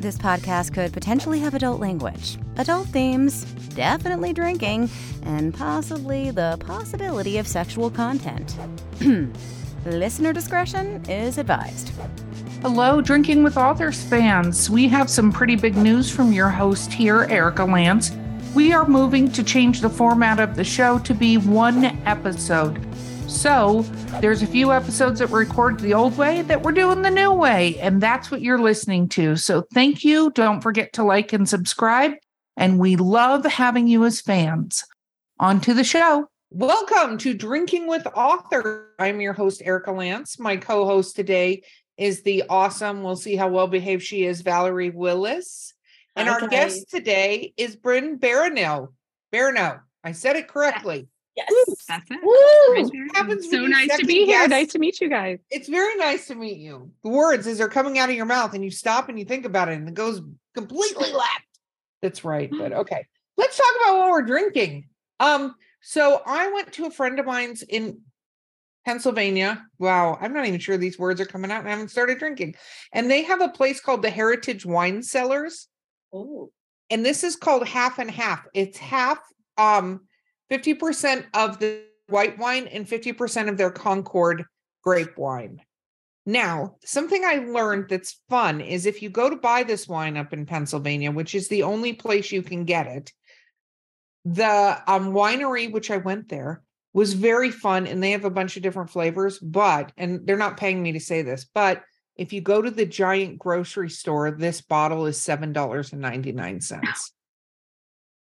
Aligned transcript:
This 0.00 0.16
podcast 0.16 0.72
could 0.72 0.94
potentially 0.94 1.40
have 1.40 1.52
adult 1.52 1.78
language, 1.78 2.38
adult 2.56 2.86
themes, 2.88 3.44
definitely 3.74 4.32
drinking, 4.32 4.88
and 5.24 5.52
possibly 5.52 6.30
the 6.30 6.56
possibility 6.60 7.36
of 7.36 7.46
sexual 7.46 7.90
content. 7.90 8.56
Listener 9.84 10.32
discretion 10.32 11.04
is 11.04 11.36
advised. 11.36 11.92
Hello, 12.62 13.02
Drinking 13.02 13.42
with 13.42 13.58
Authors 13.58 14.02
fans. 14.02 14.70
We 14.70 14.88
have 14.88 15.10
some 15.10 15.30
pretty 15.30 15.56
big 15.56 15.76
news 15.76 16.10
from 16.10 16.32
your 16.32 16.48
host 16.48 16.90
here, 16.90 17.26
Erika 17.28 17.66
Lance. 17.66 18.10
We 18.54 18.72
are 18.72 18.88
moving 18.88 19.30
to 19.32 19.44
change 19.44 19.82
the 19.82 19.90
format 19.90 20.40
of 20.40 20.56
the 20.56 20.64
show 20.64 20.98
to 21.00 21.12
be 21.12 21.36
one 21.36 21.84
episode. 22.06 22.89
So, 23.30 23.82
there's 24.20 24.42
a 24.42 24.46
few 24.46 24.72
episodes 24.72 25.20
that 25.20 25.30
were 25.30 25.38
recorded 25.38 25.80
the 25.80 25.94
old 25.94 26.18
way 26.18 26.42
that 26.42 26.62
we're 26.62 26.72
doing 26.72 27.02
the 27.02 27.12
new 27.12 27.32
way, 27.32 27.78
and 27.78 28.02
that's 28.02 28.28
what 28.30 28.42
you're 28.42 28.58
listening 28.58 29.08
to. 29.10 29.36
So, 29.36 29.62
thank 29.72 30.04
you. 30.04 30.30
Don't 30.32 30.60
forget 30.60 30.92
to 30.94 31.04
like 31.04 31.32
and 31.32 31.48
subscribe. 31.48 32.14
And 32.56 32.78
we 32.78 32.96
love 32.96 33.46
having 33.46 33.86
you 33.86 34.04
as 34.04 34.20
fans. 34.20 34.84
On 35.38 35.60
to 35.60 35.72
the 35.72 35.84
show. 35.84 36.28
Welcome 36.50 37.16
to 37.18 37.32
Drinking 37.32 37.86
with 37.86 38.06
Author. 38.14 38.88
I'm 38.98 39.20
your 39.20 39.32
host, 39.32 39.62
Erika 39.64 39.92
Lance. 39.92 40.38
My 40.40 40.56
co 40.56 40.84
host 40.84 41.14
today 41.14 41.62
is 41.96 42.22
the 42.22 42.42
awesome, 42.50 43.04
we'll 43.04 43.14
see 43.14 43.36
how 43.36 43.48
well 43.48 43.68
behaved 43.68 44.02
she 44.02 44.24
is, 44.24 44.40
Valerie 44.40 44.90
Willis. 44.90 45.72
And 46.16 46.28
our 46.28 46.48
guest 46.48 46.90
today 46.90 47.54
is 47.56 47.76
Brynn 47.76 48.18
Barineau. 48.18 48.88
Barineau. 49.32 49.80
I 50.02 50.12
said 50.12 50.34
it 50.34 50.48
correctly. 50.48 51.08
Yes. 51.36 51.84
That's 51.88 52.10
it. 52.10 52.18
Woo! 52.22 53.08
Happens 53.14 53.48
so 53.50 53.64
nice 53.66 53.86
to 53.86 53.92
second 53.92 54.06
be 54.06 54.24
here. 54.26 54.40
guess. 54.40 54.50
Nice 54.50 54.72
to 54.72 54.78
meet 54.78 55.00
you 55.00 55.08
guys. 55.08 55.38
It's 55.50 55.68
very 55.68 55.96
nice 55.96 56.26
to 56.26 56.34
meet 56.34 56.58
you. 56.58 56.90
The 57.02 57.10
words 57.10 57.46
as 57.46 57.58
they're 57.58 57.68
coming 57.68 57.98
out 57.98 58.10
of 58.10 58.16
your 58.16 58.26
mouth 58.26 58.52
and 58.54 58.64
you 58.64 58.70
stop 58.70 59.08
and 59.08 59.18
you 59.18 59.24
think 59.24 59.46
about 59.46 59.68
it 59.68 59.74
and 59.78 59.88
it 59.88 59.94
goes 59.94 60.20
completely 60.54 61.12
left. 61.12 61.46
That's 62.02 62.24
right. 62.24 62.50
But 62.50 62.72
okay. 62.82 63.06
Let's 63.36 63.56
talk 63.56 63.72
about 63.84 63.98
what 63.98 64.10
we're 64.10 64.22
drinking. 64.22 64.88
Um, 65.18 65.54
so 65.80 66.20
I 66.26 66.50
went 66.52 66.72
to 66.74 66.86
a 66.86 66.90
friend 66.90 67.18
of 67.18 67.26
mine's 67.26 67.62
in 67.62 68.00
Pennsylvania. 68.84 69.64
Wow, 69.78 70.18
I'm 70.20 70.32
not 70.34 70.46
even 70.46 70.58
sure 70.60 70.76
these 70.76 70.98
words 70.98 71.20
are 71.20 71.26
coming 71.26 71.50
out 71.50 71.60
and 71.60 71.68
I 71.68 71.72
haven't 71.72 71.90
started 71.90 72.18
drinking. 72.18 72.56
And 72.92 73.10
they 73.10 73.22
have 73.22 73.40
a 73.40 73.48
place 73.48 73.80
called 73.80 74.02
the 74.02 74.10
Heritage 74.10 74.66
Wine 74.66 75.02
Cellars. 75.02 75.68
Oh. 76.12 76.50
and 76.90 77.06
this 77.06 77.22
is 77.22 77.36
called 77.36 77.68
half 77.68 78.00
and 78.00 78.10
half. 78.10 78.44
It's 78.52 78.76
half 78.76 79.18
um 79.56 80.00
50% 80.50 81.26
of 81.34 81.58
the 81.58 81.82
white 82.08 82.38
wine 82.38 82.66
and 82.66 82.86
50% 82.86 83.48
of 83.48 83.56
their 83.56 83.70
Concord 83.70 84.44
grape 84.82 85.16
wine. 85.16 85.60
Now, 86.26 86.76
something 86.84 87.24
I 87.24 87.36
learned 87.36 87.88
that's 87.88 88.20
fun 88.28 88.60
is 88.60 88.86
if 88.86 89.02
you 89.02 89.08
go 89.08 89.30
to 89.30 89.36
buy 89.36 89.62
this 89.62 89.88
wine 89.88 90.16
up 90.16 90.32
in 90.32 90.46
Pennsylvania, 90.46 91.10
which 91.10 91.34
is 91.34 91.48
the 91.48 91.62
only 91.62 91.92
place 91.92 92.30
you 92.30 92.42
can 92.42 92.64
get 92.64 92.86
it, 92.86 93.12
the 94.24 94.82
um 94.86 95.12
winery 95.12 95.72
which 95.72 95.90
I 95.90 95.96
went 95.96 96.28
there 96.28 96.62
was 96.92 97.14
very 97.14 97.50
fun 97.50 97.86
and 97.86 98.02
they 98.02 98.10
have 98.10 98.26
a 98.26 98.30
bunch 98.30 98.56
of 98.56 98.62
different 98.62 98.90
flavors, 98.90 99.38
but 99.38 99.92
and 99.96 100.26
they're 100.26 100.36
not 100.36 100.58
paying 100.58 100.82
me 100.82 100.92
to 100.92 101.00
say 101.00 101.22
this, 101.22 101.46
but 101.54 101.82
if 102.16 102.32
you 102.34 102.42
go 102.42 102.60
to 102.60 102.70
the 102.70 102.84
giant 102.84 103.38
grocery 103.38 103.88
store, 103.88 104.30
this 104.30 104.60
bottle 104.60 105.06
is 105.06 105.18
$7.99. 105.18 107.10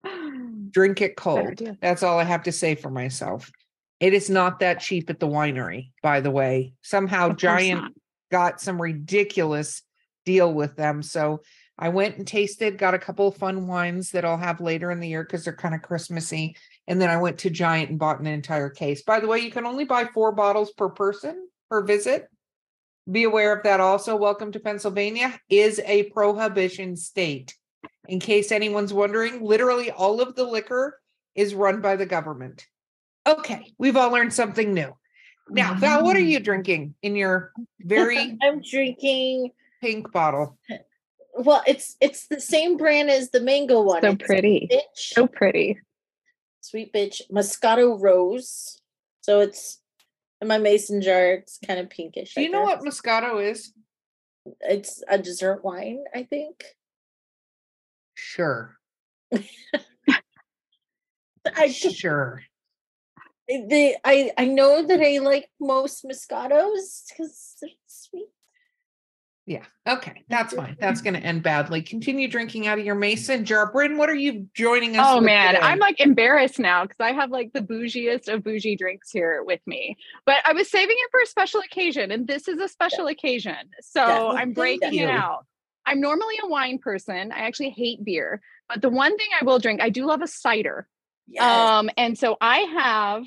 Drink 0.70 1.02
it 1.02 1.16
cold. 1.16 1.62
That's 1.82 2.04
all 2.04 2.20
I 2.20 2.24
have 2.24 2.44
to 2.44 2.52
say 2.52 2.76
for 2.76 2.90
myself. 2.90 3.52
It 4.00 4.14
is 4.14 4.30
not 4.30 4.60
that 4.60 4.80
cheap 4.80 5.10
at 5.10 5.20
the 5.20 5.28
winery, 5.28 5.92
by 6.02 6.22
the 6.22 6.32
way. 6.32 6.74
Somehow 6.82 7.34
Giant 7.34 7.82
not. 7.82 7.92
got 8.32 8.62
some 8.62 8.82
ridiculous 8.82 9.82
deal 10.26 10.54
with 10.54 10.76
them. 10.76 11.02
So 11.02 11.42
I 11.78 11.90
went 11.90 12.18
and 12.18 12.28
tasted, 12.28 12.78
got 12.78 12.94
a 12.94 13.00
couple 13.00 13.28
of 13.28 13.38
fun 13.38 13.68
wines 13.68 14.12
that 14.12 14.26
I'll 14.26 14.38
have 14.38 14.62
later 14.62 14.92
in 14.92 15.00
the 15.00 15.08
year 15.08 15.24
because 15.24 15.44
they're 15.44 15.56
kind 15.56 15.74
of 15.74 15.82
Christmassy. 15.82 16.56
And 16.88 17.02
then 17.02 17.10
I 17.10 17.18
went 17.18 17.40
to 17.40 17.50
Giant 17.50 17.90
and 17.90 18.00
bought 18.00 18.20
an 18.20 18.28
entire 18.28 18.70
case. 18.70 19.02
By 19.02 19.20
the 19.20 19.28
way, 19.28 19.40
you 19.40 19.52
can 19.52 19.66
only 19.66 19.86
buy 19.86 20.06
four 20.06 20.32
bottles 20.32 20.72
per 20.72 20.90
person 20.90 21.48
per 21.70 21.84
visit. 21.84 22.28
Be 23.10 23.24
aware 23.24 23.56
of 23.56 23.64
that 23.64 23.80
also. 23.80 24.16
Welcome 24.16 24.52
to 24.52 24.60
Pennsylvania 24.60 25.40
is 25.50 25.82
a 25.86 26.04
prohibition 26.12 26.96
state. 26.96 27.56
In 28.10 28.20
case 28.20 28.52
anyone's 28.52 28.92
wondering, 28.92 29.44
literally 29.44 29.92
all 29.92 30.20
of 30.20 30.36
the 30.36 30.44
liquor 30.44 31.00
is 31.36 31.54
run 31.54 31.80
by 31.80 31.96
the 31.96 32.08
government. 32.08 32.66
Okay, 33.28 33.72
we've 33.78 33.96
all 33.96 34.12
learned 34.12 34.34
something 34.34 34.74
new. 34.74 34.96
Now, 35.48 35.76
Val, 35.76 36.04
what 36.04 36.16
are 36.16 36.20
mm. 36.20 36.30
you 36.30 36.40
drinking 36.40 36.96
in 37.04 37.16
your 37.16 37.52
very 37.80 38.36
I'm 38.42 38.62
drinking. 38.62 39.52
pink 39.82 40.12
bottle? 40.12 40.58
Well, 41.42 41.62
it's 41.68 41.96
it's 42.02 42.28
the 42.28 42.42
same 42.42 42.76
brand 42.76 43.10
as 43.10 43.30
the 43.30 43.40
mango 43.40 43.82
one. 43.82 44.02
So 44.02 44.10
It's 44.10 44.26
pretty. 44.26 44.68
Bitch, 44.70 44.82
So 44.96 45.26
pretty. 45.28 45.78
sweet 46.60 46.92
bitch, 46.92 47.22
Moscato 47.32 47.98
Rose. 48.02 48.82
So 49.22 49.40
it's 49.40 49.80
in 50.42 50.50
my 50.50 50.58
mason 50.58 51.02
jar. 51.02 51.34
It's 51.34 51.60
kind 51.66 51.80
of 51.80 51.90
pinkish. 51.90 52.34
Do 52.34 52.42
I 52.42 52.44
you 52.44 52.50
know 52.50 52.64
what. 52.64 52.82
Moscato 52.82 53.42
is? 53.42 53.72
It's 54.62 55.02
a 55.08 55.18
dessert 55.18 55.64
wine, 55.64 56.04
I 56.14 56.24
think. 56.24 56.66
Sure. 58.22 58.76
I 61.56 61.70
Sure. 61.72 62.42
they 63.48 63.96
I 64.04 64.32
I 64.38 64.46
know 64.46 64.86
that 64.86 65.02
I 65.02 65.18
like 65.20 65.50
most 65.60 66.04
Moscatos 66.06 67.06
because 67.10 67.56
they're 67.62 67.70
sweet. 67.88 68.28
Yeah. 69.46 69.64
Okay. 69.88 70.24
That's 70.30 70.54
fine. 70.54 70.78
That's 70.80 71.02
going 71.02 71.16
to 71.16 71.20
end 71.20 71.42
badly. 71.52 71.82
Continue 71.82 72.28
drinking 72.28 72.68
out 72.68 72.78
of 72.78 72.86
your 72.86 72.94
mason 72.94 73.46
jar. 73.46 73.74
Brynn, 73.74 73.98
what 73.98 74.08
are 74.08 74.16
you 74.16 74.48
joining 74.54 74.96
us 74.96 75.04
Oh 75.10 75.16
with 75.16 75.26
man, 75.26 75.56
today? 75.56 75.66
I'm 75.66 75.80
like 75.80 76.00
embarrassed 76.00 76.60
now 76.60 76.84
because 76.84 77.00
I 77.00 77.14
have 77.14 77.32
like 77.32 77.52
the 77.54 77.62
bougiest 77.62 78.32
of 78.32 78.44
bougie 78.44 78.76
drinks 78.76 79.10
here 79.10 79.44
with 79.44 79.62
me. 79.66 79.98
But 80.28 80.36
I 80.46 80.54
was 80.54 80.70
saving 80.70 80.96
it 81.00 81.10
for 81.10 81.20
a 81.22 81.26
special 81.26 81.62
occasion, 81.62 82.12
and 82.12 82.28
this 82.28 82.48
is 82.48 82.60
a 82.60 82.68
special 82.68 83.08
occasion. 83.08 83.56
So 83.82 84.06
Definitely. 84.06 84.38
I'm 84.38 84.54
breaking 84.54 84.94
it 84.94 85.10
out. 85.10 85.48
I'm 85.90 86.00
normally 86.02 86.36
a 86.44 86.48
wine 86.48 86.78
person. 86.78 87.32
I 87.32 87.40
actually 87.40 87.72
hate 87.72 88.06
beer, 88.06 88.42
but 88.68 88.82
the 88.82 88.90
one 88.90 89.18
thing 89.18 89.28
I 89.40 89.44
will 89.44 89.58
drink, 89.60 89.82
I 89.82 89.90
do 89.90 90.06
love 90.06 90.22
a 90.22 90.28
cider. 90.28 90.88
Yes. 91.28 91.44
Um, 91.44 91.90
and 91.98 92.18
so 92.18 92.38
I 92.40 92.58
have 92.60 93.24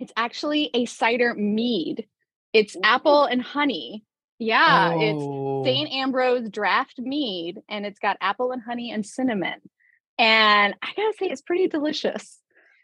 it's 0.00 0.12
actually 0.16 0.70
a 0.74 0.84
cider 0.86 1.34
mead. 1.34 2.06
It's 2.52 2.76
apple 2.82 3.24
and 3.24 3.42
honey. 3.42 4.04
Yeah, 4.38 4.94
it's 4.96 5.20
Oh. 5.20 5.64
St. 5.64 5.90
Ambrose 5.92 6.48
draft 6.48 6.98
mead, 6.98 7.60
and 7.68 7.84
it's 7.84 7.98
got 7.98 8.16
apple 8.20 8.52
and 8.52 8.62
honey 8.62 8.92
and 8.92 9.04
cinnamon. 9.04 9.60
And 10.18 10.74
I 10.82 10.92
gotta 10.96 11.14
say, 11.18 11.26
it's 11.26 11.42
pretty 11.42 11.66
delicious. 11.68 12.38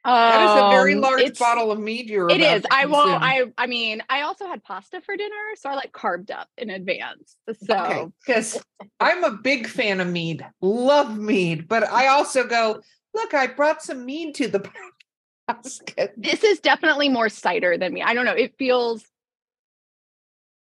That 0.05 0.43
is 0.43 0.51
a 0.51 0.69
very 0.71 0.95
Um, 0.95 1.01
large 1.01 1.39
bottle 1.39 1.73
of 1.73 1.81
mead 1.81 2.11
you're 2.11 2.29
It 2.29 2.41
about 2.41 2.67
I 2.71 2.87
won't. 2.87 3.23
I. 3.23 3.45
I 3.57 3.67
mean, 3.67 4.03
I 4.11 4.23
also 4.23 4.47
had 4.47 4.63
pasta 4.63 5.01
for 5.01 5.17
dinner, 5.17 5.35
so 5.57 5.71
I 5.71 5.75
like 5.75 5.93
carved 5.93 6.31
up 6.31 6.49
in 6.59 6.69
advance. 6.71 7.37
So 7.67 7.75
Okay, 7.75 8.07
because 8.25 8.63
I'm 9.01 9.25
a 9.25 9.31
big 9.33 9.67
fan 9.67 10.01
of 10.01 10.09
mead, 10.09 10.45
love 10.61 11.17
mead, 11.19 11.69
but 11.69 11.85
I 11.85 12.09
also 12.09 12.47
go, 12.47 12.81
look, 13.15 13.33
I 13.33 13.47
brought 13.47 13.83
some 13.83 14.05
mead 14.05 14.35
to 14.37 14.49
the 14.49 14.71
basket. 15.49 16.13
this 16.17 16.45
is 16.45 16.61
definitely 16.61 17.09
more 17.09 17.29
cider 17.31 17.79
than 17.79 17.93
me. 17.95 18.03
I 18.03 18.13
don't 18.15 18.27
know. 18.27 18.33
It 18.33 18.55
feels. 18.59 19.05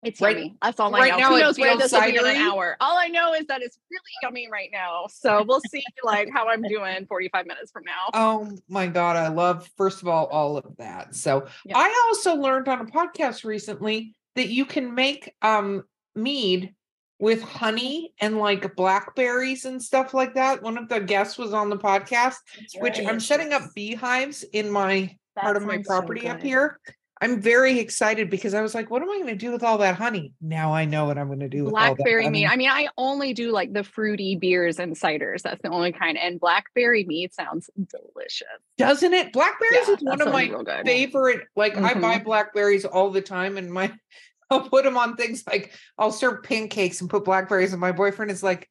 It's 0.02 0.22
Right- 0.22 0.38
yummy. 0.38 0.56
That's 0.62 0.80
all 0.80 0.92
right 0.92 1.12
I 1.12 1.18
know. 1.18 1.18
now 1.18 1.30
Who 1.30 1.40
knows 1.40 1.60
where 1.60 1.72
feels 1.72 1.82
this 1.84 1.92
will 1.92 2.02
be 2.10 2.16
in 2.18 2.26
an 2.26 2.36
hour? 2.38 2.78
All 2.80 2.98
I 2.98 3.08
know 3.08 3.34
is 3.34 3.46
that 3.48 3.62
it's 3.62 3.78
really 3.92 4.02
yummy 4.24 4.48
right 4.50 4.70
now. 4.72 5.08
So 5.10 5.44
we'll 5.44 5.62
see 5.70 5.84
like 6.04 6.30
how 6.34 6.48
I'm 6.48 6.62
doing 6.62 7.06
45 7.08 7.46
minutes 7.46 7.72
from 7.72 7.84
now. 7.84 8.10
Oh 8.14 8.58
my 8.70 8.88
God, 8.88 9.18
I 9.18 9.28
love, 9.28 9.68
first 9.78 10.02
of 10.02 10.08
all, 10.08 10.28
all 10.28 10.56
of 10.58 10.66
that. 10.78 11.16
So 11.16 11.48
Yeah. 11.66 11.78
I 11.78 12.06
also 12.08 12.36
learned 12.36 12.70
on 12.70 12.80
a 12.82 12.86
podcast 12.86 13.44
recently 13.44 14.16
that 14.36 14.48
you 14.48 14.66
can 14.66 14.96
make 14.96 15.34
um 15.42 15.84
mead 16.16 16.74
with 17.20 17.42
honey 17.42 18.14
and 18.22 18.38
like 18.40 18.76
blackberries 18.78 19.66
and 19.66 19.84
stuff 19.84 20.14
like 20.14 20.36
that. 20.36 20.62
One 20.64 20.78
of 20.78 20.88
the 20.88 21.02
guests 21.02 21.38
was 21.38 21.54
on 21.54 21.70
the 21.70 21.78
podcast, 21.78 22.36
That's 22.58 22.78
which 22.78 23.00
I'm 23.00 23.20
setting 23.20 23.52
up 23.52 23.64
beehives 23.76 24.44
in 24.54 24.70
my 24.72 25.14
part 25.38 25.58
of 25.58 25.64
my 25.64 25.76
sounds 25.76 25.88
so 25.88 25.94
property 25.98 26.28
up 26.30 26.42
here. 26.42 26.80
I'm 27.22 27.42
very 27.42 27.80
excited 27.80 28.30
because 28.30 28.54
I 28.54 28.62
was 28.62 28.74
like, 28.74 28.90
what 28.90 29.02
am 29.02 29.10
I 29.10 29.16
going 29.16 29.28
to 29.28 29.36
do 29.36 29.52
with 29.52 29.62
all 29.62 29.78
that 29.80 29.96
honey? 29.96 30.34
Now 30.40 30.74
I 30.74 30.86
know 30.86 31.04
what 31.06 31.18
I'm 31.18 31.28
going 31.28 31.42
to 31.42 31.50
do 31.50 31.66
with 31.66 31.74
all 31.74 31.80
that 31.80 31.98
blackberry 31.98 32.30
mead. 32.30 32.48
I 32.48 32.56
mean, 32.56 32.70
I 32.70 32.88
only 32.98 33.34
do 33.34 33.52
like 33.52 33.74
the 33.74 33.84
fruity 33.84 34.38
beers 34.38 34.80
and 34.80 34.96
ciders. 34.96 35.42
That's 35.42 35.62
the 35.62 35.70
only 35.70 35.92
kind. 35.92 36.18
And 36.18 36.40
blackberry 36.40 37.04
mead 37.04 37.34
sounds 37.34 37.70
delicious. 37.76 38.48
Doesn't 38.78 39.14
it? 39.14 39.34
Blackberries 39.34 39.88
Yeah, 39.90 39.96
is 39.96 40.02
one 40.02 40.22
of 40.22 40.28
my 40.32 40.44
sounds 40.44 40.50
real 40.52 40.64
good. 40.64 40.86
favorite. 40.86 41.42
Like 41.58 41.76
I 41.76 41.92
Mm-hmm. 41.92 42.02
buy 42.02 42.20
blackberries 42.20 42.86
all 42.86 43.10
the 43.12 43.22
time, 43.22 43.58
and 43.58 43.72
my 43.72 43.92
I'll 44.50 44.70
put 44.70 44.86
them 44.86 44.98
on 44.98 45.16
things 45.18 45.44
like 45.46 45.74
I'll 45.98 46.12
serve 46.14 46.44
pancakes 46.44 47.02
and 47.02 47.10
put 47.10 47.26
blackberries, 47.26 47.74
and 47.74 47.82
my 47.82 47.92
boyfriend 47.92 48.32
is 48.32 48.42
like, 48.42 48.70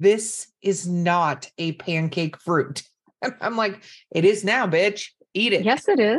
"This 0.00 0.48
is 0.62 0.88
not 0.88 1.50
a 1.58 1.72
pancake 1.72 2.38
fruit," 2.40 2.82
and 3.22 3.34
I'm 3.42 3.56
like, 3.56 3.82
"It 4.10 4.24
is 4.24 4.42
now, 4.42 4.66
bitch. 4.66 5.10
Eat 5.34 5.52
it." 5.52 5.64
Yes, 5.64 5.86
it 5.86 6.00
is. 6.00 6.18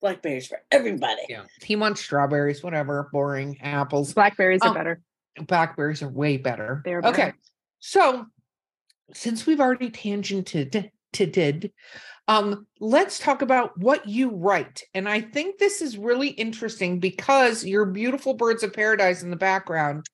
Blackberries 0.00 0.46
for 0.46 0.58
everybody. 0.70 1.22
Yeah. 1.28 1.42
He 1.62 1.76
wants 1.76 2.00
strawberries, 2.00 2.62
whatever. 2.62 3.08
Boring 3.12 3.58
apples. 3.60 4.14
Blackberries 4.14 4.60
Oh, 4.62 4.68
are 4.70 4.74
better. 4.74 5.00
blackberries 5.46 6.02
are 6.02 6.08
way 6.08 6.36
better. 6.36 6.82
They're 6.84 7.00
okay. 7.04 7.32
So 7.80 8.26
since 9.12 9.46
we've 9.46 9.60
already 9.60 9.90
tangented 9.90 10.90
to 11.12 11.26
did, 11.26 11.72
um, 12.28 12.66
let's 12.78 13.18
talk 13.18 13.42
about 13.42 13.76
what 13.78 14.08
you 14.08 14.30
write. 14.30 14.82
And 14.94 15.08
I 15.08 15.20
think 15.20 15.58
this 15.58 15.82
is 15.82 15.98
really 15.98 16.28
interesting 16.28 17.00
because 17.00 17.64
your 17.64 17.86
beautiful 17.86 18.34
birds 18.34 18.62
of 18.62 18.72
paradise 18.72 19.22
in 19.22 19.30
the 19.30 19.36
background 19.36 20.06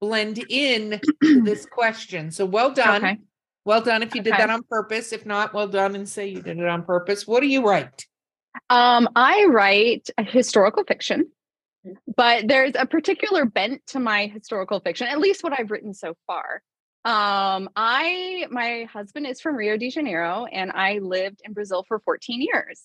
blend 0.00 0.44
in 0.48 1.00
this 1.20 1.66
question. 1.72 2.30
So 2.30 2.44
well 2.44 2.72
done. 2.72 3.04
Okay. 3.04 3.18
Well 3.64 3.82
done 3.82 4.02
if 4.02 4.14
you 4.14 4.22
did 4.22 4.32
that 4.32 4.50
on 4.50 4.62
purpose. 4.64 5.12
If 5.12 5.26
not, 5.26 5.52
well 5.54 5.68
done 5.68 5.94
and 5.94 6.08
say 6.08 6.26
you 6.28 6.42
did 6.42 6.58
it 6.58 6.66
on 6.66 6.82
purpose. 6.82 7.26
What 7.26 7.40
do 7.40 7.46
you 7.46 7.64
write? 7.64 8.06
Um, 8.68 9.08
I 9.16 9.46
write 9.48 10.10
historical 10.18 10.84
fiction, 10.84 11.30
but 12.16 12.46
there's 12.48 12.72
a 12.78 12.86
particular 12.86 13.44
bent 13.44 13.86
to 13.88 14.00
my 14.00 14.26
historical 14.26 14.80
fiction, 14.80 15.06
at 15.06 15.18
least 15.18 15.42
what 15.42 15.58
I've 15.58 15.70
written 15.70 15.94
so 15.94 16.14
far. 16.26 16.62
Um, 17.04 17.70
I 17.76 18.46
my 18.50 18.86
husband 18.92 19.26
is 19.26 19.40
from 19.40 19.56
Rio 19.56 19.78
de 19.78 19.88
Janeiro 19.88 20.44
and 20.44 20.70
I 20.70 20.98
lived 20.98 21.40
in 21.44 21.54
Brazil 21.54 21.84
for 21.88 21.98
14 22.00 22.42
years. 22.42 22.82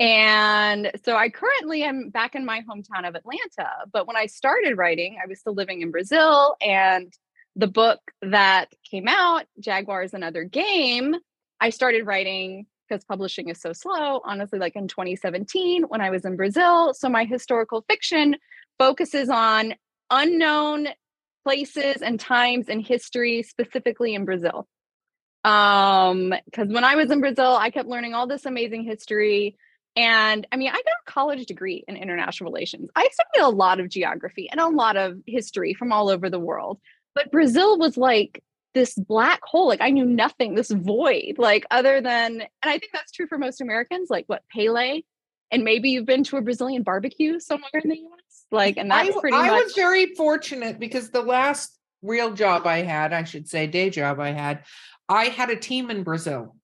And 0.00 0.90
so 1.04 1.16
I 1.16 1.28
currently 1.28 1.84
am 1.84 2.10
back 2.10 2.34
in 2.34 2.44
my 2.44 2.62
hometown 2.62 3.06
of 3.06 3.14
Atlanta, 3.14 3.70
but 3.92 4.08
when 4.08 4.16
I 4.16 4.26
started 4.26 4.76
writing, 4.76 5.16
I 5.22 5.28
was 5.28 5.38
still 5.38 5.54
living 5.54 5.80
in 5.80 5.92
Brazil 5.92 6.56
and 6.60 7.12
the 7.54 7.68
book 7.68 8.00
that 8.22 8.72
came 8.90 9.06
out, 9.06 9.44
Jaguars 9.60 10.12
and 10.12 10.24
Other 10.24 10.42
Game, 10.42 11.14
I 11.60 11.70
started 11.70 12.04
writing 12.04 12.66
because 12.92 13.04
publishing 13.04 13.48
is 13.48 13.58
so 13.58 13.72
slow, 13.72 14.20
honestly, 14.24 14.58
like 14.58 14.76
in 14.76 14.86
2017 14.86 15.84
when 15.84 16.02
I 16.02 16.10
was 16.10 16.26
in 16.26 16.36
Brazil. 16.36 16.92
So 16.92 17.08
my 17.08 17.24
historical 17.24 17.84
fiction 17.88 18.36
focuses 18.78 19.30
on 19.30 19.74
unknown 20.10 20.88
places 21.42 22.02
and 22.02 22.20
times 22.20 22.68
in 22.68 22.80
history, 22.80 23.42
specifically 23.44 24.14
in 24.14 24.26
Brazil. 24.26 24.68
Um, 25.42 26.34
because 26.44 26.68
when 26.68 26.84
I 26.84 26.96
was 26.96 27.10
in 27.10 27.20
Brazil, 27.20 27.56
I 27.58 27.70
kept 27.70 27.88
learning 27.88 28.12
all 28.12 28.26
this 28.26 28.44
amazing 28.44 28.84
history. 28.84 29.56
And 29.96 30.46
I 30.52 30.56
mean, 30.56 30.68
I 30.68 30.72
got 30.72 30.82
a 30.84 31.10
college 31.10 31.46
degree 31.46 31.84
in 31.88 31.96
international 31.96 32.52
relations. 32.52 32.90
I 32.94 33.08
studied 33.10 33.46
a 33.46 33.48
lot 33.48 33.80
of 33.80 33.88
geography 33.88 34.50
and 34.50 34.60
a 34.60 34.68
lot 34.68 34.98
of 34.98 35.18
history 35.26 35.72
from 35.72 35.92
all 35.92 36.10
over 36.10 36.28
the 36.28 36.38
world. 36.38 36.78
But 37.14 37.32
Brazil 37.32 37.78
was 37.78 37.96
like 37.96 38.42
this 38.74 38.94
black 38.94 39.40
hole. 39.44 39.68
Like 39.68 39.80
I 39.80 39.90
knew 39.90 40.04
nothing, 40.04 40.54
this 40.54 40.70
void, 40.70 41.34
like 41.38 41.64
other 41.70 42.00
than, 42.00 42.40
and 42.40 42.48
I 42.62 42.78
think 42.78 42.92
that's 42.92 43.12
true 43.12 43.26
for 43.26 43.38
most 43.38 43.60
Americans, 43.60 44.08
like 44.10 44.24
what 44.26 44.42
Pele, 44.54 45.02
and 45.50 45.64
maybe 45.64 45.90
you've 45.90 46.06
been 46.06 46.24
to 46.24 46.38
a 46.38 46.42
Brazilian 46.42 46.82
barbecue 46.82 47.38
somewhere 47.38 47.70
in 47.82 47.90
the 47.90 47.96
US. 47.98 48.46
Like, 48.50 48.76
and 48.76 48.92
I, 48.92 49.06
that's 49.06 49.20
pretty 49.20 49.36
I 49.36 49.48
much 49.48 49.64
was 49.64 49.74
very 49.74 50.14
fortunate 50.14 50.78
because 50.78 51.10
the 51.10 51.22
last 51.22 51.78
real 52.02 52.32
job 52.32 52.66
I 52.66 52.78
had, 52.78 53.12
I 53.12 53.24
should 53.24 53.48
say, 53.48 53.66
day 53.66 53.90
job 53.90 54.18
I 54.18 54.30
had, 54.30 54.64
I 55.08 55.26
had 55.26 55.50
a 55.50 55.56
team 55.56 55.90
in 55.90 56.02
Brazil. 56.02 56.56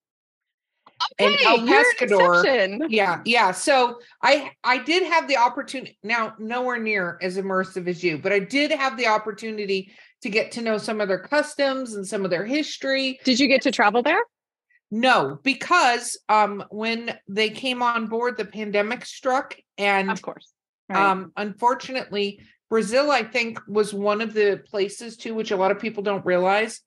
and 1.18 1.34
okay, 1.34 1.44
El 1.46 1.66
you're 2.08 2.46
an. 2.46 2.86
Yeah, 2.88 3.20
yeah. 3.24 3.52
So 3.52 4.00
I 4.22 4.50
I 4.64 4.78
did 4.78 5.04
have 5.04 5.28
the 5.28 5.36
opportunity 5.36 5.98
now 6.02 6.34
nowhere 6.38 6.78
near 6.78 7.18
as 7.22 7.36
immersive 7.36 7.86
as 7.86 8.02
you, 8.02 8.18
but 8.18 8.32
I 8.32 8.40
did 8.40 8.72
have 8.72 8.96
the 8.96 9.06
opportunity 9.06 9.92
to 10.22 10.30
get 10.30 10.52
to 10.52 10.62
know 10.62 10.78
some 10.78 11.00
of 11.00 11.08
their 11.08 11.20
customs 11.20 11.94
and 11.94 12.06
some 12.06 12.24
of 12.24 12.30
their 12.30 12.44
history. 12.44 13.18
Did 13.24 13.38
you 13.40 13.48
get 13.48 13.62
to 13.62 13.70
travel 13.70 14.02
there? 14.02 14.20
No, 14.90 15.38
because 15.42 16.18
um 16.28 16.64
when 16.70 17.18
they 17.28 17.50
came 17.50 17.82
on 17.82 18.06
board 18.06 18.36
the 18.36 18.44
pandemic 18.44 19.04
struck 19.04 19.56
and 19.76 20.10
Of 20.10 20.22
course. 20.22 20.52
Right. 20.88 21.04
um 21.10 21.32
unfortunately 21.36 22.40
Brazil 22.70 23.10
I 23.10 23.22
think 23.22 23.60
was 23.68 23.92
one 23.92 24.20
of 24.20 24.32
the 24.34 24.62
places 24.66 25.16
too 25.16 25.34
which 25.34 25.50
a 25.50 25.56
lot 25.56 25.70
of 25.70 25.78
people 25.78 26.02
don't 26.02 26.24
realize 26.24 26.80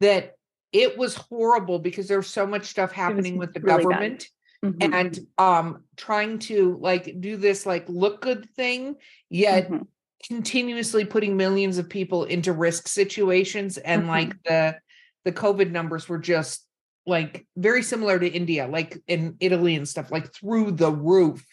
that 0.00 0.32
it 0.72 0.96
was 0.96 1.14
horrible 1.14 1.78
because 1.78 2.06
there's 2.06 2.28
so 2.28 2.46
much 2.46 2.66
stuff 2.66 2.92
happening 2.92 3.36
with 3.38 3.52
the 3.54 3.60
really 3.60 3.84
government 3.84 4.28
Mhm, 4.62 4.92
and 4.92 5.18
um 5.38 5.84
trying 5.96 6.38
to 6.40 6.76
like 6.82 7.18
do 7.18 7.38
this 7.38 7.64
like 7.64 7.88
look 7.88 8.20
good 8.20 8.46
thing 8.56 8.96
yet 9.30 9.70
mhm. 9.70 9.86
Continuously 10.26 11.04
putting 11.04 11.36
millions 11.36 11.78
of 11.78 11.88
people 11.88 12.24
into 12.24 12.52
risk 12.52 12.88
situations 12.88 13.78
and 13.78 14.04
Mhm. 14.04 14.08
like 14.08 14.42
the 14.44 14.76
the 15.24 15.32
covid 15.32 15.70
numbers 15.70 16.08
were 16.08 16.18
just 16.18 16.66
like 17.06 17.46
very 17.56 17.82
similar 17.82 18.18
to 18.18 18.28
india 18.28 18.66
like 18.66 18.98
in 19.06 19.36
italy 19.40 19.74
and 19.74 19.88
stuff 19.88 20.10
like 20.10 20.32
through 20.34 20.70
the 20.72 20.90
roof 20.92 21.44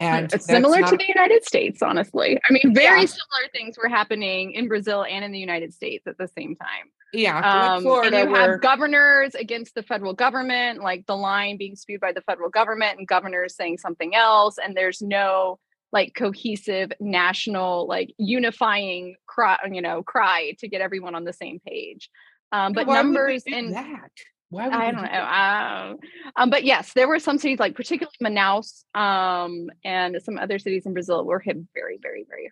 and 0.00 0.30
similar 0.40 0.80
not- 0.80 0.90
to 0.90 0.96
the 0.96 1.08
United 1.08 1.44
States, 1.44 1.82
honestly. 1.82 2.38
I 2.48 2.52
mean, 2.52 2.72
very 2.72 3.00
Yeah. 3.00 3.06
similar 3.06 3.48
things 3.52 3.76
were 3.76 3.88
happening 3.88 4.52
in 4.52 4.68
Brazil 4.68 5.02
and 5.02 5.24
in 5.24 5.32
the 5.32 5.40
United 5.40 5.74
States 5.74 6.06
at 6.06 6.16
the 6.18 6.28
same 6.28 6.54
time. 6.54 6.92
yeah 7.12 7.74
Um, 7.74 7.82
florida 7.82 8.16
and 8.18 8.28
you 8.28 8.32
where 8.32 8.52
have 8.52 8.60
governors 8.60 9.34
against 9.34 9.74
the 9.74 9.82
federal 9.82 10.12
government, 10.14 10.82
like 10.84 11.04
the 11.06 11.16
line 11.16 11.56
being 11.56 11.74
spewed 11.74 12.00
by 12.00 12.12
the 12.12 12.20
federal 12.20 12.48
government, 12.48 12.98
and 13.00 13.08
governors 13.08 13.56
saying 13.56 13.78
something 13.78 14.14
else, 14.14 14.56
and 14.58 14.76
there's 14.76 15.02
no 15.02 15.58
like 15.92 16.14
cohesive 16.14 16.92
national, 17.00 17.86
like 17.86 18.14
unifying 18.18 19.16
cry, 19.26 19.56
you 19.70 19.82
know, 19.82 20.02
cry 20.02 20.54
to 20.58 20.68
get 20.68 20.80
everyone 20.80 21.14
on 21.14 21.24
the 21.24 21.32
same 21.32 21.60
page. 21.66 22.10
Um, 22.52 22.72
but 22.72 22.86
why 22.86 22.96
would 22.96 23.04
numbers 23.04 23.44
do 23.44 23.54
in 23.54 23.70
that 23.72 24.10
why 24.50 24.64
would 24.64 24.74
I 24.74 24.90
don't 24.90 24.96
do 24.96 25.02
know. 25.02 25.08
that? 25.12 25.90
Um, 25.90 25.98
um, 26.36 26.50
but 26.50 26.64
yes, 26.64 26.92
there 26.94 27.08
were 27.08 27.18
some 27.18 27.38
cities 27.38 27.58
like 27.58 27.74
particularly 27.74 28.16
Manaus 28.22 28.84
um, 28.94 29.68
and 29.84 30.16
some 30.22 30.38
other 30.38 30.58
cities 30.58 30.86
in 30.86 30.94
Brazil 30.94 31.24
were 31.24 31.40
hit 31.40 31.56
very, 31.74 31.98
very, 32.00 32.24
very 32.28 32.50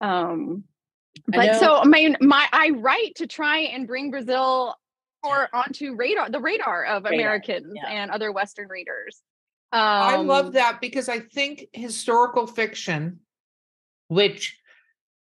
hard. 0.00 0.20
Um, 0.28 0.64
but 1.28 1.58
so 1.60 1.76
I 1.76 1.86
mean, 1.86 2.16
my 2.20 2.46
I 2.52 2.70
write 2.70 3.14
to 3.16 3.26
try 3.26 3.60
and 3.60 3.86
bring 3.86 4.10
Brazil 4.10 4.74
or 5.22 5.48
onto 5.54 5.94
radar, 5.94 6.28
the 6.28 6.40
radar 6.40 6.84
of 6.84 7.04
Radar, 7.04 7.14
Americans 7.14 7.72
yeah. 7.74 7.88
and 7.88 8.10
other 8.10 8.32
Western 8.32 8.68
readers. 8.68 9.22
Um, 9.72 9.80
I 9.80 10.16
love 10.16 10.52
that 10.52 10.80
because 10.80 11.08
I 11.08 11.20
think 11.20 11.66
historical 11.72 12.46
fiction, 12.46 13.20
which 14.08 14.58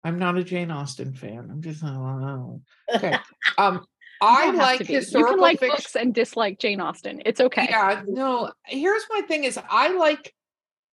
I'm 0.04 0.18
not 0.18 0.38
a 0.38 0.44
Jane 0.44 0.70
Austen 0.70 1.12
fan. 1.12 1.48
I'm 1.50 1.60
just 1.62 1.82
oh, 1.84 2.62
okay. 2.94 3.18
Um, 3.58 3.84
I 4.20 4.50
like 4.52 4.78
to 4.78 4.84
be. 4.84 4.92
You 4.92 4.98
historical 5.00 5.34
can 5.34 5.40
like 5.40 5.58
fiction. 5.58 5.74
books 5.76 5.96
and 5.96 6.14
dislike 6.14 6.58
Jane 6.58 6.80
Austen. 6.80 7.22
It's 7.26 7.40
okay. 7.40 7.66
Yeah, 7.70 8.02
no. 8.06 8.52
Here's 8.66 9.04
my 9.10 9.22
thing: 9.22 9.44
is 9.44 9.58
I 9.68 9.88
like 9.88 10.32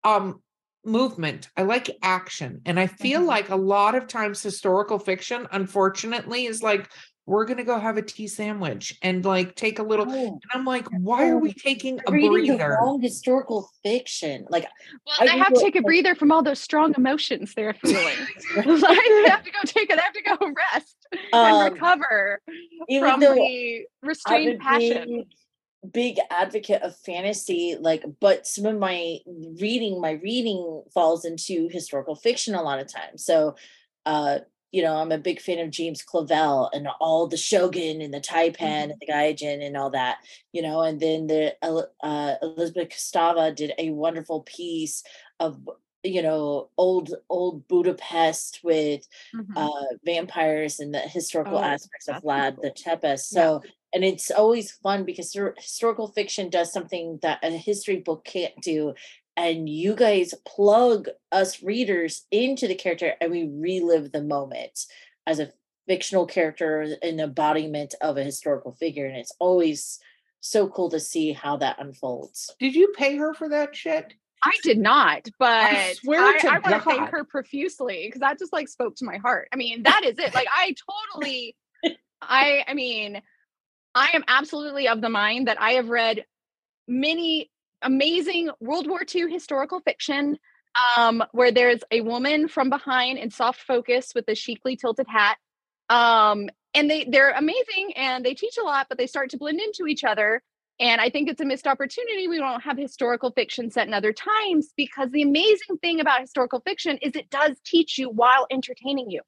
um 0.02 0.42
movement. 0.84 1.48
I 1.56 1.62
like 1.62 1.90
action, 2.02 2.62
and 2.64 2.80
I 2.80 2.86
feel 2.86 3.20
Mhm. 3.22 3.26
like 3.26 3.48
a 3.50 3.56
lot 3.56 3.94
of 3.94 4.06
times 4.06 4.42
historical 4.42 4.98
fiction, 4.98 5.46
unfortunately, 5.52 6.46
is 6.46 6.62
like 6.62 6.90
we're 7.26 7.46
gonna 7.46 7.64
go 7.64 7.78
have 7.78 7.96
a 7.96 8.02
tea 8.02 8.28
sandwich 8.28 8.98
and 9.00 9.24
like 9.24 9.54
take 9.54 9.78
a 9.78 9.82
little. 9.82 10.06
Oh, 10.08 10.26
And 10.26 10.42
I'm 10.52 10.64
like, 10.64 10.86
why 10.90 11.28
are 11.28 11.38
we 11.38 11.54
taking 11.54 11.98
a 12.06 12.12
reading 12.12 12.56
breather? 12.56 12.76
wrong 12.80 13.00
historical 13.00 13.70
fiction. 13.82 14.46
Like 14.50 14.66
Well, 15.06 15.16
I 15.20 15.26
they 15.26 15.32
do 15.32 15.38
have 15.38 15.54
to 15.54 15.60
take 15.60 15.76
a 15.76 15.82
breather 15.82 16.14
from 16.14 16.30
all 16.30 16.42
those 16.42 16.60
strong 16.60 16.94
emotions 16.96 17.54
they're 17.54 17.74
feeling. 17.82 18.16
like 18.56 18.98
they 19.08 19.28
have 19.30 19.42
to 19.42 19.50
go 19.50 19.58
take 19.64 19.90
it. 19.90 19.96
They 19.96 20.02
have 20.02 20.12
to 20.12 20.22
go 20.22 20.52
rest 20.54 20.96
and 21.32 21.56
um, 21.56 21.72
recover 21.72 22.40
from 22.98 23.20
the 23.20 23.86
restrained 24.02 24.60
passion. 24.60 25.24
big, 25.82 26.16
big 26.16 26.18
advocate 26.30 26.82
of 26.82 26.94
fantasy, 26.98 27.76
like, 27.80 28.04
but 28.20 28.46
some 28.46 28.66
of 28.66 28.78
my 28.78 29.18
reading, 29.60 30.00
my 30.00 30.12
reading 30.12 30.82
falls 30.92 31.24
into 31.24 31.68
historical 31.70 32.16
fiction 32.16 32.54
a 32.54 32.62
lot 32.62 32.80
of 32.80 32.92
times. 32.92 33.24
So, 33.24 33.56
uh, 34.04 34.40
you 34.74 34.82
know, 34.82 34.96
I'm 34.96 35.12
a 35.12 35.18
big 35.18 35.40
fan 35.40 35.58
of 35.60 35.70
James 35.70 36.04
Clavell 36.04 36.70
and 36.72 36.88
all 37.00 37.26
the 37.28 37.36
Shogun 37.36 38.00
and 38.02 38.12
the 38.12 38.20
Tai-Pan 38.20 38.90
Mm-hmm. 38.90 38.90
and 38.90 39.00
the 39.00 39.06
Gaijin 39.06 39.64
and 39.64 39.76
all 39.76 39.90
that, 39.90 40.18
you 40.52 40.62
know, 40.62 40.80
and 40.82 41.00
then 41.00 41.26
the 41.28 41.56
uh, 41.62 42.34
Elizabeth 42.42 42.88
Kostova 42.90 43.54
did 43.54 43.72
a 43.78 43.90
wonderful 43.90 44.42
piece 44.42 45.02
of 45.40 45.68
you 46.02 46.20
know 46.22 46.70
old 46.76 47.14
old 47.30 47.66
Budapest 47.68 48.60
with 48.62 49.06
Mhm. 49.32 49.54
uh 49.56 49.84
vampires 50.04 50.80
and 50.80 50.92
the 50.94 50.98
historical 51.00 51.58
Oh, 51.58 51.62
aspects 51.62 52.08
of 52.08 52.20
Vlad 52.20 52.60
the 52.60 52.70
cool. 52.70 52.76
Tepes. 52.76 53.26
So 53.30 53.62
and 53.92 54.04
it's 54.04 54.30
always 54.30 54.72
fun 54.72 55.04
because 55.04 55.32
historical 55.56 56.08
fiction 56.08 56.50
does 56.50 56.72
something 56.72 57.18
that 57.22 57.38
a 57.44 57.50
history 57.50 57.96
book 58.00 58.24
can't 58.24 58.54
do. 58.60 58.94
And 59.36 59.68
you 59.68 59.94
guys 59.94 60.34
plug 60.46 61.08
us 61.32 61.62
readers 61.62 62.26
into 62.30 62.68
the 62.68 62.74
character 62.74 63.14
and 63.20 63.32
we 63.32 63.48
relive 63.52 64.12
the 64.12 64.22
moment 64.22 64.86
as 65.26 65.40
a 65.40 65.52
fictional 65.86 66.26
character, 66.26 66.82
an 67.02 67.20
embodiment 67.20 67.94
of 68.00 68.16
a 68.16 68.24
historical 68.24 68.72
figure. 68.72 69.06
And 69.06 69.16
it's 69.16 69.34
always 69.40 69.98
so 70.40 70.68
cool 70.68 70.90
to 70.90 71.00
see 71.00 71.32
how 71.32 71.56
that 71.56 71.80
unfolds. 71.80 72.54
Did 72.60 72.74
you 72.74 72.92
pay 72.96 73.16
her 73.16 73.34
for 73.34 73.48
that 73.48 73.74
shit? 73.74 74.14
I 74.44 74.52
did 74.62 74.78
not, 74.78 75.26
but 75.38 75.48
I, 75.48 75.94
swear 75.94 76.22
I, 76.22 76.38
to 76.38 76.46
want 76.48 76.64
to 76.64 76.80
thank 76.80 77.08
her 77.10 77.24
profusely 77.24 78.02
because 78.06 78.20
that 78.20 78.38
just 78.38 78.52
like 78.52 78.68
spoke 78.68 78.94
to 78.96 79.04
my 79.04 79.16
heart. 79.16 79.48
I 79.52 79.56
mean, 79.56 79.84
that 79.84 80.02
is 80.04 80.18
it. 80.18 80.34
Like 80.34 80.48
I 80.54 80.74
totally, 81.12 81.56
I, 82.20 82.62
I 82.68 82.74
mean, 82.74 83.22
I 83.94 84.10
am 84.12 84.22
absolutely 84.28 84.86
of 84.86 85.00
the 85.00 85.08
mind 85.08 85.48
that 85.48 85.60
I 85.60 85.72
have 85.72 85.88
read 85.88 86.24
many 86.86 87.50
amazing 87.84 88.50
World 88.60 88.88
War 88.88 89.02
II 89.14 89.30
historical 89.30 89.80
fiction 89.80 90.38
um, 90.96 91.22
where 91.32 91.52
there's 91.52 91.80
a 91.90 92.00
woman 92.00 92.48
from 92.48 92.68
behind 92.68 93.18
in 93.18 93.30
soft 93.30 93.60
focus 93.60 94.12
with 94.14 94.24
a 94.28 94.34
chicly 94.34 94.76
tilted 94.76 95.06
hat. 95.08 95.36
Um, 95.88 96.48
and 96.74 96.90
they 96.90 97.04
they're 97.04 97.30
amazing 97.30 97.92
and 97.96 98.24
they 98.24 98.34
teach 98.34 98.56
a 98.58 98.64
lot, 98.64 98.86
but 98.88 98.98
they 98.98 99.06
start 99.06 99.30
to 99.30 99.38
blend 99.38 99.60
into 99.60 99.86
each 99.86 100.02
other. 100.02 100.42
And 100.80 101.00
I 101.00 101.08
think 101.08 101.28
it's 101.28 101.40
a 101.40 101.44
missed 101.44 101.68
opportunity. 101.68 102.26
We 102.26 102.38
don't 102.38 102.62
have 102.62 102.76
historical 102.76 103.30
fiction 103.30 103.70
set 103.70 103.86
in 103.86 103.94
other 103.94 104.12
times 104.12 104.72
because 104.76 105.10
the 105.12 105.22
amazing 105.22 105.78
thing 105.80 106.00
about 106.00 106.20
historical 106.20 106.60
fiction 106.60 106.98
is 106.98 107.14
it 107.14 107.30
does 107.30 107.56
teach 107.64 107.96
you 107.96 108.10
while 108.10 108.46
entertaining 108.50 109.08
you. 109.08 109.20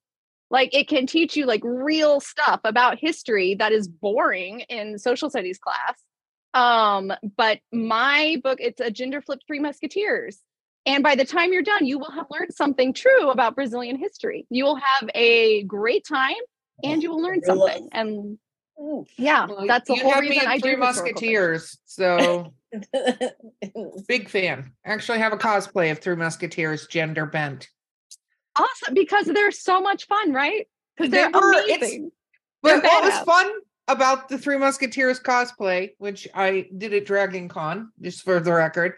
Like 0.51 0.75
it 0.75 0.89
can 0.89 1.07
teach 1.07 1.37
you 1.37 1.47
like 1.47 1.63
real 1.65 2.21
stuff 2.21 2.61
about 2.65 2.99
history 2.99 3.55
that 3.57 3.73
is 3.73 3.87
boring 3.87 4.61
in 4.61 4.99
social 4.99 5.31
studies 5.31 5.59
class. 5.59 5.95
Um, 6.57 7.13
but 7.37 7.59
my 7.73 8.41
book, 8.43 8.59
it's 8.61 8.81
a 8.81 8.91
gender 8.91 9.21
flip 9.21 9.41
Three 9.47 9.59
Musketeers. 9.61 10.39
And 10.87 11.03
by 11.03 11.17
the 11.17 11.25
time 11.25 11.53
you're 11.53 11.63
done, 11.63 11.85
you 11.85 11.99
will 11.99 12.11
have 12.13 12.27
learned 12.31 12.55
something 12.55 12.93
true 12.95 13.29
about 13.31 13.55
Brazilian 13.57 13.97
history. 13.97 14.47
You 14.51 14.65
will 14.65 14.77
have 14.77 15.11
a 15.15 15.65
great 15.65 16.07
time 16.07 16.37
and 16.85 17.03
you 17.03 17.11
will 17.11 17.21
learn 17.21 17.43
something. 17.43 17.89
And 17.93 18.39
yeah, 19.19 19.47
Well, 19.47 19.67
that's 19.67 19.89
the 19.89 19.97
whole 19.97 20.21
reason 20.21 20.47
I 20.47 20.59
do 20.59 20.77
Musketeers. 20.77 21.77
So 21.87 22.53
big 24.09 24.29
fan. 24.29 24.73
Actually, 24.85 25.19
have 25.19 25.33
a 25.33 25.39
cosplay 25.39 25.91
of 25.91 25.99
Three 25.99 26.17
Musketeers, 26.17 26.87
gender 26.87 27.27
bent. 27.27 27.69
awesome 28.57 28.95
because 28.95 29.27
they're 29.27 29.51
so 29.51 29.81
much 29.81 30.07
fun, 30.07 30.33
right? 30.33 30.67
Because 30.97 31.11
They 31.11 31.19
they're 31.19 31.31
were- 31.31 31.53
it's- 31.55 31.79
amazing. 31.79 32.11
But 32.63 32.83
They're 32.83 32.91
what 32.91 33.05
was 33.05 33.19
fun 33.21 33.53
about 33.89 34.29
the 34.29 34.39
Three 34.39 34.59
Musketeers 34.59 35.21
cosplay, 35.21 35.91
which 35.99 36.27
I 36.35 36.67
did 36.77 36.93
at 36.95 37.07
Dragon 37.07 37.49
Con, 37.49 37.93
just 38.01 38.23
for 38.23 38.41
the 38.41 38.53
record, 38.53 38.95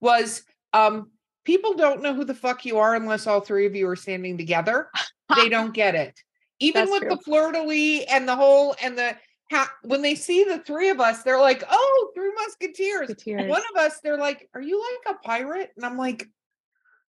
was 0.00 0.42
um 0.72 1.10
people 1.44 1.74
don't 1.74 2.02
know 2.02 2.14
who 2.14 2.24
the 2.24 2.34
fuck 2.34 2.64
you 2.64 2.78
are 2.78 2.94
unless 2.94 3.26
all 3.26 3.40
three 3.40 3.66
of 3.66 3.74
you 3.74 3.88
are 3.88 3.96
standing 3.96 4.36
together. 4.36 4.90
they 5.34 5.48
don't 5.56 5.72
get 5.74 5.94
it. 5.94 6.18
Even 6.60 6.82
That's 6.82 6.90
with 6.92 7.00
true. 7.02 7.10
the 7.10 7.16
fleur 7.18 7.52
de 7.52 7.62
lis 7.62 8.04
and 8.10 8.28
the 8.28 8.36
whole 8.36 8.74
and 8.82 8.98
the 8.98 9.16
ha- 9.50 9.72
when 9.82 10.02
they 10.02 10.14
see 10.14 10.44
the 10.44 10.58
three 10.58 10.90
of 10.90 11.00
us, 11.00 11.22
they're 11.22 11.40
like, 11.40 11.64
"Oh, 11.70 12.10
Three 12.14 12.32
Musketeers." 12.34 13.08
Musketeers. 13.08 13.48
One 13.48 13.62
of 13.74 13.80
us, 13.80 14.00
they're 14.02 14.18
like, 14.18 14.48
"Are 14.54 14.60
you 14.60 14.82
like 15.04 15.16
a 15.16 15.18
pirate?" 15.26 15.70
And 15.76 15.86
I'm 15.86 15.96
like, 15.96 16.26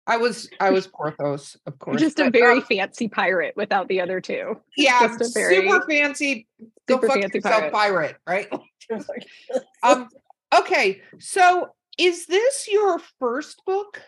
"I 0.07 0.17
was, 0.17 0.49
I 0.61 0.71
was 0.71 0.87
Porthos, 0.87 1.57
of 1.67 1.79
course." 1.79 2.01
Just 2.01 2.21
a 2.21 2.25
but, 2.25 2.33
very 2.33 2.59
um, 2.59 2.63
fancy 2.63 3.09
pirate 3.09 3.55
without 3.57 3.89
the 3.89 4.01
other 4.01 4.21
two. 4.21 4.61
yeah, 4.77 5.01
just 5.01 5.21
a 5.21 5.39
very 5.39 5.69
super 5.69 5.87
fancy. 5.89 6.47
Go 6.87 6.97
super 6.97 7.07
fuck 7.09 7.21
fancy 7.21 7.39
yourself, 7.39 7.73
pirate. 7.73 7.73
pirate, 7.73 8.17
right? 8.27 8.49
um, 9.83 10.09
okay, 10.57 11.03
so 11.19 11.69
is 11.99 12.27
this 12.27 12.69
your 12.71 13.01
first 13.19 13.63
book? 13.67 14.01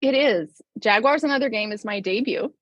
It 0.00 0.14
is. 0.14 0.60
Jaguars 0.78 1.24
and 1.24 1.32
Other 1.32 1.48
Game 1.48 1.72
is 1.72 1.84
my 1.84 2.00
debut. 2.00 2.52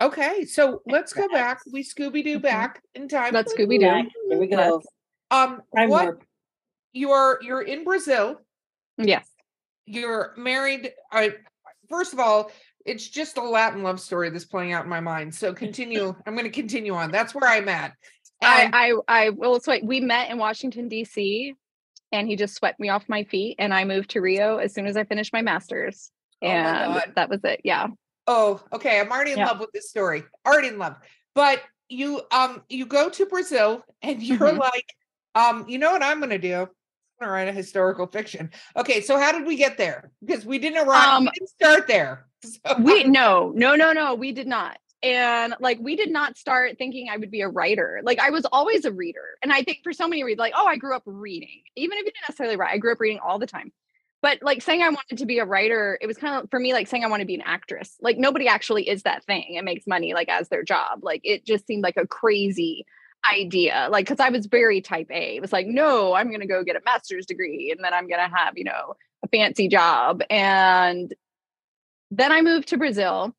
Okay, 0.00 0.44
so 0.44 0.82
let's 0.86 1.12
go 1.12 1.26
back. 1.28 1.60
We 1.72 1.82
Scooby 1.82 2.22
Doo 2.22 2.38
Mhm. 2.38 2.42
back 2.42 2.82
in 2.94 3.08
time. 3.08 3.32
Let's 3.32 3.54
Scooby 3.54 3.80
Doo. 3.80 4.10
Here 4.28 4.38
we 4.38 4.46
go. 4.46 4.82
um, 5.30 5.62
Time 5.74 5.88
what 5.88 6.04
warp. 6.04 6.24
you're 6.92 7.38
you're 7.42 7.62
in 7.62 7.84
Brazil. 7.84 8.40
Yes. 8.98 9.26
You're 9.86 10.34
married. 10.36 10.92
I 11.10 11.34
first 11.88 12.12
of 12.12 12.18
all, 12.18 12.50
it's 12.84 13.08
just 13.08 13.36
a 13.36 13.42
Latin 13.42 13.82
love 13.82 14.00
story 14.00 14.30
that's 14.30 14.44
playing 14.44 14.72
out 14.72 14.84
in 14.84 14.90
my 14.90 15.00
mind. 15.00 15.34
So 15.34 15.52
continue. 15.52 16.14
I'm 16.26 16.34
going 16.34 16.44
to 16.44 16.50
continue 16.50 16.94
on. 16.94 17.10
That's 17.10 17.34
where 17.34 17.48
I'm 17.48 17.68
at. 17.68 17.92
And 18.40 18.74
I, 18.74 18.92
I, 19.08 19.26
I 19.26 19.30
will 19.30 19.58
sweat. 19.60 19.84
We 19.84 20.00
met 20.00 20.30
in 20.30 20.38
Washington, 20.38 20.88
D.C., 20.88 21.54
and 22.12 22.28
he 22.28 22.36
just 22.36 22.54
swept 22.54 22.78
me 22.78 22.88
off 22.88 23.08
my 23.08 23.24
feet. 23.24 23.56
And 23.58 23.74
I 23.74 23.84
moved 23.84 24.10
to 24.10 24.20
Rio 24.20 24.58
as 24.58 24.72
soon 24.72 24.86
as 24.86 24.96
I 24.96 25.04
finished 25.04 25.32
my 25.32 25.42
master's. 25.42 26.10
Oh 26.42 26.46
my 26.48 26.52
And 26.52 27.02
that 27.16 27.28
was 27.28 27.40
it. 27.44 27.62
Yeah. 27.64 27.88
Oh, 28.26 28.62
okay. 28.72 29.00
I'm 29.00 29.10
already 29.10 29.32
in 29.32 29.38
Yeah. 29.38 29.46
love 29.46 29.60
with 29.60 29.72
this 29.72 29.88
story. 29.88 30.24
Already 30.46 30.68
in 30.68 30.78
love. 30.78 30.96
But 31.34 31.62
you 31.88 32.22
um 32.32 32.62
you 32.68 32.86
go 32.86 33.08
to 33.08 33.26
Brazil 33.26 33.82
and 34.02 34.22
you're 34.22 34.38
Mhm. 34.38 34.58
like, 34.58 34.94
um, 35.34 35.68
you 35.68 35.78
know 35.78 35.92
what 35.92 36.02
I'm 36.02 36.20
gonna 36.20 36.38
do? 36.38 36.68
Gonna 37.20 37.32
write 37.32 37.48
a 37.48 37.52
historical 37.52 38.06
fiction. 38.06 38.50
Okay, 38.76 39.00
so 39.00 39.18
how 39.18 39.32
did 39.32 39.46
we 39.46 39.56
get 39.56 39.78
there? 39.78 40.10
Because 40.24 40.44
we 40.44 40.58
didn't 40.58 40.86
arrive, 40.86 41.08
Um, 41.08 41.24
we 41.24 41.30
didn't 41.30 41.48
start 41.50 41.86
there. 41.86 42.26
So- 42.44 42.76
We, 42.78 43.04
no, 43.04 43.50
no, 43.56 43.74
no, 43.74 43.92
no, 43.92 44.14
we 44.14 44.30
did 44.32 44.46
not. 44.46 44.76
And 45.02 45.54
like, 45.58 45.78
we 45.80 45.96
did 45.96 46.10
not 46.10 46.36
start 46.36 46.76
thinking 46.78 47.08
I 47.10 47.16
would 47.16 47.30
be 47.30 47.40
a 47.40 47.48
writer. 47.48 48.00
Like, 48.04 48.18
I 48.20 48.30
was 48.30 48.44
always 48.52 48.84
a 48.84 48.92
reader. 48.92 49.24
And 49.42 49.52
I 49.52 49.62
think 49.62 49.78
for 49.82 49.92
so 49.92 50.06
many 50.06 50.22
reasons, 50.22 50.38
like, 50.40 50.52
oh, 50.56 50.66
I 50.66 50.76
grew 50.76 50.94
up 50.94 51.02
reading, 51.06 51.62
even 51.74 51.96
if 51.98 52.04
you 52.04 52.12
didn't 52.12 52.28
necessarily 52.28 52.56
write, 52.56 52.72
I 52.74 52.78
grew 52.78 52.92
up 52.92 53.00
reading 53.00 53.18
all 53.24 53.38
the 53.38 53.46
time. 53.46 53.72
But 54.22 54.38
like 54.42 54.62
saying 54.62 54.82
I 54.82 54.88
wanted 54.88 55.18
to 55.18 55.26
be 55.26 55.38
a 55.38 55.44
writer, 55.44 55.98
it 56.00 56.06
was 56.06 56.16
kind 56.16 56.42
of 56.42 56.50
for 56.50 56.58
me 56.58 56.72
like 56.72 56.88
saying 56.88 57.04
I 57.04 57.08
want 57.08 57.20
to 57.20 57.26
be 57.26 57.34
an 57.34 57.42
actress. 57.44 57.96
Like 58.00 58.16
nobody 58.18 58.48
actually 58.48 58.88
is 58.88 59.02
that 59.02 59.24
thing 59.24 59.54
and 59.56 59.64
makes 59.64 59.86
money 59.86 60.14
like 60.14 60.28
as 60.28 60.48
their 60.48 60.62
job. 60.64 61.00
Like 61.02 61.20
it 61.24 61.44
just 61.46 61.66
seemed 61.66 61.82
like 61.82 61.96
a 61.96 62.06
crazy 62.06 62.86
idea. 63.32 63.88
Like 63.90 64.06
because 64.06 64.20
I 64.20 64.30
was 64.30 64.46
very 64.46 64.80
type 64.80 65.08
A. 65.10 65.36
It 65.36 65.40
was 65.40 65.52
like, 65.52 65.66
no, 65.66 66.14
I'm 66.14 66.30
gonna 66.30 66.46
go 66.46 66.64
get 66.64 66.76
a 66.76 66.80
master's 66.84 67.26
degree 67.26 67.70
and 67.70 67.84
then 67.84 67.94
I'm 67.94 68.08
gonna 68.08 68.30
have, 68.34 68.56
you 68.56 68.64
know, 68.64 68.94
a 69.24 69.28
fancy 69.28 69.68
job. 69.68 70.22
And 70.30 71.14
then 72.10 72.32
I 72.32 72.42
moved 72.42 72.68
to 72.68 72.78
Brazil 72.78 73.34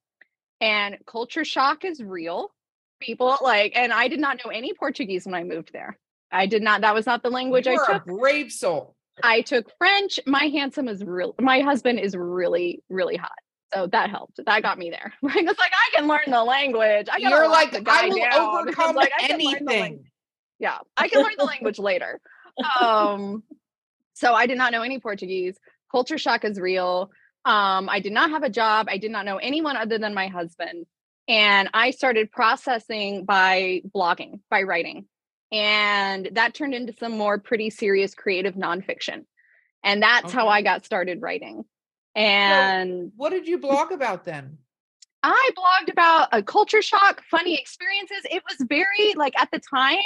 and 0.62 0.98
culture 1.06 1.46
shock 1.46 1.86
is 1.86 2.02
real. 2.04 2.52
People 3.00 3.38
like, 3.42 3.74
and 3.76 3.94
I 3.94 4.08
did 4.08 4.20
not 4.20 4.40
know 4.44 4.52
any 4.52 4.74
Portuguese 4.74 5.26
when 5.26 5.36
I 5.36 5.44
moved 5.44 5.72
there. 5.72 5.98
I 6.32 6.48
did 6.48 6.62
not, 6.62 6.82
that 6.82 6.96
was 6.96 7.06
not 7.06 7.24
the 7.24 7.30
language 7.30 7.68
I 7.68 7.74
You're 7.74 7.86
took. 7.86 8.02
a 8.04 8.06
brave 8.06 8.52
soul. 8.52 8.96
I 9.24 9.42
took 9.42 9.72
French. 9.78 10.20
My 10.26 10.46
handsome 10.46 10.88
is 10.88 11.04
real. 11.04 11.36
My 11.40 11.62
husband 11.62 12.00
is 12.00 12.16
really, 12.16 12.84
really 12.90 13.16
hot. 13.16 13.32
So 13.74 13.88
that 13.88 14.10
helped. 14.10 14.40
That 14.46 14.62
got 14.64 14.78
me 14.78 14.90
there. 14.90 15.14
Like 15.22 15.36
it's 15.44 15.60
like 15.60 15.72
I 15.74 15.98
can 15.98 16.08
learn 16.08 16.20
the 16.28 16.44
language. 16.44 17.08
I 17.12 17.18
You're 17.18 17.50
like, 17.50 17.72
the 17.72 17.82
guy 17.82 18.06
I 18.06 18.08
will 18.08 18.18
down. 18.18 18.60
Overcome 18.62 18.96
like, 18.96 19.12
I 19.18 19.28
can 19.28 19.40
lang- 19.40 19.56
anything. 19.56 20.06
yeah, 20.60 20.78
I 20.96 21.10
can 21.10 21.22
learn 21.22 21.36
the 21.38 21.46
language 21.46 21.80
later. 21.80 22.20
Um, 22.82 23.44
so 24.14 24.34
I 24.34 24.48
did 24.48 24.58
not 24.58 24.72
know 24.72 24.82
any 24.82 25.00
Portuguese. 25.00 25.58
Culture 25.92 26.18
shock 26.18 26.44
is 26.44 26.60
real. 26.60 27.12
Um, 27.46 27.90
I 27.90 28.00
did 28.00 28.12
not 28.12 28.32
have 28.32 28.44
a 28.44 28.50
job. 28.50 28.88
I 28.90 28.98
did 28.98 29.12
not 29.12 29.26
know 29.26 29.38
anyone 29.38 29.78
other 29.78 29.98
than 29.98 30.14
my 30.14 30.28
husband. 30.28 30.86
And 31.28 31.70
I 31.74 31.92
started 31.92 32.32
processing 32.32 33.26
by 33.26 33.82
blogging, 33.94 34.40
by 34.50 34.64
writing. 34.64 35.06
And 35.52 36.30
that 36.34 36.54
turned 36.54 36.74
into 36.74 36.94
some 37.00 37.18
more 37.18 37.38
pretty 37.38 37.70
serious 37.70 38.14
creative 38.14 38.56
nonfiction. 38.56 39.26
And 39.84 40.02
that's 40.02 40.34
how 40.34 40.48
I 40.48 40.62
got 40.62 40.86
started 40.86 41.22
writing. 41.22 41.64
And 42.18 43.12
What 43.16 43.30
did 43.30 43.48
you 43.48 43.60
blog 43.60 43.92
about 43.92 44.26
then? 44.26 44.58
I 45.22 45.52
blogged 45.56 45.92
about 45.92 46.30
a 46.32 46.42
culture 46.42 46.82
shock, 46.82 47.22
funny 47.30 47.60
experiences. 47.60 48.18
It 48.26 48.44
was 48.50 48.66
very 48.68 49.14
like 49.16 49.40
at 49.40 49.50
the 49.52 49.60
time, 49.60 49.98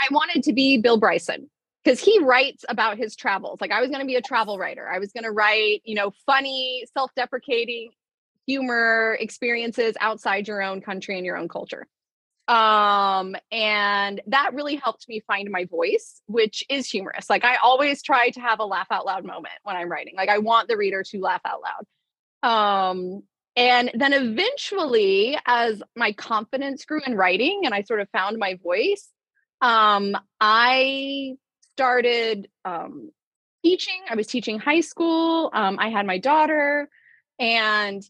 I 0.00 0.08
wanted 0.10 0.42
to 0.44 0.52
be 0.52 0.78
Bill 0.78 0.96
Bryson 0.96 1.48
because 1.84 2.00
he 2.00 2.18
writes 2.20 2.64
about 2.68 2.98
his 2.98 3.14
travels. 3.14 3.60
Like 3.60 3.70
I 3.70 3.80
was 3.80 3.90
going 3.90 4.00
to 4.00 4.06
be 4.06 4.16
a 4.16 4.22
travel 4.22 4.58
writer. 4.58 4.88
I 4.88 4.98
was 4.98 5.12
going 5.12 5.24
to 5.24 5.30
write, 5.30 5.82
you 5.84 5.94
know, 5.94 6.12
funny, 6.26 6.84
self-deprecating 6.94 7.90
humor 8.46 9.16
experiences 9.20 9.94
outside 10.00 10.48
your 10.48 10.62
own 10.62 10.80
country 10.80 11.16
and 11.16 11.24
your 11.24 11.36
own 11.36 11.48
culture. 11.48 11.86
Um 12.52 13.34
and 13.50 14.20
that 14.26 14.52
really 14.52 14.76
helped 14.76 15.08
me 15.08 15.22
find 15.26 15.50
my 15.50 15.64
voice, 15.64 16.20
which 16.26 16.62
is 16.68 16.88
humorous. 16.88 17.30
Like 17.30 17.44
I 17.44 17.56
always 17.56 18.02
try 18.02 18.28
to 18.30 18.40
have 18.40 18.60
a 18.60 18.64
laugh 18.64 18.88
out 18.90 19.06
loud 19.06 19.24
moment 19.24 19.54
when 19.62 19.76
I'm 19.76 19.90
writing. 19.90 20.14
Like 20.16 20.28
I 20.28 20.38
want 20.38 20.68
the 20.68 20.76
reader 20.76 21.02
to 21.02 21.20
laugh 21.20 21.40
out 21.44 21.62
loud. 21.62 22.90
Um 22.90 23.22
and 23.54 23.90
then 23.94 24.12
eventually, 24.14 25.38
as 25.44 25.82
my 25.94 26.12
confidence 26.12 26.84
grew 26.86 27.02
in 27.06 27.14
writing 27.14 27.62
and 27.64 27.74
I 27.74 27.82
sort 27.82 28.00
of 28.00 28.08
found 28.10 28.38
my 28.38 28.58
voice, 28.62 29.06
um, 29.60 30.16
I 30.40 31.36
started 31.72 32.48
um, 32.64 33.10
teaching. 33.62 34.00
I 34.08 34.14
was 34.14 34.26
teaching 34.26 34.58
high 34.58 34.80
school. 34.80 35.50
Um, 35.52 35.78
I 35.78 35.90
had 35.90 36.06
my 36.06 36.18
daughter, 36.18 36.88
and 37.38 38.02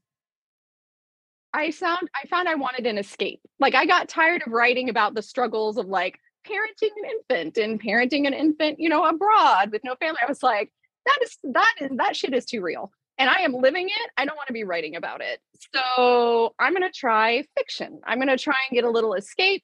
I 1.54 1.70
found 1.70 2.08
I 2.14 2.26
found 2.28 2.48
I 2.48 2.54
wanted 2.54 2.86
an 2.86 2.98
escape. 2.98 3.40
Like 3.60 3.74
I 3.74 3.86
got 3.86 4.08
tired 4.08 4.42
of 4.46 4.52
writing 4.52 4.88
about 4.88 5.14
the 5.14 5.22
struggles 5.22 5.76
of 5.76 5.86
like 5.86 6.18
parenting 6.46 6.90
an 6.96 7.10
infant 7.10 7.58
and 7.58 7.80
parenting 7.80 8.26
an 8.26 8.34
infant, 8.34 8.80
you 8.80 8.88
know, 8.88 9.04
abroad 9.04 9.70
with 9.70 9.84
no 9.84 9.94
family. 9.96 10.18
I 10.22 10.28
was 10.28 10.42
like, 10.42 10.70
that 11.06 11.18
is 11.22 11.38
that 11.44 11.74
is 11.80 11.90
that 11.96 12.16
shit 12.16 12.34
is 12.34 12.46
too 12.46 12.60
real 12.62 12.90
and 13.18 13.28
I 13.28 13.40
am 13.40 13.52
living 13.52 13.86
it. 13.88 14.10
I 14.16 14.24
don't 14.24 14.36
want 14.36 14.46
to 14.48 14.52
be 14.52 14.64
writing 14.64 14.96
about 14.96 15.20
it. 15.20 15.40
So 15.74 16.54
I'm 16.58 16.72
going 16.74 16.90
to 16.90 16.98
try 16.98 17.44
fiction. 17.56 18.00
I'm 18.04 18.18
going 18.18 18.28
to 18.28 18.38
try 18.38 18.56
and 18.68 18.74
get 18.74 18.84
a 18.84 18.90
little 18.90 19.14
escape. 19.14 19.62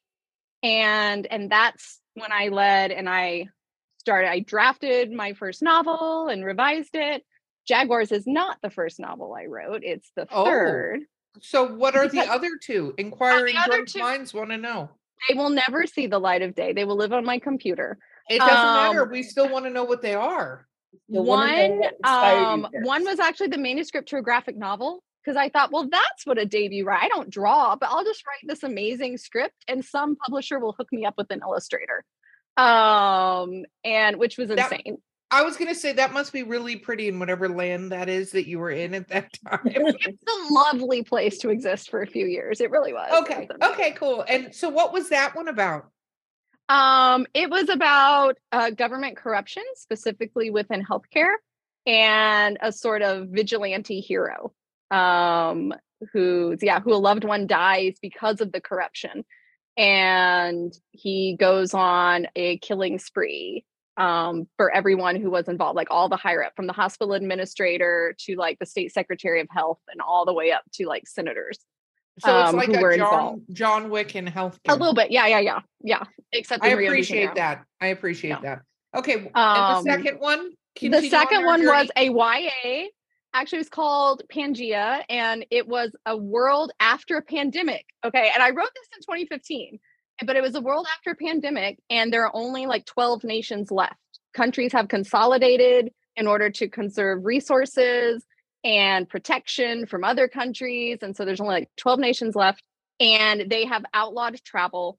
And 0.63 1.27
and 1.27 1.51
that's 1.51 2.01
when 2.15 2.33
I 2.33 2.49
led 2.49 2.91
and 2.91 3.09
I 3.09 3.47
started 3.99 4.29
I 4.29 4.41
drafted 4.41 5.11
my 5.13 5.33
first 5.35 5.63
novel 5.63 6.29
and 6.29 6.45
revised 6.45 6.95
it. 6.95 7.25
Jaguars 7.67 8.13
is 8.13 8.27
not 8.27 8.59
the 8.63 8.71
first 8.71 8.99
novel 8.99 9.35
I 9.35 9.47
wrote. 9.47 9.83
It's 9.85 10.11
the 10.17 10.27
Oh. 10.31 10.45
third. 10.45 11.01
So 11.41 11.75
what 11.75 11.97
are 11.97 12.09
the 12.09 12.21
other 12.21 12.51
two? 12.63 12.95
Inquiring 12.99 13.57
other 13.57 13.85
two- 13.85 13.99
minds 14.01 14.33
want 14.35 14.51
to 14.51 14.57
know. 14.59 14.91
They 15.29 15.35
will 15.35 15.51
never 15.51 15.87
see 15.87 16.07
the 16.07 16.19
light 16.19 16.43
of 16.43 16.55
day. 16.55 16.73
They 16.73 16.85
will 16.85 16.97
live 16.97 17.13
on 17.13 17.25
my 17.25 17.39
computer. 17.39 17.99
It 18.29 18.39
doesn't 18.39 18.55
matter. 18.55 19.03
Um, 19.03 19.11
We 19.11 19.23
still 19.23 19.49
want 19.49 19.65
to 19.65 19.71
know 19.71 19.85
what 19.85 20.01
they 20.03 20.15
are. 20.15 20.67
You'll 21.09 21.25
wanna 21.25 21.47
know 21.53 21.69
one 21.69 21.79
what 21.81 21.93
inspired 21.95 22.39
you 22.41 22.47
um 22.47 22.67
one 22.85 23.05
was 23.05 23.19
actually 23.19 23.49
the 23.49 23.59
manuscript 23.59 24.09
to 24.11 24.17
a 24.17 24.23
graphic 24.23 24.57
novel 24.57 25.03
because 25.23 25.37
I 25.37 25.49
thought, 25.49 25.71
well, 25.73 25.89
that's 25.91 26.25
what 26.25 26.39
a 26.39 26.47
debut 26.47 26.85
write. 26.85 27.03
I 27.03 27.09
don't 27.09 27.29
draw, 27.31 27.77
but 27.77 27.89
I'll 27.91 28.05
just 28.05 28.25
write 28.27 28.41
this 28.45 28.63
amazing 28.63 29.19
script 29.19 29.57
and 29.67 29.85
some 29.85 30.17
publisher 30.17 30.59
will 30.59 30.73
hook 30.73 30.89
me 30.93 31.05
up 31.05 31.15
with 31.19 31.31
an 31.31 31.41
illustrator. 31.43 32.05
Um, 32.57 33.65
and 33.85 34.17
which 34.19 34.39
was 34.39 34.49
That- 34.49 34.73
insane. 34.73 34.99
I 35.31 35.43
was 35.43 35.57
gonna 35.57 35.75
say 35.75 35.93
that 35.93 36.13
must 36.13 36.33
be 36.33 36.43
really 36.43 36.77
pretty 36.77 37.09
in 37.09 37.19
whatever 37.19 37.49
land 37.49 37.93
that 37.93 38.09
is 38.09 38.33
that 38.33 38.49
you 38.49 38.59
were 38.59 38.71
in 38.71 38.95
at 38.95 39.09
that 39.09 39.31
time. 39.47 39.61
It's 39.65 40.23
a 40.51 40.53
lovely 40.53 41.03
place 41.03 41.39
to 41.39 41.51
exist 41.51 41.91
for 41.91 42.03
a 42.03 42.07
few 42.07 42.27
years. 42.27 42.61
It 42.61 42.71
really 42.71 42.93
was. 42.93 43.11
Okay. 43.23 43.47
was. 43.51 43.73
Okay, 43.73 43.93
cool. 43.93 44.25
And 44.27 44.55
so 44.55 44.69
what 44.69 44.93
was 44.93 45.11
that 45.11 45.37
one 45.37 45.49
about? 45.49 45.91
Um, 46.71 47.27
it 47.35 47.51
was 47.51 47.69
about 47.69 48.37
uh, 48.53 48.71
government 48.71 49.17
corruption, 49.17 49.63
specifically 49.75 50.51
within 50.51 50.85
healthcare, 50.85 51.35
and 51.87 52.59
a 52.61 52.73
sort 52.73 53.03
of 53.03 53.29
vigilante 53.29 54.01
hero 54.01 54.53
um, 54.91 55.73
who's 56.13 56.63
yeah, 56.63 56.81
who 56.81 56.95
a 56.95 56.97
loved 56.97 57.25
one 57.25 57.47
dies 57.47 57.97
because 58.01 58.41
of 58.41 58.53
the 58.53 58.61
corruption, 58.61 59.25
and 59.77 60.73
he 60.93 61.37
goes 61.39 61.75
on 61.75 62.27
a 62.37 62.59
killing 62.59 62.99
spree 62.99 63.65
um, 63.99 64.47
for 64.57 64.71
everyone 64.75 65.17
who 65.17 65.31
was 65.31 65.49
involved, 65.49 65.77
like 65.77 65.89
all 65.91 66.09
the 66.09 66.17
higher 66.17 66.45
up, 66.45 66.55
from 66.57 66.67
the 66.67 66.73
hospital 66.73 67.13
administrator 67.15 68.15
to 68.21 68.37
like 68.37 68.59
the 68.59 68.67
state 68.67 68.93
secretary 68.93 69.41
of 69.41 69.49
health, 69.51 69.81
and 69.91 70.01
all 70.01 70.25
the 70.25 70.33
way 70.33 70.53
up 70.53 70.63
to 70.75 70.87
like 70.87 71.07
senators. 71.07 71.59
So 72.21 72.41
it's 72.41 72.51
Um, 72.51 72.57
like 72.57 72.69
a 72.69 72.73
John 72.73 72.93
involved. 72.93 73.43
John 73.53 73.91
Wick 73.91 74.17
in 74.17 74.27
healthcare. 74.27 74.59
A 74.71 74.75
little 74.75 74.95
bit, 74.95 75.11
yeah, 75.11 75.27
yeah, 75.27 75.41
yeah, 75.41 75.61
yeah. 75.83 76.05
Except 76.33 76.65
I 76.65 76.69
in 76.71 76.79
Rio 76.79 76.89
de 76.91 76.95
appreciate 76.95 77.35
that. 77.37 77.65
I 77.81 77.89
appreciate 77.89 78.31
Yeah. 78.31 78.41
that. 78.41 78.63
Okay. 78.97 79.31
Um, 79.35 79.85
the 79.85 79.93
second 79.93 80.19
one? 80.19 80.51
the 80.51 80.89
Continue 80.89 81.07
on 81.07 81.11
second 81.11 81.41
your 81.41 81.47
one 81.49 81.67
was 81.67 81.91
a 81.97 82.09
YA. 82.09 82.87
Actually, 83.35 83.59
it 83.59 83.61
was 83.61 83.69
called 83.69 84.23
Pangea, 84.33 85.05
and 85.09 85.45
it 85.51 85.69
was 85.69 85.95
a 86.07 86.17
world 86.17 86.73
after 86.81 87.17
a 87.19 87.23
pandemic. 87.23 87.85
Okay, 88.05 88.31
and 88.33 88.43
I 88.43 88.51
wrote 88.51 88.71
this 88.75 88.89
in 88.97 89.03
2015, 89.03 89.79
but 90.25 90.37
it 90.37 90.43
was 90.43 90.55
a 90.55 90.61
world 90.61 90.87
after 90.97 91.15
pandemic, 91.15 91.79
and 91.91 92.13
there 92.13 92.25
are 92.25 92.35
only 92.35 92.67
like 92.67 92.85
12 92.87 93.25
nations 93.25 93.71
left. 93.71 93.95
Countries 94.35 94.73
have 94.73 94.89
consolidated 94.89 95.91
in 96.17 96.27
order 96.27 96.51
to 96.51 96.69
conserve 96.69 97.25
resources 97.25 98.25
and 98.65 99.09
protection 99.09 99.87
from 99.87 100.05
other 100.05 100.29
countries, 100.29 100.99
and 101.03 101.17
so 101.17 101.25
there's 101.25 101.41
only 101.41 101.55
like 101.55 101.71
12 101.77 102.01
nations 102.01 102.35
left, 102.35 102.63
and 103.01 103.49
they 103.49 103.65
have 103.65 103.85
outlawed 103.95 104.43
travel. 104.45 104.99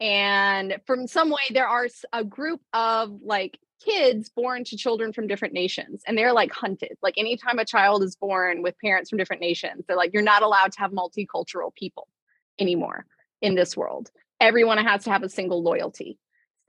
And 0.00 0.78
from 0.86 1.06
some 1.06 1.30
way, 1.30 1.42
there 1.50 1.66
are 1.66 1.88
a 2.12 2.24
group 2.24 2.60
of 2.72 3.20
like 3.22 3.58
kids 3.84 4.28
born 4.28 4.64
to 4.64 4.76
children 4.76 5.12
from 5.12 5.26
different 5.26 5.54
nations 5.54 6.02
and 6.06 6.18
they're 6.18 6.32
like 6.32 6.52
hunted 6.52 6.96
like 7.02 7.14
anytime 7.16 7.58
a 7.58 7.64
child 7.64 8.02
is 8.02 8.16
born 8.16 8.62
with 8.62 8.74
parents 8.82 9.08
from 9.08 9.18
different 9.18 9.40
nations 9.40 9.84
they're 9.86 9.96
like 9.96 10.12
you're 10.12 10.22
not 10.22 10.42
allowed 10.42 10.72
to 10.72 10.80
have 10.80 10.90
multicultural 10.90 11.72
people 11.74 12.08
anymore 12.58 13.06
in 13.40 13.54
this 13.54 13.76
world 13.76 14.10
everyone 14.40 14.78
has 14.78 15.04
to 15.04 15.10
have 15.10 15.22
a 15.22 15.28
single 15.28 15.62
loyalty. 15.62 16.18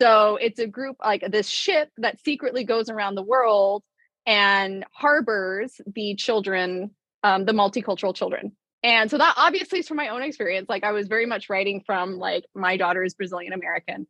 So 0.01 0.37
it's 0.37 0.59
a 0.59 0.67
group 0.67 0.97
like 1.03 1.23
this 1.29 1.47
ship 1.47 1.89
that 1.97 2.23
secretly 2.23 2.63
goes 2.63 2.89
around 2.89 3.15
the 3.15 3.23
world 3.23 3.83
and 4.25 4.85
harbors 4.93 5.79
the 5.85 6.15
children 6.15 6.91
um, 7.23 7.45
the 7.45 7.51
multicultural 7.51 8.15
children. 8.15 8.53
And 8.81 9.11
so 9.11 9.17
that 9.17 9.33
obviously 9.35 9.79
is 9.79 9.87
from 9.89 9.97
my 9.97 10.07
own 10.07 10.21
experience. 10.23 10.69
Like 10.69 10.83
i 10.83 10.91
was 10.91 11.07
very 11.07 11.25
much 11.25 11.49
writing 11.49 11.83
from 11.85 12.17
like 12.17 12.45
my 12.55 12.77
daughter 12.77 13.03
is 13.03 13.13
brazilian 13.13 13.53
american. 13.53 14.07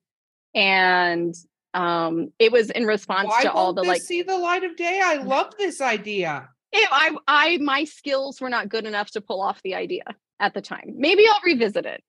And 0.53 1.33
um 1.73 2.31
it 2.39 2.51
was 2.51 2.69
in 2.69 2.85
response 2.85 3.29
Why 3.29 3.43
to 3.43 3.51
all 3.51 3.73
the 3.73 3.83
like 3.83 4.01
see 4.01 4.21
the 4.21 4.37
light 4.37 4.63
of 4.63 4.75
day? 4.75 5.01
I 5.03 5.15
love 5.15 5.53
this 5.57 5.81
idea. 5.81 6.49
it, 6.71 6.87
i 6.91 7.15
i 7.27 7.57
my 7.57 7.83
skills 7.85 8.39
were 8.39 8.49
not 8.49 8.69
good 8.69 8.85
enough 8.85 9.09
to 9.11 9.21
pull 9.21 9.41
off 9.41 9.59
the 9.63 9.73
idea 9.73 10.03
at 10.39 10.53
the 10.53 10.61
time. 10.61 10.93
Maybe 10.97 11.25
i'll 11.27 11.41
revisit 11.43 11.85
it 11.87 12.03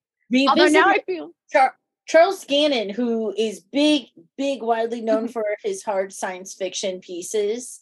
although 0.49 0.67
now 0.67 0.89
i 0.89 0.99
feel 1.07 1.31
Char- 1.53 1.75
Charles 2.11 2.45
Gannon, 2.45 2.91
who 2.91 3.33
is 3.39 3.61
big, 3.61 4.07
big, 4.37 4.65
widely 4.65 5.01
known 5.01 5.29
for 5.29 5.45
his 5.63 5.85
hard 5.85 6.13
science 6.13 6.55
fiction 6.55 6.99
pieces, 6.99 7.79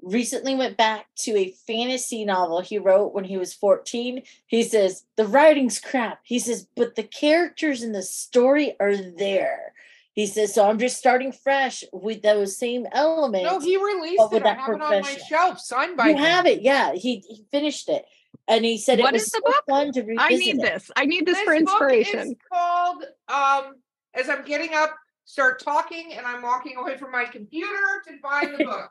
recently 0.00 0.54
went 0.54 0.78
back 0.78 1.08
to 1.16 1.36
a 1.36 1.54
fantasy 1.66 2.24
novel 2.24 2.62
he 2.62 2.78
wrote 2.78 3.12
when 3.12 3.24
he 3.24 3.36
was 3.36 3.52
14. 3.52 4.22
He 4.46 4.62
says, 4.62 5.04
The 5.16 5.26
writing's 5.26 5.78
crap. 5.78 6.20
He 6.22 6.38
says, 6.38 6.66
But 6.74 6.94
the 6.94 7.02
characters 7.02 7.82
in 7.82 7.92
the 7.92 8.02
story 8.02 8.74
are 8.80 8.96
there. 8.96 9.74
He 10.14 10.26
says, 10.26 10.54
So 10.54 10.66
I'm 10.66 10.78
just 10.78 10.96
starting 10.96 11.30
fresh 11.32 11.84
with 11.92 12.22
those 12.22 12.56
same 12.56 12.86
elements. 12.92 13.44
No, 13.44 13.60
he 13.60 13.76
released 13.76 14.32
it. 14.32 14.42
I 14.42 14.54
have 14.54 14.70
it 14.70 14.80
on 14.80 15.02
my 15.02 15.18
shelf, 15.28 15.60
signed 15.60 15.98
by 15.98 16.06
you 16.06 16.12
him. 16.12 16.24
have 16.24 16.46
it. 16.46 16.62
Yeah, 16.62 16.94
he, 16.94 17.22
he 17.28 17.44
finished 17.50 17.90
it. 17.90 18.06
And 18.48 18.64
he 18.64 18.78
said 18.78 18.98
What 19.00 19.10
it 19.10 19.14
was 19.14 19.24
the 19.24 19.30
so 19.30 19.40
book? 19.40 19.64
fun 19.68 19.92
to 19.92 20.02
revisit 20.02 20.20
i 20.20 20.28
need 20.36 20.60
this 20.60 20.90
i 20.96 21.04
need 21.04 21.26
this, 21.26 21.38
for 21.40 21.52
book 21.54 21.60
inspiration 21.60 22.20
is 22.20 22.34
called 22.52 23.04
um 23.28 23.74
as 24.14 24.30
I'm 24.30 24.44
getting 24.46 24.72
up, 24.72 24.94
start 25.26 25.60
talking, 25.62 26.14
and 26.14 26.24
I'm 26.24 26.40
walking 26.40 26.78
away 26.78 26.96
from 26.96 27.12
my 27.12 27.26
computer 27.26 28.02
to 28.08 28.18
find 28.20 28.54
the 28.58 28.64
book. 28.64 28.90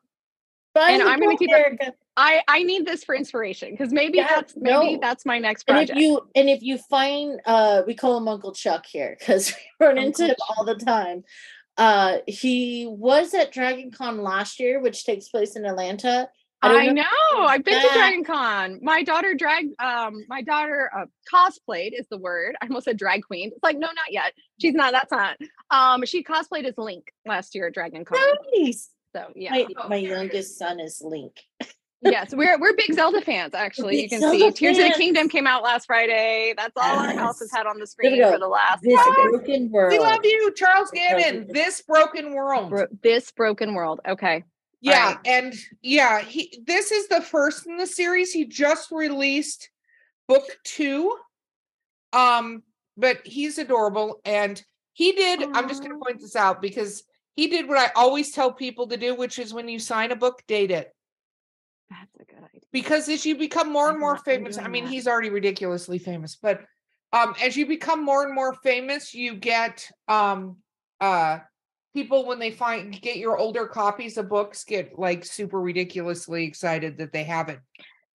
Find 0.75 1.01
And 1.01 1.07
the 1.07 1.11
I'm 1.11 1.19
gonna 1.19 1.35
keep 1.37 1.49
it- 1.49 1.53
Erika. 1.53 1.93
i 2.17 2.41
i 2.47 2.61
need 2.61 2.85
this 2.85 3.03
for 3.03 3.15
inspiration 3.15 3.71
because 3.71 3.91
maybe 3.91 4.17
Yeah, 4.19 4.27
that's 4.35 4.53
maybe 4.55 4.93
no. 4.95 4.99
that's 5.01 5.25
my 5.25 5.39
next 5.39 5.63
project. 5.63 5.89
And 5.91 5.97
if 5.99 6.03
you 6.03 6.21
and 6.35 6.49
if 6.49 6.61
you 6.61 6.77
find 6.77 7.39
uh 7.45 7.81
we 7.87 7.95
call 7.95 8.17
him 8.17 8.27
Uncle 8.27 8.51
Chuck 8.53 8.85
here 8.85 9.15
because 9.17 9.51
we 9.79 9.85
run 9.85 9.97
into 9.97 10.23
Uncle 10.23 10.27
him 10.27 10.35
all 10.57 10.65
the 10.65 10.75
time. 10.75 11.23
Uh 11.77 12.17
he 12.27 12.85
was 12.87 13.33
at 13.33 13.51
Dragon 13.51 13.89
Con 13.89 14.21
last 14.21 14.59
year, 14.59 14.79
which 14.81 15.05
takes 15.05 15.27
place 15.29 15.55
in 15.55 15.65
Atlanta. 15.65 16.29
I 16.61 16.77
I 16.77 16.87
know 16.87 17.03
know. 17.33 17.43
I've 17.43 17.63
been 17.63 17.79
to. 17.81 17.93
Dragon 17.93 18.23
Con. 18.23 18.79
My 18.81 19.03
daughter 19.03 19.35
drag 19.35 19.65
um 19.79 20.25
my 20.27 20.41
daughter 20.41 20.89
uh, 20.97 21.05
cosplayed 21.31 21.91
is 21.97 22.07
the 22.09 22.17
word. 22.17 22.55
I 22.61 22.65
almost 22.67 22.85
said 22.85 22.97
drag 22.97 23.23
queen. 23.23 23.51
It's 23.53 23.61
like 23.63 23.77
no, 23.77 23.87
not 23.87 24.11
yet. 24.11 24.33
She's 24.59 24.73
not. 24.73 24.91
That's 24.93 25.11
not. 25.11 25.37
Um, 25.69 26.05
she 26.05 26.23
cosplayed 26.23 26.65
as 26.65 26.73
Link 26.77 27.11
last 27.25 27.53
year 27.55 27.67
at 27.67 27.73
Dragon 27.73 28.03
Con. 28.05 28.17
Nice. 28.57 28.89
So 29.15 29.27
yeah, 29.35 29.51
My 29.51 29.67
Oh, 29.77 29.89
my 29.89 29.95
youngest 29.97 30.57
son 30.57 30.79
is 30.79 31.01
Link. 31.03 31.33
yes, 32.01 32.33
we're 32.33 32.59
we're 32.59 32.75
big 32.75 32.93
Zelda 32.93 33.21
fans. 33.21 33.53
Actually, 33.55 34.01
you 34.01 34.09
can 34.09 34.19
Zelda 34.21 34.37
see 34.39 34.51
Tears 34.51 34.77
of 34.77 34.83
the. 34.85 34.91
Kingdom 34.91 35.29
came 35.29 35.47
out 35.47 35.63
last 35.63 35.85
Friday. 35.85 36.53
That's 36.57 36.73
all 36.75 36.99
our 36.99 37.13
house 37.13 37.39
has 37.39 37.51
had 37.51 37.65
on 37.67 37.79
the 37.79 37.87
screen 37.87 38.21
for 38.21 38.39
the 38.39 38.47
last. 38.47 38.81
This 38.81 38.99
five 38.99 39.13
broken 39.29 39.69
world. 39.71 39.91
We 39.91 39.99
love 39.99 40.19
you, 40.23 40.51
Charles 40.55 40.89
Gannon. 40.91 41.47
This 41.51 41.81
broken 41.81 42.33
world. 42.33 42.69
Bro- 42.71 42.87
this 43.03 43.31
broken 43.31 43.73
world. 43.73 43.99
Okay. 44.07 44.43
Yeah, 44.85 45.07
Right. 45.07 45.17
and 45.25 45.55
yeah, 45.81 46.21
he 46.21 46.61
this 46.67 46.91
is 46.91 47.07
the 47.07 47.21
first 47.21 47.65
in 47.65 47.77
the 47.77 47.87
series. 47.87 48.31
He 48.31 48.45
just 48.45 48.91
released 48.91 49.69
book 50.27 50.43
two. 50.63 51.17
Um, 52.13 52.61
but 52.95 53.25
he's 53.25 53.57
adorable 53.57 54.21
and 54.23 54.63
he 54.93 55.11
did, 55.13 55.43
I'm 55.53 55.67
just 55.67 55.81
gonna 55.81 55.97
point 55.97 56.21
this 56.21 56.35
out 56.35 56.61
because 56.61 57.03
he 57.35 57.47
did 57.47 57.67
what 57.67 57.79
I 57.79 57.91
always 57.95 58.31
tell 58.31 58.53
people 58.53 58.87
to 58.87 58.95
do, 58.95 59.15
which 59.15 59.39
is 59.39 59.53
when 59.53 59.67
you 59.67 59.79
sign 59.79 60.11
a 60.11 60.15
book, 60.15 60.43
date 60.47 60.71
it. 60.71 60.95
That's 61.89 62.15
a 62.15 62.23
good 62.23 62.43
idea. 62.43 62.61
Because 62.71 63.09
as 63.09 63.25
you 63.25 63.35
become 63.37 63.73
more 63.73 63.87
and 63.87 63.95
I've 63.95 64.01
more 64.01 64.17
famous, 64.17 64.57
I 64.57 64.67
mean, 64.67 64.85
that. 64.85 64.91
he's 64.91 65.07
already 65.07 65.29
ridiculously 65.31 65.97
famous, 65.97 66.37
but 66.39 66.61
um, 67.11 67.33
as 67.41 67.57
you 67.57 67.65
become 67.65 68.05
more 68.05 68.23
and 68.23 68.33
more 68.35 68.53
famous, 68.53 69.13
you 69.15 69.35
get 69.35 69.89
um 70.07 70.57
uh 71.01 71.39
people 71.95 72.25
when 72.27 72.37
they 72.37 72.51
find 72.51 73.01
get 73.01 73.15
your 73.17 73.37
older 73.39 73.65
copies 73.65 74.17
of 74.17 74.27
books 74.29 74.63
get 74.65 74.99
like 74.99 75.25
super 75.25 75.59
ridiculously 75.61 76.43
excited 76.43 76.97
that 76.97 77.11
they 77.13 77.23
have 77.23 77.47
it. 77.49 77.59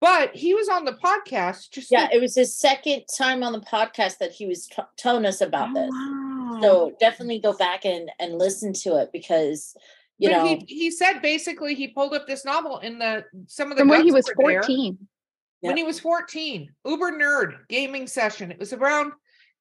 But 0.01 0.35
he 0.35 0.53
was 0.53 0.69
on 0.69 0.85
the 0.85 0.93
podcast 0.93 1.71
just 1.71 1.91
Yeah, 1.91 2.03
like- 2.03 2.14
it 2.14 2.21
was 2.21 2.35
his 2.35 2.55
second 2.57 3.05
time 3.17 3.43
on 3.43 3.53
the 3.53 3.61
podcast 3.61 4.19
that 4.19 4.33
he 4.33 4.47
was 4.47 4.67
t- 4.67 4.83
telling 4.97 5.25
us 5.25 5.41
about 5.41 5.71
Oh, 5.71 5.75
this. 5.81 5.91
wow. 5.91 6.59
So 6.61 6.97
definitely 7.01 7.38
go 7.38 7.53
back 7.53 7.85
and 7.85 8.11
and 8.19 8.37
listen 8.37 8.73
to 8.85 8.97
it 8.97 9.11
because 9.12 9.77
you 10.19 10.29
but 10.29 10.37
know 10.37 10.45
he, 10.47 10.64
he 10.67 10.91
said 10.91 11.21
basically 11.23 11.75
he 11.77 11.87
pulled 11.88 12.14
up 12.14 12.27
this 12.27 12.45
novel 12.45 12.79
in 12.81 12.99
the 12.99 13.25
some 13.47 13.71
of 13.71 13.77
the 13.79 13.83
from 13.83 13.88
when 13.91 14.05
he 14.05 14.11
was 14.12 14.27
were 14.37 14.51
there. 14.51 14.62
14. 14.62 14.99
when 15.61 15.77
he 15.77 15.85
was 15.85 16.01
14 16.01 16.73
uber 16.85 17.12
nerd 17.12 17.59
gaming 17.69 18.07
session 18.09 18.51
it 18.51 18.59
was 18.59 18.73
around 18.73 19.12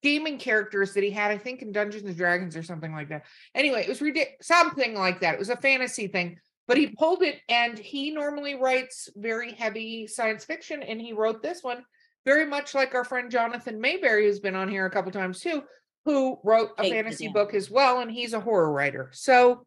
gaming 0.04 0.38
characters 0.38 0.94
that 0.94 1.04
he 1.04 1.10
had 1.10 1.32
i 1.32 1.38
think 1.38 1.62
in 1.62 1.72
dungeons 1.72 2.04
and 2.04 2.16
dragons 2.18 2.56
or 2.56 2.64
something 2.64 2.94
like 2.94 3.10
that 3.10 3.26
anyway 3.56 3.82
it 3.82 3.90
was 3.90 4.00
ridic- 4.00 4.36
something 4.42 4.94
like 4.94 5.20
that 5.22 5.34
it 5.34 5.40
was 5.40 5.50
a 5.50 5.58
fantasy 5.58 6.08
thing 6.08 6.38
but 6.68 6.78
he 6.78 6.88
pulled 6.88 7.24
it 7.24 7.38
and 7.50 7.78
he 7.80 8.12
normally 8.12 8.56
writes 8.56 9.10
very 9.16 9.54
heavy 9.54 10.06
science 10.08 10.46
fiction 10.46 10.84
and 10.84 11.02
he 11.02 11.14
wrote 11.14 11.42
this 11.42 11.64
one 11.64 11.84
very 12.26 12.46
much 12.46 12.76
like 12.76 12.94
our 12.94 13.04
friend 13.04 13.32
jonathan 13.32 13.82
maberry 13.82 14.24
who's 14.26 14.40
been 14.40 14.56
on 14.56 14.70
here 14.70 14.86
a 14.86 14.92
couple 14.92 15.12
times 15.12 15.40
too 15.40 15.64
who 16.06 16.40
wrote 16.44 16.70
a 16.78 16.84
Hey, 16.84 16.92
fantasy 16.92 17.26
yeah. 17.26 17.32
book 17.32 17.54
as 17.54 17.70
well 17.72 18.00
and 18.00 18.12
he's 18.12 18.34
a 18.34 18.40
horror 18.40 18.72
writer 18.72 19.10
so 19.14 19.66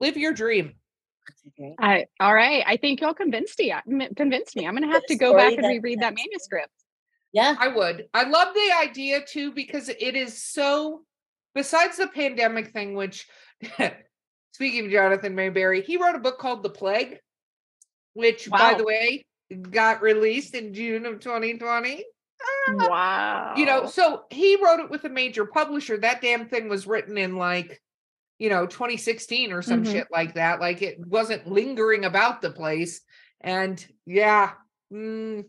live 0.00 0.16
your 0.16 0.32
dream 0.32 0.74
I 1.78 2.04
all 2.20 2.34
right. 2.34 2.62
I 2.66 2.76
think 2.76 3.00
y'all 3.00 3.14
convinced 3.14 3.58
me. 3.58 3.72
Convinced 4.14 4.56
me. 4.56 4.66
I'm 4.66 4.74
gonna 4.74 4.92
have 4.92 5.06
to 5.06 5.16
go 5.16 5.34
back 5.34 5.54
and 5.54 5.66
reread 5.66 6.00
that 6.00 6.14
manuscript. 6.14 6.68
Yeah 7.34 7.54
I 7.58 7.68
would. 7.68 8.06
I 8.14 8.24
love 8.24 8.54
the 8.54 8.72
idea 8.80 9.20
too 9.20 9.52
because 9.52 9.88
it 9.90 10.00
is 10.16 10.42
so. 10.42 11.04
Besides 11.54 11.98
the 11.98 12.08
pandemic 12.08 12.72
thing, 12.72 12.94
which, 12.94 13.28
speaking 14.52 14.86
of 14.86 14.90
Jonathan 14.90 15.36
Maberry, 15.36 15.84
he 15.84 15.96
wrote 15.98 16.16
a 16.16 16.20
book 16.20 16.38
called 16.38 16.62
The 16.62 16.70
Plague, 16.70 17.18
which, 18.14 18.48
by 18.50 18.74
the 18.74 18.84
way, 18.84 19.24
got 19.70 20.02
released 20.02 20.54
in 20.54 20.74
June 20.74 21.06
of 21.06 21.20
2020. 21.20 22.04
Wow. 22.70 23.54
You 23.56 23.66
know, 23.66 23.86
so 23.86 24.24
he 24.30 24.56
wrote 24.62 24.80
it 24.80 24.90
with 24.90 25.04
a 25.04 25.08
major 25.08 25.44
publisher. 25.46 25.96
That 25.96 26.20
damn 26.20 26.48
thing 26.48 26.68
was 26.68 26.86
written 26.86 27.16
in 27.18 27.36
like, 27.36 27.80
you 28.38 28.48
know, 28.48 28.66
2016 28.66 29.52
or 29.52 29.62
some 29.62 29.84
Mhm. 29.84 29.92
shit 29.92 30.08
like 30.10 30.34
that. 30.34 30.60
Like 30.60 30.82
it 30.82 30.98
wasn't 31.06 31.46
lingering 31.46 32.04
about 32.04 32.42
the 32.42 32.50
place. 32.50 33.00
And 33.40 33.84
yeah, 34.06 34.52
mm, 34.92 35.44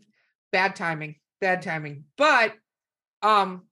bad 0.52 0.76
timing, 0.76 1.16
bad 1.46 1.62
timing. 1.62 2.04
But 2.16 2.54
um 3.22 3.62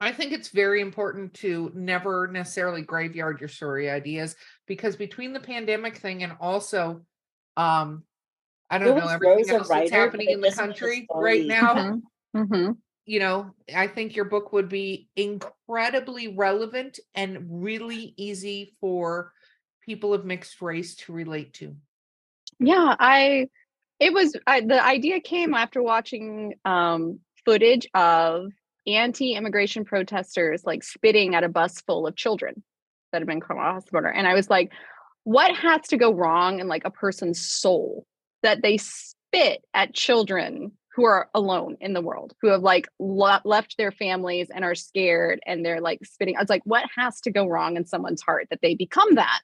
I 0.00 0.12
think 0.12 0.32
it's 0.32 0.50
very 0.50 0.80
important 0.80 1.34
to 1.34 1.72
never 1.74 2.28
necessarily 2.28 2.82
graveyard 2.82 3.40
your 3.40 3.48
story 3.48 3.90
ideas 3.90 4.36
because 4.68 4.94
between 4.94 5.32
the 5.32 5.40
pandemic 5.40 5.96
thing 5.96 6.22
and 6.22 6.34
also 6.40 7.02
um 7.56 8.04
I 8.70 8.78
don't 8.78 8.96
It 8.96 9.00
know 9.00 9.08
everything 9.08 9.38
Rose 9.38 9.48
a 9.50 9.54
else 9.56 9.68
that's 9.68 9.90
happening 9.90 10.28
in 10.30 10.40
the 10.40 10.48
doesn't 10.48 10.68
make 10.68 10.76
the 10.78 10.82
country 10.84 11.06
right 11.12 11.40
story- 11.40 11.46
now 11.46 11.74
Mhm. 11.74 12.02
Mhm. 12.36 12.76
you 13.06 13.18
know, 13.20 13.54
I 13.74 13.86
think 13.88 14.14
your 14.14 14.26
book 14.26 14.52
would 14.52 14.68
be 14.68 15.08
incredibly 15.16 16.28
relevant 16.28 17.00
and 17.14 17.62
really 17.64 18.12
easy 18.18 18.76
for 18.80 19.32
people 19.80 20.12
of 20.12 20.26
mixed 20.26 20.60
race 20.60 20.94
to 20.96 21.12
relate 21.14 21.54
to. 21.54 21.74
Yeah, 22.60 22.94
I 23.00 23.48
it 24.00 24.12
was 24.12 24.36
I, 24.46 24.60
the 24.60 24.84
idea 24.84 25.20
came 25.20 25.54
after 25.54 25.82
watching 25.82 26.54
um 26.64 27.20
footage 27.44 27.86
of 27.94 28.52
anti-immigration 28.86 29.84
protesters 29.84 30.62
like 30.64 30.82
spitting 30.82 31.34
at 31.34 31.44
a 31.44 31.48
bus 31.48 31.80
full 31.82 32.06
of 32.06 32.16
children 32.16 32.62
that 33.12 33.20
had 33.20 33.26
been 33.26 33.38
across 33.38 33.84
the 33.84 33.92
border 33.92 34.08
and 34.08 34.26
I 34.26 34.34
was 34.34 34.48
like 34.48 34.72
what 35.24 35.54
has 35.54 35.82
to 35.88 35.96
go 35.96 36.12
wrong 36.12 36.60
in 36.60 36.68
like 36.68 36.84
a 36.84 36.90
person's 36.90 37.40
soul 37.40 38.06
that 38.42 38.62
they 38.62 38.78
spit 38.78 39.62
at 39.74 39.94
children 39.94 40.72
who 40.94 41.04
are 41.04 41.28
alone 41.34 41.76
in 41.80 41.92
the 41.92 42.00
world 42.00 42.32
who 42.40 42.48
have 42.48 42.62
like 42.62 42.88
le- 42.98 43.42
left 43.44 43.76
their 43.76 43.92
families 43.92 44.48
and 44.52 44.64
are 44.64 44.74
scared 44.74 45.38
and 45.46 45.64
they're 45.64 45.80
like 45.80 46.00
spitting? 46.04 46.36
I 46.36 46.40
was 46.40 46.48
like 46.48 46.62
what 46.64 46.84
has 46.96 47.20
to 47.20 47.30
go 47.30 47.46
wrong 47.46 47.76
in 47.76 47.86
someone's 47.86 48.22
heart 48.22 48.46
that 48.50 48.60
they 48.62 48.74
become 48.74 49.14
that 49.16 49.40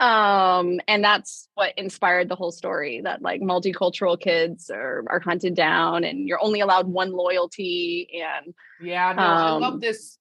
um 0.00 0.80
and 0.88 1.04
that's 1.04 1.48
what 1.54 1.72
inspired 1.76 2.28
the 2.28 2.34
whole 2.36 2.50
story 2.52 3.00
that 3.04 3.20
like 3.22 3.40
multicultural 3.42 4.18
kids 4.18 4.70
are 4.70 5.04
are 5.08 5.20
hunted 5.20 5.54
down 5.54 6.04
and 6.04 6.26
you're 6.26 6.42
only 6.42 6.60
allowed 6.60 6.86
one 6.86 7.12
loyalty 7.12 8.08
and 8.14 8.54
Yeah, 8.80 9.12
no, 9.12 9.22
I 9.22 9.50
love 9.58 9.74
Um, 9.74 9.80
this. 9.80 10.18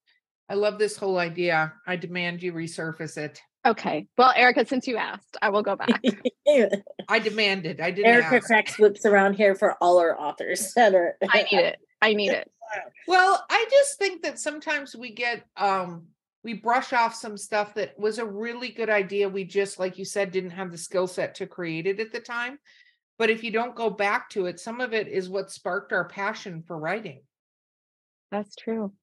I 0.49 0.55
love 0.55 0.79
this 0.79 0.97
whole 0.97 1.17
idea. 1.19 1.73
I 1.87 1.95
demand 1.95 2.41
you 2.43 2.51
resurface 2.53 3.17
it. 3.17 3.39
okay 3.65 4.07
well 4.17 4.31
erika 4.35 4.65
since 4.65 4.87
you 4.87 4.97
asked 4.97 5.37
i 5.41 5.49
will 5.49 5.63
go 5.63 5.75
back 5.75 6.01
I 7.07 7.19
demanded. 7.19 7.79
I 7.81 7.91
didn't 7.91 8.11
Erika 8.11 8.35
ask. 8.37 8.47
cracks 8.47 8.77
whips 8.79 9.05
around 9.05 9.33
here 9.35 9.53
for 9.55 9.75
all 9.81 9.97
our 9.99 10.19
authors 10.19 10.73
that 10.75 10.93
are. 10.95 11.15
i 11.31 11.43
need 11.51 11.59
it 11.59 11.77
i 12.01 12.13
need 12.13 12.31
it 12.41 12.49
Well, 13.07 13.43
I 13.49 13.65
just 13.71 13.97
think 13.97 14.21
that 14.23 14.37
sometimes 14.39 14.95
we 14.95 15.09
get 15.13 15.43
um 15.57 16.07
we 16.43 16.53
brush 16.53 16.93
off 16.93 17.13
some 17.13 17.37
stuff 17.37 17.73
that 17.73 17.99
was 17.99 18.17
a 18.17 18.25
really 18.25 18.69
good 18.69 18.89
idea. 18.89 19.27
We 19.27 19.43
just, 19.43 19.79
like 19.79 19.97
you 19.97 20.05
said, 20.05 20.31
didn't 20.31 20.51
have 20.51 20.71
the 20.71 20.77
skill 20.77 21.07
set 21.07 21.35
to 21.35 21.47
create 21.47 21.87
it 21.87 21.99
at 21.99 22.11
the 22.11 22.19
time. 22.19 22.59
But 23.17 23.29
if 23.29 23.43
you 23.43 23.51
don't 23.51 23.75
go 23.75 23.89
back 23.89 24.29
to 24.31 24.45
it, 24.45 24.59
some 24.59 24.79
of 24.79 24.93
it 24.93 25.07
is 25.07 25.29
what 25.29 25.51
sparked 25.51 25.91
our 25.91 26.07
passion 26.07 26.63
for 26.65 26.77
writing, 26.77 27.21
that's 28.31 28.55
true 28.55 28.93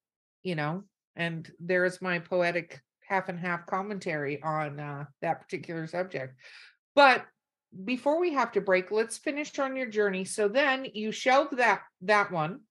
you 0.47 0.55
know. 0.55 0.83
And 1.17 1.49
there 1.59 1.83
is 1.83 2.01
my 2.01 2.19
poetic 2.19 2.79
half 3.07 3.27
and 3.27 3.39
half 3.39 3.65
commentary 3.65 4.41
on 4.41 4.79
uh, 4.79 5.05
that 5.21 5.41
particular 5.41 5.87
subject. 5.87 6.35
But 6.95 7.25
before 7.83 8.19
we 8.19 8.33
have 8.33 8.53
to 8.53 8.61
break, 8.61 8.91
let's 8.91 9.17
finish 9.17 9.57
on 9.59 9.75
your 9.75 9.87
journey. 9.87 10.23
So 10.23 10.47
then 10.47 10.87
you 10.93 11.11
shelved 11.11 11.57
that 11.57 11.81
that 12.01 12.31
one. 12.31 12.61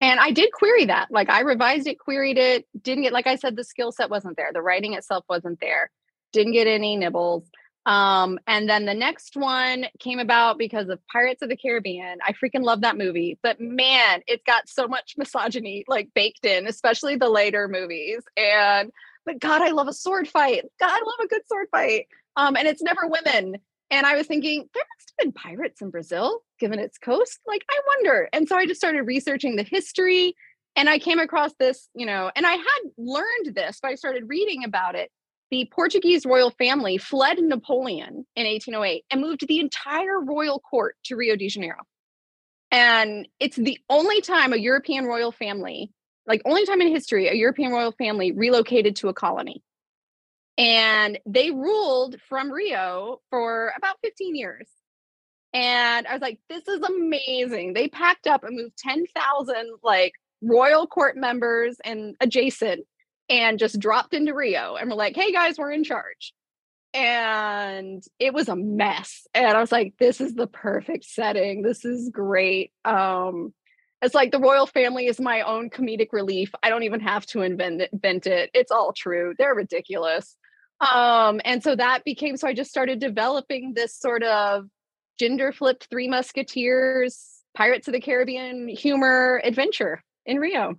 And 0.00 0.20
i 0.20 0.30
did 0.30 0.52
query 0.52 0.86
that 0.86 1.08
like 1.10 1.30
i 1.30 1.40
revised 1.40 1.86
it 1.86 1.98
queried 1.98 2.38
it 2.38 2.66
didn't 2.82 3.04
get 3.04 3.12
like 3.12 3.26
i 3.26 3.36
said 3.36 3.56
the 3.56 3.64
skill 3.64 3.92
set 3.92 4.10
wasn't 4.10 4.36
there 4.36 4.50
the 4.52 4.62
writing 4.62 4.94
itself 4.94 5.24
wasn't 5.28 5.58
there 5.60 5.90
didn't 6.32 6.52
get 6.52 6.66
any 6.66 6.96
nibbles. 6.96 7.48
Um 7.86 8.38
and 8.48 8.68
then 8.68 8.84
the 8.84 8.94
next 8.94 9.36
one 9.36 9.86
came 10.00 10.18
about 10.18 10.58
because 10.58 10.88
of 10.88 10.98
pirates 11.06 11.40
of 11.40 11.48
the 11.48 11.56
caribbean 11.56 12.18
i 12.26 12.32
freaking 12.32 12.64
love 12.64 12.80
that 12.80 12.98
movie 12.98 13.38
but 13.42 13.60
man 13.60 14.22
it's 14.26 14.42
got 14.44 14.68
so 14.68 14.88
much 14.88 15.14
misogyny 15.16 15.84
like 15.86 16.08
baked 16.12 16.44
in 16.44 16.66
especially 16.66 17.14
the 17.16 17.28
later 17.28 17.68
movies 17.68 18.22
and 18.36 18.90
but 19.24 19.38
god 19.38 19.62
i 19.62 19.70
love 19.70 19.86
a 19.86 19.92
sword 19.92 20.26
fight 20.26 20.64
god 20.80 20.90
i 20.90 21.00
love 21.06 21.24
a 21.24 21.28
good 21.28 21.46
sword 21.46 21.68
fight 21.70 22.06
um 22.36 22.56
and 22.56 22.66
it's 22.66 22.82
never 22.82 23.06
women 23.06 23.56
and 23.90 24.06
I 24.06 24.16
was 24.16 24.26
thinking, 24.26 24.68
there 24.74 24.84
must 24.96 25.12
have 25.12 25.24
been 25.24 25.32
pirates 25.32 25.80
in 25.80 25.90
Brazil, 25.90 26.40
given 26.58 26.78
its 26.78 26.98
coast. 26.98 27.38
Like, 27.46 27.64
I 27.70 27.80
wonder. 27.96 28.28
And 28.32 28.48
so 28.48 28.56
I 28.56 28.66
just 28.66 28.80
started 28.80 29.02
researching 29.02 29.56
the 29.56 29.62
history 29.62 30.34
and 30.74 30.90
I 30.90 30.98
came 30.98 31.18
across 31.18 31.52
this, 31.58 31.88
you 31.94 32.04
know, 32.04 32.30
and 32.36 32.46
I 32.46 32.52
had 32.52 32.80
learned 32.98 33.54
this, 33.54 33.78
but 33.80 33.90
I 33.90 33.94
started 33.94 34.24
reading 34.26 34.64
about 34.64 34.94
it. 34.94 35.10
The 35.50 35.70
Portuguese 35.72 36.26
royal 36.26 36.50
family 36.50 36.98
fled 36.98 37.38
Napoleon 37.38 38.26
in 38.34 38.46
1808 38.46 39.04
and 39.10 39.20
moved 39.20 39.46
the 39.46 39.60
entire 39.60 40.20
royal 40.20 40.58
court 40.58 40.96
to 41.04 41.16
Rio 41.16 41.36
de 41.36 41.48
Janeiro. 41.48 41.82
And 42.72 43.28
it's 43.38 43.56
the 43.56 43.78
only 43.88 44.20
time 44.20 44.52
a 44.52 44.56
European 44.56 45.06
royal 45.06 45.30
family, 45.30 45.92
like, 46.26 46.42
only 46.44 46.66
time 46.66 46.80
in 46.80 46.88
history, 46.88 47.28
a 47.28 47.34
European 47.34 47.70
royal 47.70 47.92
family 47.92 48.32
relocated 48.32 48.96
to 48.96 49.08
a 49.08 49.14
colony 49.14 49.62
and 50.58 51.18
they 51.26 51.50
ruled 51.50 52.16
from 52.28 52.50
Rio 52.50 53.20
for 53.30 53.72
about 53.76 53.96
15 54.02 54.34
years. 54.34 54.68
And 55.52 56.06
I 56.06 56.12
was 56.12 56.22
like, 56.22 56.38
this 56.48 56.66
is 56.68 56.82
amazing. 56.82 57.72
They 57.72 57.88
packed 57.88 58.26
up 58.26 58.44
and 58.44 58.56
moved 58.56 58.76
10,000 58.78 59.54
like 59.82 60.12
royal 60.42 60.86
court 60.86 61.16
members 61.16 61.76
and 61.84 62.14
adjacent 62.20 62.86
and 63.28 63.58
just 63.58 63.78
dropped 63.78 64.14
into 64.14 64.34
Rio 64.34 64.76
and 64.76 64.90
were 64.90 64.96
like, 64.96 65.16
hey 65.16 65.32
guys, 65.32 65.58
we're 65.58 65.72
in 65.72 65.84
charge. 65.84 66.32
And 66.94 68.02
it 68.18 68.32
was 68.32 68.48
a 68.48 68.56
mess. 68.56 69.26
And 69.34 69.56
I 69.56 69.60
was 69.60 69.72
like, 69.72 69.94
this 69.98 70.20
is 70.20 70.34
the 70.34 70.46
perfect 70.46 71.04
setting. 71.04 71.62
This 71.62 71.84
is 71.84 72.10
great. 72.10 72.72
Um, 72.84 73.52
it's 74.02 74.14
like 74.14 74.30
the 74.30 74.38
royal 74.38 74.66
family 74.66 75.06
is 75.06 75.20
my 75.20 75.42
own 75.42 75.70
comedic 75.70 76.08
relief. 76.12 76.52
I 76.62 76.70
don't 76.70 76.84
even 76.84 77.00
have 77.00 77.26
to 77.26 77.42
invent 77.42 77.82
it, 77.82 77.90
invent 77.92 78.26
it. 78.26 78.50
It's 78.54 78.70
all 78.70 78.92
true. 78.92 79.34
They're 79.38 79.54
ridiculous. 79.54 80.36
Um, 80.80 81.40
and 81.44 81.62
so 81.62 81.74
that 81.74 82.04
became 82.04 82.36
so 82.36 82.48
I 82.48 82.52
just 82.54 82.70
started 82.70 82.98
developing 82.98 83.72
this 83.74 83.94
sort 83.96 84.22
of 84.22 84.66
gender 85.18 85.52
flipped 85.52 85.86
Three 85.90 86.08
Musketeers, 86.08 87.42
Pirates 87.54 87.88
of 87.88 87.92
the 87.92 88.00
Caribbean 88.00 88.68
humor 88.68 89.40
adventure 89.42 90.02
in 90.26 90.38
Rio. 90.38 90.74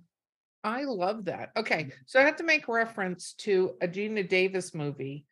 I 0.62 0.84
love 0.84 1.24
that. 1.26 1.50
Okay, 1.56 1.90
so 2.06 2.20
I 2.20 2.24
have 2.24 2.36
to 2.36 2.44
make 2.44 2.68
reference 2.68 3.32
to 3.38 3.74
a 3.80 3.88
Geena 3.88 4.28
Davis 4.28 4.74
movie 4.74 5.24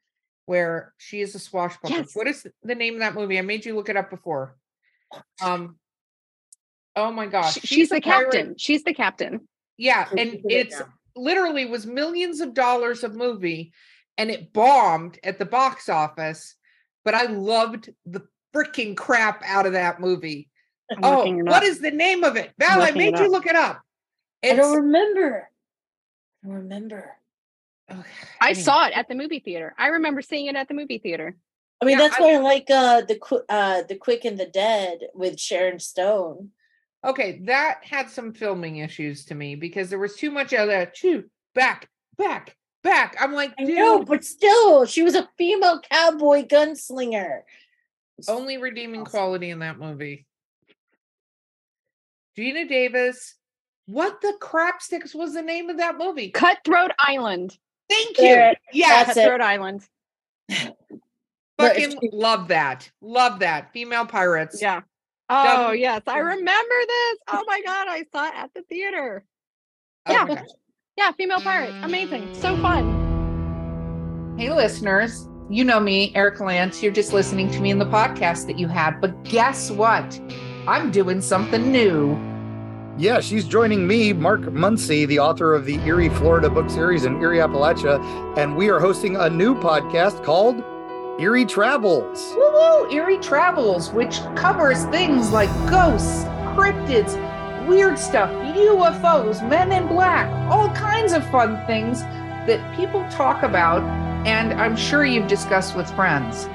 where 0.47 0.95
she 0.99 1.21
is 1.21 1.35
a 1.35 1.39
swashbuckler. 1.39 1.99
Yes. 1.99 2.11
What 2.15 2.27
is 2.29 2.47
the 2.63 2.75
name 2.75 2.95
of 2.95 3.01
that 3.01 3.15
movie? 3.15 3.39
I 3.39 3.43
made 3.43 3.65
you 3.67 3.75
look 3.75 3.89
it 3.89 3.97
up 3.97 4.11
before. 4.11 4.57
Um. 5.43 5.77
Oh 6.95 7.13
my 7.13 7.27
gosh, 7.27 7.55
She- 7.55 7.67
she's, 7.67 7.93
a 7.93 7.97
the 7.97 8.01
pirate. 8.01 8.33
captain. 8.33 8.55
She's 8.59 8.83
the 8.83 8.95
captain. 8.95 9.47
Yeah, 9.77 10.09
and 10.17 10.41
it's 10.49 10.81
literally 11.15 11.67
was 11.67 11.87
millions 11.87 12.41
of 12.41 12.55
dollars 12.55 13.05
of 13.05 13.15
movie, 13.15 13.73
and 14.19 14.31
it 14.31 14.53
bombed 14.53 15.19
at 15.25 15.39
the 15.39 15.45
box 15.45 15.89
office. 15.89 16.55
But 17.05 17.15
I 17.15 17.25
loved 17.27 17.91
the 18.05 18.23
freaking 18.55 18.97
crap 18.97 19.43
out 19.45 19.67
of 19.67 19.73
that 19.75 20.01
movie. 20.01 20.49
I'm 20.91 20.99
Oh, 21.05 21.17
looking 21.19 21.39
it 21.41 21.45
what 21.45 21.63
up. 21.63 21.63
is 21.65 21.81
the 21.81 21.91
name 21.91 22.25
of 22.25 22.37
it? 22.37 22.53
Val, 22.59 22.83
I 22.83 22.91
made 22.93 23.19
you 23.19 23.31
look 23.31 23.47
it 23.47 23.57
up. 23.57 23.81
I 24.45 24.55
don't 24.55 24.77
remember. 24.77 25.49
I 26.45 26.47
don't 26.47 26.57
remember. 26.57 27.17
Ugh, 27.89 28.05
I 28.41 28.49
anyway. 28.51 28.63
saw 28.63 28.87
it 28.87 28.93
at 28.97 29.09
the 29.09 29.15
movie 29.15 29.41
theater. 29.41 29.75
I 29.79 29.89
remember 29.89 30.23
seeing 30.23 30.47
it 30.47 30.57
at 30.57 30.69
the 30.69 30.75
movie 30.75 30.99
theater. 30.99 31.37
I 31.81 31.85
mean, 31.85 31.99
Yeah, 31.99 32.09
that's 32.09 32.21
I- 32.21 32.23
why 32.23 32.35
I 32.35 32.39
like 32.39 32.71
uh 32.71 33.03
the 33.03 33.45
uh 33.49 33.83
the 33.83 33.97
Quick 33.97 34.25
and 34.25 34.39
the 34.39 34.47
Dead 34.47 35.01
with 35.15 35.39
Sharon 35.39 35.79
Stone. 35.79 36.51
Okay, 37.05 37.41
that 37.45 37.81
had 37.83 38.11
some 38.11 38.33
filming 38.33 38.79
issues 38.79 39.27
to 39.27 39.35
me 39.37 39.55
because 39.55 39.91
there 39.91 39.99
was 39.99 40.17
too 40.17 40.31
much 40.31 40.53
of 40.53 40.69
that. 40.69 40.95
Chew 40.95 41.25
back, 41.55 41.89
back, 42.19 42.57
back. 42.87 43.17
I'm 43.21 43.33
like, 43.35 43.53
I 43.59 43.65
dude, 43.65 43.77
know, 43.77 44.03
but 44.05 44.25
still, 44.25 44.87
she 44.87 45.03
was 45.03 45.15
a 45.15 45.29
female 45.37 45.81
cowboy 45.81 46.47
gunslinger. 46.47 47.43
only 48.29 48.57
redeeming 48.57 49.03
Awesome. 49.03 49.11
quality 49.11 49.51
in 49.51 49.59
that 49.59 49.79
movie. 49.79 50.25
Geena 52.39 52.69
Davis. 52.69 53.35
What 53.87 54.21
the 54.21 54.35
crap 54.41 54.83
sticks 54.83 55.15
was 55.15 55.35
the 55.35 55.43
name 55.43 55.71
of 55.71 55.77
that 55.79 55.97
movie? 55.99 56.31
Cutthroat 56.31 56.91
Island. 56.99 57.57
Thank 57.89 58.19
you. 58.19 58.25
Yeah, 58.27 58.53
Yes, 58.73 59.07
That's 59.07 59.19
it. 59.19 59.21
Cutthroat 59.23 59.41
Island. 59.41 59.89
Fucking 61.59 61.91
she- 62.01 62.11
love 62.13 62.49
that. 62.49 62.91
Love 63.01 63.39
that. 63.41 63.73
Female 63.73 64.07
pirates. 64.07 64.61
Yeah. 64.61 64.83
Oh 65.29 65.45
Doesn't- 65.45 65.79
yes, 65.81 66.03
I 66.07 66.19
remember 66.19 66.75
this. 66.87 67.19
Oh 67.29 67.45
my 67.47 67.61
god, 67.65 67.87
I 67.89 68.05
saw 68.13 68.29
it 68.29 68.35
at 68.37 68.51
the 68.55 68.63
theater. 68.63 69.25
Oh 70.07 70.27
my 70.27 70.35
Yeah. 70.35 70.43
Gosh. 70.97 71.05
Yeah, 71.07 71.13
female 71.13 71.41
pirates. 71.41 71.75
Amazing. 71.83 72.35
So 72.35 72.57
fun. 72.59 74.35
Hey, 74.39 74.53
listeners. 74.53 75.29
you 75.49 75.65
know 75.65 75.79
me, 75.81 76.13
Erika 76.15 76.45
Lance. 76.45 76.83
You're 76.83 76.93
just 76.93 77.13
listening 77.13 77.51
to 77.53 77.61
me 77.61 77.71
in 77.71 77.79
the 77.79 77.87
podcast 77.87 78.47
that 78.49 78.59
you 78.59 78.67
had. 78.69 79.01
But 79.01 79.23
guess 79.25 79.71
what? 79.71 80.21
I'm 80.67 80.91
doing 80.91 81.21
something 81.21 81.71
new. 81.71 82.19
Yeah, 82.99 83.21
she's 83.21 83.45
joining 83.47 83.87
me, 83.87 84.13
Mark 84.15 84.41
Muncy, 84.41 85.07
the 85.07 85.19
author 85.19 85.55
of 85.55 85.67
the 85.67 85.77
Eerie, 85.81 86.09
Florida 86.09 86.49
book 86.49 86.71
series 86.71 87.05
in 87.05 87.21
Eerie, 87.21 87.39
Appalachia, 87.39 88.01
and 88.39 88.57
we 88.57 88.71
are 88.71 88.81
hosting 88.81 89.17
a 89.17 89.29
new 89.29 89.55
podcast 89.55 90.25
called 90.25 90.65
Eerie 91.21 91.45
Travels. 91.45 92.33
Woo 92.37 92.53
woo! 92.53 92.91
Eerie 92.91 93.19
Travels, 93.19 93.93
which 93.93 94.19
covers 94.35 94.85
things 94.87 95.31
like 95.31 95.51
ghosts, 95.71 96.25
cryptids, 96.57 97.15
weird 97.67 97.99
stuff, 97.99 98.31
UFOs, 98.31 99.47
men 99.49 99.73
in 99.73 99.89
black, 99.89 100.31
all 100.51 100.69
kinds 100.75 101.13
of 101.13 101.29
fun 101.31 101.65
things 101.67 102.03
that 102.47 102.77
people 102.77 103.07
talk 103.11 103.43
about, 103.43 103.83
and 104.27 104.53
I'm 104.55 104.77
sure 104.77 105.05
you've 105.05 105.29
discussed 105.29 105.77
with 105.77 105.91
friends. 105.95 106.49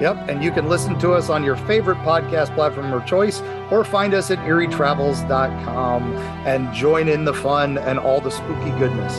Yep, 0.00 0.28
and 0.30 0.42
you 0.42 0.50
can 0.50 0.68
listen 0.68 0.98
to 1.00 1.12
us 1.12 1.28
on 1.28 1.44
your 1.44 1.56
favorite 1.56 1.98
podcast 1.98 2.54
platform 2.54 2.92
of 2.92 3.04
choice 3.04 3.40
or 3.70 3.84
find 3.84 4.14
us 4.14 4.30
at 4.30 4.38
eerietravels.com 4.38 6.16
and 6.46 6.72
join 6.74 7.08
in 7.08 7.24
the 7.24 7.34
fun 7.34 7.76
and 7.76 7.98
all 7.98 8.20
the 8.20 8.30
spooky 8.30 8.70
goodness. 8.78 9.14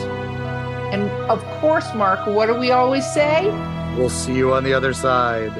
And 0.92 1.08
of 1.30 1.44
course, 1.60 1.94
Mark, 1.94 2.26
what 2.26 2.46
do 2.46 2.54
we 2.54 2.72
always 2.72 3.08
say? 3.12 3.46
We'll 3.96 4.10
see 4.10 4.34
you 4.34 4.52
on 4.52 4.64
the 4.64 4.74
other 4.74 4.92
side. 4.92 5.52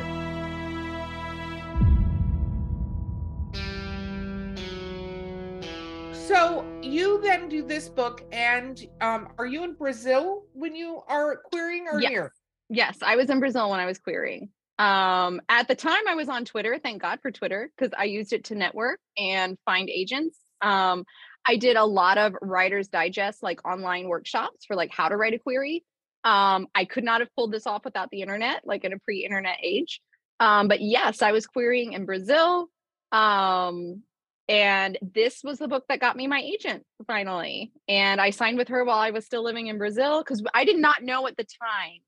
So 6.52 6.66
you 6.82 7.18
then 7.22 7.48
do 7.48 7.62
this 7.66 7.88
book, 7.88 8.24
and 8.30 8.78
um, 9.00 9.28
are 9.38 9.46
you 9.46 9.64
in 9.64 9.72
Brazil 9.72 10.44
when 10.52 10.76
you 10.76 11.00
are 11.08 11.38
querying 11.50 11.86
or 11.90 11.98
Yes. 11.98 12.10
here? 12.10 12.32
Yes, 12.68 12.98
I 13.00 13.16
was 13.16 13.30
in 13.30 13.40
Brazil 13.40 13.70
when 13.70 13.80
I 13.80 13.86
was 13.86 13.98
querying. 13.98 14.50
Um, 14.78 15.40
at 15.48 15.66
the 15.66 15.74
time, 15.74 16.06
I 16.06 16.14
was 16.14 16.28
on 16.28 16.44
Twitter. 16.44 16.78
Thank 16.78 17.00
God 17.00 17.20
for 17.22 17.30
Twitter 17.30 17.70
because 17.74 17.94
I 17.96 18.04
used 18.04 18.34
it 18.34 18.44
to 18.44 18.54
network 18.54 19.00
and 19.16 19.56
find 19.64 19.88
agents. 19.88 20.36
Um, 20.60 21.06
I 21.48 21.56
did 21.56 21.76
a 21.78 21.86
lot 21.86 22.18
of 22.18 22.34
Writer's 22.42 22.88
Digest, 22.88 23.42
like 23.42 23.66
online 23.66 24.06
workshops 24.08 24.66
for 24.66 24.76
like 24.76 24.90
how 24.92 25.08
to 25.08 25.16
write 25.16 25.32
a 25.32 25.38
query. 25.38 25.86
Um, 26.22 26.66
I 26.74 26.84
could 26.84 27.04
not 27.04 27.22
have 27.22 27.34
pulled 27.34 27.52
this 27.52 27.66
off 27.66 27.86
without 27.86 28.10
the 28.10 28.20
internet, 28.20 28.60
like 28.66 28.84
in 28.84 28.92
a 28.92 28.98
pre-internet 28.98 29.56
age. 29.62 30.02
Um, 30.38 30.68
but 30.68 30.82
yes, 30.82 31.22
I 31.22 31.32
was 31.32 31.46
querying 31.46 31.94
in 31.94 32.04
Brazil. 32.04 32.68
Um, 33.10 34.02
and 34.48 34.98
this 35.00 35.42
was 35.44 35.58
the 35.58 35.68
book 35.68 35.84
that 35.88 36.00
got 36.00 36.16
me 36.16 36.26
my 36.26 36.40
agent 36.40 36.84
finally. 37.06 37.72
And 37.88 38.20
I 38.20 38.30
signed 38.30 38.58
with 38.58 38.68
her 38.68 38.84
while 38.84 38.98
I 38.98 39.10
was 39.10 39.24
still 39.24 39.44
living 39.44 39.68
in 39.68 39.78
Brazil 39.78 40.22
because 40.22 40.42
I 40.52 40.64
did 40.64 40.78
not 40.78 41.02
know 41.02 41.26
at 41.26 41.36
the 41.36 41.44
time 41.44 42.00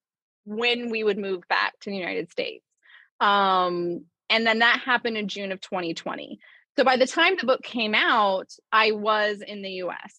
when 0.45 0.91
we 0.91 1.05
would 1.05 1.19
move 1.19 1.47
back 1.49 1.79
to 1.81 1.91
the 1.91 1.97
United 1.97 2.31
States. 2.31 2.65
Um, 3.21 4.05
and 4.29 4.47
then 4.47 4.59
that 4.61 4.81
happened 4.81 5.17
in 5.17 5.29
June 5.29 5.53
of 5.53 5.61
2020. 5.61 6.39
So 6.77 6.85
by 6.85 6.97
the 6.97 7.07
time 7.07 7.37
the 7.39 7.47
book 7.47 7.63
came 7.63 7.95
out, 7.95 8.49
I 8.73 8.93
was 8.93 9.41
in 9.41 9.63
the 9.63 9.71
US. 9.85 10.19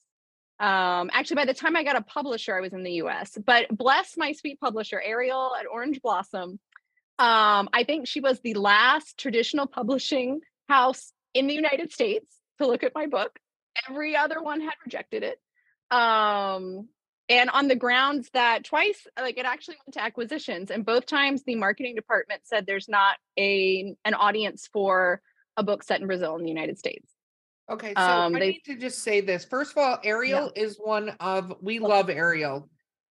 Um, 0.58 1.10
actually, 1.12 1.36
by 1.36 1.46
the 1.46 1.54
time 1.54 1.76
I 1.76 1.84
got 1.84 1.98
a 1.98 2.02
publisher, 2.02 2.56
I 2.56 2.62
was 2.62 2.72
in 2.72 2.84
the 2.84 2.94
US. 3.04 3.38
But 3.46 3.68
bless 3.76 4.16
my 4.16 4.32
sweet 4.32 4.60
publisher, 4.60 5.02
Arielle 5.06 5.52
at 5.60 5.66
Orange 5.70 6.02
Blossom. 6.02 6.60
Um, 7.18 7.70
I 7.74 7.84
think 7.86 8.08
she 8.08 8.22
was 8.22 8.40
the 8.40 8.54
last 8.54 9.18
traditional 9.18 9.68
publishing 9.68 10.40
house 10.70 11.12
in 11.36 11.46
the 11.46 11.54
United 11.54 11.92
States 11.92 12.28
to 12.58 12.66
look 12.66 12.82
at 12.84 12.96
my 12.96 13.06
book. 13.06 13.38
Every 13.88 14.16
other 14.16 14.42
one 14.42 14.62
had 14.62 14.74
rejected 14.84 15.22
it. 15.22 15.38
Um, 15.96 16.88
and 17.30 17.50
on 17.52 17.68
the 17.68 17.76
grounds 17.76 18.30
that 18.34 18.64
twice 18.64 19.06
like 19.20 19.38
it 19.38 19.46
actually 19.46 19.78
went 19.86 19.94
to 19.96 20.02
acquisitions 20.02 20.70
and 20.72 20.86
both 20.86 21.06
times 21.06 21.44
the 21.44 21.56
marketing 21.56 21.96
department 21.96 22.42
said 22.46 22.66
there's 22.66 22.88
not 22.88 23.18
a 23.38 23.96
an 24.06 24.14
audience 24.14 24.70
for 24.72 25.22
a 25.58 25.64
book 25.64 25.82
set 25.84 26.02
in 26.02 26.06
brazil 26.08 26.36
in 26.36 26.44
the 26.44 26.50
united 26.50 26.78
states 26.78 27.12
Okay, 27.68 27.94
so 27.96 28.02
Um, 28.04 28.36
I 28.36 28.40
they- 28.40 28.50
need 28.52 28.66
to 28.66 28.76
just 28.78 29.00
say 29.02 29.22
this. 29.22 29.44
First 29.44 29.72
of 29.72 29.80
all, 29.80 29.98
Arielle 30.06 30.56
is 30.56 30.78
one 30.78 31.10
of 31.20 31.52
we 31.64 31.80
love 31.80 32.10
Arielle. 32.10 32.70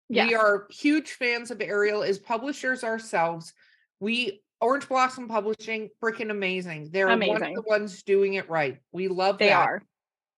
Yes. 0.08 0.28
We 0.28 0.36
are 0.36 0.68
huge 0.70 1.10
fans 1.10 1.50
of 1.50 1.58
Arielle 1.58 2.06
as 2.08 2.20
publishers 2.20 2.84
ourselves. 2.84 3.52
We 3.98 4.43
Orange 4.64 4.88
Blossom 4.88 5.28
Publishing, 5.28 5.90
freaking 6.02 6.30
amazing. 6.30 6.88
They're 6.90 7.08
one 7.08 7.42
of 7.42 7.54
the 7.54 7.62
ones 7.66 8.02
doing 8.02 8.34
it 8.34 8.48
right. 8.48 8.78
We 8.92 9.08
love 9.08 9.36
they 9.36 9.48
that. 9.48 9.68
are 9.68 9.82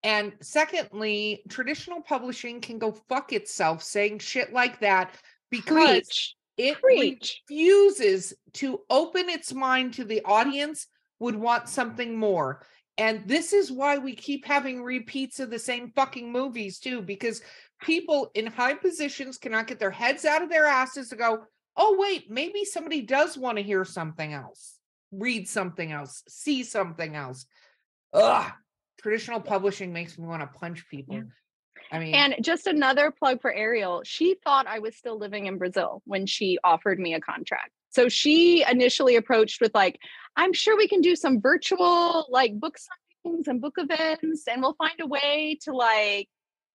And 0.03 0.33
secondly, 0.41 1.45
traditional 1.49 2.03
publishing 2.03 2.61
can 2.61 2.79
go 2.79 2.93
fuck 3.09 3.33
itself 3.33 3.85
saying 3.85 4.19
shit 4.19 4.53
like 4.53 4.81
that 4.81 5.15
because 5.51 6.01
preach 6.01 6.35
it 6.57 6.81
preach. 6.81 7.43
refuses 7.49 8.35
to 8.55 8.81
open 8.91 9.29
its 9.29 9.53
mind 9.53 9.95
to 9.95 10.05
the 10.05 10.23
audience 10.25 10.89
would 11.21 11.37
want 11.37 11.69
something 11.69 12.17
more. 12.17 12.67
And 12.99 13.29
this 13.29 13.53
is 13.53 13.71
why 13.71 13.99
we 13.99 14.15
keep 14.15 14.45
having 14.45 14.83
repeats 14.83 15.39
of 15.39 15.51
the 15.51 15.59
same 15.59 15.93
fucking 15.95 16.33
movies 16.33 16.79
too, 16.79 17.03
because 17.03 17.43
people 17.81 18.31
in 18.35 18.47
high 18.47 18.75
positions 18.75 19.39
cannot 19.39 19.67
get 19.67 19.79
their 19.79 19.91
heads 19.91 20.25
out 20.25 20.43
of 20.43 20.49
their 20.49 20.67
asses 20.67 21.11
to 21.11 21.17
go, 21.17 21.45
oh, 21.77 21.97
wait, 21.99 22.31
maybe 22.31 22.65
somebody 22.65 23.03
does 23.03 23.37
want 23.37 23.59
to 23.59 23.63
hear 23.63 23.85
something 23.85 24.33
else, 24.33 24.79
read 25.13 25.49
something 25.49 25.93
else, 25.93 26.23
see 26.29 26.63
something 26.63 27.15
else. 27.15 27.47
Ugh. 28.13 28.53
Traditional 29.01 29.41
publishing 29.41 29.93
makes 29.93 30.19
me 30.19 30.27
want 30.27 30.43
to 30.43 30.59
punch 30.59 30.89
people. 30.89 31.17
Yeah. 31.17 31.23
I 31.93 31.99
mean, 31.99 32.15
and 32.15 32.37
just 32.41 32.67
another 32.67 33.13
plug 33.13 33.41
for 33.41 33.55
arielle 33.55 34.03
she 34.05 34.37
thought 34.43 34.67
i 34.67 34.81
was 34.81 34.97
still 34.97 35.19
living 35.19 35.47
in 35.47 35.57
brazil 35.57 36.03
when 36.05 36.27
she 36.27 36.59
offered 36.65 36.99
me 36.99 37.15
a 37.15 37.21
contract 37.21 37.71
so 37.91 38.09
she 38.09 38.65
initially 38.69 39.15
approached 39.15 39.61
with 39.61 39.73
like 39.73 39.99
i'm 40.37 40.53
sure 40.53 40.77
we 40.77 40.89
can 40.89 41.01
do 41.01 41.15
some 41.15 41.41
virtual 41.41 42.27
like 42.29 42.59
book 42.59 42.77
signings 43.25 43.47
and 43.47 43.61
book 43.61 43.75
events 43.77 44.49
and 44.51 44.63
we'll 44.63 44.75
find 44.75 44.99
a 45.01 45.07
way 45.07 45.59
to 45.63 45.73
like 45.73 46.29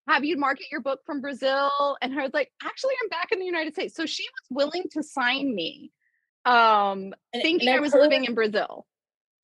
have 0.08 0.24
you 0.24 0.36
market 0.36 0.66
your 0.70 0.80
book 0.80 1.00
from 1.06 1.20
brazil? 1.20 1.70
And 2.00 2.18
i 2.18 2.22
was 2.22 2.32
like 2.34 2.50
actually 2.64 2.94
i'm 3.02 3.08
back 3.08 3.32
in 3.32 3.38
the 3.38 3.44
united 3.46 3.74
states. 3.74 3.94
So 3.94 4.06
she 4.06 4.24
was 4.24 4.46
willing 4.50 4.84
to 4.92 5.02
sign 5.02 5.54
me 5.54 5.90
um 6.44 7.14
And- 7.32 7.42
thinking 7.42 7.68
and 7.68 7.76
i 7.76 7.80
was 7.80 7.92
heard- 7.92 8.02
living 8.02 8.24
in 8.24 8.34
brazil. 8.34 8.86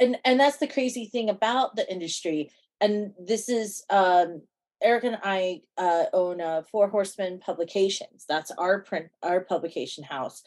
and 0.01 0.17
and 0.25 0.39
that's 0.41 0.59
the 0.59 0.67
crazy 0.67 1.07
thing 1.07 1.29
about 1.31 1.77
the 1.77 1.91
industry 1.91 2.51
and 2.81 3.13
this 3.19 3.49
is 3.49 3.85
um 3.91 4.43
erika 4.83 5.07
and 5.09 5.19
i 5.23 5.61
uh, 5.77 6.05
own 6.13 6.41
uh, 6.41 6.63
four 6.71 6.89
horsemen 6.89 7.41
publications. 7.41 8.25
That's 8.29 8.51
our 8.53 8.81
print 8.83 9.09
our 9.23 9.41
publication 9.41 10.05
house. 10.05 10.43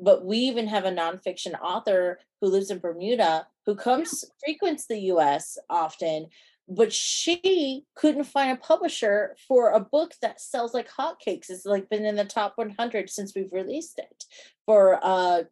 But 0.00 0.24
we 0.24 0.38
even 0.38 0.66
have 0.66 0.84
a 0.84 0.90
nonfiction 0.90 1.54
author 1.60 2.18
who 2.40 2.48
lives 2.48 2.70
in 2.70 2.78
bermuda 2.80 3.46
who 3.64 3.74
comes 3.76 4.24
frequents 4.44 4.86
the 4.88 4.98
us 4.98 5.56
often 5.70 6.26
but 6.68 6.92
she 6.92 7.84
couldn't 7.94 8.24
find 8.24 8.50
a 8.50 8.60
publisher 8.60 9.36
for 9.46 9.70
a 9.70 9.80
book 9.80 10.12
that 10.20 10.40
sells 10.40 10.74
like 10.74 10.88
hotcakes 10.90 11.48
it's 11.48 11.64
like 11.64 11.88
been 11.88 12.04
in 12.04 12.16
the 12.16 12.24
top 12.24 12.52
100 12.56 13.08
since 13.08 13.34
we've 13.34 13.52
released 13.52 13.98
it 13.98 14.24
for 14.64 14.98
uh 15.02 15.42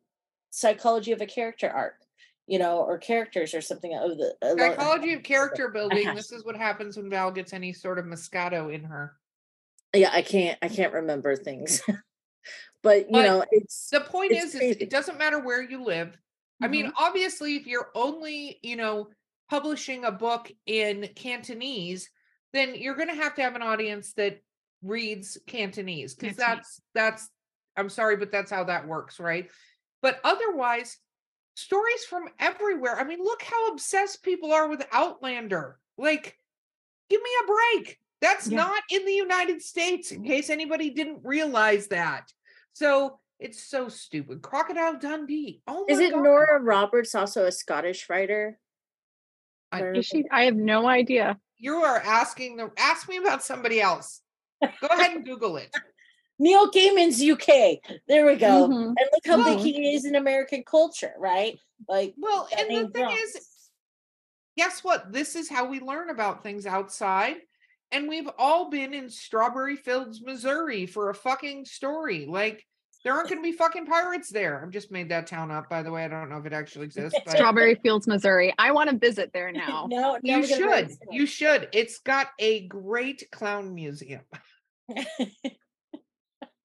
psychology 0.51 1.13
of 1.13 1.21
a 1.21 1.27
character 1.27 1.69
arc 1.69 1.95
you 2.47 2.59
know, 2.59 2.79
or 2.79 2.99
characters 2.99 3.55
or 3.55 3.61
something 3.61 3.95
of 3.95 4.19
the 4.19 4.35
psychology 4.59 5.15
of 5.15 5.23
character 5.23 5.69
building. 5.73 6.15
This 6.15 6.33
is 6.33 6.45
what 6.45 6.57
happens 6.57 6.97
when 6.97 7.09
Val 7.09 7.31
gets 7.31 7.53
any 7.53 7.73
sort 7.73 7.99
of 7.99 8.05
Moscato 8.05 8.73
in 8.73 8.85
her. 8.85 9.17
Yeah, 9.95 10.11
I 10.13 10.23
can't 10.23 10.59
I 10.61 10.69
can't 10.69 10.93
remember 10.93 11.37
things. 11.37 11.81
but 12.83 13.07
you 13.07 13.13
But 13.13 13.23
know, 13.23 13.45
it's 13.51 13.89
The 13.91 14.01
point 14.01 14.33
It's 14.33 14.55
is, 14.55 14.61
is, 14.61 14.77
it 14.77 14.91
doesn't 14.91 15.19
matter 15.19 15.41
where 15.41 15.63
you 15.63 15.83
live. 15.85 16.17
I 16.63 16.69
mean, 16.69 16.91
obviously, 16.97 17.57
if 17.57 17.67
you're 17.67 17.91
only, 17.95 18.59
you 18.63 18.77
know, 18.77 19.09
publishing 19.51 20.05
a 20.05 20.13
book 20.13 20.51
in 20.67 21.09
Cantonese, 21.15 22.11
then 22.53 22.75
you're 22.75 22.95
going 22.97 23.09
to 23.09 23.15
have 23.15 23.35
to 23.37 23.43
have 23.43 23.57
an 23.57 23.63
audience 23.63 24.13
that 24.15 24.41
reads 24.83 25.39
Cantonese 25.47 26.15
because 26.15 26.37
that's 26.37 26.81
that's. 26.95 27.29
I'm 27.77 27.89
sorry, 27.89 28.17
but 28.17 28.31
that's 28.31 28.53
how 28.53 28.65
that 28.65 28.87
works, 28.87 29.19
right? 29.19 29.51
But 30.01 30.21
otherwise, 30.23 30.97
stories 31.55 32.05
from 32.05 32.29
everywhere. 32.39 32.99
I 32.99 33.05
mean, 33.05 33.19
look 33.19 33.43
how 33.43 33.69
obsessed 33.69 34.23
people 34.23 34.53
are 34.53 34.69
with 34.69 34.87
Outlander. 34.93 35.79
Like, 35.99 36.39
give 37.11 37.21
me 37.21 37.31
a 37.43 37.47
break. 37.47 37.99
That's 38.21 38.49
Yeah. 38.49 38.59
not 38.59 38.83
in 38.91 39.05
the 39.05 39.13
United 39.13 39.61
States, 39.61 40.13
in 40.13 40.25
case 40.25 40.51
anybody 40.51 40.91
didn't 40.91 41.21
realize 41.25 41.89
that. 41.89 42.33
So 42.75 43.19
it's 43.41 43.63
so 43.63 43.89
stupid. 43.89 44.41
Crocodile 44.43 44.99
Dundee. 44.99 45.63
Oh 45.67 45.85
my 45.89 45.95
is 45.95 46.01
it 46.01 46.13
God. 46.13 46.23
Nora 46.23 46.61
Roberts 46.63 47.15
also 47.15 47.45
a 47.47 47.53
Scottish 47.53 48.09
writer? 48.09 48.59
I- 49.75 49.99
Is 49.99 50.07
she 50.07 50.25
i 50.31 50.45
have 50.45 50.57
no 50.57 50.87
idea 50.87 51.39
You 51.59 51.77
are 51.77 51.99
asking 51.99 52.57
the 52.57 52.71
ask 52.79 53.09
me 53.09 53.17
about 53.19 53.43
somebody 53.43 53.81
else. 53.81 54.21
Go 54.81 54.87
ahead 54.89 55.13
and 55.17 55.25
Google 55.25 55.57
it. 55.57 55.75
Neil 56.39 56.71
Gaiman's 56.71 57.23
UK. 57.23 57.79
There 58.09 58.27
we 58.27 58.35
go. 58.37 58.69
Mhm. 58.69 58.87
And 58.89 59.07
look 59.13 59.25
how 59.27 59.45
big 59.45 59.59
he 59.61 59.95
is 59.95 60.05
in 60.05 60.15
American 60.17 60.63
culture, 60.67 61.13
right? 61.19 61.59
Like 61.89 62.15
Well, 62.19 62.49
and 62.59 62.69
the 62.69 62.89
thing 62.91 63.05
drops. 63.05 63.21
is, 63.37 63.49
guess 64.57 64.83
what? 64.83 65.13
This 65.13 65.37
is 65.37 65.49
how 65.49 65.67
we 65.67 65.81
learn 65.81 66.11
about 66.11 66.43
things 66.43 66.67
outside. 66.67 67.37
And 67.93 68.09
we've 68.09 68.29
all 68.39 68.69
been 68.71 68.93
in 68.95 69.09
Strawberry 69.09 69.77
Fields, 69.77 70.21
Missouri 70.23 70.87
for 70.87 71.11
a 71.11 71.15
fucking 71.15 71.65
story. 71.67 72.27
Like, 72.27 72.67
There 73.05 73.13
aren't 73.13 73.29
going 73.29 73.39
to 73.39 73.43
be 73.43 73.53
fucking 73.53 73.85
pirates 73.85 74.31
there. 74.31 74.63
I've 74.63 74.71
just 74.71 74.91
made 74.91 75.11
that 75.11 75.27
town 75.27 75.51
up, 75.51 75.69
by 75.69 75.83
the 75.83 75.91
way. 75.91 76.07
I 76.07 76.09
don't 76.09 76.31
know 76.31 76.39
if 76.39 76.47
it 76.47 76.55
actually 76.55 76.85
exists, 76.87 77.21
but 77.25 77.37
Strawberry 77.37 77.75
Fields, 77.77 78.07
Missouri. 78.07 78.55
I 78.59 78.73
want 78.73 78.89
to 78.91 78.97
visit 78.97 79.31
there 79.35 79.53
now. 79.53 79.87
no, 79.91 80.19
now 80.23 80.37
you 80.37 80.41
we 80.41 80.49
gotta 80.49 80.65
write 80.65 80.89
should. 80.89 80.99
You 81.11 81.27
should. 81.27 81.69
It's 81.73 81.99
got 81.99 82.29
a 82.39 82.67
great 82.67 83.31
clown 83.31 83.75
museum. 83.75 84.23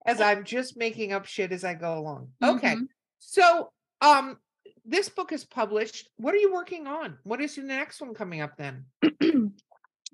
As 0.05 0.21
I'm 0.21 0.45
just 0.45 0.77
making 0.77 1.11
up 1.11 1.25
shit 1.25 1.51
as 1.51 1.63
I 1.63 1.75
go 1.75 1.99
along. 1.99 2.29
Okay. 2.43 2.73
Mhm. 2.73 2.87
So, 3.19 3.71
um, 4.01 4.37
this 4.83 5.07
book 5.07 5.31
is 5.31 5.45
published. 5.45 6.09
What 6.17 6.33
are 6.33 6.37
you 6.37 6.51
working 6.51 6.87
on? 6.87 7.19
What 7.23 7.41
is 7.41 7.55
the 7.55 7.61
next 7.61 8.01
one 8.01 8.15
coming 8.15 8.41
up 8.41 8.57
then? 8.57 8.85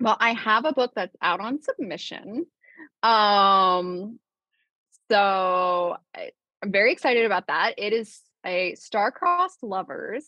well, 0.02 0.18
I 0.20 0.34
have 0.34 0.66
a 0.66 0.74
book 0.74 0.92
that's 0.96 1.16
out 1.22 1.40
on 1.40 1.62
submission. 1.62 2.46
Um, 3.04 4.20
so 5.10 5.98
I, 6.16 6.32
I'm 6.62 6.72
very 6.72 6.92
excited 6.92 7.26
about 7.26 7.48
that. 7.48 7.76
It 7.78 7.94
is 7.94 8.22
a 8.46 8.76
star-crossed 8.76 9.64
lovers 9.64 10.26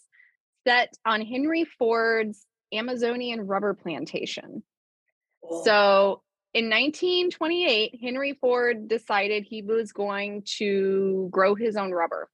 set 0.66 0.94
on 1.06 1.22
Henry 1.22 1.66
Ford's 1.66 2.46
Amazonian 2.74 3.48
rubber 3.48 3.74
plantation. 3.74 4.64
Whoa. 5.42 5.64
So 5.64 6.22
in 6.54 6.66
1928, 6.66 8.00
Henry 8.02 8.34
Ford 8.40 8.88
decided 8.88 9.44
he 9.44 9.62
was 9.62 9.92
going 9.92 10.44
to 10.58 11.28
grow 11.32 11.56
his 11.56 11.78
own 11.78 11.92
rubber. 11.92 12.30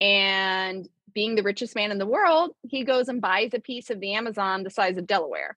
And 0.00 0.88
being 1.12 1.34
the 1.34 1.42
richest 1.42 1.74
man 1.74 1.90
in 1.90 1.98
the 1.98 2.06
world, 2.06 2.52
he 2.62 2.84
goes 2.84 3.08
and 3.08 3.20
buys 3.20 3.52
a 3.52 3.60
piece 3.60 3.90
of 3.90 4.00
the 4.00 4.14
Amazon 4.14 4.62
the 4.62 4.70
size 4.70 4.96
of 4.96 5.06
Delaware. 5.06 5.56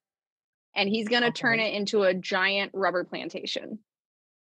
And 0.75 0.89
he's 0.89 1.07
going 1.07 1.23
to 1.23 1.31
turn 1.31 1.59
it 1.59 1.73
into 1.73 2.03
a 2.03 2.13
giant 2.13 2.71
rubber 2.73 3.03
plantation. 3.03 3.79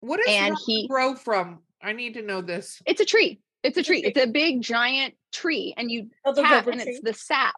What 0.03 0.17
does 0.17 0.35
And 0.35 0.57
he- 0.65 0.87
grow 0.87 1.15
from? 1.15 1.59
I 1.81 1.93
need 1.93 2.15
to 2.15 2.21
know 2.21 2.41
this. 2.41 2.81
It's 2.85 2.99
a 2.99 3.05
tree. 3.05 3.39
It's 3.63 3.77
a 3.77 3.83
tree. 3.83 4.01
tree. 4.01 4.09
It's 4.11 4.19
a 4.21 4.27
big 4.27 4.61
giant 4.61 5.13
tree. 5.31 5.73
And 5.77 5.89
you 5.89 6.09
Oh, 6.25 6.33
tap, 6.33 6.67
and 6.67 6.81
tree? 6.81 6.91
it's 6.91 7.01
the 7.01 7.13
sap 7.13 7.55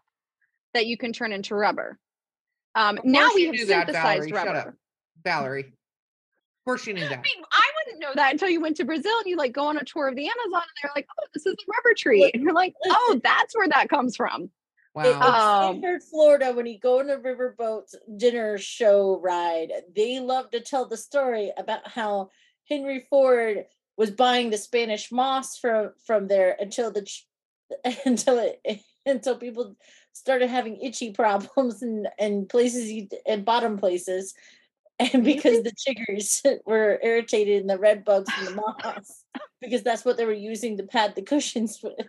that 0.75 0.86
you 0.86 0.95
can 0.97 1.12
turn 1.12 1.31
into 1.31 1.55
rubber. 1.55 1.97
Um, 2.75 2.99
now 3.03 3.29
we 3.34 3.45
have 3.45 3.55
knew 3.55 3.65
that, 3.65 3.88
synthesized 3.88 4.03
Valerie. 4.03 4.29
Shut 4.29 4.45
rubber. 4.55 4.69
up. 4.69 4.73
Valerie. 5.23 5.62
Of 5.63 6.65
course 6.65 6.86
you 6.86 6.93
knew 6.93 7.05
I 7.05 7.10
that. 7.10 7.21
mean, 7.23 7.43
I 7.51 7.71
wouldn't 7.86 8.01
know 8.01 8.12
that 8.15 8.31
until 8.34 8.49
you 8.49 8.62
went 8.62 8.77
to 8.77 8.86
Brazil 8.86 9.17
and 9.19 9.25
you 9.27 9.38
like 9.38 9.53
go 9.53 9.65
on 9.67 9.77
a 9.77 9.84
tour 9.84 10.08
of 10.08 10.15
the 10.15 10.23
Amazon 10.27 10.62
and 10.62 10.63
they're 10.84 10.91
like, 10.95 11.08
oh, 11.19 11.25
this 11.34 11.45
is 11.47 11.53
a 11.53 11.71
rubber 11.71 11.95
tree. 11.97 12.29
And 12.34 12.43
you're 12.43 12.53
like, 12.53 12.73
oh, 12.86 13.19
that's 13.23 13.55
where 13.55 13.69
that 13.69 13.89
comes 13.89 14.15
from. 14.15 14.49
It- 14.95 15.19
Wow. 15.19 15.27
in 15.27 15.36
Um, 15.36 15.81
Sanford, 15.81 16.03
Florida, 16.03 16.53
when 16.53 16.65
you 16.65 16.79
go 16.79 16.99
on 16.99 17.10
a 17.10 17.17
riverboat 17.17 17.93
dinner 18.17 18.58
show 18.58 19.19
ride, 19.19 19.71
they 19.93 20.19
love 20.19 20.51
to 20.51 20.62
tell 20.62 20.86
the 20.86 20.97
story 20.97 21.51
about 21.58 21.88
how 21.88 22.29
Henry 22.69 23.01
Ford 23.10 23.65
was 23.97 24.12
buying 24.12 24.49
the 24.49 24.58
Spanish 24.58 25.12
moss 25.12 25.58
from 25.58 25.91
from 26.05 26.27
there 26.27 26.55
until 26.60 26.91
the 26.91 27.05
until 28.05 28.39
it 28.39 28.62
until 29.05 29.38
people 29.38 29.75
started 30.13 30.49
having 30.49 30.77
itchy 30.77 31.12
problems 31.12 31.81
and 31.81 32.08
and 32.17 32.47
places 32.47 32.89
you 32.91 33.10
and 33.25 33.43
bottom 33.45 33.77
places. 33.77 34.34
And 34.97 35.25
because 35.25 35.62
the 35.62 35.73
chiggers 35.73 36.41
were 36.65 36.99
irritated 37.03 37.60
in 37.60 37.67
the 37.67 37.77
red 37.77 38.05
bugs 38.05 38.31
from 38.31 38.45
the 38.45 38.51
moss, 38.51 39.25
because 39.60 39.84
that's 39.84 40.05
what 40.05 40.15
they 40.15 40.25
were 40.25 40.31
using 40.31 40.77
to 40.77 40.84
pad 40.84 41.15
the 41.15 41.21
cushions 41.21 41.81
with. 41.84 42.08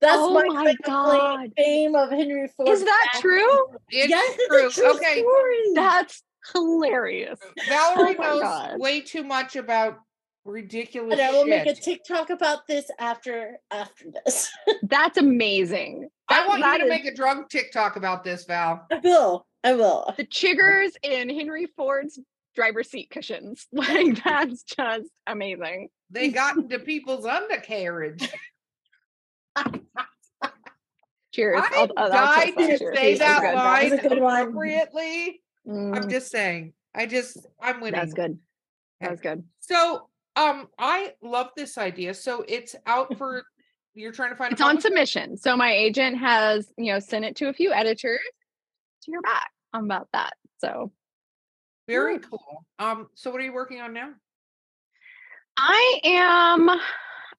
That's 0.00 0.16
Oh 0.18 0.32
my, 0.32 0.44
my 0.46 0.64
claim 0.64 0.76
God. 0.84 1.52
fame 1.56 1.94
of 1.94 2.10
Henry 2.10 2.48
Ford. 2.56 2.68
Is 2.68 2.82
that 2.84 3.08
back- 3.12 3.20
true? 3.20 3.66
it's 3.90 4.08
yes, 4.08 4.36
true. 4.48 4.66
it's 4.66 4.78
a 4.78 4.80
true 4.80 4.94
okay. 4.96 5.20
story. 5.20 5.56
That's 5.74 6.22
hilarious. 6.54 7.38
Valerie 7.68 8.16
Oh 8.18 8.22
knows 8.22 8.40
God. 8.42 8.80
way 8.80 9.00
too 9.00 9.22
much 9.24 9.56
about 9.56 9.98
ridiculous 10.46 11.12
and 11.12 11.20
I 11.20 11.30
will 11.32 11.44
shit. 11.44 11.66
make 11.66 11.78
a 11.78 11.78
TikTok 11.78 12.30
about 12.30 12.66
this 12.66 12.90
after 12.98 13.58
after 13.70 14.06
this. 14.24 14.50
That's 14.82 15.18
amazing. 15.18 16.08
I 16.28 16.46
want 16.46 16.64
you 16.64 16.78
to 16.78 16.84
is- 16.84 16.88
make 16.88 17.04
a 17.04 17.14
drunk 17.14 17.50
TikTok 17.50 17.96
about 17.96 18.24
this, 18.24 18.44
Val. 18.46 18.86
I 18.90 18.98
will. 18.98 19.46
I 19.62 19.74
will. 19.74 20.14
the 20.16 20.24
chiggers 20.24 20.92
in 21.02 21.28
Henry 21.28 21.66
Ford's 21.76 22.18
driver's 22.54 22.90
seat 22.90 23.10
cushions. 23.10 23.66
Like 23.72 24.24
that's 24.24 24.62
just 24.62 25.10
amazing. 25.26 25.88
They 26.10 26.28
got 26.30 26.56
into 26.56 26.78
people's 26.78 27.26
undercarriage. 27.26 28.28
Cheers. 31.32 31.60
I 31.62 31.68
I'll- 31.74 31.92
I'll- 31.96 32.04
I'll 32.04 32.10
died 32.10 32.54
that. 32.56 32.70
to 32.70 32.78
Cheers. 32.78 32.96
say 32.98 33.14
That 33.18 33.42
that 33.42 33.54
line 33.54 33.90
one. 34.20 34.40
appropriately. 34.48 35.42
Mm, 35.66 35.96
I'm 35.96 36.08
just 36.08 36.30
saying. 36.30 36.72
I 36.94 37.06
just 37.06 37.46
I'm 37.60 37.80
winning. 37.80 38.00
that's 38.00 38.12
good. 38.14 38.38
That's 39.00 39.20
good. 39.20 39.44
So 39.60 40.08
um 40.36 40.68
I 40.78 41.14
love 41.22 41.50
this 41.56 41.78
idea. 41.78 42.14
So 42.14 42.44
it's 42.48 42.74
out 42.86 43.16
for 43.16 43.44
you're 43.94 44.12
trying 44.12 44.30
to 44.30 44.36
find 44.36 44.50
a 44.52 44.54
It's 44.54 44.60
on 44.62 44.80
submission. 44.80 45.36
So 45.36 45.56
my 45.56 45.72
agent 45.72 46.18
has, 46.18 46.72
you 46.76 46.92
know, 46.92 46.98
sent 46.98 47.24
it 47.24 47.36
to 47.36 47.48
a 47.48 47.52
few 47.52 47.72
editors 47.72 48.20
to 49.02 49.10
hear 49.10 49.20
back 49.22 49.50
about 49.72 50.08
that. 50.12 50.32
So 50.58 50.90
Very 51.86 52.18
cool. 52.18 52.64
Um 52.80 53.08
so 53.14 53.30
what 53.30 53.40
are 53.40 53.44
you 53.44 53.52
working 53.52 53.80
on 53.80 53.92
now? 53.92 54.10
I 55.56 56.00
am 56.04 56.70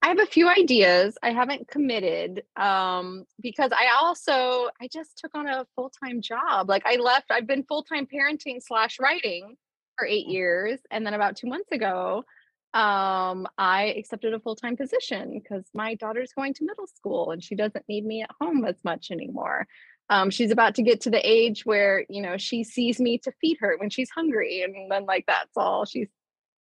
I 0.04 0.08
have 0.08 0.20
a 0.20 0.26
few 0.26 0.50
ideas. 0.50 1.16
I 1.22 1.32
haven't 1.32 1.68
committed 1.68 2.44
um 2.56 3.26
because 3.40 3.72
I 3.72 3.90
also 4.02 4.70
I 4.82 4.88
just 4.92 5.18
took 5.18 5.36
on 5.36 5.48
a 5.48 5.66
full-time 5.76 6.22
job. 6.22 6.70
Like 6.70 6.84
I 6.86 6.96
left 6.96 7.32
I've 7.32 7.48
been 7.48 7.64
full-time 7.64 8.08
parenting 8.08 8.62
slash 8.62 9.00
writing 9.00 9.56
for 9.98 10.08
8 10.08 10.28
years 10.28 10.80
and 10.90 11.06
then 11.06 11.14
about 11.14 11.36
2 11.36 11.48
months 11.48 11.72
ago 11.72 12.24
um 12.74 13.48
I 13.58 13.94
accepted 13.98 14.34
a 14.34 14.40
full-time 14.40 14.76
position 14.78 15.40
because 15.40 15.66
my 15.74 15.96
daughter's 15.96 16.34
going 16.34 16.54
to 16.56 16.66
middle 16.66 16.88
school 16.88 17.32
and 17.32 17.44
she 17.44 17.56
doesn't 17.56 17.86
need 17.88 18.06
me 18.06 18.24
at 18.24 18.32
home 18.40 18.66
as 18.66 18.78
much 18.84 19.12
anymore. 19.12 19.68
Um, 20.10 20.30
she's 20.30 20.52
about 20.52 20.76
to 20.76 20.84
get 20.84 21.02
to 21.02 21.10
the 21.10 21.22
age 21.26 21.66
where 21.66 22.06
you 22.10 22.22
know 22.22 22.38
she 22.38 22.64
sees 22.64 23.00
me 23.00 23.18
to 23.20 23.32
feed 23.40 23.58
her 23.62 23.78
when 23.78 23.90
she's 23.90 24.10
hungry 24.10 24.62
and 24.64 24.92
then 24.92 25.06
like 25.06 25.26
that's 25.28 25.56
all 25.56 25.86
she 25.86 26.08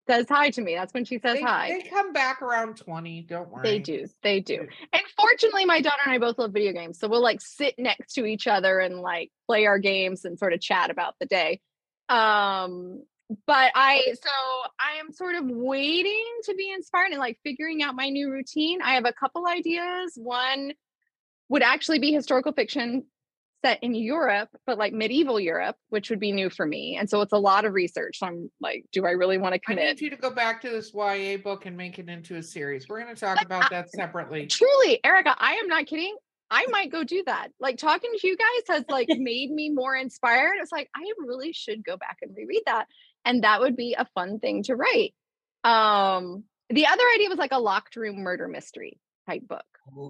says 0.09 0.27
hi 0.29 0.51
to 0.51 0.61
me. 0.63 0.75
That's 0.75 0.93
when 0.95 1.05
she 1.05 1.19
says 1.19 1.37
They, 1.37 1.43
hi. 1.43 1.79
they 1.83 1.89
come 1.89 2.13
back 2.13 2.43
around 2.43 2.77
20, 2.77 3.23
don't 3.23 3.49
worry. 3.51 3.63
they 3.63 3.79
do 3.79 4.07
they 4.23 4.41
do. 4.41 4.67
And 4.93 5.03
fortunately 5.17 5.65
my 5.65 5.81
daughter 5.81 6.01
and 6.05 6.13
i 6.15 6.19
both 6.19 6.39
love 6.39 6.53
video 6.53 6.73
games 6.73 6.99
so 6.99 7.09
we'll 7.09 7.23
like 7.23 7.41
sit 7.41 7.75
next 7.79 8.15
to 8.15 8.25
each 8.25 8.47
other 8.47 8.79
and 8.81 9.01
like 9.01 9.31
play 9.47 9.67
our 9.67 9.79
games 9.79 10.25
and 10.25 10.39
sort 10.39 10.53
of 10.53 10.61
chat 10.61 10.91
about 10.91 11.15
the 11.21 11.27
day. 11.27 11.61
Um 12.09 13.03
but 13.47 13.71
i 13.75 14.01
so 14.15 14.31
i 14.81 14.99
am 15.01 15.13
sort 15.13 15.35
of 15.35 15.45
waiting 15.47 16.25
to 16.45 16.55
be 16.55 16.73
inspired 16.73 17.11
and 17.11 17.19
like 17.19 17.39
figuring 17.45 17.83
out 17.83 17.95
my 17.95 18.09
new 18.09 18.31
routine. 18.31 18.81
I 18.83 18.95
have 18.95 19.05
a 19.05 19.13
couple 19.13 19.47
ideas. 19.47 20.15
One 20.17 20.73
would 21.51 21.63
actually 21.63 21.99
be 21.99 22.13
historical 22.13 22.53
fiction 22.53 23.05
set 23.65 23.83
in 23.83 23.95
Europe, 23.95 24.49
but 24.67 24.79
like 24.79 24.93
medieval 24.93 25.41
Europe, 25.41 25.77
which 25.89 26.11
would 26.11 26.21
be 26.21 26.33
new 26.33 26.51
for 26.51 26.65
me. 26.65 26.97
And 26.99 27.09
so 27.11 27.21
it's 27.21 27.33
a 27.33 27.39
lot 27.39 27.65
of 27.65 27.75
research. 27.75 28.19
So 28.19 28.27
I'm 28.27 28.51
like, 28.61 28.85
do 28.93 29.05
I 29.07 29.11
really 29.11 29.39
want 29.39 29.55
to 29.55 29.59
commit? 29.59 29.85
I 29.85 29.91
need 29.93 30.01
you 30.01 30.11
to 30.11 30.17
go 30.17 30.31
back 30.31 30.61
to 30.63 30.71
this 30.71 30.93
YA 30.95 31.39
book 31.39 31.67
and 31.67 31.77
make 31.77 31.99
it 31.99 32.09
into 32.09 32.37
a 32.37 32.43
series. 32.43 32.89
We're 32.89 33.03
going 33.03 33.15
to 33.15 33.21
talk 33.21 33.43
about 33.43 33.71
that 33.71 33.91
separately. 33.91 34.47
Truly, 34.51 35.01
Erika, 35.05 35.35
I 35.37 35.55
am 35.55 35.69
not 35.69 35.87
kidding. 35.87 36.17
I 36.51 36.67
might 36.71 36.91
go 36.91 37.05
do 37.05 37.23
that. 37.27 37.49
Like 37.61 37.77
talking 37.77 38.11
to 38.17 38.27
you 38.27 38.37
guys 38.37 38.77
has 38.77 38.85
like 38.89 39.09
made 39.19 39.51
me 39.51 39.71
more 39.71 39.95
inspired. 39.95 40.55
It's 40.61 40.73
like 40.73 40.89
I 40.95 41.03
really 41.19 41.53
should 41.53 41.85
go 41.85 41.97
back 41.97 42.19
and 42.23 42.35
reread 42.37 42.63
that. 42.67 42.87
And 43.25 43.45
that 43.45 43.61
would 43.61 43.77
be 43.77 43.95
a 43.99 44.07
fun 44.15 44.39
thing 44.39 44.63
to 44.65 44.77
write. 44.77 45.15
Um, 45.65 46.45
the 46.71 46.87
other 46.87 47.03
idea 47.15 47.29
was 47.29 47.39
like 47.39 47.53
a 47.53 47.59
locked 47.59 47.97
room 47.97 48.19
murder 48.19 48.49
mystery 48.49 49.01
type 49.27 49.47
book, 49.47 49.67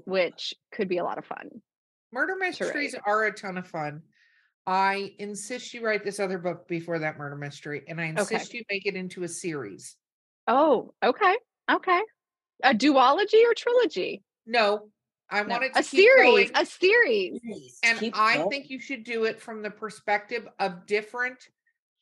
which 0.06 0.54
could 0.72 0.88
be 0.88 0.98
a 0.98 1.04
lot 1.04 1.18
of 1.18 1.24
fun. 1.24 1.62
Murder 2.12 2.36
mysteries 2.36 2.94
are 3.06 3.24
a 3.24 3.32
ton 3.32 3.58
of 3.58 3.66
fun. 3.66 4.02
I 4.66 5.14
insist 5.18 5.72
you 5.72 5.84
write 5.84 6.04
this 6.04 6.20
other 6.20 6.38
book 6.38 6.68
before 6.68 6.98
that 6.98 7.18
murder 7.18 7.36
mystery, 7.36 7.84
and 7.88 8.00
I 8.00 8.04
insist 8.06 8.52
you 8.54 8.62
make 8.70 8.86
it 8.86 8.96
into 8.96 9.22
a 9.24 9.28
series. 9.28 9.96
Oh, 10.46 10.94
okay. 11.02 11.36
Okay. 11.70 12.02
A 12.64 12.74
duology 12.74 13.44
or 13.44 13.54
trilogy? 13.54 14.22
No, 14.46 14.90
I 15.30 15.42
No, 15.42 15.54
want 15.54 15.64
it 15.64 15.74
to 15.74 15.80
a 15.80 15.82
keep 15.82 16.00
series. 16.00 16.50
going, 16.50 16.62
A 16.62 16.66
series. 16.66 17.40
And 17.82 17.98
keep 17.98 18.16
I 18.16 18.36
going, 18.36 18.50
think 18.50 18.70
you 18.70 18.80
should 18.80 19.04
do 19.04 19.24
it 19.24 19.40
from 19.40 19.62
the 19.62 19.70
perspective 19.70 20.48
of 20.58 20.86
different 20.86 21.48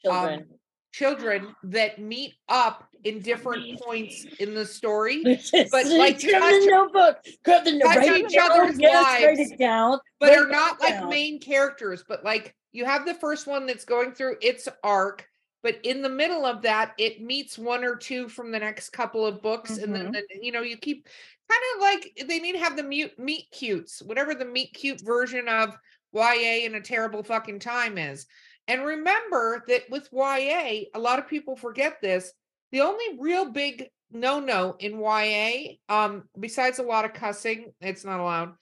children. 0.05 0.41
um, 0.41 0.59
children 1.01 1.55
that 1.65 1.99
meet 1.99 2.35
up 2.49 2.89
in 3.05 3.21
different 3.21 3.79
points 3.81 4.25
in 4.41 4.55
the 4.55 4.65
story, 4.65 5.23
but 5.71 5.87
like, 5.87 6.19
grab 6.21 6.41
touch- 6.41 6.65
the 6.65 6.67
notebook, 6.71 7.19
grab 7.45 7.65
the 7.65 7.73
notebook, 7.73 7.93
touch 7.93 7.97
write 7.97 8.17
each 8.17 8.33
it 8.33 8.37
down, 8.37 8.51
other's 8.51 8.79
yes, 8.81 9.05
write 9.05 9.37
lives, 9.39 9.51
it 9.53 9.59
down. 9.59 9.99
but 10.19 10.31
write 10.31 10.39
are 10.39 10.49
not 10.49 10.81
like 10.81 10.95
down. 10.95 11.11
main 11.11 11.39
characters, 11.39 12.03
but 12.09 12.25
like 12.25 12.55
you 12.73 12.85
have 12.87 13.05
the 13.05 13.15
first 13.15 13.47
one 13.47 13.67
that's 13.67 13.85
going 13.85 14.13
through 14.13 14.37
its 14.41 14.69
arc, 14.83 15.29
but 15.63 15.77
in 15.85 16.01
the 16.01 16.09
middle 16.09 16.47
of 16.47 16.63
that, 16.63 16.93
it 16.99 17.21
meets 17.21 17.59
one 17.59 17.85
or 17.85 17.95
two 17.97 18.29
from 18.29 18.51
the 18.51 18.59
next 18.59 18.91
couple 18.91 19.27
of 19.27 19.43
books, 19.43 19.77
and 19.77 19.95
then, 19.95 20.07
Mhm. 20.07 20.13
then 20.13 20.25
you 20.43 20.51
know 20.53 20.63
you 20.63 20.79
keep 20.79 21.07
kind 21.49 21.63
of 21.77 21.83
like 21.83 22.27
they 22.27 22.39
need 22.41 22.53
to 22.53 22.59
have 22.59 22.77
the 22.77 22.83
mute 22.83 23.19
meet 23.19 23.51
cutes, 23.53 24.01
whatever 24.03 24.35
the 24.35 24.45
meet 24.47 24.73
cute 24.73 25.01
version 25.03 25.47
of 25.47 25.77
YA 26.15 26.65
in 26.65 26.75
a 26.77 26.81
terrible 26.81 27.23
fucking 27.23 27.59
time 27.61 27.99
is. 27.99 28.27
And 28.69 28.85
remember 28.85 29.65
that 29.69 29.89
with 29.91 30.09
YA, 30.13 30.87
a 30.95 30.99
lot 30.99 31.19
of 31.19 31.29
people 31.29 31.57
forget 31.57 32.01
this. 32.01 32.33
The 32.73 32.81
only 32.81 33.05
real 33.19 33.51
big 33.51 33.89
no 34.11 34.41
no 34.41 34.77
in 34.79 34.99
YA, 35.01 35.77
um, 35.89 36.25
besides 36.39 36.79
a 36.79 36.83
lot 36.83 37.05
of 37.05 37.13
cussing, 37.13 37.73
it's 37.81 38.05
not 38.05 38.21
allowed, 38.21 38.55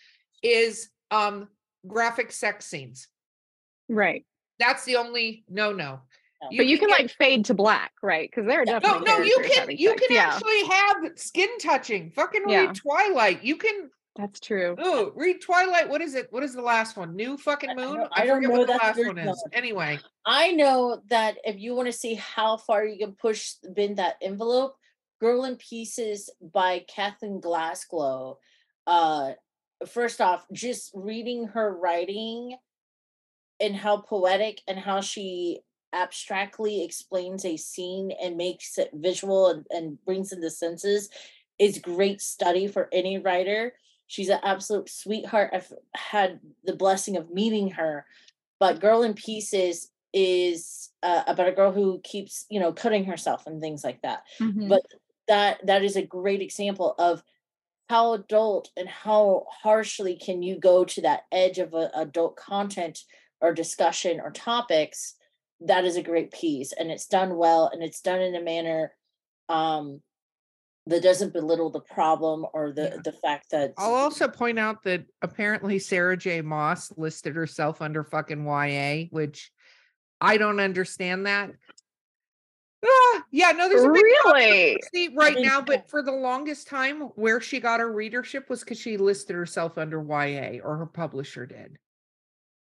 is 0.43 0.91
um 1.11 1.49
graphic 1.87 2.33
sex 2.33 2.67
scenes. 2.67 3.09
Right. 3.89 4.25
That's 4.59 4.85
the 4.85 4.97
only 4.97 5.45
no 5.49 5.73
no. 5.73 6.01
but 6.55 6.67
you 6.67 6.79
can 6.79 6.89
get- 6.89 7.01
like 7.01 7.11
fade 7.13 7.47
to 7.47 7.55
black, 7.55 7.93
right? 8.03 8.31
Because 8.31 8.47
there 8.47 8.61
are 8.61 8.65
Yeah. 8.67 8.79
no 8.83 8.99
no 8.99 9.19
you 9.19 9.39
can 9.43 9.71
you 9.71 9.91
sex, 9.91 10.03
can 10.07 10.15
yeah, 10.17 10.33
actually 10.35 10.65
have 10.65 11.19
skin 11.19 11.49
touching. 11.59 12.11
Fucking 12.11 12.49
Yeah. 12.49 12.67
read 12.67 12.75
Twilight. 12.75 13.43
You 13.43 13.57
can 13.57 13.91
that's 14.17 14.39
true. 14.41 14.77
oh 14.79 15.13
read 15.15 15.41
Twilight. 15.41 15.89
What 15.89 16.01
is 16.01 16.15
it? 16.15 16.29
What 16.31 16.43
is 16.43 16.55
the 16.55 16.63
last 16.63 16.97
one? 16.97 17.17
New 17.17 17.37
fucking 17.37 17.71
I- 17.71 17.73
I 17.73 17.77
moon? 17.77 17.97
don't- 17.99 18.13
I 18.13 18.27
don't 18.27 18.37
forget 18.37 18.51
know 18.51 18.59
what 18.59 18.67
the 18.69 18.75
last 18.75 18.99
one 19.07 19.19
is. 19.19 19.27
one. 19.27 19.37
Anyway. 19.53 19.99
I 20.25 20.53
know 20.53 21.03
that 21.09 21.39
if 21.45 21.59
you 21.59 21.75
want 21.75 21.87
to 21.87 21.93
see 21.93 22.15
how 22.15 22.57
far 22.57 22.85
you 22.85 22.99
can 22.99 23.15
push 23.17 23.55
bend 23.75 23.97
that 23.99 24.17
envelope, 24.23 24.77
Girl 25.21 25.45
in 25.45 25.57
Pieces 25.57 26.31
by 26.41 26.85
Kathleen 26.89 27.41
Glasgow. 27.41 28.39
Uh 28.87 29.33
first 29.87 30.21
off, 30.21 30.47
just 30.53 30.91
reading 30.95 31.49
her 31.49 31.75
writing 31.77 32.57
and 33.61 33.75
how 33.77 33.99
poetic 33.99 34.61
and 34.69 34.79
how 34.79 35.01
she 35.01 35.61
abstractly 35.93 36.83
explains 36.85 37.45
a 37.45 37.57
scene 37.57 38.11
and 38.23 38.37
makes 38.37 38.79
it 38.79 38.91
visual 38.95 39.49
and, 39.49 39.67
and 39.71 40.05
brings 40.05 40.33
in 40.33 40.41
the 40.41 40.51
senses 40.51 41.09
is 41.59 41.79
great 41.79 42.21
study 42.21 42.67
for 42.67 42.89
any 42.93 43.19
writer. 43.19 43.73
She's 44.07 44.29
an 44.29 44.41
absolute 44.43 44.89
sweetheart. 44.89 45.51
I've 45.53 45.73
had 45.95 46.41
the 46.65 46.77
blessing 46.77 47.17
of 47.17 47.31
meeting 47.31 47.71
her 47.73 48.07
but 48.61 48.81
girl 48.81 49.03
in 49.03 49.15
pieces 49.15 49.91
is 50.13 50.91
uh, 51.03 51.25
about 51.27 51.49
a 51.49 51.53
girl 51.53 51.73
who 51.73 52.01
keeps 52.05 52.47
you 52.51 52.61
know 52.61 52.73
cutting 52.73 53.05
herself 53.05 53.47
and 53.47 53.61
things 53.61 53.85
like 53.85 54.01
that 54.03 54.23
Mhm. 54.41 54.69
but 54.69 54.83
that 55.29 55.61
that 55.67 55.85
is 55.85 55.97
a 55.97 56.03
great 56.07 56.43
example 56.43 56.95
of 56.99 57.23
how 57.89 58.15
adult 58.15 58.71
and 58.77 58.89
how 58.89 59.47
harshly 59.51 60.17
can 60.17 60.43
you 60.43 60.59
go 60.59 60.85
to 60.85 61.03
that 61.03 61.25
edge 61.33 61.59
of 61.59 61.75
a, 61.75 61.91
adult 61.95 62.37
content 62.37 63.05
or 63.41 63.53
discussion 63.53 64.21
or 64.21 64.31
topics 64.31 65.17
that 65.61 65.85
is 65.85 65.97
a 65.97 66.03
great 66.03 66.33
piece 66.33 66.73
and 66.73 66.91
it's 66.91 67.07
done 67.07 67.37
well 67.37 67.69
and 67.73 67.83
it's 67.83 68.01
done 68.01 68.21
in 68.21 68.35
a 68.35 68.43
manner 68.43 68.95
um 69.49 70.01
that 70.87 71.03
doesn't 71.03 71.33
belittle 71.33 71.71
the 71.71 71.81
problem 71.81 72.45
or 72.53 72.73
the 72.73 72.91
Yeah. 72.95 72.97
the 73.05 73.13
fact 73.13 73.51
that 73.51 73.73
I'll 73.79 73.95
also 73.95 74.29
point 74.29 74.59
out 74.59 74.83
that 74.85 75.07
apparently 75.23 75.79
Sarah 75.79 76.17
J. 76.17 76.43
Maas 76.43 76.93
listed 76.97 77.35
herself 77.35 77.81
under 77.81 78.05
fucking 78.05 78.45
YA, 78.47 79.07
which 79.11 79.51
I 80.21 80.37
don't 80.37 80.61
understand 80.61 81.27
that. 81.27 81.53
Ah, 82.87 83.25
yeah, 83.31 83.53
no, 83.53 83.69
there's 83.69 83.83
a 83.85 83.89
big 83.89 84.03
Really? 84.03 84.79
controversy 84.79 85.15
right 85.17 85.39
now, 85.41 85.63
but 85.63 85.89
for 85.89 86.03
the 86.03 86.13
longest 86.13 86.67
time, 86.67 87.01
where 87.17 87.41
she 87.41 87.59
got 87.61 87.81
her 87.81 87.91
readership 87.91 88.51
was 88.51 88.61
because 88.61 88.79
she 88.79 88.99
listed 88.99 89.35
herself 89.37 89.79
under 89.79 90.03
YA 90.03 90.61
or 90.63 90.77
her 90.77 90.87
publisher 90.87 91.47
did. 91.47 91.79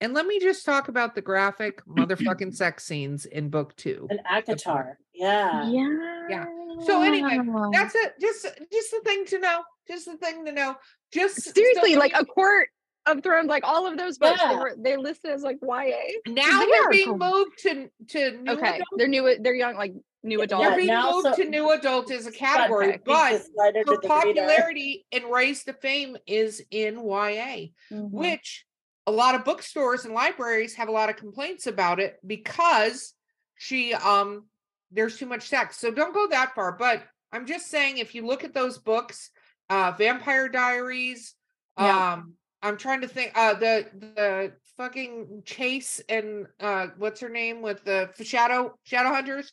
And 0.00 0.14
let 0.14 0.26
me 0.26 0.38
just 0.38 0.64
talk 0.64 0.86
about 0.88 1.16
the 1.16 1.22
graphic 1.22 1.84
motherfucking 1.88 2.54
sex 2.54 2.84
scenes 2.84 3.24
in 3.26 3.48
book 3.48 3.74
two. 3.74 4.06
an 4.10 4.20
ACOTAR 4.30 4.94
yeah 5.12 5.68
Yeah. 5.68 6.15
Yeah 6.28 6.46
so 6.84 7.02
anyway, 7.02 7.38
That's 7.72 7.94
it. 7.94 8.14
Just 8.20 8.42
just 8.72 8.90
the 8.90 9.00
thing 9.04 9.24
to 9.26 9.38
know. 9.38 9.62
Just 9.88 10.04
the 10.06 10.16
thing 10.18 10.44
to 10.44 10.52
know. 10.52 10.76
Just 11.12 11.54
seriously 11.54 11.90
when 11.92 11.98
like 12.00 12.12
a 12.14 12.24
court 12.24 12.68
of 13.06 13.22
thrones 13.22 13.48
like 13.48 13.64
all 13.64 13.86
of 13.86 13.96
those 13.96 14.18
books 14.18 14.38
they 14.42 14.50
Yeah. 14.50 14.58
were 14.58 14.74
they 14.76 14.96
listed 14.96 15.30
as 15.30 15.42
like 15.42 15.58
ya 15.62 15.92
now 16.26 16.60
they 16.60 16.66
they're 16.66 16.90
being 16.90 17.16
gr- 17.16 17.24
moved 17.24 17.58
to 17.60 17.88
to 18.08 18.30
new 18.42 18.52
okay 18.52 18.74
adult. 18.74 18.88
they're 18.98 19.08
new 19.08 19.36
they're 19.40 19.54
young 19.54 19.76
like 19.76 19.94
new 20.24 20.38
Yeah, 20.38 20.44
adult 20.44 20.62
They're 20.64 20.76
being 20.76 20.88
now 20.88 21.12
moved 21.12 21.26
so- 21.36 21.36
to 21.36 21.48
new 21.48 21.70
adult 21.70 22.10
as 22.10 22.26
a 22.26 22.32
category, 22.32 22.98
but 23.04 23.30
Just 23.30 23.52
slide 23.54 23.68
under 23.68 23.78
her 23.78 23.84
the 23.84 23.92
radar. 24.02 24.18
popularity 24.22 25.06
and 25.12 25.24
rise 25.26 25.62
to 25.64 25.72
fame 25.72 26.16
is 26.26 26.62
in 26.72 26.96
YA, 26.98 27.68
Mhm. 27.92 28.10
which 28.10 28.66
a 29.06 29.12
lot 29.12 29.34
of 29.36 29.44
bookstores 29.44 30.04
and 30.04 30.12
libraries 30.12 30.74
have 30.74 30.88
a 30.88 30.92
lot 30.92 31.08
of 31.08 31.16
complaints 31.16 31.66
about 31.68 32.00
it 32.00 32.18
because 32.26 33.14
she 33.56 33.94
um 33.94 34.48
there's 34.90 35.16
too 35.18 35.26
much 35.26 35.48
sex. 35.48 35.76
So 35.78 35.90
don't 35.90 36.14
go 36.14 36.28
that 36.28 36.54
far. 36.54 36.72
But 36.72 37.02
I'm 37.32 37.46
just 37.46 37.66
saying 37.68 37.98
if 37.98 38.14
you 38.14 38.26
look 38.26 38.44
at 38.44 38.54
those 38.54 38.78
books, 38.78 39.30
uh 39.68 39.92
Vampire 39.98 40.48
Diaries, 40.48 41.34
Yeah. 41.78 42.14
um 42.14 42.34
I'm 42.62 42.76
trying 42.76 43.00
to 43.02 43.08
think 43.08 43.32
uh 43.34 43.54
the 43.54 43.86
the 43.94 44.52
fucking 44.76 45.42
Chase 45.44 46.00
and 46.08 46.46
uh 46.60 46.88
what's 46.98 47.20
her 47.20 47.28
name 47.28 47.62
with 47.62 47.84
the 47.84 48.10
Shadow 48.22 48.78
Shadow 48.84 49.10
Hunters? 49.10 49.52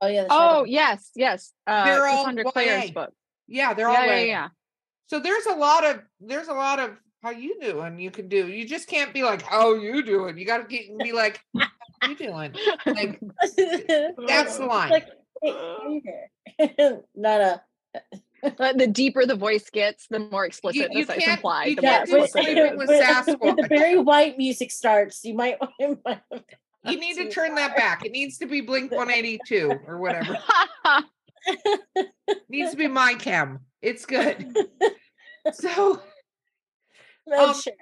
Oh 0.00 0.06
yeah. 0.08 0.22
the 0.24 0.28
oh 0.30 0.38
shadow. 0.38 0.64
yes 0.64 1.10
yes 1.14 1.52
uh 1.66 1.84
They're 1.84 2.06
all 2.06 2.32
YA. 2.32 2.90
Book 2.92 3.12
Yeah, 3.46 3.74
they're 3.74 3.88
all 3.88 3.94
yeah, 3.94 4.16
yeah 4.16 4.24
yeah 4.24 4.48
So 5.06 5.18
there's 5.20 5.46
a 5.46 5.54
lot 5.54 5.84
of 5.84 6.02
there's 6.20 6.48
a 6.48 6.52
lot 6.54 6.78
of 6.78 6.96
how 7.22 7.30
you 7.30 7.56
do 7.60 7.80
and 7.80 8.00
you 8.02 8.10
can 8.10 8.28
do. 8.28 8.48
You 8.48 8.66
just 8.68 8.86
can't 8.86 9.14
be 9.14 9.22
like 9.22 9.40
how 9.40 9.72
you 9.74 10.02
doing. 10.02 10.36
You 10.36 10.44
got 10.44 10.58
to 10.58 10.64
be 10.66 11.12
like 11.12 11.40
you 12.02 12.16
doing. 12.16 12.54
Like 12.86 13.20
that's 14.26 14.56
the 14.58 14.66
line. 14.66 14.90
Like, 14.90 15.08
hey, 15.42 16.02
hey. 16.58 16.96
Not 17.14 17.40
a. 17.40 17.62
Uh, 18.58 18.72
the 18.74 18.86
deeper 18.86 19.24
the 19.24 19.34
voice 19.36 19.70
gets 19.70 20.06
the 20.08 20.18
more 20.18 20.44
explicit 20.44 20.92
you 20.92 21.04
this 21.06 21.16
is 21.16 21.24
can't- 21.24 21.38
implied 21.38 21.64
you 21.70 21.76
the 21.76 21.82
can't 21.82 22.08
more 22.10 22.18
do 22.18 22.24
explicit 22.24 22.58
it 22.58 22.76
with 22.76 22.90
is. 22.90 23.00
Sasquatch. 23.00 23.56
the 23.56 23.66
very 23.68 23.96
White 23.98 24.36
music 24.36 24.70
starts, 24.70 25.24
you 25.24 25.32
might 25.34 25.56
want 25.60 25.72
to. 25.80 26.42
you 26.84 27.00
need 27.00 27.14
to 27.16 27.30
turn 27.30 27.54
that 27.54 27.74
back. 27.74 28.04
It 28.04 28.12
needs 28.12 28.36
to 28.38 28.46
be 28.46 28.60
Blink 28.60 28.90
182 28.90 29.80
or 29.86 29.98
whatever. 29.98 30.36
needs 32.50 32.72
to 32.72 32.76
be 32.76 32.86
my 32.88 33.14
chem. 33.14 33.60
It's 33.80 34.04
good. 34.04 34.54
So 35.52 36.02
Um, 37.34 37.54
sure. 37.54 37.72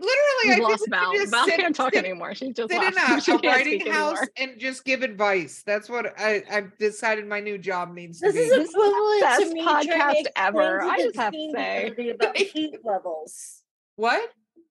Literally, 0.00 0.44
we 0.44 0.50
I 0.50 0.54
think 0.56 0.68
lost 0.68 0.84
we 0.86 0.90
Val. 0.90 1.12
just 1.14 1.30
Val 1.30 1.44
sit- 1.46 1.56
can't 1.58 1.74
talk 1.76 1.94
sit- 1.94 2.04
anymore. 2.04 2.34
She 2.34 2.52
just 2.52 2.70
sit 2.70 2.82
in 2.82 2.94
left. 2.94 3.28
a, 3.28 3.32
a 3.34 3.38
writing 3.38 3.80
house 3.90 4.18
anymore. 4.18 4.28
and 4.36 4.58
just 4.60 4.84
give 4.84 5.02
advice. 5.02 5.62
That's 5.66 5.88
what 5.88 6.14
I, 6.18 6.42
I've 6.50 6.76
decided 6.78 7.26
my 7.26 7.40
new 7.40 7.58
job 7.58 7.94
needs 7.94 8.20
to 8.20 8.26
This 8.32 8.34
be. 8.36 8.40
is 8.42 8.50
This 8.50 8.68
is 8.68 8.72
the 8.74 8.80
equivalent 8.80 9.20
best 9.22 9.42
to 9.42 9.54
me 9.54 9.62
trying 9.62 9.86
to 9.86 9.92
podcast 9.94 10.24
ever, 10.36 10.78
to 10.80 10.86
I 10.86 10.96
just 10.98 11.16
have 11.16 11.32
to 11.32 11.50
say. 11.54 12.08
about 12.10 12.36
heat 12.36 12.78
levels. 12.84 13.62
what? 13.96 14.30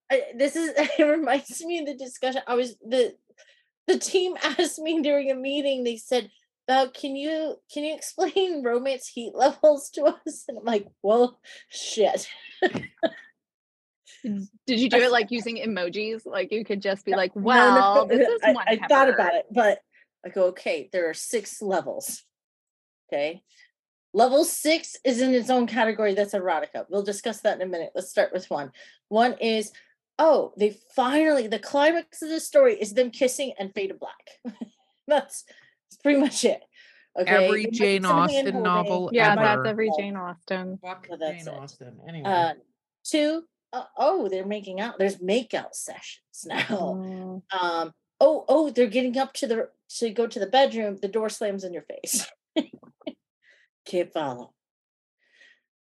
I, 0.09 0.23
this 0.35 0.55
is 0.55 0.71
it 0.77 1.03
reminds 1.03 1.63
me 1.65 1.79
of 1.79 1.85
the 1.85 1.95
discussion. 1.95 2.41
I 2.47 2.55
was 2.55 2.77
the 2.77 3.15
the 3.87 3.97
team 3.99 4.35
asked 4.43 4.79
me 4.79 5.01
during 5.01 5.29
a 5.31 5.35
meeting. 5.35 5.83
They 5.83 5.97
said, 5.97 6.29
"Val, 6.67 6.89
can 6.89 7.15
you 7.17 7.57
can 7.73 7.83
you 7.83 7.93
explain 7.93 8.63
romance 8.63 9.07
heat 9.07 9.33
levels 9.35 9.89
to 9.91 10.03
us?" 10.03 10.45
And 10.47 10.57
I'm 10.59 10.63
like, 10.65 10.87
"Well, 11.01 11.39
shit." 11.69 12.29
Did 14.65 14.79
you 14.79 14.89
do 14.89 14.97
it 14.97 15.11
like 15.11 15.31
using 15.31 15.57
emojis? 15.57 16.25
Like 16.25 16.51
you 16.51 16.63
could 16.65 16.81
just 16.81 17.05
be 17.05 17.11
like, 17.13 17.35
No, 17.35 17.41
no, 17.41 17.45
"Well, 17.45 18.05
this 18.07 18.27
is 18.27 18.41
I, 18.43 18.51
one." 18.53 18.65
I 18.67 18.77
thought 18.87 19.09
about 19.09 19.33
it, 19.35 19.45
but 19.51 19.79
I 20.25 20.29
go, 20.29 20.45
"Okay, 20.47 20.89
there 20.91 21.09
are 21.09 21.13
six 21.13 21.61
levels." 21.61 22.23
Okay. 23.11 23.43
Level 24.13 24.43
six 24.45 24.95
is 25.03 25.21
in 25.21 25.33
its 25.33 25.49
own 25.49 25.67
category. 25.67 26.13
That's 26.13 26.33
erotica. 26.33 26.85
We'll 26.89 27.03
discuss 27.03 27.41
that 27.41 27.55
in 27.55 27.67
a 27.67 27.69
minute. 27.69 27.91
Let's 27.93 28.09
start 28.09 28.33
with 28.33 28.49
one. 28.49 28.71
One 29.09 29.33
is, 29.39 29.71
oh, 30.17 30.53
they 30.57 30.75
finally, 30.95 31.47
the 31.47 31.59
climax 31.59 32.21
of 32.21 32.29
the 32.29 32.39
story 32.39 32.75
is 32.79 32.93
them 32.93 33.11
kissing 33.11 33.53
and 33.59 33.73
fade 33.73 33.89
to 33.89 33.95
black. 33.95 34.29
that's, 35.07 35.43
that's 35.45 36.01
pretty 36.01 36.19
much 36.19 36.43
it. 36.45 36.61
Okay. 37.19 37.29
Every 37.29 37.47
There 37.47 37.49
might 37.63 37.71
be 37.71 37.77
Jane 37.77 38.05
Austen 38.05 38.63
novel 38.63 39.09
Yeah, 39.11 39.33
ever. 39.33 39.41
that's 39.41 39.67
every. 39.69 39.91
Jane 39.97 40.15
Austen. 40.15 40.79
Fuck 40.81 41.07
Well, 41.09 41.19
Jane 41.19 41.39
it. 41.39 41.47
Austen. 41.47 41.99
Anyway. 42.07 42.29
Uh, 42.29 42.53
two, 43.03 43.43
oh, 43.73 44.29
they're 44.29 44.45
making 44.45 44.79
out. 44.79 44.97
There's 44.97 45.17
makeout 45.17 45.73
sessions 45.73 46.21
now. 46.45 46.63
Mm. 46.65 47.41
um 47.51 47.93
oh 48.19 48.45
oh 48.47 48.69
they're 48.69 48.87
getting 48.87 49.17
up 49.17 49.33
to 49.33 49.47
the 49.47 49.69
to 49.89 50.09
go 50.09 50.27
to 50.27 50.39
the 50.39 50.47
bedroom 50.47 50.97
the 51.01 51.07
door 51.07 51.29
slams 51.29 51.63
in 51.63 51.73
your 51.73 51.83
face 51.83 52.25
can't 53.85 54.11
follow 54.11 54.53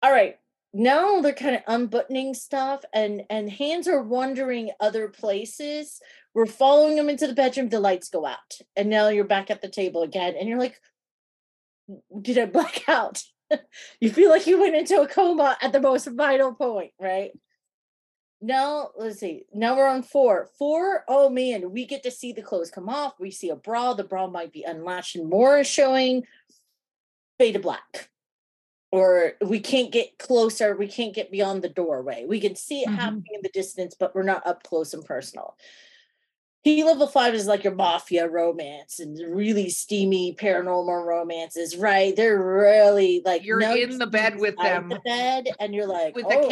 all 0.02 0.12
right 0.12 0.38
now 0.72 1.20
they're 1.20 1.32
kind 1.32 1.56
of 1.56 1.62
unbuttoning 1.66 2.34
stuff 2.34 2.84
and 2.92 3.22
and 3.30 3.50
hands 3.50 3.88
are 3.88 4.02
wandering 4.02 4.70
other 4.80 5.08
places 5.08 6.00
we're 6.34 6.46
following 6.46 6.96
them 6.96 7.08
into 7.08 7.26
the 7.26 7.34
bedroom 7.34 7.68
the 7.68 7.80
lights 7.80 8.10
go 8.10 8.26
out 8.26 8.58
and 8.76 8.88
now 8.88 9.08
you're 9.08 9.24
back 9.24 9.50
at 9.50 9.62
the 9.62 9.68
table 9.68 10.02
again 10.02 10.34
and 10.38 10.48
you're 10.48 10.58
like 10.58 10.78
did 12.20 12.38
i 12.38 12.44
black 12.44 12.84
out 12.88 13.22
you 13.98 14.10
feel 14.10 14.28
like 14.28 14.46
you 14.46 14.60
went 14.60 14.76
into 14.76 15.00
a 15.00 15.08
coma 15.08 15.56
at 15.62 15.72
the 15.72 15.80
most 15.80 16.06
vital 16.08 16.52
point 16.52 16.92
right 17.00 17.30
now 18.40 18.90
let's 18.96 19.18
see 19.18 19.44
now 19.52 19.76
we're 19.76 19.88
on 19.88 20.02
four 20.02 20.48
four 20.58 21.04
oh 21.08 21.28
man 21.28 21.72
we 21.72 21.84
get 21.84 22.02
to 22.02 22.10
see 22.10 22.32
the 22.32 22.42
clothes 22.42 22.70
come 22.70 22.88
off 22.88 23.14
we 23.18 23.30
see 23.30 23.50
a 23.50 23.56
bra 23.56 23.94
the 23.94 24.04
bra 24.04 24.28
might 24.28 24.52
be 24.52 24.62
unlatched 24.62 25.16
and 25.16 25.28
more 25.28 25.58
is 25.58 25.66
showing 25.66 26.22
fade 27.38 27.54
to 27.54 27.60
black 27.60 28.10
or 28.92 29.32
we 29.42 29.58
can't 29.58 29.90
get 29.90 30.18
closer 30.18 30.76
we 30.76 30.86
can't 30.86 31.14
get 31.14 31.32
beyond 31.32 31.62
the 31.62 31.68
doorway 31.68 32.24
we 32.28 32.38
can 32.40 32.54
see 32.54 32.82
it 32.82 32.88
Mhm. 32.88 32.96
happening 32.96 33.34
in 33.34 33.40
the 33.42 33.48
distance 33.50 33.96
but 33.98 34.14
we're 34.14 34.22
not 34.22 34.46
up 34.46 34.62
close 34.62 34.94
and 34.94 35.04
personal 35.04 35.56
P 36.64 36.82
level 36.84 37.06
five 37.06 37.34
is 37.34 37.46
like 37.46 37.64
your 37.64 37.74
mafia 37.74 38.28
romance 38.28 38.98
and 38.98 39.16
really 39.34 39.70
steamy 39.70 40.34
paranormal 40.34 41.06
romances, 41.06 41.76
right? 41.76 42.14
They're 42.16 42.42
really 42.42 43.22
like 43.24 43.44
You're 43.44 43.60
no 43.60 43.74
in 43.74 43.96
the 43.98 44.08
bed 44.08 44.38
with 44.40 44.56
them. 44.56 44.88
the 44.88 45.00
bed, 45.04 45.48
and 45.60 45.72
you're 45.72 45.86
like 45.86 46.16
with 46.16 46.26
oh, 46.28 46.30
a 46.30 46.44
oh. 46.44 46.48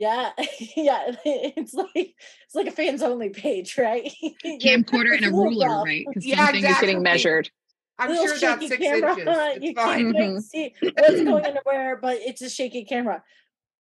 Yeah, 0.00 0.30
yeah. 0.76 1.12
It's 1.24 1.74
like 1.74 1.90
it's 1.94 2.54
like 2.54 2.66
a 2.66 2.70
fans 2.72 3.02
only 3.02 3.30
page, 3.30 3.76
right? 3.78 4.10
You're- 4.44 4.58
Camcorder 4.58 5.16
and 5.16 5.26
a 5.26 5.30
ruler, 5.32 5.66
rough. 5.68 5.84
right? 5.84 6.04
Because 6.08 6.26
Yeah, 6.26 6.44
something 6.46 6.64
is 6.64 6.78
getting 6.80 7.02
measured. 7.02 7.50
I'm 7.98 8.08
Little 8.10 8.26
sure 8.26 8.38
that's 8.38 8.66
six 8.68 8.82
camera. 8.82 9.10
inches. 9.10 9.26
You 9.62 9.70
It's 9.70 9.80
fine. 9.80 10.12
can't 10.14 10.32
quite 10.32 10.42
see 10.42 10.74
what's 10.80 11.22
going 11.22 11.28
on 11.46 11.56
where, 11.64 11.96
but 11.98 12.16
it's 12.20 12.40
a 12.42 12.48
shaky 12.50 12.84
camera. 12.84 13.22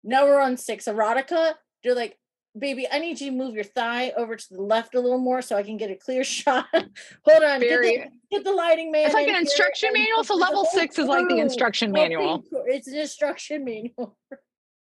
Now 0.04 0.26
we're 0.26 0.42
on 0.42 0.58
six 0.58 0.86
erotica. 0.86 1.54
You're 1.84 1.96
like, 1.96 2.18
baby, 2.58 2.86
I 2.92 3.00
need 3.00 3.22
you 3.22 3.30
to 3.32 3.36
move 3.38 3.54
your 3.54 3.64
thigh 3.64 4.12
over 4.18 4.36
to 4.36 4.46
the 4.54 4.62
left 4.62 4.96
a 4.96 5.00
little 5.00 5.20
more 5.20 5.42
so 5.42 5.56
I 5.56 5.64
can 5.64 5.78
get 5.78 5.92
a 5.92 5.96
clear 5.96 6.24
shot. 6.26 6.66
Hold 6.74 7.44
on, 7.44 7.60
get 7.62 7.82
the, 7.82 8.06
get 8.32 8.44
the 8.44 8.52
lighting 8.52 8.92
man. 8.92 9.06
It's 9.06 9.14
like 9.14 9.28
an 9.28 9.36
instruction 9.36 9.92
manual. 9.94 10.24
So 10.24 10.36
level 10.36 10.66
six 10.66 10.98
is 11.00 11.06
like 11.08 11.30
the 11.30 11.38
instruction 11.38 11.92
manual. 11.92 12.44
It's 12.66 12.88
an 12.88 12.98
instruction 12.98 13.64
manual, 13.64 14.18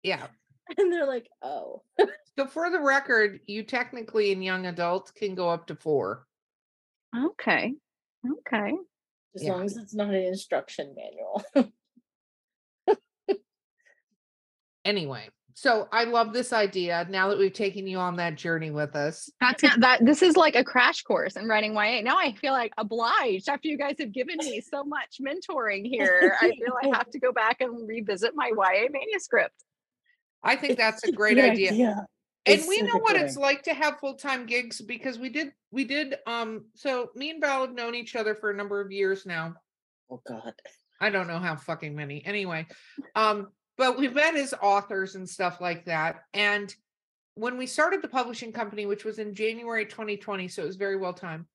Yeah. 0.02 0.26
and 0.78 0.92
they're 0.92 1.06
like, 1.06 1.28
oh, 1.42 1.82
So 2.38 2.46
for 2.46 2.70
the 2.70 2.80
record, 2.80 3.40
you 3.46 3.62
technically 3.62 4.32
in 4.32 4.42
young 4.42 4.66
adults 4.66 5.10
can 5.10 5.34
go 5.34 5.50
up 5.50 5.66
to 5.66 5.76
four. 5.76 6.26
Okay. 7.16 7.74
Okay. 8.26 8.72
as 9.34 9.42
Yeah. 9.42 9.52
long 9.52 9.64
as 9.64 9.76
it's 9.76 9.94
not 9.94 10.08
an 10.08 10.14
instruction 10.14 10.94
manual. 10.96 11.44
Anyway, 14.84 15.28
so 15.54 15.86
I 15.92 16.04
love 16.04 16.32
this 16.32 16.52
idea. 16.52 17.06
Now 17.08 17.28
that 17.28 17.38
we've 17.38 17.52
taken 17.52 17.86
you 17.86 17.98
on 17.98 18.16
that 18.16 18.34
journey 18.36 18.70
with 18.70 18.96
us, 18.96 19.30
That's 19.40 19.62
not 19.62 19.80
that 19.80 20.04
this 20.04 20.22
is 20.22 20.36
like 20.36 20.56
a 20.56 20.64
crash 20.64 21.02
course 21.02 21.36
in 21.36 21.46
writing 21.46 21.74
YA. 21.74 22.00
Now 22.02 22.18
I 22.18 22.32
feel 22.32 22.52
like 22.52 22.72
obliged 22.78 23.48
after 23.48 23.68
you 23.68 23.78
guys 23.78 23.96
have 24.00 24.12
given 24.12 24.38
me 24.38 24.60
so 24.60 24.82
much 24.82 25.20
mentoring 25.20 25.86
here. 25.88 26.36
I 26.40 26.50
feel 26.50 26.74
I 26.82 26.96
have 26.96 27.10
to 27.10 27.20
go 27.20 27.32
back 27.32 27.60
and 27.60 27.86
revisit 27.88 28.32
my 28.34 28.48
YA 28.48 28.88
manuscript. 28.90 29.54
I 30.42 30.56
think 30.56 30.76
that's 30.78 31.04
a 31.04 31.12
great 31.12 31.38
idea. 31.38 31.70
And 32.44 32.58
It's 32.58 32.66
we 32.68 32.82
know 32.82 32.98
what 32.98 33.16
it's 33.16 33.36
like 33.36 33.62
to 33.64 33.74
have 33.74 33.98
full-time 34.00 34.46
gigs 34.46 34.80
because 34.80 35.18
we 35.18 35.28
did 35.28 35.52
we 35.70 35.84
did 35.84 36.16
um 36.26 36.64
so 36.74 37.10
me 37.14 37.30
and 37.30 37.40
Val 37.40 37.60
have 37.66 37.74
known 37.74 37.94
each 37.94 38.16
other 38.16 38.34
for 38.34 38.50
a 38.50 38.56
number 38.56 38.80
of 38.80 38.90
years 38.90 39.24
now. 39.24 39.54
Oh 40.10 40.20
God. 40.26 40.52
I 41.00 41.10
don't 41.10 41.26
know 41.26 41.38
how 41.38 41.56
fucking 41.56 41.94
many. 41.96 42.24
Anyway, 42.24 42.66
um, 43.16 43.48
but 43.76 43.98
we've 43.98 44.14
met 44.14 44.36
as 44.36 44.54
authors 44.62 45.16
and 45.16 45.28
stuff 45.28 45.60
like 45.60 45.86
that. 45.86 46.20
And 46.32 46.72
when 47.34 47.58
we 47.58 47.66
started 47.66 48.02
the 48.02 48.08
publishing 48.08 48.52
company, 48.52 48.86
which 48.86 49.04
was 49.04 49.18
in 49.18 49.34
January 49.34 49.84
2020, 49.84 50.46
so 50.48 50.62
it 50.62 50.66
was 50.66 50.76
very 50.76 50.96
well 50.96 51.14
timed. 51.14 51.46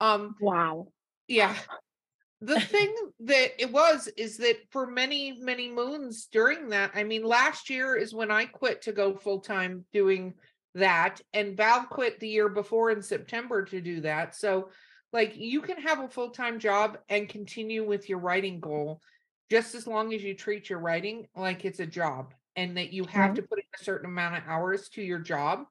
Um, 0.00 0.34
Wow. 0.40 0.88
yeah. 1.28 1.54
The 2.40 2.60
thing 2.60 2.94
that 3.20 3.52
it 3.58 3.72
was 3.72 4.08
is 4.16 4.36
that 4.38 4.56
for 4.70 4.86
many, 4.86 5.38
many 5.40 5.70
moons 5.70 6.28
during 6.30 6.68
that, 6.70 6.90
I 6.94 7.04
mean, 7.04 7.24
last 7.24 7.70
year 7.70 7.96
is 7.96 8.14
when 8.14 8.30
I 8.30 8.44
quit 8.44 8.82
to 8.82 8.92
go 8.92 9.14
full 9.14 9.40
time 9.40 9.84
doing 9.92 10.34
that, 10.74 11.20
and 11.32 11.56
Val 11.56 11.84
quit 11.84 12.20
the 12.20 12.28
year 12.28 12.48
before 12.48 12.90
in 12.90 13.00
September 13.00 13.64
to 13.64 13.80
do 13.80 14.00
that. 14.02 14.34
So, 14.34 14.70
like, 15.12 15.36
you 15.36 15.62
can 15.62 15.80
have 15.80 16.00
a 16.00 16.08
full 16.08 16.30
time 16.30 16.58
job 16.58 16.98
and 17.08 17.28
continue 17.28 17.86
with 17.86 18.08
your 18.08 18.18
writing 18.18 18.60
goal 18.60 19.00
just 19.50 19.74
as 19.74 19.86
long 19.86 20.12
as 20.12 20.22
you 20.22 20.34
treat 20.34 20.68
your 20.68 20.80
writing 20.80 21.26
like 21.36 21.64
it's 21.64 21.80
a 21.80 21.86
job 21.86 22.34
and 22.56 22.76
that 22.76 22.92
you 22.92 23.04
have 23.04 23.30
mm-hmm. 23.30 23.36
to 23.36 23.42
put 23.42 23.58
in 23.58 23.64
a 23.80 23.84
certain 23.84 24.10
amount 24.10 24.36
of 24.36 24.42
hours 24.48 24.88
to 24.88 25.02
your 25.02 25.18
job 25.18 25.64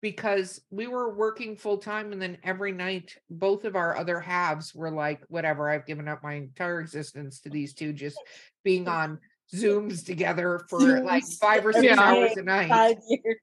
because 0.00 0.60
we 0.70 0.86
were 0.86 1.14
working 1.14 1.56
full 1.56 1.78
time 1.78 2.12
and 2.12 2.22
then 2.22 2.38
every 2.44 2.72
night 2.72 3.16
both 3.30 3.64
of 3.64 3.76
our 3.76 3.96
other 3.96 4.20
halves 4.20 4.74
were 4.74 4.90
like 4.90 5.20
whatever 5.28 5.68
i've 5.68 5.86
given 5.86 6.08
up 6.08 6.22
my 6.22 6.34
entire 6.34 6.80
existence 6.80 7.40
to 7.40 7.50
these 7.50 7.74
two 7.74 7.92
just 7.92 8.18
being 8.64 8.86
on 8.88 9.18
zooms 9.54 10.04
together 10.04 10.60
for 10.68 11.00
like 11.00 11.24
five 11.40 11.64
or 11.64 11.72
every 11.74 11.88
six 11.88 11.98
hours 11.98 12.36
a 12.36 12.42
night 12.42 12.68
Five 12.68 12.96
years. 13.08 13.36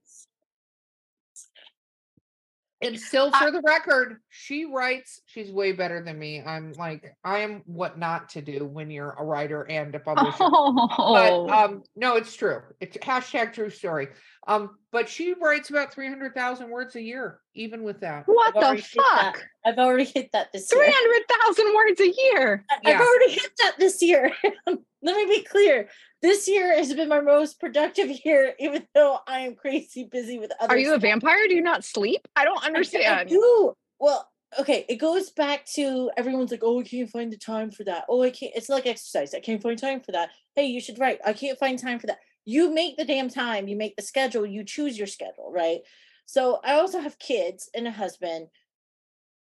And 2.81 2.99
still 2.99 3.29
I- 3.33 3.45
for 3.45 3.51
the 3.51 3.61
record 3.65 4.17
she 4.29 4.65
writes 4.65 5.21
she's 5.25 5.49
way 5.51 5.71
better 5.71 6.03
than 6.03 6.19
me 6.19 6.41
i'm 6.45 6.73
like 6.73 7.15
i 7.23 7.39
am 7.39 7.61
what 7.65 7.97
not 7.97 8.29
to 8.29 8.41
do 8.41 8.65
when 8.65 8.91
you're 8.91 9.11
a 9.17 9.23
writer 9.23 9.61
and 9.69 9.95
a 9.95 9.99
publisher 10.07 10.37
Oh, 10.41 11.45
but 11.47 11.53
um 11.53 11.83
no 11.95 12.15
it's 12.17 12.35
true 12.35 12.61
it's 12.81 12.97
hashtag 12.97 13.53
true 13.53 13.69
story 13.69 14.09
um 14.47 14.71
but 14.91 15.07
she 15.07 15.33
writes 15.33 15.69
about 15.69 15.93
300000 15.93 16.69
words 16.69 16.95
a 16.95 17.01
year 17.01 17.39
even 17.53 17.83
with 17.83 18.01
that 18.01 18.23
what 18.27 18.49
I've 18.49 18.53
the 18.55 18.59
already 18.67 18.81
hit 18.81 18.91
that. 18.95 19.33
fuck? 19.35 19.43
I've 19.65 19.77
already 19.79 20.03
hit 20.05 20.29
that 20.33 20.51
this 20.53 20.71
year. 20.71 20.83
300,000 20.85 21.73
words 21.75 21.99
a 21.99 22.11
year. 22.11 22.65
I- 22.69 22.77
Yeah. 22.83 22.99
I've 22.99 23.01
already 23.07 23.31
hit 23.31 23.51
that 23.63 23.73
this 23.79 23.99
year. 24.03 24.31
Let 24.67 24.77
me 25.17 25.25
be 25.25 25.41
clear. 25.41 25.89
This 26.25 26.47
year 26.47 26.75
has 26.75 26.91
been 26.91 27.07
my 27.07 27.21
most 27.21 27.59
productive 27.59 28.09
year, 28.25 28.55
even 28.57 28.87
though 28.95 29.19
I 29.27 29.41
am 29.41 29.53
crazy 29.53 30.05
busy 30.05 30.39
with 30.39 30.51
other 30.59 30.73
Are 30.73 30.77
you 30.77 30.95
a 30.95 30.97
vampire? 30.97 31.47
Do 31.47 31.53
you 31.53 31.61
not 31.61 31.83
sleep? 31.83 32.27
I 32.35 32.43
don't 32.43 32.57
I- 32.57 32.63
I 32.63 32.67
understand. 32.67 33.29
do. 33.29 33.73
Well, 33.99 34.27
okay. 34.59 34.87
It 34.89 34.95
goes 34.95 35.29
back 35.29 35.67
to 35.75 36.09
everyone's 36.17 36.49
like, 36.49 36.63
oh, 36.63 36.79
I 36.79 36.83
can't 36.83 37.11
find 37.11 37.31
the 37.31 37.37
time 37.37 37.69
for 37.69 37.83
that. 37.83 38.05
Oh, 38.09 38.23
I 38.23 38.31
can't. 38.31 38.51
It's 38.55 38.69
like 38.69 38.87
exercise. 38.87 39.35
I 39.35 39.39
can't 39.39 39.61
find 39.61 39.77
time 39.77 39.99
for 40.01 40.13
that. 40.13 40.31
Hey, 40.55 40.65
you 40.65 40.81
should 40.81 40.97
write. 40.97 41.19
I 41.23 41.33
can't 41.33 41.59
find 41.59 41.77
time 41.77 41.99
for 41.99 42.07
that. 42.07 42.17
You 42.43 42.73
make 42.73 42.97
the 42.97 43.05
damn 43.05 43.29
time. 43.29 43.67
You 43.67 43.75
make 43.75 43.95
the 43.95 44.01
schedule. 44.01 44.47
You 44.47 44.63
choose 44.63 44.97
your 44.97 45.07
schedule, 45.07 45.51
right? 45.51 45.81
So 46.25 46.59
I 46.63 46.73
also 46.79 47.01
have 47.01 47.19
kids 47.19 47.69
and 47.75 47.87
a 47.87 47.91
husband, 47.91 48.47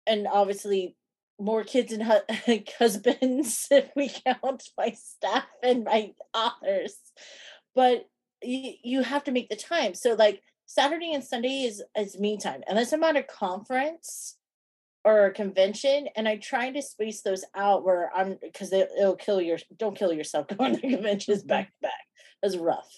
and 0.05 0.27
obviously 0.27 0.97
more 1.39 1.65
kids 1.65 1.93
and 1.93 2.03
hu- 2.03 2.63
husbands 2.79 3.69
if 3.71 3.91
we 3.95 4.09
count 4.09 4.63
my 4.79 4.91
staff 4.91 5.47
and 5.63 5.85
my 5.85 6.13
authors. 6.35 6.97
But 7.75 8.09
you, 8.43 8.73
you 8.83 9.03
have 9.03 9.25
to 9.25 9.33
make 9.33 9.49
the 9.49 9.57
time. 9.57 9.95
So 9.95 10.15
like 10.15 10.43
Saturday 10.67 11.13
and 11.13 11.23
Sunday 11.23 11.63
is 11.63 11.83
is 11.97 12.19
me 12.19 12.39
time, 12.39 12.63
unless 12.67 12.93
I'm 12.93 13.03
at 13.05 13.17
a 13.17 13.23
conference 13.23 14.37
or 15.05 15.27
a 15.27 15.33
convention, 15.33 16.09
and 16.17 16.27
I 16.27 16.37
try 16.37 16.71
to 16.71 16.83
space 16.83 17.23
those 17.23 17.45
out 17.55 17.85
where 17.85 18.11
I'm 18.15 18.39
because 18.43 18.73
it, 18.73 18.89
it'll 18.99 19.15
kill 19.17 19.41
your 19.41 19.59
don't 19.79 19.97
kill 19.97 20.13
yourself 20.13 20.49
going 20.59 20.75
to 20.75 20.81
conventions 20.81 21.43
back 21.45 21.67
to 21.67 21.73
back. 21.83 21.93
That's 22.43 22.57
rough. 22.57 22.91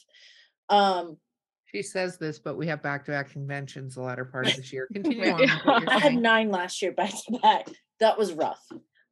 Um, 0.68 1.18
She 1.66 1.82
says 1.82 2.16
this, 2.18 2.38
but 2.38 2.56
we 2.56 2.66
have 2.68 2.82
back-to-back 2.82 3.30
conventions 3.30 3.94
the 3.96 4.02
latter 4.02 4.24
part 4.24 4.48
of 4.48 4.56
this 4.56 4.72
year. 4.72 4.88
Continue 4.92 5.30
on. 5.30 5.38
Yeah. 5.40 5.56
with 5.56 5.64
what 5.66 5.82
you're 5.82 5.92
I 5.92 5.98
had 5.98 6.16
nine 6.16 6.50
last 6.50 6.80
year 6.82 6.92
back 6.92 7.10
to 7.10 7.38
back. 7.42 7.68
That 8.00 8.18
was 8.18 8.32
rough. 8.32 8.64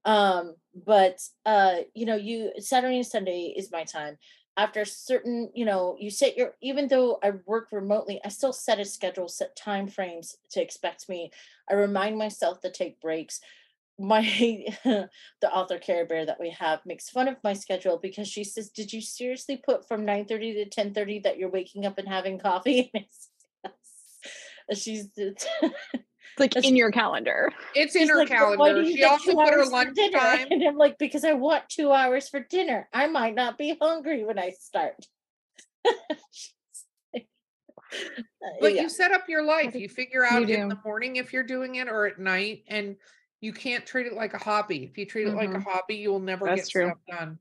Um, 0.04 0.54
but 0.86 1.20
uh, 1.44 1.78
you 1.94 2.06
know, 2.06 2.16
you 2.16 2.52
Saturday 2.58 2.96
and 2.96 3.06
Sunday 3.06 3.54
is 3.56 3.72
my 3.72 3.84
time. 3.84 4.18
After 4.58 4.84
certain, 4.86 5.50
you 5.54 5.66
know, 5.66 5.96
you 6.00 6.10
set 6.10 6.36
your 6.36 6.54
even 6.62 6.88
though 6.88 7.18
I 7.22 7.32
work 7.46 7.68
remotely, 7.72 8.20
I 8.24 8.28
still 8.28 8.52
set 8.52 8.80
a 8.80 8.84
schedule, 8.84 9.28
set 9.28 9.56
time 9.56 9.88
frames 9.88 10.36
to 10.50 10.62
expect 10.62 11.08
me. 11.08 11.30
I 11.70 11.74
remind 11.74 12.16
myself 12.18 12.60
to 12.60 12.70
take 12.70 13.00
breaks. 13.00 13.40
My 13.98 14.20
the 14.84 15.08
author 15.52 15.78
Care 15.78 16.06
Bear 16.06 16.26
that 16.26 16.40
we 16.40 16.50
have 16.50 16.80
makes 16.86 17.08
fun 17.10 17.28
of 17.28 17.36
my 17.42 17.54
schedule 17.54 17.98
because 17.98 18.28
she 18.28 18.44
says, 18.44 18.70
Did 18.70 18.92
you 18.92 19.00
seriously 19.00 19.56
put 19.56 19.88
from 19.88 20.04
9 20.04 20.26
30 20.26 20.54
to 20.54 20.64
10 20.66 20.94
30 20.94 21.20
that 21.20 21.38
you're 21.38 21.50
waking 21.50 21.86
up 21.86 21.98
and 21.98 22.08
having 22.08 22.38
coffee? 22.38 22.90
And. 22.94 24.78
She's 24.78 25.08
like 26.38 26.54
That's- 26.54 26.68
in 26.68 26.76
your 26.76 26.90
calendar. 26.90 27.50
It's 27.74 27.94
in 27.94 28.02
She's 28.02 28.10
her 28.10 28.16
like, 28.18 28.28
"But 28.28 28.58
why 28.58 28.68
do 28.68 28.74
calendar. 28.74 28.90
She 28.90 29.04
also 29.04 29.34
put 29.34 29.48
her 29.48 29.60
hours 29.60 29.70
for 29.70 29.84
dinner?" 29.92 30.18
lunchtime. 30.18 30.48
And 30.50 30.62
I'm 30.62 30.76
like, 30.76 30.98
because 30.98 31.24
I 31.24 31.32
want 31.32 31.68
two 31.68 31.92
hours 31.92 32.28
for 32.28 32.40
dinner. 32.40 32.88
I 32.92 33.06
might 33.06 33.34
not 33.34 33.58
be 33.58 33.76
hungry 33.80 34.24
when 34.24 34.38
I 34.38 34.50
start. 34.50 35.06
But 38.60 38.74
yeah. 38.74 38.82
you 38.82 38.88
set 38.88 39.12
up 39.12 39.28
your 39.28 39.44
life. 39.44 39.74
You 39.74 39.88
figure 39.88 40.24
out 40.24 40.48
in 40.48 40.68
the 40.68 40.78
morning 40.84 41.16
if 41.16 41.32
you're 41.32 41.42
doing 41.42 41.76
it 41.76 41.88
or 41.88 42.06
at 42.06 42.18
night, 42.18 42.64
and 42.68 42.96
you 43.40 43.52
can't 43.52 43.86
treat 43.86 44.06
it 44.06 44.14
like 44.14 44.34
a 44.34 44.38
hobby. 44.38 44.84
If 44.84 44.98
you 44.98 45.06
treat 45.06 45.28
it 45.28 45.34
like 45.34 45.50
a 45.50 45.54
mm-hmm. 45.54 45.70
hobby, 45.70 45.96
you 45.96 46.10
will 46.10 46.20
never 46.20 46.46
That's 46.46 46.62
get 46.62 46.70
true. 46.70 46.86
stuff 46.86 47.18
done. 47.18 47.38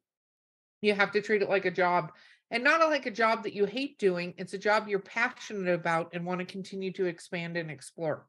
You 0.81 0.93
have 0.93 1.11
to 1.11 1.21
treat 1.21 1.41
it 1.41 1.49
like 1.49 1.65
a 1.65 1.71
job, 1.71 2.11
and 2.51 2.63
not 2.63 2.79
like 2.89 3.05
a 3.05 3.11
job 3.11 3.43
that 3.43 3.53
you 3.53 3.65
hate 3.65 3.97
doing. 3.97 4.33
It's 4.37 4.53
a 4.53 4.57
job 4.57 4.87
you're 4.87 4.99
passionate 4.99 5.73
about 5.73 6.13
and 6.13 6.25
want 6.25 6.39
to 6.39 6.45
continue 6.45 6.91
to 6.93 7.05
expand 7.05 7.57
and 7.57 7.71
explore. 7.71 8.25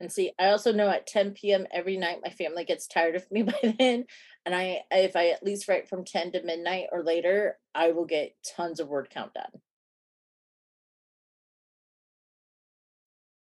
And 0.00 0.10
see, 0.10 0.32
I 0.38 0.46
also 0.48 0.72
know 0.72 0.88
at 0.90 1.06
10 1.06 1.32
p.m. 1.32 1.66
every 1.72 1.96
night 1.96 2.18
my 2.22 2.30
family 2.30 2.64
gets 2.64 2.86
tired 2.86 3.14
of 3.14 3.30
me 3.30 3.42
by 3.42 3.74
then. 3.78 4.04
And 4.44 4.54
I 4.54 4.82
if 4.90 5.16
I 5.16 5.28
at 5.28 5.42
least 5.42 5.68
write 5.68 5.88
from 5.88 6.04
10 6.04 6.32
to 6.32 6.42
midnight 6.42 6.86
or 6.92 7.02
later, 7.02 7.58
I 7.74 7.92
will 7.92 8.04
get 8.04 8.34
tons 8.56 8.80
of 8.80 8.88
word 8.88 9.08
count 9.10 9.34
done. 9.34 9.60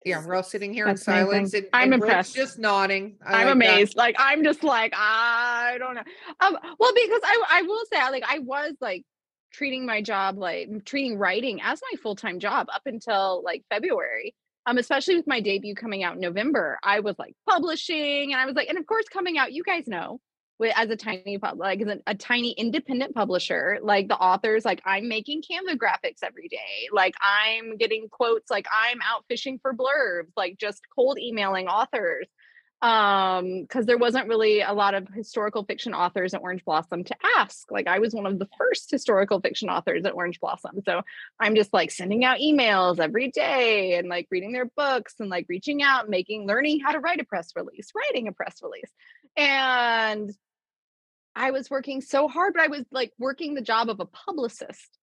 Yeah, 0.04 0.24
we're 0.24 0.36
all 0.36 0.42
sitting 0.44 0.72
here 0.72 0.86
in 0.86 0.94
That's 0.94 1.06
amazing. 1.08 1.26
silence, 1.26 1.54
and, 1.54 1.66
I'm 1.72 1.92
and 1.92 2.00
Brooke's 2.00 2.32
impressed. 2.32 2.34
just 2.34 2.58
nodding. 2.58 3.16
I 3.26 3.32
I'm 3.32 3.34
like 3.34 3.46
that. 3.46 3.52
amazed. 3.52 3.96
Like 3.96 4.16
I'm 4.18 4.44
just 4.44 4.62
like 4.62 4.94
I 4.96 5.76
don't 5.78 5.96
know. 5.96 6.02
Um, 6.40 6.56
well, 6.78 6.92
because 6.94 7.20
I 7.24 7.44
I 7.50 7.62
will 7.62 7.82
say 7.92 7.98
like 8.10 8.24
I 8.26 8.38
was 8.38 8.74
like 8.80 9.04
treating 9.52 9.84
my 9.86 10.00
job 10.00 10.38
like 10.38 10.68
treating 10.84 11.18
writing 11.18 11.60
as 11.62 11.80
my 11.92 11.98
full 12.00 12.14
time 12.14 12.38
job 12.38 12.68
up 12.72 12.82
until 12.86 13.42
like 13.44 13.64
February. 13.70 14.34
Um, 14.68 14.76
especially 14.76 15.16
with 15.16 15.26
my 15.26 15.40
debut 15.40 15.74
coming 15.74 16.04
out 16.04 16.14
in 16.14 16.20
November, 16.20 16.78
I 16.82 17.00
was 17.00 17.18
like 17.18 17.34
publishing 17.48 18.32
and 18.32 18.40
I 18.40 18.44
was 18.44 18.54
like, 18.54 18.68
and 18.68 18.76
of 18.76 18.86
course, 18.86 19.06
coming 19.10 19.38
out, 19.38 19.52
you 19.52 19.62
guys 19.62 19.86
know, 19.86 20.20
with, 20.58 20.74
as 20.76 20.90
a 20.90 20.96
tiny 20.96 21.38
like 21.56 21.80
as 21.80 21.88
a, 21.88 21.98
a 22.06 22.14
tiny 22.14 22.50
independent 22.50 23.14
publisher, 23.14 23.78
like 23.80 24.08
the 24.08 24.16
authors, 24.16 24.66
like 24.66 24.82
I'm 24.84 25.08
making 25.08 25.42
Canva 25.42 25.78
graphics 25.78 26.18
every 26.22 26.48
day, 26.48 26.88
like 26.92 27.14
I'm 27.22 27.78
getting 27.78 28.08
quotes, 28.10 28.50
like 28.50 28.66
I'm 28.70 28.98
out 29.02 29.24
fishing 29.26 29.58
for 29.62 29.72
blurbs, 29.72 30.32
like 30.36 30.58
just 30.58 30.82
cold 30.94 31.18
emailing 31.18 31.66
authors 31.66 32.26
um 32.80 33.62
because 33.62 33.86
there 33.86 33.98
wasn't 33.98 34.28
really 34.28 34.60
a 34.60 34.72
lot 34.72 34.94
of 34.94 35.08
historical 35.08 35.64
fiction 35.64 35.94
authors 35.94 36.32
at 36.32 36.42
orange 36.42 36.64
blossom 36.64 37.02
to 37.02 37.16
ask. 37.36 37.70
Like 37.72 37.88
i 37.88 37.98
was 37.98 38.14
one 38.14 38.26
of 38.26 38.38
the 38.38 38.48
first 38.56 38.90
historical 38.90 39.40
fiction 39.40 39.68
authors 39.68 40.04
at 40.04 40.14
orange 40.14 40.38
blossom. 40.38 40.80
So 40.84 41.02
i'm 41.40 41.56
just 41.56 41.72
like 41.72 41.90
sending 41.90 42.24
out 42.24 42.38
emails 42.38 43.00
every 43.00 43.30
day 43.30 43.94
and 43.94 44.08
like 44.08 44.28
reading 44.30 44.52
their 44.52 44.66
books 44.76 45.14
and 45.18 45.28
like 45.28 45.46
reaching 45.48 45.82
out 45.82 46.08
making 46.08 46.46
learning 46.46 46.80
how 46.80 46.92
to 46.92 47.00
write 47.00 47.20
a 47.20 47.24
press 47.24 47.50
release 47.56 47.90
writing 47.96 48.28
a 48.28 48.32
press 48.32 48.60
release. 48.62 48.92
And 49.36 50.32
i 51.34 51.50
was 51.50 51.70
working 51.70 52.00
so 52.00 52.28
hard 52.28 52.52
but 52.54 52.62
i 52.62 52.68
was 52.68 52.84
like 52.92 53.12
working 53.18 53.54
the 53.54 53.60
job 53.60 53.88
of 53.90 53.98
a 53.98 54.06
publicist 54.06 54.97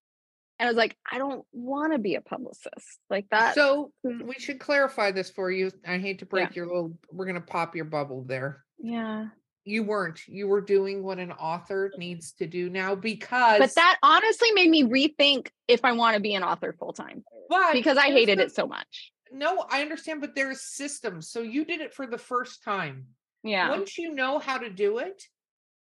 and 0.60 0.68
I 0.68 0.72
was 0.72 0.78
like, 0.78 0.96
I 1.12 1.18
don't 1.18 1.44
want 1.52 1.94
to 1.94 2.00
be 2.00 2.16
a 2.16 2.22
publicist 2.22 3.00
like 3.10 3.28
that. 3.32 3.56
So 3.56 3.92
we 4.04 4.36
should 4.40 4.60
clarify 4.60 5.12
this 5.12 5.30
for 5.30 5.52
you. 5.52 5.72
I 5.88 5.98
hate 5.98 6.20
to 6.20 6.26
break 6.26 6.50
Yeah. 6.50 6.56
your 6.56 6.66
little, 6.68 6.98
we're 7.12 7.26
going 7.26 7.36
to 7.36 7.42
pop 7.42 7.76
your 7.76 7.86
bubble 7.86 8.24
there. 8.24 8.64
yeah. 8.80 9.28
You 9.68 9.82
weren't. 9.82 10.20
You 10.28 10.48
were 10.48 10.62
doing 10.62 11.02
what 11.02 11.18
an 11.18 11.32
author 11.32 11.92
needs 11.98 12.34
to 12.34 12.46
do 12.46 12.70
now 12.70 12.94
because. 12.94 13.58
But 13.58 13.74
that 13.74 13.98
honestly 14.04 14.52
made 14.52 14.70
me 14.70 14.84
rethink 14.84 15.48
if 15.68 15.84
I 15.84 15.94
want 15.94 16.14
to 16.14 16.20
be 16.22 16.36
an 16.36 16.44
author 16.44 16.76
full 16.78 16.94
time 16.94 17.24
but 17.50 17.74
because 17.74 17.98
I 17.98 18.12
hated 18.12 18.38
the- 18.38 18.44
it 18.44 18.52
so 18.54 18.68
much. 18.68 19.12
No, 19.32 19.66
I 19.72 19.82
understand, 19.82 20.22
but 20.22 20.36
there's 20.36 20.62
systems. 20.62 21.32
So 21.32 21.42
you 21.42 21.66
did 21.66 21.82
it 21.82 21.96
for 21.96 22.06
the 22.06 22.20
first 22.20 22.64
time. 22.64 23.08
Yeah. 23.44 23.72
Once 23.72 23.98
you 23.98 24.14
know 24.14 24.38
how 24.38 24.60
to 24.60 24.70
do 24.70 25.00
it, 25.00 25.24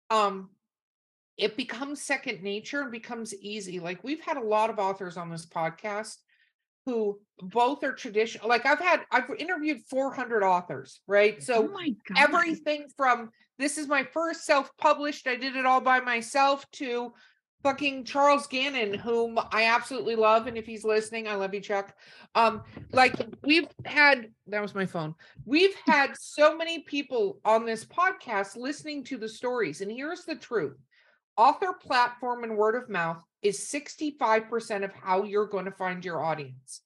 um, 0.08 0.48
it 1.36 1.56
becomes 1.56 2.02
second 2.02 2.42
nature 2.42 2.80
and 2.82 2.90
becomes 2.90 3.34
easy. 3.34 3.78
Like 3.80 4.02
we've 4.02 4.20
had 4.20 4.36
a 4.36 4.42
lot 4.42 4.70
of 4.70 4.78
authors 4.78 5.16
on 5.16 5.30
this 5.30 5.46
podcast 5.46 6.16
who 6.86 7.18
both 7.40 7.82
are 7.84 7.92
traditional. 7.92 8.48
Like 8.48 8.64
I've 8.64 8.78
had, 8.78 9.00
I've 9.10 9.28
interviewed 9.38 9.80
400 9.90 10.42
authors, 10.42 11.00
right? 11.06 11.36
oh 11.38 11.42
So 11.42 11.62
god. 12.08 12.18
everything 12.18 12.86
from 12.96 13.30
this 13.58 13.76
is 13.78 13.88
my 13.88 14.04
first 14.04 14.44
self-published, 14.44 15.26
I 15.26 15.36
did 15.36 15.56
it 15.56 15.66
all 15.66 15.80
by 15.80 16.00
myself 16.00 16.70
to 16.72 17.12
fucking 17.62 18.04
Charles 18.04 18.46
Gannon, 18.46 18.94
whom 18.94 19.38
I 19.50 19.64
absolutely 19.64 20.14
love. 20.14 20.46
And 20.46 20.56
if 20.56 20.66
he's 20.66 20.84
listening, 20.84 21.26
I 21.26 21.34
love 21.34 21.52
you, 21.52 21.60
Chuck. 21.60 21.94
Um, 22.34 22.62
like 22.92 23.14
we've 23.42 23.66
had 23.84 24.30
that 24.46 24.62
was 24.62 24.74
my 24.74 24.86
phone. 24.86 25.14
We've 25.44 25.74
had 25.86 26.16
so 26.16 26.56
many 26.56 26.80
people 26.80 27.40
on 27.44 27.66
this 27.66 27.84
podcast 27.84 28.56
listening 28.56 29.02
to 29.04 29.18
the 29.18 29.28
stories. 29.28 29.80
And 29.80 29.90
here's 29.90 30.24
the 30.24 30.36
truth 30.36 30.76
author 31.36 31.72
platform 31.72 32.44
and 32.44 32.56
word 32.56 32.74
of 32.74 32.88
mouth 32.88 33.22
is 33.42 33.68
65% 33.68 34.84
of 34.84 34.92
how 34.92 35.24
you're 35.24 35.46
going 35.46 35.66
to 35.66 35.70
find 35.70 36.04
your 36.04 36.22
audience, 36.22 36.80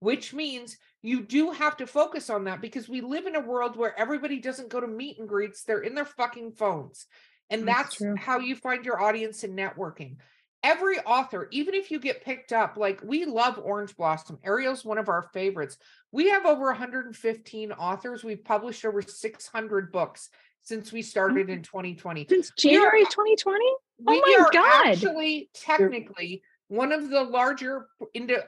which 0.00 0.32
means 0.32 0.76
you 1.02 1.22
do 1.22 1.50
have 1.50 1.76
to 1.78 1.86
focus 1.86 2.30
on 2.30 2.44
that 2.44 2.60
because 2.60 2.88
we 2.88 3.00
live 3.00 3.26
in 3.26 3.36
a 3.36 3.40
world 3.40 3.76
where 3.76 3.98
everybody 3.98 4.38
doesn't 4.38 4.70
go 4.70 4.80
to 4.80 4.86
meet 4.86 5.18
and 5.18 5.28
greets, 5.28 5.64
they're 5.64 5.80
in 5.80 5.94
their 5.94 6.04
fucking 6.04 6.52
phones. 6.52 7.06
And 7.50 7.66
That's 7.68 7.98
that's, 7.98 8.20
how 8.20 8.38
you 8.38 8.56
find 8.56 8.84
your 8.84 9.00
audience 9.02 9.44
in 9.44 9.54
networking. 9.54 10.16
Every 10.62 10.98
author, 11.00 11.48
even 11.50 11.74
if 11.74 11.90
you 11.90 11.98
get 11.98 12.24
picked 12.24 12.54
up, 12.54 12.78
like 12.78 13.02
we 13.04 13.26
love 13.26 13.60
Orange 13.62 13.94
Blossom. 13.96 14.38
Arielle's 14.46 14.82
one 14.82 14.96
of 14.96 15.10
our 15.10 15.28
favorites. 15.34 15.76
We 16.10 16.30
have 16.30 16.46
over 16.46 16.66
115 16.66 17.72
authors. 17.72 18.24
We've 18.24 18.42
published 18.42 18.86
over 18.86 19.02
600 19.02 19.92
books 19.92 20.30
since 20.62 20.90
we 20.90 21.02
started 21.02 21.48
mm. 21.48 21.52
in 21.52 21.62
2020 21.62 22.26
Since 22.30 22.52
January 22.56 23.04
2020? 23.04 23.58
We 23.98 24.20
my 24.20 24.36
are 24.40 24.50
God. 24.52 24.86
actually 24.86 25.50
technically 25.54 26.42
one 26.68 26.92
of 26.92 27.10
the 27.10 27.22
larger 27.22 27.86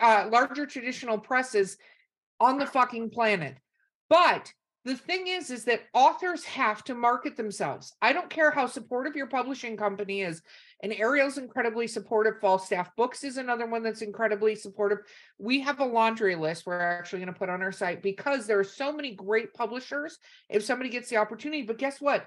uh, 0.00 0.28
larger 0.30 0.66
traditional 0.66 1.18
presses 1.18 1.76
on 2.40 2.58
the 2.58 2.66
fucking 2.66 3.10
planet. 3.10 3.56
But 4.08 4.52
the 4.86 4.94
thing 4.94 5.26
is, 5.26 5.50
is 5.50 5.64
that 5.64 5.82
authors 5.94 6.44
have 6.44 6.84
to 6.84 6.94
market 6.94 7.36
themselves. 7.36 7.92
I 8.00 8.12
don't 8.12 8.30
care 8.30 8.52
how 8.52 8.66
supportive 8.66 9.16
your 9.16 9.26
publishing 9.26 9.76
company 9.76 10.22
is. 10.22 10.42
And 10.80 10.92
Arielle's 10.92 11.38
incredibly 11.38 11.88
supportive. 11.88 12.38
Falstaff 12.40 12.94
Books 12.94 13.24
is 13.24 13.36
another 13.36 13.66
one 13.66 13.82
that's 13.82 14.02
incredibly 14.02 14.54
supportive. 14.54 14.98
We 15.38 15.60
have 15.62 15.80
a 15.80 15.84
laundry 15.84 16.36
list 16.36 16.66
we're 16.66 16.78
actually 16.78 17.18
going 17.18 17.32
to 17.32 17.38
put 17.38 17.48
on 17.48 17.62
our 17.62 17.72
site 17.72 18.00
because 18.00 18.46
there 18.46 18.60
are 18.60 18.64
so 18.64 18.92
many 18.92 19.16
great 19.16 19.52
publishers. 19.54 20.18
If 20.48 20.62
somebody 20.62 20.88
gets 20.88 21.08
the 21.08 21.16
opportunity, 21.16 21.62
but 21.62 21.78
guess 21.78 22.00
what? 22.00 22.24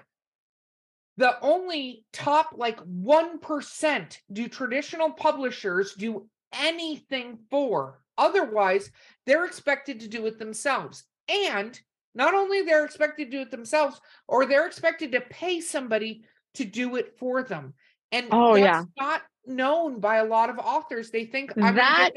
The 1.16 1.36
only 1.42 2.04
top 2.12 2.50
like 2.56 2.80
1% 2.80 4.18
do 4.32 4.48
traditional 4.48 5.10
publishers 5.10 5.94
do 5.94 6.28
anything 6.52 7.38
for. 7.50 8.00
Otherwise, 8.16 8.90
they're 9.26 9.44
expected 9.44 10.00
to 10.00 10.08
do 10.08 10.26
it 10.26 10.38
themselves. 10.38 11.04
And 11.28 11.78
not 12.14 12.34
only 12.34 12.62
they're 12.62 12.84
expected 12.84 13.30
to 13.30 13.36
do 13.36 13.42
it 13.42 13.50
themselves, 13.50 14.00
or 14.26 14.46
they're 14.46 14.66
expected 14.66 15.12
to 15.12 15.20
pay 15.20 15.60
somebody 15.60 16.24
to 16.54 16.64
do 16.64 16.96
it 16.96 17.16
for 17.18 17.42
them. 17.42 17.74
And 18.12 18.26
Oh, 18.32 18.54
that's 18.54 18.64
yeah. 18.64 18.84
not 18.98 19.22
known 19.46 20.00
by 20.00 20.16
a 20.16 20.24
lot 20.24 20.50
of 20.50 20.58
authors. 20.58 21.10
They 21.10 21.24
think 21.24 21.52
I'm 21.56 21.76
That 21.76 22.12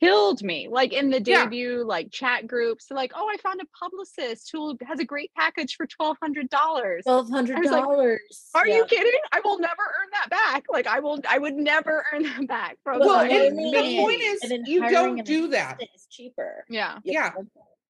Killed 0.00 0.42
me. 0.42 0.68
Like 0.70 0.92
in 0.92 1.10
the 1.10 1.20
Yeah. 1.20 1.44
debut, 1.44 1.84
like 1.84 2.10
chat 2.12 2.46
groups, 2.46 2.86
like, 2.90 3.12
oh, 3.14 3.28
I 3.28 3.36
found 3.38 3.60
a 3.60 3.66
publicist 3.78 4.50
who 4.52 4.76
has 4.86 5.00
a 5.00 5.04
great 5.04 5.32
package 5.36 5.76
for 5.76 5.86
$1,200. 5.86 7.02
Twelve 7.02 7.28
hundred 7.30 7.56
I 7.56 7.60
was 7.60 7.70
like, 7.70 7.82
dollars. 7.84 8.50
Are 8.54 8.66
you 8.66 8.84
kidding? 8.86 9.20
I 9.32 9.40
will 9.44 9.58
never 9.58 9.82
earn 9.82 10.08
that 10.12 10.30
back. 10.30 10.64
Like 10.68 10.86
I 10.86 11.00
will, 11.00 11.20
I 11.28 11.38
would 11.38 11.54
never 11.54 12.04
earn 12.12 12.22
that 12.24 12.46
back. 12.46 12.78
From 12.84 13.00
Well, 13.00 13.24
the- 13.26 13.46
and 13.48 13.58
the 13.58 13.96
point 13.98 14.20
is, 14.20 14.40
you 14.66 14.88
don't 14.88 15.24
do 15.24 15.48
that. 15.48 15.78
It's 15.80 16.06
cheaper. 16.06 16.64
yeah, 16.68 16.98
Yeah. 17.04 17.32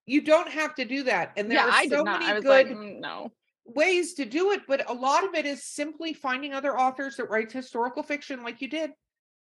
you 0.07 0.21
don't 0.23 0.49
have 0.49 0.75
to 0.77 0.85
do 0.85 1.03
that. 1.05 1.33
And 1.37 1.51
there 1.51 1.59
yeah, 1.59 1.67
are 1.67 1.71
I 1.73 1.89
so 1.89 2.05
many 2.05 2.25
I 2.25 2.35
good 2.41 2.45
like, 2.49 2.69
"Mm, 2.69 3.01
no. 3.01 3.33
ways 3.67 4.15
to 4.15 4.25
do 4.25 4.53
it, 4.53 4.63
but 4.67 4.89
a 4.89 4.95
lot 4.95 5.25
of 5.25 5.35
it 5.35 5.45
is 5.45 5.63
simply 5.65 6.15
finding 6.15 6.55
other 6.55 6.79
authors 6.79 7.17
that 7.17 7.29
write 7.29 7.53
historical 7.53 8.03
fiction 8.03 8.43
like 8.43 8.63
you 8.63 8.69
did 8.69 8.93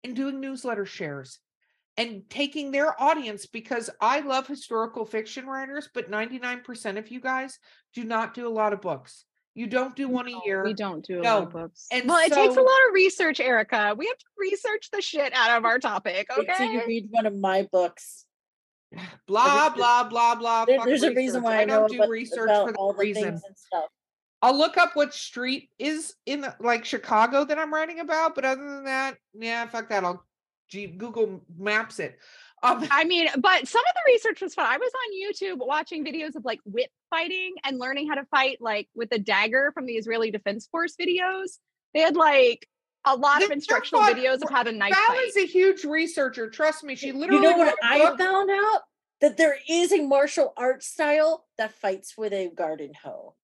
and 0.03 0.15
doing 0.15 0.39
newsletter 0.39 0.85
shares 0.85 1.39
and 1.97 2.23
taking 2.29 2.71
their 2.71 3.01
audience 3.01 3.45
because 3.45 3.89
I 4.01 4.19
love 4.19 4.47
historical 4.47 5.05
fiction 5.05 5.45
writers, 5.45 5.89
but 5.93 6.11
99% 6.11 6.97
of 6.97 7.09
you 7.09 7.19
guys 7.21 7.57
do 7.93 8.03
not 8.03 8.33
do 8.33 8.47
a 8.47 8.49
lot 8.49 8.73
of 8.73 8.81
books. 8.81 9.25
You 9.53 9.67
don't 9.67 9.95
do 9.95 10.09
one 10.09 10.27
a 10.27 10.35
year. 10.45 10.65
We 10.65 10.73
don't 10.73 11.05
do 11.05 11.21
a 11.21 11.23
lot 11.23 11.43
of 11.43 11.49
books. 11.51 11.87
And 11.89 12.09
well, 12.09 12.17
it 12.17 12.33
takes 12.33 12.57
a 12.57 12.61
lot 12.61 12.87
of 12.89 12.93
research, 12.93 13.39
Erika. 13.39 13.95
We 13.97 14.07
have 14.07 14.17
to 14.17 14.25
research 14.37 14.89
the 14.91 15.01
shit 15.01 15.31
out 15.33 15.57
of 15.57 15.63
our 15.63 15.79
topic. 15.79 16.27
Okay. 16.37 16.53
till 16.57 16.71
you 16.71 16.81
read 16.85 17.07
one 17.09 17.25
of 17.25 17.35
my 17.37 17.65
books. 17.71 18.25
Blah, 19.27 19.67
Every- 19.67 19.77
blah, 19.77 20.03
blah, 20.09 20.35
blah. 20.35 20.65
There- 20.65 20.77
fuck 20.77 20.85
there's 20.87 21.03
a 21.03 21.13
reason 21.13 21.41
why 21.41 21.59
I, 21.59 21.61
I 21.61 21.65
don't 21.65 21.89
do 21.89 22.05
research 22.09 22.49
for 22.49 22.65
that 22.71 22.75
all 22.75 22.91
the 22.93 22.99
reason. 22.99 23.23
things 23.23 23.41
and 23.47 23.57
stuff. 23.57 23.85
I'll 24.41 24.57
look 24.57 24.77
up 24.77 24.95
what 24.95 25.13
street 25.13 25.69
is 25.79 26.13
in 26.25 26.41
the, 26.41 26.55
like 26.59 26.85
Chicago 26.85 27.45
that 27.45 27.57
I'm 27.57 27.73
writing 27.73 28.01
about, 28.01 28.35
but 28.35 28.45
other 28.45 28.61
than 28.61 28.83
that, 28.83 29.15
yeah, 29.33 29.65
fuck 29.67 29.89
that. 29.89 30.03
I'll 30.03 30.15
G- 30.15 30.19
Google 30.71 31.43
Maps 31.57 31.99
it. 31.99 32.17
Um, 32.63 32.87
I 32.89 33.03
mean, 33.03 33.27
but 33.37 33.67
some 33.67 33.81
of 33.81 33.93
the 33.93 34.11
research 34.11 34.41
was 34.41 34.55
fun. 34.55 34.65
I 34.65 34.77
was 34.77 34.91
on 34.91 35.55
YouTube 35.55 35.65
watching 35.65 36.03
videos 36.03 36.35
of 36.35 36.45
like 36.45 36.59
whip 36.65 36.89
fighting 37.09 37.53
and 37.63 37.77
learning 37.77 38.07
how 38.07 38.15
to 38.15 38.25
fight 38.25 38.57
like 38.59 38.87
with 38.95 39.09
a 39.11 39.19
dagger 39.19 39.71
from 39.73 39.85
the 39.85 39.93
Israeli 39.93 40.31
Defense 40.31 40.67
Force 40.71 40.95
videos. 40.99 41.57
They 41.93 41.99
had 41.99 42.15
like 42.15 42.67
a 43.05 43.15
lot 43.15 43.43
of 43.43 43.51
instructional 43.51 44.03
fun. 44.03 44.15
videos 44.15 44.41
of 44.41 44.49
how 44.49 44.63
to 44.63 44.71
knife 44.71 44.93
Val 44.93 45.07
fight. 45.07 45.27
is 45.27 45.37
a 45.37 45.45
huge 45.45 45.83
researcher. 45.83 46.49
Trust 46.49 46.83
me, 46.83 46.95
she 46.95 47.11
literally. 47.11 47.43
You 47.43 47.51
know 47.51 47.57
what 47.57 47.75
I 47.83 47.99
book. 47.99 48.17
found 48.17 48.49
out? 48.49 48.81
That 49.21 49.37
there 49.37 49.57
is 49.69 49.93
a 49.93 50.01
martial 50.01 50.53
arts 50.57 50.87
style 50.87 51.45
that 51.57 51.71
fights 51.73 52.15
with 52.17 52.33
a 52.33 52.49
garden 52.49 52.91
hoe. 53.03 53.35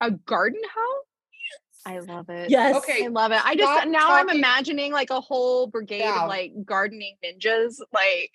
A 0.00 0.10
garden 0.10 0.60
hoe? 0.74 1.00
I 1.86 1.98
love 1.98 2.30
it. 2.30 2.50
Yes. 2.50 2.76
Okay, 2.76 3.04
I 3.04 3.08
love 3.08 3.32
it. 3.32 3.44
I 3.44 3.56
just 3.56 3.72
stop 3.72 3.88
now 3.88 4.14
I'm 4.14 4.30
imagining 4.30 4.92
like 4.92 5.10
a 5.10 5.20
whole 5.20 5.66
brigade 5.66 6.02
Val. 6.02 6.24
of 6.24 6.28
like 6.28 6.52
gardening 6.64 7.16
ninjas. 7.24 7.76
Like 7.92 8.30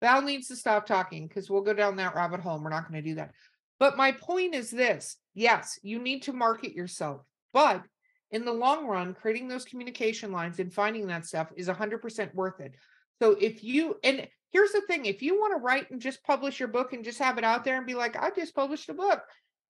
Val 0.00 0.22
needs 0.22 0.48
to 0.48 0.56
stop 0.56 0.86
talking 0.86 1.28
because 1.28 1.48
we'll 1.48 1.62
go 1.62 1.74
down 1.74 1.96
that 1.96 2.14
rabbit 2.14 2.40
hole. 2.40 2.56
And 2.56 2.64
we're 2.64 2.70
not 2.70 2.88
going 2.88 3.02
to 3.02 3.08
do 3.08 3.14
that. 3.16 3.32
But 3.78 3.96
my 3.96 4.12
point 4.12 4.54
is 4.54 4.70
this: 4.70 5.16
yes, 5.34 5.78
you 5.82 5.98
need 5.98 6.22
to 6.22 6.32
market 6.32 6.72
yourself, 6.72 7.22
but 7.52 7.82
in 8.30 8.44
the 8.44 8.52
long 8.52 8.86
run, 8.86 9.14
creating 9.14 9.46
those 9.46 9.64
communication 9.64 10.32
lines 10.32 10.58
and 10.58 10.72
finding 10.72 11.06
that 11.06 11.26
stuff 11.26 11.52
is 11.56 11.68
100% 11.68 12.34
worth 12.34 12.60
it. 12.60 12.74
So 13.22 13.36
if 13.40 13.62
you 13.62 13.96
and 14.02 14.26
here's 14.50 14.72
the 14.72 14.80
thing: 14.82 15.06
if 15.06 15.22
you 15.22 15.38
want 15.38 15.56
to 15.56 15.62
write 15.62 15.90
and 15.90 16.00
just 16.00 16.24
publish 16.24 16.58
your 16.58 16.68
book 16.68 16.92
and 16.92 17.04
just 17.04 17.20
have 17.20 17.38
it 17.38 17.44
out 17.44 17.64
there 17.64 17.76
and 17.76 17.86
be 17.86 17.94
like, 17.94 18.16
I 18.16 18.30
just 18.30 18.54
published 18.54 18.88
a 18.88 18.94
book, 18.94 19.22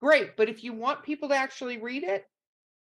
great. 0.05 0.37
But 0.37 0.51
if 0.51 0.63
you 0.63 0.75
want 0.75 1.03
people 1.03 1.31
to 1.31 1.35
actually 1.35 1.79
read 1.79 2.03
it, 2.03 2.27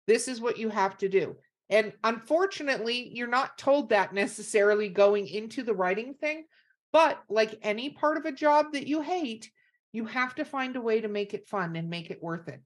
this 0.07 0.29
is 0.29 0.41
what 0.41 0.57
you 0.57 0.69
have 0.69 0.97
to 0.99 1.09
do. 1.09 1.35
And 1.69 1.93
unfortunately, 2.05 3.11
you're 3.13 3.27
not 3.27 3.59
told 3.59 3.89
that 3.89 4.15
necessarily 4.15 4.89
going 4.89 5.27
into 5.27 5.65
the 5.65 5.75
writing 5.75 6.15
thing. 6.15 6.45
But 6.93 7.21
like 7.29 7.59
any 7.61 7.91
part 7.91 8.19
of 8.19 8.25
a 8.25 8.31
job 8.33 8.67
that 8.73 8.87
you 8.87 9.03
hate, 9.03 9.51
you 9.93 10.05
have 10.05 10.37
to 10.37 10.45
find 10.45 10.77
a 10.77 10.81
way 10.81 11.01
to 11.01 11.09
make 11.09 11.35
it 11.35 11.49
fun 11.49 11.75
and 11.75 11.91
make 11.91 12.13
it 12.13 12.23
worth 12.23 12.47
it. 12.47 12.63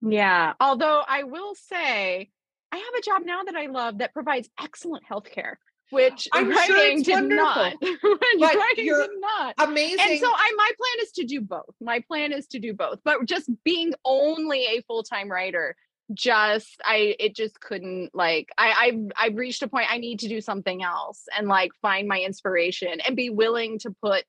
Yeah. 0.00 0.54
Although 0.58 1.02
I 1.06 1.24
will 1.24 1.54
say, 1.54 2.30
I 2.72 2.76
have 2.76 2.94
a 2.98 3.02
job 3.02 3.22
now 3.26 3.44
that 3.44 3.54
I 3.54 3.66
love 3.66 3.98
that 3.98 4.14
provides 4.14 4.48
excellent 4.58 5.04
health 5.04 5.30
care, 5.30 5.58
which 5.90 6.28
I'm 6.32 6.50
writing 6.50 6.98
it's 6.98 7.02
did 7.06 7.14
wonderful, 7.14 7.44
not. 7.44 7.74
writing 8.40 8.84
did 8.84 9.10
not. 9.20 9.54
Amazing. 9.58 9.98
And 10.00 10.20
so 10.20 10.28
I 10.28 10.52
my 10.56 10.70
plan 10.76 11.04
is 11.04 11.12
to 11.12 11.24
do 11.24 11.40
both. 11.40 11.74
My 11.80 12.00
plan 12.00 12.32
is 12.32 12.46
to 12.48 12.58
do 12.58 12.74
both. 12.74 13.00
But 13.04 13.24
just 13.26 13.50
being 13.64 13.94
only 14.04 14.64
a 14.66 14.82
full-time 14.82 15.30
writer, 15.30 15.76
just 16.12 16.80
I 16.84 17.16
it 17.18 17.34
just 17.34 17.60
couldn't 17.60 18.10
like 18.14 18.48
I 18.56 18.72
I've 18.78 19.12
I've 19.16 19.36
reached 19.36 19.62
a 19.62 19.68
point 19.68 19.86
I 19.90 19.98
need 19.98 20.20
to 20.20 20.28
do 20.28 20.40
something 20.40 20.82
else 20.82 21.24
and 21.36 21.48
like 21.48 21.72
find 21.82 22.06
my 22.06 22.20
inspiration 22.20 23.00
and 23.04 23.16
be 23.16 23.30
willing 23.30 23.78
to 23.80 23.94
put 24.02 24.24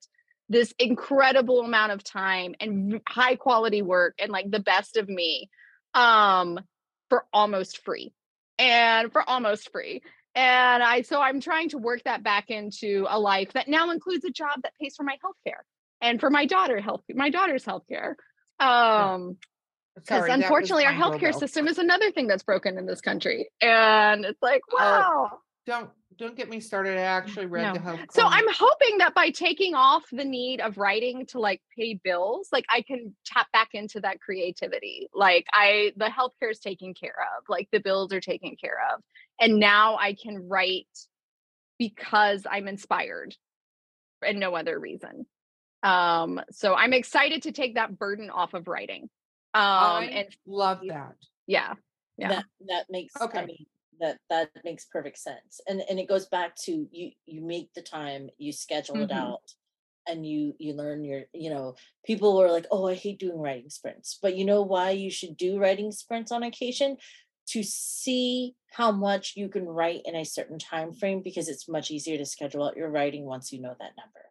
this 0.49 0.74
incredible 0.80 1.62
amount 1.62 1.91
of 1.91 2.03
time 2.03 2.55
and 2.60 3.01
high 3.08 3.36
quality 3.36 3.82
work 3.82 4.16
and 4.20 4.32
like 4.32 4.49
the 4.49 4.60
best 4.60 4.97
of 4.97 5.08
me 5.08 5.49
um 5.93 6.60
for 7.10 7.26
almost 7.32 7.84
free 7.84 8.12
and 8.58 9.12
for 9.12 9.28
almost 9.28 9.72
free 9.72 10.01
and 10.38 10.84
i 10.84 11.02
so 11.02 11.20
i'm 11.20 11.42
trying 11.42 11.68
to 11.68 11.78
work 11.78 12.02
that 12.06 12.24
back 12.24 12.50
into 12.50 13.06
a 13.10 13.20
life 13.20 13.52
that 13.54 13.68
now 13.68 13.90
includes 13.90 14.24
a 14.24 14.30
job 14.30 14.60
that 14.64 14.72
pays 14.80 14.96
for 14.96 15.04
my 15.04 15.18
health 15.22 15.36
care 15.46 15.66
and 16.02 16.20
for 16.20 16.30
my 16.30 16.46
daughter 16.46 16.80
health 16.80 17.02
my 17.14 17.30
daughter's 17.30 17.66
health 17.66 17.84
care 17.90 18.16
um 18.60 19.36
because 19.96 20.10
Sorry, 20.10 20.30
that 20.30 20.38
was 20.38 20.44
unfortunately 20.44 20.86
our 20.86 20.94
healthcare 20.94 21.20
doorbell. 21.22 21.40
system 21.40 21.68
is 21.68 21.80
another 21.80 22.12
thing 22.12 22.28
that's 22.28 22.44
broken 22.44 22.78
in 22.78 22.86
this 22.86 23.02
country 23.02 23.50
and 23.62 24.24
it's 24.26 24.42
like 24.44 24.62
wow 24.72 25.32
Don't 25.66 25.90
don't 26.18 26.36
get 26.36 26.50
me 26.50 26.60
started. 26.60 26.98
I 26.98 27.02
actually 27.02 27.46
read 27.46 27.68
No. 27.68 27.74
the 27.74 27.80
health. 27.80 28.00
So. 28.12 28.24
I'm 28.26 28.46
hoping 28.50 28.98
that 29.00 29.14
by 29.14 29.30
taking 29.30 29.76
off 29.76 30.04
the 30.12 30.24
need 30.26 30.62
of 30.62 30.78
writing 30.78 31.26
to 31.28 31.40
like 31.40 31.62
pay 31.78 32.00
bills, 32.04 32.48
like 32.52 32.66
I 32.70 32.82
can 32.82 33.16
tap 33.26 33.48
back 33.52 33.70
into 33.74 34.00
that 34.00 34.20
creativity. 34.20 35.10
Like 35.14 35.46
I 35.54 35.92
the 35.98 36.06
healthcare 36.06 36.50
is 36.50 36.60
taken 36.60 36.94
care 36.96 37.18
of, 37.38 37.44
like 37.50 37.68
the 37.72 37.80
bills 37.80 38.12
are 38.14 38.22
taken 38.22 38.56
care 38.56 38.80
of. 38.94 39.02
And 39.40 39.60
now 39.60 39.98
I 39.98 40.14
can 40.14 40.48
write 40.48 40.88
because 41.80 42.44
I'm 42.50 42.68
inspired 42.68 43.36
and 44.26 44.40
no 44.40 44.56
other 44.56 44.80
reason. 44.80 45.26
Um 45.84 46.42
so 46.52 46.74
I'm 46.76 46.94
excited 46.94 47.44
to 47.44 47.52
take 47.52 47.76
that 47.76 47.98
burden 47.98 48.30
off 48.30 48.54
of 48.54 48.68
writing. 48.68 49.04
Um 49.54 49.62
I 49.64 50.06
and 50.12 50.28
love 50.48 50.82
that. 50.88 51.16
yeah. 51.46 51.76
Yeah. 52.18 52.30
that 52.30 52.46
that 52.68 52.86
makes 52.90 53.14
Okay. 53.22 53.40
i 53.40 53.46
mean 53.46 53.66
that 54.00 54.18
that 54.30 54.50
makes 54.64 54.86
perfect 54.86 55.18
sense 55.20 55.60
and 55.68 55.82
and 55.90 56.00
it 56.00 56.08
goes 56.08 56.28
back 56.28 56.56
to 56.56 56.88
you 56.92 57.12
you 57.26 57.42
make 57.42 57.74
the 57.74 57.82
time 57.82 58.30
you 58.38 58.52
schedule 58.52 59.02
it 59.02 59.12
Mhm. 59.12 59.18
out 59.18 59.54
and 60.08 60.26
you 60.26 60.54
you 60.60 60.74
learn 60.74 61.04
your 61.04 61.24
you 61.34 61.50
know 61.50 61.76
people 62.06 62.42
are 62.42 62.52
like 62.52 62.66
oh 62.72 62.88
i 62.88 62.94
hate 62.96 63.20
doing 63.20 63.38
writing 63.40 63.70
sprints 63.70 64.18
but 64.22 64.36
you 64.36 64.46
know 64.46 64.62
why 64.64 64.92
you 64.92 65.12
should 65.12 65.38
do 65.38 65.60
writing 65.60 65.92
sprints 65.92 66.32
on 66.32 66.44
occasion 66.44 66.98
to 67.48 67.64
see 67.64 68.56
how 68.72 68.91
much 68.91 69.34
you 69.36 69.50
can 69.50 69.66
write 69.66 70.02
in 70.06 70.16
a 70.16 70.26
certain 70.26 70.60
time 70.60 70.93
frame 70.93 71.22
because 71.24 71.48
it's 71.48 71.68
much 71.68 71.91
easier 71.91 72.18
to 72.18 72.26
schedule 72.26 72.64
out 72.64 72.78
your 72.78 72.89
writing 72.89 73.26
once 73.26 73.52
you 73.52 73.62
know 73.62 73.76
that 73.80 73.91
number 73.98 74.26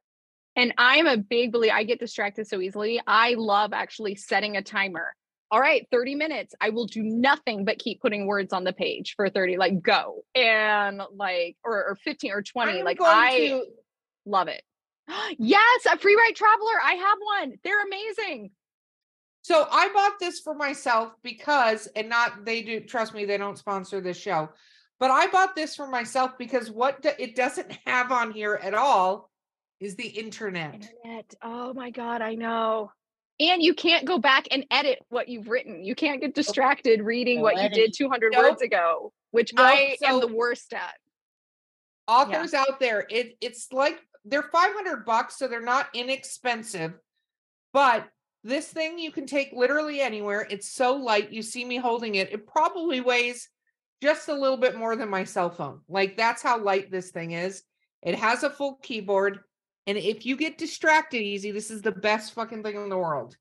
And 0.54 0.74
I'm 0.78 1.06
a 1.06 1.16
big 1.16 1.52
believer, 1.52 1.74
I 1.74 1.84
get 1.84 1.98
distracted 1.98 2.46
so 2.46 2.60
easily. 2.60 3.00
I 3.06 3.34
love 3.34 3.72
actually 3.72 4.14
setting 4.14 4.56
a 4.56 4.62
timer. 4.62 5.14
All 5.50 5.60
right, 5.60 5.86
30 5.92 6.16
minutes. 6.16 6.54
I 6.60 6.70
will 6.70 6.86
do 6.86 7.02
nothing 7.02 7.64
but 7.64 7.78
keep 7.78 8.00
putting 8.00 8.26
words 8.26 8.52
on 8.52 8.64
the 8.64 8.72
page 8.72 9.14
for 9.16 9.30
30, 9.30 9.58
like 9.58 9.80
go. 9.80 10.24
And 10.34 11.00
like, 11.14 11.56
or, 11.64 11.90
or 11.90 11.96
15 12.02 12.32
or 12.32 12.42
20. 12.42 12.78
I'm 12.78 12.84
like, 12.84 13.00
I 13.00 13.38
to 13.48 13.64
love 14.24 14.48
it. 14.48 14.62
yes, 15.38 15.86
a 15.86 15.96
Freewrite 15.96 16.34
Traveler. 16.34 16.80
I 16.84 16.94
have 16.94 17.18
one. 17.20 17.54
They're 17.62 17.84
amazing. 17.84 18.50
So 19.46 19.64
I 19.70 19.90
bought 19.94 20.18
this 20.18 20.40
for 20.40 20.54
myself 20.54 21.12
because, 21.22 21.86
and 21.94 22.08
not 22.08 22.44
they 22.44 22.62
do. 22.62 22.80
Trust 22.80 23.14
me, 23.14 23.26
they 23.26 23.36
don't 23.36 23.56
sponsor 23.56 24.00
this 24.00 24.16
show, 24.16 24.48
but 24.98 25.12
I 25.12 25.28
bought 25.28 25.54
this 25.54 25.76
for 25.76 25.86
myself 25.86 26.32
because 26.36 26.68
what 26.68 27.00
do- 27.00 27.12
it 27.16 27.36
doesn't 27.36 27.70
have 27.86 28.10
on 28.10 28.32
here 28.32 28.58
at 28.60 28.74
all 28.74 29.30
is 29.78 29.94
the 29.94 30.08
internet. 30.08 30.74
Internet. 30.74 31.34
Oh 31.44 31.72
my 31.74 31.90
God, 31.90 32.22
I 32.22 32.34
know. 32.34 32.90
And 33.38 33.62
you 33.62 33.72
can't 33.72 34.04
go 34.04 34.18
back 34.18 34.48
and 34.50 34.66
edit 34.68 34.98
what 35.10 35.28
you've 35.28 35.46
written. 35.46 35.84
You 35.84 35.94
can't 35.94 36.20
get 36.20 36.30
oh. 36.30 36.32
distracted 36.32 37.02
reading 37.02 37.36
No 37.36 37.42
what 37.44 37.62
you 37.62 37.68
did 37.68 37.94
200 37.96 38.32
Nope. 38.32 38.42
words 38.42 38.62
ago, 38.62 39.12
which 39.30 39.54
Nope, 39.54 39.64
I 39.64 39.96
am 40.02 40.18
the 40.18 40.26
worst 40.26 40.72
at. 40.72 40.96
Authors 42.08 42.52
out 42.52 42.80
there, 42.80 43.06
it 43.08 43.36
it's 43.40 43.68
like 43.70 44.00
they're 44.24 44.42
500 44.42 45.04
bucks, 45.04 45.38
so 45.38 45.46
they're 45.46 45.60
not 45.60 45.86
inexpensive, 45.94 46.94
but 47.72 48.08
this 48.46 48.68
thing 48.68 48.98
you 48.98 49.10
can 49.10 49.26
take 49.26 49.52
literally 49.52 50.00
anywhere. 50.00 50.46
It's 50.48 50.68
so 50.68 50.94
light. 50.94 51.32
You 51.32 51.42
see 51.42 51.64
me 51.64 51.76
holding 51.76 52.14
it. 52.14 52.32
It 52.32 52.46
probably 52.46 53.00
weighs 53.00 53.48
just 54.02 54.28
a 54.28 54.34
little 54.34 54.56
bit 54.56 54.76
more 54.76 54.96
than 54.96 55.08
my 55.08 55.24
cell 55.24 55.50
phone. 55.50 55.80
Like 55.88 56.16
that's 56.16 56.42
how 56.42 56.58
light 56.58 56.90
this 56.90 57.10
thing 57.10 57.32
is. 57.32 57.62
It 58.02 58.14
has 58.14 58.42
a 58.42 58.50
full 58.50 58.78
keyboard. 58.82 59.40
And 59.86 59.98
if 59.98 60.26
you 60.26 60.36
get 60.36 60.58
distracted 60.58 61.22
easy, 61.22 61.50
this 61.50 61.70
is 61.70 61.82
the 61.82 61.92
best 61.92 62.34
fucking 62.34 62.62
thing 62.62 62.76
in 62.76 62.88
the 62.88 62.96
world. 62.96 63.36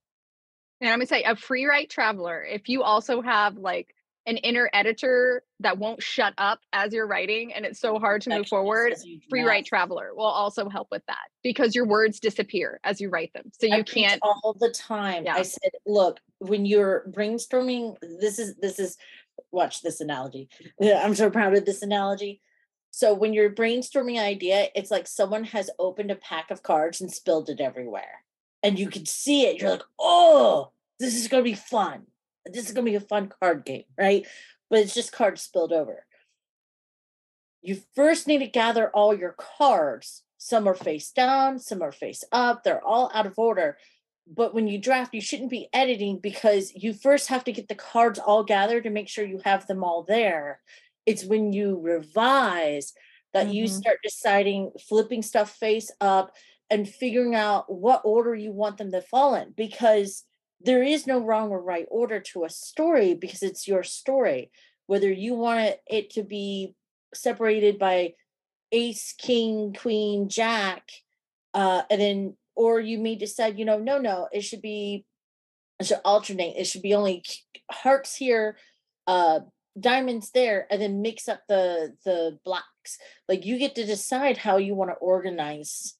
And 0.81 0.89
I'm 0.89 0.99
gonna 0.99 1.07
say 1.07 1.23
a 1.23 1.35
Freewrite 1.35 1.89
Traveler. 1.89 2.43
If 2.43 2.67
you 2.69 2.83
also 2.83 3.21
have 3.21 3.57
like 3.57 3.94
an 4.27 4.37
inner 4.37 4.69
editor 4.73 5.43
that 5.59 5.77
won't 5.77 6.01
shut 6.01 6.33
up 6.37 6.59
as 6.73 6.93
you're 6.93 7.07
writing 7.07 7.53
and 7.53 7.65
it's 7.65 7.79
so 7.79 7.99
hard 7.99 8.21
to 8.23 8.29
move 8.31 8.47
forward, 8.47 8.95
Freewrite 9.31 9.65
Traveler 9.65 10.11
will 10.15 10.25
also 10.25 10.67
help 10.67 10.87
with 10.91 11.03
that 11.07 11.27
because 11.43 11.75
your 11.75 11.85
words 11.85 12.19
disappear 12.19 12.79
as 12.83 12.99
you 12.99 13.09
write 13.09 13.31
them. 13.33 13.51
So 13.59 13.67
you 13.67 13.83
preach 13.83 13.93
can't 13.93 14.21
all 14.23 14.55
the 14.59 14.71
time. 14.71 15.25
Yeah. 15.25 15.35
I 15.35 15.43
said, 15.43 15.71
look, 15.85 16.19
when 16.39 16.65
you're 16.65 17.05
brainstorming, 17.11 17.97
this 18.19 18.39
is 18.39 18.55
this 18.55 18.79
is 18.79 18.97
watch 19.51 19.81
this 19.81 20.01
analogy. 20.01 20.49
I'm 20.81 21.15
so 21.15 21.29
proud 21.29 21.55
of 21.55 21.65
this 21.65 21.81
analogy. 21.81 22.41
So 22.91 23.13
when 23.13 23.33
you're 23.33 23.49
brainstorming 23.49 24.17
an 24.17 24.25
idea, 24.25 24.69
it's 24.73 24.89
like 24.89 25.07
someone 25.07 25.43
has 25.45 25.69
opened 25.77 26.11
a 26.11 26.15
pack 26.15 26.49
of 26.49 26.63
cards 26.63 27.01
and 27.01 27.11
spilled 27.11 27.49
it 27.49 27.59
everywhere. 27.59 28.23
And 28.63 28.79
you 28.79 28.89
can 28.89 29.05
see 29.05 29.45
it. 29.45 29.61
You're 29.61 29.71
like, 29.71 29.83
oh, 29.99 30.71
this 30.99 31.15
is 31.15 31.27
gonna 31.27 31.43
be 31.43 31.53
fun. 31.53 32.07
This 32.45 32.65
is 32.67 32.73
gonna 32.73 32.85
be 32.85 32.95
a 32.95 32.99
fun 32.99 33.31
card 33.39 33.65
game, 33.65 33.85
right? 33.97 34.25
But 34.69 34.79
it's 34.79 34.93
just 34.93 35.11
cards 35.11 35.41
spilled 35.41 35.73
over. 35.73 36.05
You 37.61 37.77
first 37.95 38.27
need 38.27 38.39
to 38.39 38.47
gather 38.47 38.89
all 38.89 39.13
your 39.17 39.35
cards. 39.37 40.23
Some 40.37 40.67
are 40.67 40.75
face 40.75 41.11
down, 41.11 41.59
some 41.59 41.81
are 41.81 41.91
face 41.91 42.23
up, 42.31 42.63
they're 42.63 42.83
all 42.83 43.09
out 43.13 43.25
of 43.25 43.39
order. 43.39 43.77
But 44.27 44.53
when 44.53 44.67
you 44.67 44.77
draft, 44.79 45.13
you 45.13 45.21
shouldn't 45.21 45.49
be 45.49 45.69
editing 45.73 46.19
because 46.19 46.71
you 46.75 46.93
first 46.93 47.27
have 47.29 47.43
to 47.45 47.51
get 47.51 47.67
the 47.67 47.75
cards 47.75 48.19
all 48.19 48.43
gathered 48.43 48.83
to 48.83 48.89
make 48.89 49.07
sure 49.07 49.25
you 49.25 49.39
have 49.45 49.65
them 49.67 49.83
all 49.83 50.03
there. 50.03 50.61
It's 51.05 51.25
when 51.25 51.53
you 51.53 51.79
revise 51.79 52.93
that 53.33 53.49
you 53.49 53.65
Mhm. 53.65 53.69
start 53.69 53.99
deciding, 54.03 54.71
flipping 54.87 55.21
stuff 55.21 55.55
face 55.57 55.91
up 56.01 56.35
and 56.69 56.87
figuring 56.89 57.35
out 57.35 57.71
what 57.71 58.01
order 58.03 58.33
you 58.35 58.51
want 58.51 58.77
them 58.77 58.91
to 58.91 59.01
fall 59.01 59.35
in 59.35 59.51
because 59.51 60.23
there 60.61 60.83
is 60.83 61.05
no 61.05 61.19
wrong 61.19 61.49
or 61.49 61.61
right 61.61 61.85
order 61.89 62.19
to 62.19 62.43
a 62.43 62.49
story 62.49 63.13
because 63.13 63.43
it's 63.43 63.67
your 63.67 63.83
story. 63.83 64.51
Whether 64.87 65.11
you 65.11 65.35
want 65.35 65.75
it, 65.87 66.09
to 66.11 66.23
be 66.23 66.75
separated 67.13 67.79
by 67.79 68.13
ace, 68.71 69.13
king, 69.17 69.73
queen, 69.73 70.29
jack, 70.29 70.89
uh, 71.53 71.83
and 71.89 72.01
then 72.01 72.37
or 72.55 72.79
you 72.79 72.99
may 72.99 73.15
decide, 73.15 73.59
you 73.59 73.65
know, 73.65 73.77
no, 73.77 73.99
no, 73.99 74.27
it 74.31 74.41
should 74.41 74.61
be 74.61 75.05
it 75.79 75.87
should 75.87 75.99
alternate. 76.05 76.55
It 76.57 76.65
should 76.65 76.81
be 76.81 76.93
only 76.93 77.23
hearts 77.69 78.15
here, 78.15 78.57
uh, 79.07 79.41
diamonds 79.79 80.31
there, 80.31 80.67
and 80.71 80.81
then 80.81 81.01
mix 81.01 81.27
up 81.27 81.41
the 81.47 81.95
the 82.05 82.39
blacks. 82.45 82.97
Like 83.27 83.45
you 83.45 83.57
get 83.57 83.75
to 83.75 83.85
decide 83.85 84.37
how 84.37 84.57
you 84.57 84.75
want 84.75 84.91
to 84.91 84.95
organize 84.95 85.95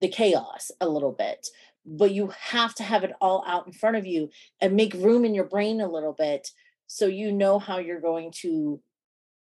the 0.00 0.08
chaos 0.08 0.70
a 0.80 0.88
little 0.88 1.12
bit, 1.12 1.48
but 1.90 2.12
you 2.12 2.32
have 2.38 2.74
to 2.76 2.84
have 2.84 3.02
it 3.02 3.12
all 3.20 3.44
out 3.46 3.66
in 3.66 3.72
front 3.72 3.96
of 3.96 4.06
you 4.06 4.30
and 4.60 4.76
make 4.76 4.94
room 4.94 5.24
in 5.24 5.34
your 5.34 5.44
brain 5.44 5.80
a 5.80 5.90
little 5.90 6.12
bit 6.12 6.48
so 6.86 7.06
you 7.06 7.32
know 7.32 7.58
how 7.58 7.78
you're 7.78 8.00
going 8.00 8.32
to 8.32 8.80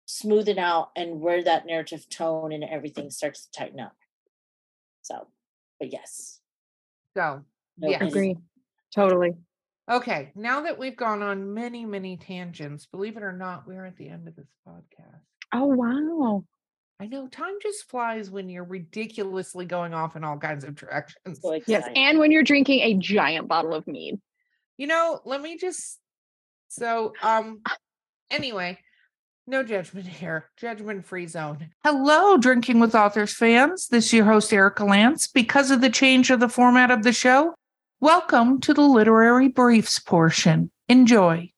smooth 0.06 0.48
it 0.48 0.58
out 0.58 0.90
and 0.96 1.20
where 1.20 1.44
that 1.44 1.66
narrative 1.66 2.08
tone 2.10 2.52
and 2.52 2.64
everything 2.64 3.10
starts 3.10 3.46
to 3.46 3.52
tighten 3.52 3.80
up. 3.80 3.96
So, 5.02 5.28
but 5.80 5.92
yes. 5.92 6.40
So, 7.16 7.44
No 7.78 7.90
yes. 7.90 8.02
agree. 8.02 8.38
Totally. 8.96 9.36
Okay, 9.92 10.32
now 10.36 10.62
that 10.62 10.78
we've 10.78 10.96
gone 10.96 11.22
on 11.22 11.54
many, 11.54 11.86
many 11.86 12.16
tangents, 12.16 12.86
believe 12.86 13.18
it 13.18 13.24
or 13.24 13.34
not, 13.34 13.68
we're 13.68 13.86
at 13.86 13.98
the 13.98 14.08
end 14.08 14.28
of 14.28 14.36
this 14.36 14.50
podcast. 14.68 15.22
Oh 15.54 15.66
wow. 15.66 16.44
I 17.02 17.08
know 17.08 17.28
time 17.28 17.54
just 17.62 17.90
flies 17.90 18.30
when 18.30 18.50
you're 18.50 18.66
ridiculously 18.66 19.66
going 19.66 19.94
off 19.94 20.18
in 20.18 20.24
all 20.26 20.38
kinds 20.38 20.66
of 20.66 20.76
directions. 20.76 21.40
So 21.42 21.60
Yes. 21.66 21.88
And 21.96 22.20
when 22.20 22.32
you're 22.32 22.44
drinking 22.44 22.82
a 22.82 22.96
giant 22.96 23.48
bottle 23.48 23.74
of 23.74 23.88
mead. 23.88 24.20
You 24.78 24.88
know, 24.88 25.22
let 25.26 25.42
me 25.42 25.58
just 25.58 26.00
so 26.68 27.14
um 27.24 27.62
anyway, 28.30 28.78
No 29.48 29.64
judgment 29.64 30.08
here. 30.08 30.50
Judgment 30.58 31.06
free 31.06 31.26
zone. 31.26 31.70
Hello, 31.84 32.38
Drinking 32.38 32.80
with 32.80 32.94
Authors 32.94 33.34
fans. 33.34 33.88
This 33.88 34.08
is 34.08 34.14
your 34.14 34.26
host, 34.26 34.54
Erika 34.54 34.84
Lance. 34.84 35.28
Because 35.28 35.72
of 35.72 35.82
the 35.82 35.90
change 35.90 36.30
of 36.30 36.40
the 36.40 36.50
format 36.50 36.92
of 36.92 37.04
the 37.04 37.14
show, 37.14 37.56
welcome 38.00 38.60
to 38.62 38.74
the 38.74 38.84
literary 38.84 39.48
briefs 39.48 39.98
portion. 40.00 40.70
Enjoy. 40.88 41.50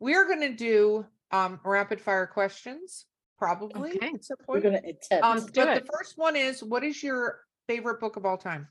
We're 0.00 0.26
going 0.26 0.40
to 0.40 0.54
do 0.54 1.06
um, 1.30 1.60
rapid 1.64 2.00
fire 2.00 2.26
questions, 2.26 3.04
probably. 3.40 3.92
Okay. 3.96 4.10
At 4.14 4.24
some 4.24 4.36
We're 4.46 4.60
gonna 4.60 4.82
attempt. 4.84 5.24
Um, 5.24 5.46
but 5.54 5.68
it. 5.68 5.84
the 5.84 5.92
first 5.92 6.16
one 6.16 6.36
is 6.36 6.62
what 6.62 6.84
is 6.84 7.02
your 7.02 7.40
favorite 7.66 7.98
book 7.98 8.16
of 8.16 8.24
all 8.24 8.36
time? 8.36 8.68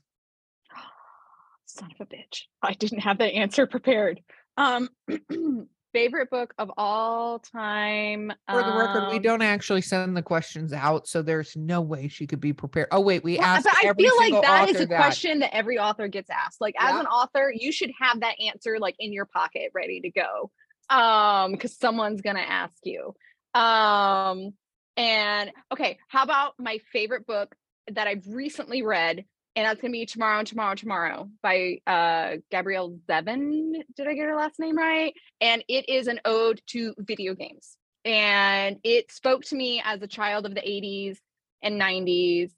Son 1.66 1.90
of 1.98 2.06
a 2.06 2.14
bitch. 2.14 2.44
I 2.62 2.72
didn't 2.72 3.00
have 3.00 3.18
that 3.18 3.34
answer 3.34 3.66
prepared. 3.76 4.20
Um 4.56 4.88
favorite 5.92 6.30
book 6.30 6.54
of 6.56 6.70
all 6.76 7.40
time. 7.40 8.32
For 8.48 8.62
the 8.62 8.76
record, 8.76 9.08
we 9.10 9.16
um, 9.16 9.22
don't 9.22 9.42
actually 9.42 9.80
send 9.80 10.16
the 10.16 10.22
questions 10.22 10.72
out, 10.72 11.08
so 11.08 11.20
there's 11.20 11.56
no 11.56 11.80
way 11.80 12.06
she 12.06 12.28
could 12.28 12.40
be 12.40 12.52
prepared. 12.52 12.86
Oh 12.92 13.00
wait, 13.00 13.24
we 13.24 13.38
well, 13.38 13.46
asked. 13.46 13.64
but 13.64 13.74
I 13.74 13.92
feel 13.94 14.16
like 14.18 14.40
that 14.42 14.68
is 14.68 14.76
author 14.76 14.94
a 14.94 14.96
question 14.96 15.40
that 15.40 15.52
every 15.52 15.78
author 15.78 16.06
gets 16.06 16.30
asked. 16.30 16.60
Like 16.60 16.76
as 16.78 16.94
an 16.94 17.06
author, 17.06 17.52
you 17.52 17.72
should 17.72 17.90
have 17.98 18.20
that 18.20 18.36
answer 18.40 18.78
like 18.78 18.94
in 19.00 19.12
your 19.12 19.26
pocket 19.26 19.72
ready 19.74 20.00
to 20.00 20.10
go. 20.10 20.50
Um, 20.94 21.52
because 21.52 21.76
someone's 21.76 22.20
gonna 22.20 22.40
ask 22.40 22.76
you. 22.84 23.14
Um, 23.54 24.54
and 24.96 25.50
okay, 25.72 25.98
how 26.08 26.22
about 26.22 26.54
my 26.58 26.78
favorite 26.92 27.26
book 27.26 27.54
that 27.90 28.06
I've 28.06 28.26
recently 28.26 28.82
read? 28.82 29.24
And 29.56 29.66
that's 29.66 29.80
gonna 29.80 29.92
be 29.92 30.06
Tomorrow 30.06 30.38
and 30.38 30.48
Tomorrow 30.48 30.74
Tomorrow 30.74 31.30
by 31.42 31.78
uh 31.86 32.36
Gabrielle 32.50 32.98
Zevin. 33.08 33.72
Did 33.96 34.06
I 34.06 34.14
get 34.14 34.26
her 34.26 34.36
last 34.36 34.58
name 34.58 34.76
right? 34.76 35.12
And 35.40 35.64
it 35.68 35.88
is 35.88 36.06
an 36.06 36.20
ode 36.24 36.60
to 36.68 36.94
video 36.98 37.34
games. 37.34 37.76
And 38.04 38.78
it 38.84 39.10
spoke 39.10 39.44
to 39.46 39.56
me 39.56 39.82
as 39.84 40.00
a 40.02 40.06
child 40.06 40.46
of 40.46 40.54
the 40.54 40.60
80s 40.60 41.18
and 41.62 41.80
90s 41.80 42.50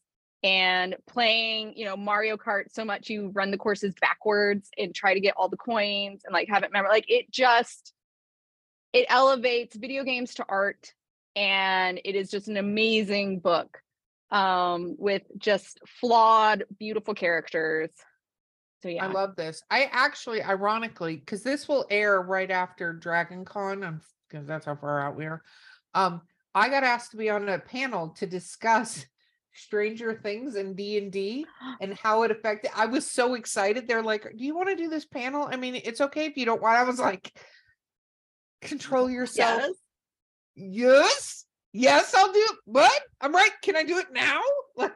and 0.44 0.96
playing, 1.08 1.74
you 1.76 1.84
know, 1.84 1.96
Mario 1.96 2.36
Kart 2.36 2.64
so 2.72 2.84
much 2.84 3.08
you 3.08 3.28
run 3.28 3.50
the 3.50 3.58
courses 3.58 3.94
backwards 4.00 4.68
and 4.76 4.94
try 4.94 5.14
to 5.14 5.20
get 5.20 5.34
all 5.36 5.48
the 5.48 5.56
coins 5.56 6.22
and 6.24 6.32
like 6.32 6.48
have 6.48 6.62
it 6.62 6.66
remember 6.66 6.88
like 6.88 7.06
it 7.08 7.30
just 7.30 7.92
it 8.92 9.06
elevates 9.08 9.76
video 9.76 10.04
games 10.04 10.34
to 10.34 10.44
art 10.48 10.92
and 11.34 12.00
it 12.04 12.14
is 12.14 12.30
just 12.30 12.48
an 12.48 12.56
amazing 12.56 13.38
book 13.38 13.80
um 14.30 14.96
with 14.98 15.22
just 15.38 15.78
flawed 16.00 16.64
beautiful 16.78 17.14
characters. 17.14 17.90
So 18.82 18.88
yeah. 18.88 19.04
I 19.04 19.08
love 19.08 19.36
this. 19.36 19.62
I 19.70 19.88
actually, 19.92 20.42
ironically, 20.42 21.16
because 21.16 21.44
this 21.44 21.68
will 21.68 21.86
air 21.88 22.20
right 22.20 22.50
after 22.50 22.92
Dragon 22.92 23.44
Con, 23.44 24.00
because 24.28 24.46
that's 24.46 24.66
how 24.66 24.74
far 24.74 25.00
out 25.00 25.16
we 25.16 25.26
are. 25.26 25.40
Um, 25.94 26.22
I 26.54 26.68
got 26.68 26.82
asked 26.82 27.12
to 27.12 27.16
be 27.16 27.30
on 27.30 27.48
a 27.48 27.58
panel 27.58 28.08
to 28.18 28.26
discuss 28.26 29.06
Stranger 29.54 30.14
Things 30.14 30.56
and 30.56 30.74
D 30.74 30.98
and 30.98 31.12
D 31.12 31.46
and 31.80 31.94
how 31.94 32.24
it 32.24 32.32
affected. 32.32 32.72
I 32.74 32.86
was 32.86 33.08
so 33.08 33.34
excited. 33.34 33.86
They're 33.86 34.02
like, 34.02 34.22
"Do 34.36 34.44
you 34.44 34.56
want 34.56 34.70
to 34.70 34.76
do 34.76 34.88
this 34.88 35.04
panel?" 35.04 35.48
I 35.50 35.56
mean, 35.56 35.76
it's 35.76 36.00
okay 36.00 36.26
if 36.26 36.36
you 36.36 36.44
don't 36.44 36.62
want. 36.62 36.78
I 36.78 36.84
was 36.84 36.98
like, 36.98 37.32
"Control 38.62 39.10
yourself." 39.10 39.60
Yes, 39.60 39.70
yes, 40.54 41.44
yes 41.72 42.14
I'll 42.14 42.32
do 42.32 42.38
it. 42.38 42.56
What? 42.64 43.02
I'm 43.20 43.34
right. 43.34 43.50
Can 43.62 43.76
I 43.76 43.84
do 43.84 43.98
it 43.98 44.06
now? 44.12 44.40
Like, 44.76 44.92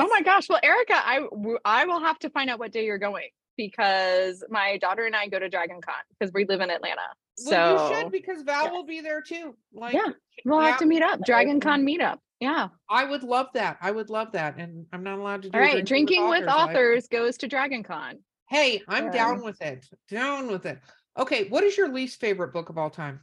Oh 0.00 0.08
my 0.08 0.20
gosh. 0.20 0.48
Well, 0.48 0.58
Erika, 0.64 0.94
I 0.96 1.20
I 1.64 1.84
will 1.84 2.00
have 2.00 2.18
to 2.20 2.30
find 2.30 2.50
out 2.50 2.58
what 2.58 2.72
day 2.72 2.84
you're 2.84 2.98
going 2.98 3.28
because 3.56 4.42
my 4.50 4.78
daughter 4.78 5.04
and 5.06 5.14
I 5.14 5.28
go 5.28 5.38
to 5.38 5.48
Dragon 5.48 5.80
Con 5.80 5.94
because 6.18 6.32
we 6.34 6.44
live 6.44 6.60
in 6.60 6.70
Atlanta. 6.70 7.02
So 7.36 7.88
you 7.88 7.94
should 8.02 8.12
because 8.12 8.42
Val 8.42 8.64
yes. 8.64 8.72
will 8.72 8.84
be 8.84 9.00
there 9.00 9.22
too. 9.22 9.54
Like, 9.72 9.94
Yeah, 9.94 10.08
we'll 10.44 10.60
have 10.60 10.78
to 10.78 10.86
meet 10.86 11.02
up. 11.02 11.20
Dragon 11.24 11.60
Con 11.60 11.86
meetup. 11.86 12.18
Yeah. 12.40 12.68
I 12.90 13.04
would 13.04 13.22
love 13.22 13.46
that. 13.54 13.76
I 13.80 13.90
would 13.92 14.10
love 14.10 14.32
that. 14.32 14.56
And 14.58 14.86
I'm 14.92 15.02
not 15.04 15.18
allowed 15.18 15.42
to 15.42 15.50
do 15.50 15.56
All 15.58 15.62
a 15.64 15.66
right. 15.66 15.84
Drinking 15.86 16.28
with 16.28 16.44
live. 16.46 16.70
authors 16.70 17.06
goes 17.08 17.36
to 17.38 17.46
Dragon 17.48 17.82
Con. 17.82 18.18
Hey, 18.50 18.82
I'm 18.88 19.10
down 19.10 19.36
Um, 19.38 19.44
with 19.44 19.60
it. 19.62 19.86
Down 20.08 20.48
with 20.48 20.66
it. 20.66 20.78
Okay, 21.18 21.48
what 21.48 21.64
is 21.64 21.76
your 21.76 21.88
least 21.88 22.20
favorite 22.20 22.52
book 22.52 22.68
of 22.68 22.76
all 22.76 22.90
time? 22.90 23.20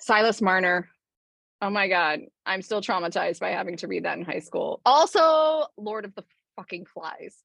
Silas 0.00 0.42
Marner. 0.42 0.88
Oh 1.60 1.70
my 1.70 1.86
God. 1.88 2.20
I'm 2.44 2.62
still 2.62 2.82
traumatized 2.82 3.38
by 3.38 3.50
having 3.50 3.76
to 3.78 3.86
read 3.86 4.04
that 4.04 4.18
in 4.18 4.24
high 4.24 4.40
school. 4.40 4.80
Also, 4.84 5.66
Lord 5.76 6.04
of 6.04 6.14
the 6.16 6.24
fucking 6.56 6.86
Flies. 6.86 7.36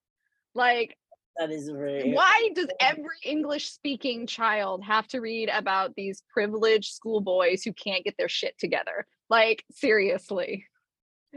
Like, 0.56 0.98
that 1.38 1.52
is 1.52 1.70
very 1.70 2.14
why 2.14 2.50
does 2.56 2.68
every 2.80 3.18
English 3.24 3.70
speaking 3.70 4.26
child 4.26 4.84
have 4.84 5.08
to 5.10 5.20
read 5.20 5.50
about 5.50 5.94
these 5.96 6.24
privileged 6.34 6.94
schoolboys 6.94 7.62
who 7.64 7.74
can't 7.74 8.04
get 8.04 8.16
their 8.18 8.30
shit 8.30 8.58
together? 8.58 9.06
Like, 9.30 9.64
seriously. 9.72 10.66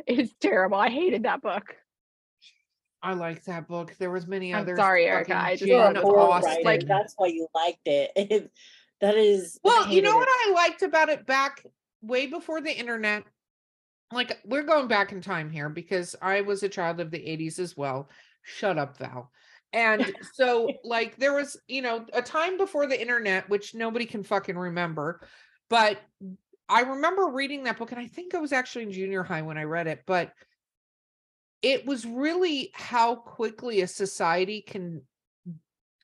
It's 0.06 0.32
terrible. 0.40 0.78
I 0.78 0.88
hated 0.88 1.24
that 1.24 1.42
book. 1.42 1.74
I 3.02 3.14
liked 3.14 3.46
that 3.46 3.66
book. 3.66 3.94
There 3.98 4.10
was 4.10 4.26
many 4.26 4.54
I'm 4.54 4.62
others. 4.62 4.78
sorry, 4.78 5.06
Erika, 5.06 5.36
I 5.36 5.52
just 5.52 5.60
Jane 5.64 5.78
You're 5.78 5.86
a 5.90 5.92
no, 5.92 6.02
horror 6.02 6.20
Austen. 6.20 6.50
writer. 6.50 6.64
like- 6.64 6.86
that's 6.86 7.14
why 7.16 7.28
you 7.28 7.46
liked 7.54 7.86
it. 7.86 8.50
that 9.00 9.14
is 9.16 9.58
Well, 9.64 9.88
you 9.88 10.02
know 10.02 10.12
it. 10.12 10.16
what 10.16 10.28
I 10.30 10.52
liked 10.54 10.82
about 10.82 11.08
it 11.08 11.26
back 11.26 11.64
way 12.02 12.26
before 12.26 12.60
the 12.60 12.76
internet? 12.76 13.24
Like 14.12 14.38
we're 14.44 14.64
going 14.64 14.88
back 14.88 15.12
in 15.12 15.20
time 15.20 15.50
here 15.50 15.68
because 15.68 16.16
I 16.20 16.40
was 16.42 16.62
a 16.62 16.68
child 16.68 17.00
of 17.00 17.10
the 17.10 17.18
80s 17.18 17.58
as 17.58 17.76
well. 17.76 18.10
Shut 18.42 18.76
up, 18.76 18.98
Val. 18.98 19.30
And 19.72 20.12
so 20.34 20.68
like 20.84 21.16
there 21.16 21.32
was, 21.32 21.56
you 21.68 21.80
know, 21.80 22.04
a 22.12 22.20
time 22.20 22.58
before 22.58 22.86
the 22.86 23.00
internet 23.00 23.48
which 23.48 23.74
nobody 23.74 24.04
can 24.04 24.22
fucking 24.24 24.58
remember, 24.58 25.20
but 25.68 25.98
I 26.68 26.82
remember 26.82 27.28
reading 27.28 27.64
that 27.64 27.78
book 27.78 27.92
and 27.92 28.00
I 28.00 28.06
think 28.06 28.34
I 28.34 28.38
was 28.38 28.52
actually 28.52 28.84
in 28.84 28.92
junior 28.92 29.22
high 29.22 29.42
when 29.42 29.56
I 29.58 29.64
read 29.64 29.86
it, 29.86 30.02
but 30.06 30.32
it 31.62 31.86
was 31.86 32.06
really 32.06 32.70
how 32.74 33.14
quickly 33.14 33.80
a 33.80 33.86
society 33.86 34.62
can 34.62 35.02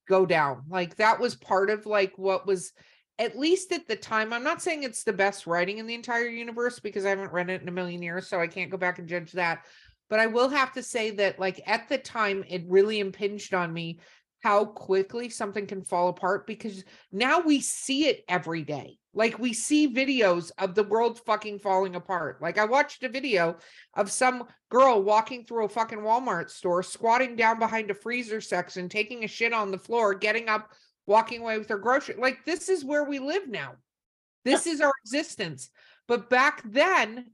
go 0.09 0.27
down. 0.27 0.63
Like 0.69 0.97
that 0.97 1.19
was 1.19 1.35
part 1.35 1.71
of 1.71 1.87
like 1.87 2.17
what 2.17 2.47
was 2.47 2.73
at 3.19 3.39
least 3.39 3.73
at 3.73 3.89
the 3.89 3.97
time. 3.97 4.33
I'm 4.33 4.45
not 4.45 4.63
saying 4.63 4.83
it's 4.83 5.05
the 5.05 5.13
best 5.13 5.47
writing 5.47 5.79
in 5.79 5.87
the 5.87 5.95
entire 5.95 6.29
universe 6.29 6.79
because 6.79 7.07
I 7.07 7.11
haven't 7.11 7.33
read 7.33 7.51
it 7.51 7.63
in 7.63 7.69
a 7.69 7.73
million 7.73 8.03
years, 8.03 8.29
so 8.29 8.41
I 8.41 8.47
can't 8.47 8.71
go 8.71 8.77
back 8.77 8.99
and 8.99 9.09
judge 9.09 9.33
that. 9.33 9.65
But 10.09 10.21
I 10.21 10.27
will 10.27 10.49
have 10.49 10.73
to 10.75 10.83
say 10.83 11.11
that 11.13 11.39
like 11.39 11.61
at 11.67 11.89
the 11.89 11.99
time 11.99 12.45
it 12.49 12.65
really 12.69 13.01
impinged 13.01 13.55
on 13.55 13.73
me 13.73 13.99
how 14.47 14.65
quickly 14.65 15.29
something 15.29 15.67
can 15.67 15.83
fall 15.83 16.07
apart 16.07 16.47
because 16.47 16.85
now 17.11 17.41
we 17.41 17.61
see 17.61 18.07
it 18.07 18.25
every 18.29 18.63
day. 18.63 18.97
Like 19.13 19.41
we 19.41 19.53
see 19.53 19.93
videos 19.93 20.53
of 20.59 20.77
the 20.77 20.85
world 20.85 21.19
fucking 21.27 21.59
falling 21.59 21.97
apart. 21.97 22.41
Like 22.41 22.57
I 22.57 22.65
watched 22.65 23.03
a 23.03 23.09
video 23.09 23.57
of 23.95 24.09
some 24.09 24.45
girl 24.69 25.03
walking 25.03 25.45
through 25.45 25.65
a 25.65 25.69
fucking 25.69 25.99
Walmart 25.99 26.49
store, 26.49 26.85
squatting 26.85 27.35
down 27.35 27.59
behind 27.59 27.91
a 27.91 27.95
freezer 27.95 28.41
section, 28.41 28.89
taking 28.89 29.25
a 29.25 29.27
shit 29.27 29.53
on 29.53 29.73
the 29.73 29.79
floor, 29.79 30.15
getting 30.15 30.49
up, 30.49 30.71
walking 31.09 31.41
away 31.41 31.59
with 31.59 31.69
her 31.69 31.79
grocery. 31.79 32.15
Like 32.17 32.45
this 32.45 32.69
is 32.69 32.85
where 32.85 33.03
we 33.03 33.19
live 33.19 33.49
now. 33.49 33.73
This 34.45 34.69
is 34.69 34.81
our 34.81 34.93
existence. 35.05 35.71
But 36.07 36.31
back 36.31 36.63
then, 36.65 37.33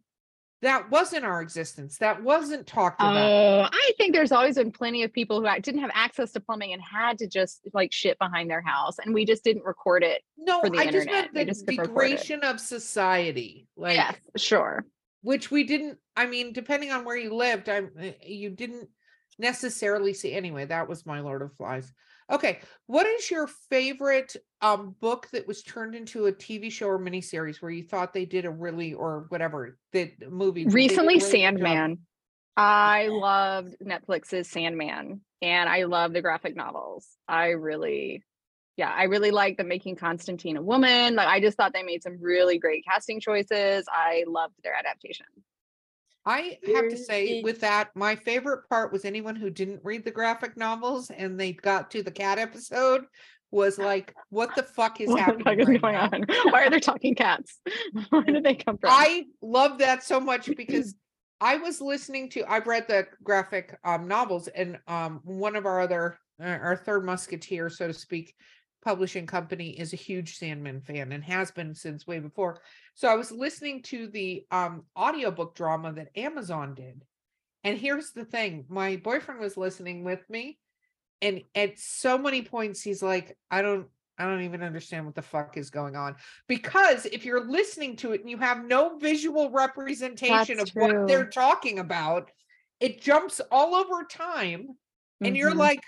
that 0.63 0.91
wasn't 0.91 1.25
our 1.25 1.43
existence. 1.43 1.99
That 1.99 2.23
wasn't 2.23 2.67
talked 2.67 3.01
about. 3.01 3.17
Oh, 3.17 3.69
I 3.71 3.93
think 3.99 4.15
there's 4.15 4.33
always 4.33 4.55
been 4.55 4.71
plenty 4.71 5.03
of 5.03 5.13
people 5.13 5.41
who 5.45 5.61
didn't 5.61 5.81
have 5.81 5.91
access 5.93 6.33
to 6.33 6.41
plumbing 6.41 6.73
and 6.73 6.81
had 6.81 7.19
to 7.19 7.27
just 7.27 7.61
like 7.75 7.93
shit 7.93 8.19
behind 8.19 8.49
their 8.49 8.63
house, 8.63 8.99
and 8.99 9.13
we 9.13 9.25
just 9.25 9.45
didn't 9.45 9.65
record 9.65 10.03
it. 10.03 10.23
no, 10.39 10.61
for 10.61 10.71
the 10.71 10.79
I 10.79 10.91
just 10.91 11.07
meant 11.07 11.35
the 11.35 11.45
just 11.45 11.67
could 11.67 11.79
record 11.79 12.05
it. 12.05 12.11
degradation 12.11 12.41
of 12.45 12.61
society. 12.61 13.67
Like 13.77 13.97
yes, 13.97 14.17
sure. 14.37 14.87
which 15.23 15.51
we 15.51 15.65
didn't 15.65 15.99
i 16.17 16.27
mean 16.27 16.53
depending 16.53 16.91
on 16.91 17.05
where 17.05 17.17
you 17.17 17.35
lived 17.35 17.69
i 17.69 17.83
eh, 17.99 18.13
you 18.25 18.51
didn't 18.51 18.89
necessarily 19.39 20.13
see 20.13 20.33
anyway 20.33 20.65
that 20.65 20.89
was 20.89 21.07
my 21.07 21.21
lord 21.21 21.43
of 21.43 21.55
flies 21.57 21.91
okay 22.31 22.61
what 22.87 23.07
is 23.07 23.31
your 23.31 23.47
favorite 23.71 24.37
um 24.61 24.95
book 25.01 25.29
that 25.33 25.47
was 25.47 25.63
turned 25.63 25.95
into 25.95 26.27
a 26.27 26.33
tv 26.33 26.71
show 26.71 26.89
or 26.89 26.99
miniseries 26.99 27.63
where 27.63 27.71
you 27.71 27.83
thought 27.83 28.13
they 28.13 28.25
did 28.25 28.45
a 28.45 28.51
really 28.51 28.95
or 28.95 29.27
whatever 29.29 29.79
the 29.93 30.11
movie 30.29 30.65
but 30.65 30.73
they 30.73 30.89
did 30.89 30.91
a 30.91 30.93
Recently, 30.93 31.15
really? 31.15 31.31
Sandman. 31.31 31.99
I 32.57 33.09
loved 33.09 33.77
Netflix's 33.83 34.49
Sandman, 34.49 35.23
and 35.41 35.69
I 35.69 35.85
love 35.85 36.13
the 36.13 36.21
graphic 36.21 36.55
novels. 36.55 37.07
I 37.27 37.49
really, 37.51 38.23
yeah, 38.77 38.93
I 38.95 39.05
really 39.05 39.31
like 39.31 39.57
the 39.57 39.65
making 39.65 39.97
Constantine 39.97 40.57
a 40.57 40.63
woman. 40.63 41.15
Like, 41.15 41.29
I 41.29 41.41
just 41.41 41.57
thought 41.57 41.73
they 41.73 41.83
made 41.83 42.03
some 42.03 42.19
really 42.21 42.59
great 42.59 42.85
casting 42.85 43.21
choices. 43.21 43.87
I 43.91 44.25
loved 44.27 44.55
their 44.63 44.75
adaptation. 44.75 45.27
I 46.25 46.59
have 46.75 46.89
to 46.89 46.97
say, 46.97 47.43
with 47.43 47.61
that, 47.61 47.91
my 47.97 48.15
favorite 48.15 48.69
part 48.69 48.93
was 48.93 49.05
anyone 49.05 49.35
who 49.37 49.51
didn't 49.51 49.81
read 49.83 50.05
the 50.05 50.11
graphic 50.11 50.57
novels 50.57 51.11
and 51.11 51.39
they 51.39 51.53
got 51.53 51.91
to 51.93 52.03
the 52.03 52.11
cat 52.13 52.39
episode 52.39 53.05
was 53.51 53.79
like, 53.79 54.15
what 54.31 54.55
the 54.55 54.63
fuck 54.63 55.01
is 55.01 55.09
what 55.11 55.17
the 55.17 55.23
happening? 55.23 55.45
fuck 55.45 55.59
is 55.59 55.69
right 55.69 55.83
going 55.83 55.95
now? 55.95 56.09
on? 56.13 56.25
Why 56.53 56.65
are 56.65 56.71
they 56.71 56.81
talking 56.81 57.15
cats? 57.15 57.61
Where 58.11 58.23
did 58.23 58.45
they 58.45 58.55
come 58.55 58.79
from? 58.79 58.91
I 58.93 59.25
love 59.43 59.79
that 59.79 60.03
so 60.03 60.21
much 60.21 60.51
because 60.57 60.95
I 61.41 61.57
was 61.57 61.81
listening 61.81 62.31
to 62.31 62.45
I've 62.51 62.67
read 62.69 62.87
the 62.89 63.07
graphic 63.23 63.77
um 63.85 64.07
novels 64.07 64.49
and 64.49 64.79
um 64.87 65.21
one 65.25 65.57
of 65.57 65.67
our 65.67 65.81
other 65.81 66.19
uh, 66.41 66.47
our 66.47 66.77
third 66.77 67.05
musketeer 67.05 67.69
so 67.69 67.89
to 67.89 67.93
speak 67.93 68.35
publishing 68.83 69.27
company 69.27 69.71
is 69.79 69.93
a 69.93 69.97
huge 69.97 70.37
Sandman 70.37 70.81
fan 70.81 71.13
and 71.13 71.25
has 71.25 71.51
been 71.51 71.75
since 71.75 72.07
way 72.07 72.19
before. 72.19 72.61
So 72.95 73.09
I 73.09 73.15
was 73.15 73.33
listening 73.33 73.83
to 73.85 74.09
the 74.09 74.47
um 74.51 74.85
audiobook 74.97 75.55
drama 75.55 75.93
that 75.95 76.17
Amazon 76.17 76.75
did. 76.75 77.05
And 77.65 77.79
here's 77.79 78.13
the 78.13 78.25
thing, 78.25 78.67
my 78.69 78.97
boyfriend 78.97 79.41
was 79.41 79.57
listening 79.57 80.05
with 80.05 80.29
me 80.31 80.59
and 81.21 81.43
at 81.55 81.79
so 81.79 82.19
many 82.19 82.43
points 82.43 82.83
he's 82.83 83.03
like, 83.03 83.39
I 83.51 83.63
don't 83.63 83.89
I 84.19 84.25
don't 84.27 84.43
even 84.43 84.63
understand 84.63 85.07
what 85.07 85.15
the 85.15 85.23
fuck 85.23 85.57
is 85.57 85.71
going 85.71 85.97
on. 85.97 86.17
Because 86.47 87.07
if 87.07 87.25
you're 87.25 87.49
listening 87.49 87.97
to 87.97 88.13
it 88.13 88.21
and 88.21 88.31
you 88.31 88.39
have 88.39 88.65
no 88.65 88.99
visual 88.99 89.51
representation 89.51 90.59
That's 90.59 90.61
of 90.61 90.71
what 90.75 91.07
they're 91.07 91.27
talking 91.29 91.79
about, 91.79 92.31
it 92.79 93.01
jumps 93.01 93.41
all 93.51 93.75
over 93.75 94.05
time 94.05 94.77
and 95.25 95.37
you're 95.37 95.55
Mhm. 95.55 95.59
like 95.59 95.81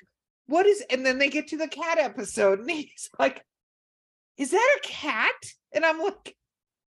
what 0.47 0.67
is 0.67 0.83
and 0.91 1.05
then 1.05 1.19
they 1.19 1.29
get 1.29 1.49
to 1.49 1.57
the 1.57 1.69
cat 1.69 1.99
episode 1.99 2.61
and 2.61 2.71
he's 2.71 3.11
like 3.19 3.45
is 4.37 4.51
that 4.51 4.79
a 4.79 4.87
cat 4.87 5.35
and 5.73 5.85
i'm 5.85 6.01
like 6.01 6.37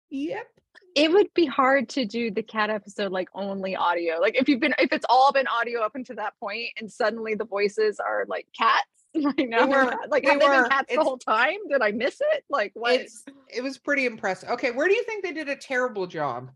yep 0.09 0.47
it 0.95 1.11
would 1.11 1.33
be 1.33 1.45
hard 1.45 1.89
to 1.89 2.05
do 2.05 2.31
the 2.31 2.43
cat 2.43 2.69
episode 2.69 3.11
like 3.11 3.29
only 3.33 3.75
audio. 3.75 4.19
Like 4.19 4.35
if 4.35 4.49
you've 4.49 4.59
been 4.59 4.75
if 4.77 4.91
it's 4.91 5.05
all 5.09 5.31
been 5.31 5.47
audio 5.47 5.81
up 5.81 5.95
until 5.95 6.17
that 6.17 6.33
point 6.37 6.67
and 6.79 6.91
suddenly 6.91 7.33
the 7.35 7.45
voices 7.45 7.99
are 7.99 8.25
like 8.27 8.47
cats. 8.57 8.85
Right 9.13 9.49
now, 9.49 9.65
they're 9.67 9.85
were- 9.85 9.95
like 10.09 10.23
they 10.23 10.29
have 10.29 10.39
they 10.39 10.47
were. 10.47 10.61
been 10.61 10.69
cats 10.69 10.95
the 10.95 11.03
whole 11.03 11.17
time? 11.17 11.57
Did 11.69 11.81
I 11.81 11.91
miss 11.91 12.21
it? 12.33 12.45
Like 12.49 12.71
what? 12.75 12.93
it's 12.93 13.25
it 13.49 13.61
was 13.61 13.77
pretty 13.77 14.05
impressive 14.05 14.49
okay 14.51 14.71
where 14.71 14.87
do 14.87 14.93
you 14.93 15.03
think 15.03 15.23
they 15.23 15.33
did 15.33 15.49
a 15.49 15.55
terrible 15.55 16.07
job 16.07 16.49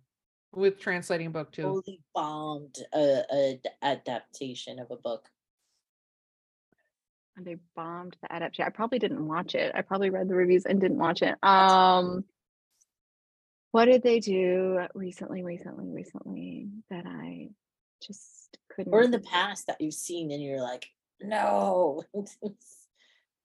with 0.54 0.80
translating 0.80 1.28
a 1.28 1.30
book 1.30 1.52
two 1.52 1.64
Totally 1.64 2.00
bombed 2.14 2.76
a, 2.94 3.24
a 3.30 3.60
d- 3.62 3.70
adaptation 3.82 4.80
of 4.80 4.88
a 4.92 4.96
book. 4.96 5.28
And 7.38 7.46
they 7.46 7.58
bombed 7.76 8.16
the 8.22 8.32
adaptation. 8.32 8.66
I 8.66 8.70
probably 8.70 9.00
didn't 9.00 9.28
watch 9.28 9.56
it. 9.56 9.74
I 9.76 9.82
probably 9.82 10.10
read 10.10 10.30
the 10.30 10.36
reviews 10.36 10.66
and 10.66 10.80
didn't 10.80 10.98
watch 10.98 11.22
it. 11.22 11.36
Um, 11.44 12.24
what 13.72 13.86
did 13.86 14.04
they 14.04 14.22
do 14.22 14.80
recently, 14.94 15.44
recently, 15.44 15.90
recently 15.90 16.70
that 16.90 17.06
I 17.06 17.50
just 18.02 18.58
couldn't? 18.70 18.94
Or 18.94 19.02
in 19.02 19.12
the 19.12 19.20
past 19.20 19.68
that 19.68 19.82
you've 19.82 19.94
seen 19.94 20.32
and 20.32 20.42
you're 20.42 20.62
like, 20.62 20.88
no. 21.22 22.04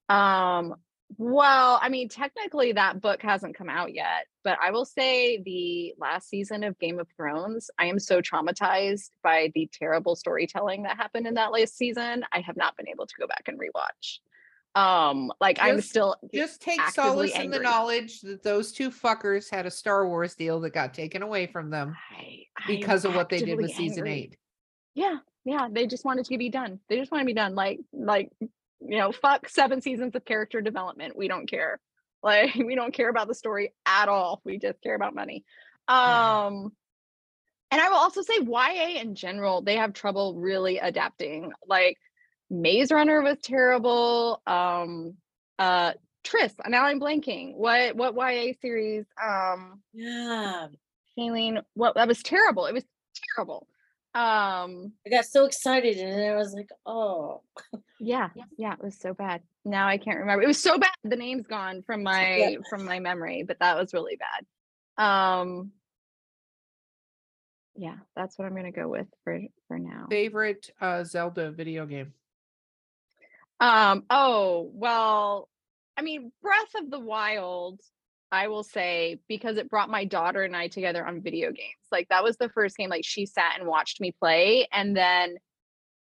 Um, 0.08 0.74
well, 1.16 1.78
I 1.82 1.88
mean, 1.88 2.08
technically 2.08 2.72
that 2.72 3.00
book 3.00 3.22
hasn't 3.22 3.56
come 3.56 3.68
out 3.68 3.94
yet, 3.94 4.26
but 4.44 4.58
I 4.62 4.70
will 4.70 4.84
say 4.84 5.42
the 5.42 5.94
last 5.98 6.28
season 6.28 6.64
of 6.64 6.78
Game 6.78 6.98
of 6.98 7.08
Thrones, 7.16 7.70
I 7.78 7.86
am 7.86 7.98
so 7.98 8.20
traumatized 8.20 9.10
by 9.22 9.50
the 9.54 9.68
terrible 9.72 10.16
storytelling 10.16 10.84
that 10.84 10.96
happened 10.96 11.26
in 11.26 11.34
that 11.34 11.52
last 11.52 11.76
season. 11.76 12.24
I 12.32 12.40
have 12.40 12.56
not 12.56 12.76
been 12.76 12.88
able 12.88 13.06
to 13.06 13.14
go 13.18 13.26
back 13.26 13.44
and 13.48 13.58
rewatch. 13.58 14.18
Um, 14.76 15.32
like 15.40 15.58
I'm 15.60 15.80
still 15.80 16.14
just 16.32 16.62
take 16.62 16.80
solace 16.90 17.36
in 17.36 17.50
the 17.50 17.58
knowledge 17.58 18.20
that 18.20 18.44
those 18.44 18.70
two 18.70 18.90
fuckers 18.90 19.50
had 19.50 19.66
a 19.66 19.70
star 19.70 20.06
wars 20.06 20.36
deal 20.36 20.60
that 20.60 20.72
got 20.72 20.94
taken 20.94 21.22
away 21.22 21.48
from 21.48 21.70
them 21.70 21.96
I, 22.16 22.44
because 22.68 23.04
of 23.04 23.16
what 23.16 23.28
they 23.28 23.40
did 23.40 23.56
with 23.56 23.70
actively 23.70 23.88
season 23.88 24.06
eight 24.06 24.36
Yeah, 24.94 25.16
yeah, 25.44 25.66
they 25.72 25.88
just 25.88 26.04
wanted 26.04 26.26
to 26.26 26.38
be 26.38 26.50
done. 26.50 26.78
They 26.88 26.98
just 26.98 27.10
want 27.10 27.22
to 27.22 27.26
be 27.26 27.34
done. 27.34 27.56
Like, 27.56 27.80
like, 27.92 28.30
you 28.80 28.98
know, 28.98 29.12
fuck 29.12 29.48
seven 29.48 29.80
seasons 29.80 30.14
of 30.14 30.24
character 30.24 30.60
development. 30.60 31.16
We 31.16 31.28
don't 31.28 31.48
care. 31.48 31.80
Like, 32.22 32.54
we 32.54 32.74
don't 32.74 32.92
care 32.92 33.08
about 33.08 33.28
the 33.28 33.34
story 33.34 33.72
at 33.86 34.10
all. 34.10 34.42
We 34.44 34.58
just 34.58 34.82
care 34.82 34.94
about 34.94 35.14
money. 35.14 35.42
Um, 35.88 36.70
and 37.70 37.80
I 37.80 37.88
will 37.88 37.96
also 37.96 38.20
say 38.20 38.40
YA 38.42 39.00
in 39.00 39.14
general, 39.14 39.62
they 39.62 39.76
have 39.76 39.94
trouble 39.94 40.34
really 40.34 40.76
adapting. 40.76 41.50
Like, 41.66 41.96
Maze 42.50 42.92
Runner 42.92 43.22
was 43.22 43.38
terrible. 43.42 44.42
Um, 44.46 45.14
uh, 45.58 45.92
Tris. 46.24 46.52
Now 46.68 46.84
I'm 46.84 47.00
blanking. 47.00 47.54
What 47.54 47.96
what 47.96 48.14
YA 48.14 48.52
series? 48.60 49.06
Um, 49.22 49.80
yeah. 49.92 50.66
Shailene. 51.18 51.62
What 51.74 51.94
that 51.94 52.08
was 52.08 52.22
terrible. 52.22 52.66
It 52.66 52.74
was 52.74 52.84
terrible. 53.34 53.66
Um. 54.14 54.92
I 55.06 55.10
got 55.10 55.24
so 55.24 55.44
excited 55.44 55.96
and 55.98 56.12
then 56.12 56.32
I 56.32 56.36
was 56.36 56.52
like, 56.52 56.70
oh. 56.84 57.42
Yeah, 58.00 58.30
yeah, 58.56 58.72
it 58.74 58.82
was 58.82 58.96
so 58.98 59.14
bad. 59.14 59.42
Now 59.64 59.86
I 59.86 59.98
can't 59.98 60.18
remember. 60.18 60.42
It 60.42 60.48
was 60.48 60.62
so 60.62 60.78
bad. 60.78 60.90
The 61.04 61.16
name's 61.16 61.46
gone 61.46 61.82
from 61.82 62.02
my 62.02 62.56
from 62.68 62.84
my 62.84 62.98
memory, 62.98 63.44
but 63.46 63.58
that 63.60 63.76
was 63.76 63.92
really 63.94 64.16
bad. 64.16 65.04
Um 65.04 65.72
Yeah, 67.76 67.96
that's 68.16 68.38
what 68.38 68.46
I'm 68.46 68.52
going 68.52 68.64
to 68.64 68.70
go 68.72 68.88
with 68.88 69.06
for 69.24 69.40
for 69.68 69.78
now. 69.78 70.06
favorite 70.10 70.70
uh 70.80 71.04
zelda 71.04 71.50
video 71.50 71.86
game 71.86 72.12
Um 73.60 74.04
oh, 74.10 74.70
well, 74.74 75.48
I 75.96 76.02
mean, 76.02 76.32
Breath 76.42 76.74
of 76.76 76.90
the 76.90 76.98
Wild, 76.98 77.80
I 78.32 78.48
will 78.48 78.62
say 78.62 79.20
because 79.28 79.56
it 79.56 79.68
brought 79.68 79.90
my 79.90 80.04
daughter 80.04 80.42
and 80.42 80.54
I 80.54 80.68
together 80.68 81.06
on 81.06 81.20
video 81.20 81.48
games. 81.48 81.88
Like 81.90 82.08
that 82.10 82.22
was 82.22 82.36
the 82.36 82.48
first 82.50 82.76
game 82.76 82.90
like 82.90 83.04
she 83.04 83.26
sat 83.26 83.58
and 83.58 83.66
watched 83.66 84.00
me 84.00 84.12
play 84.12 84.68
and 84.72 84.96
then 84.96 85.36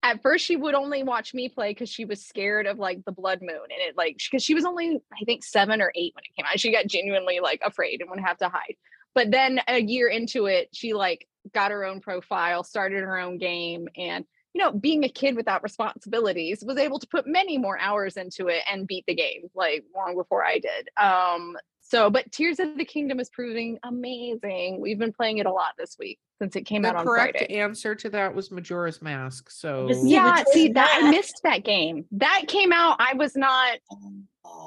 at 0.02 0.22
first 0.22 0.44
she 0.44 0.56
would 0.56 0.74
only 0.74 1.02
watch 1.02 1.34
me 1.34 1.48
play 1.48 1.70
because 1.70 1.88
she 1.88 2.04
was 2.04 2.24
scared 2.24 2.66
of 2.66 2.78
like 2.78 3.04
the 3.04 3.12
blood 3.12 3.40
moon 3.40 3.50
and 3.50 3.80
it 3.80 3.96
like 3.96 4.16
because 4.30 4.42
she 4.42 4.54
was 4.54 4.64
only 4.64 4.98
i 5.12 5.24
think 5.24 5.44
seven 5.44 5.80
or 5.82 5.92
eight 5.94 6.14
when 6.14 6.24
it 6.24 6.36
came 6.36 6.46
out 6.46 6.58
she 6.58 6.72
got 6.72 6.86
genuinely 6.86 7.40
like 7.40 7.60
afraid 7.64 8.00
and 8.00 8.10
would 8.10 8.20
have 8.20 8.38
to 8.38 8.48
hide 8.48 8.76
but 9.14 9.30
then 9.30 9.60
a 9.68 9.80
year 9.80 10.08
into 10.08 10.46
it 10.46 10.68
she 10.72 10.94
like 10.94 11.26
got 11.52 11.70
her 11.70 11.84
own 11.84 12.00
profile 12.00 12.62
started 12.64 13.02
her 13.02 13.18
own 13.18 13.38
game 13.38 13.88
and 13.96 14.24
you 14.54 14.62
know 14.62 14.72
being 14.72 15.04
a 15.04 15.08
kid 15.08 15.36
without 15.36 15.62
responsibilities 15.62 16.62
was 16.66 16.78
able 16.78 16.98
to 16.98 17.06
put 17.06 17.26
many 17.26 17.58
more 17.58 17.78
hours 17.78 18.16
into 18.16 18.48
it 18.48 18.62
and 18.70 18.86
beat 18.86 19.04
the 19.06 19.14
game 19.14 19.42
like 19.54 19.84
long 19.94 20.16
before 20.16 20.44
i 20.44 20.58
did 20.58 20.88
um 20.96 21.56
so 21.90 22.08
but 22.10 22.30
tears 22.32 22.58
of 22.60 22.76
the 22.78 22.84
kingdom 22.84 23.18
is 23.20 23.28
proving 23.30 23.78
amazing. 23.82 24.80
We've 24.80 24.98
been 24.98 25.12
playing 25.12 25.38
it 25.38 25.46
a 25.46 25.52
lot 25.52 25.72
this 25.78 25.96
week 25.98 26.18
since 26.40 26.56
it 26.56 26.62
came 26.62 26.82
the 26.82 26.88
out 26.88 26.96
on 26.96 27.04
correct 27.04 27.38
friday. 27.38 27.58
answer 27.58 27.94
to 27.94 28.08
that 28.10 28.34
was 28.34 28.50
majora's 28.50 29.02
mask 29.02 29.50
so 29.50 29.88
yeah 30.04 30.22
Majora's 30.24 30.52
see 30.52 30.68
that 30.72 31.00
i 31.02 31.10
missed 31.10 31.40
that 31.44 31.64
game. 31.64 32.06
That 32.12 32.44
came 32.48 32.72
out 32.72 32.96
i 32.98 33.14
was 33.14 33.36
not 33.36 33.78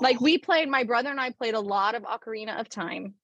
like 0.02 0.18
Oh. 0.20 0.24
we 0.24 0.38
played 0.38 0.70
my 0.70 0.84
brother 0.84 1.10
and 1.10 1.20
i 1.20 1.32
played 1.32 1.56
a 1.56 1.60
lot 1.60 1.96
of 1.96 2.04
ocarina 2.04 2.60
of 2.60 2.70
time. 2.70 3.16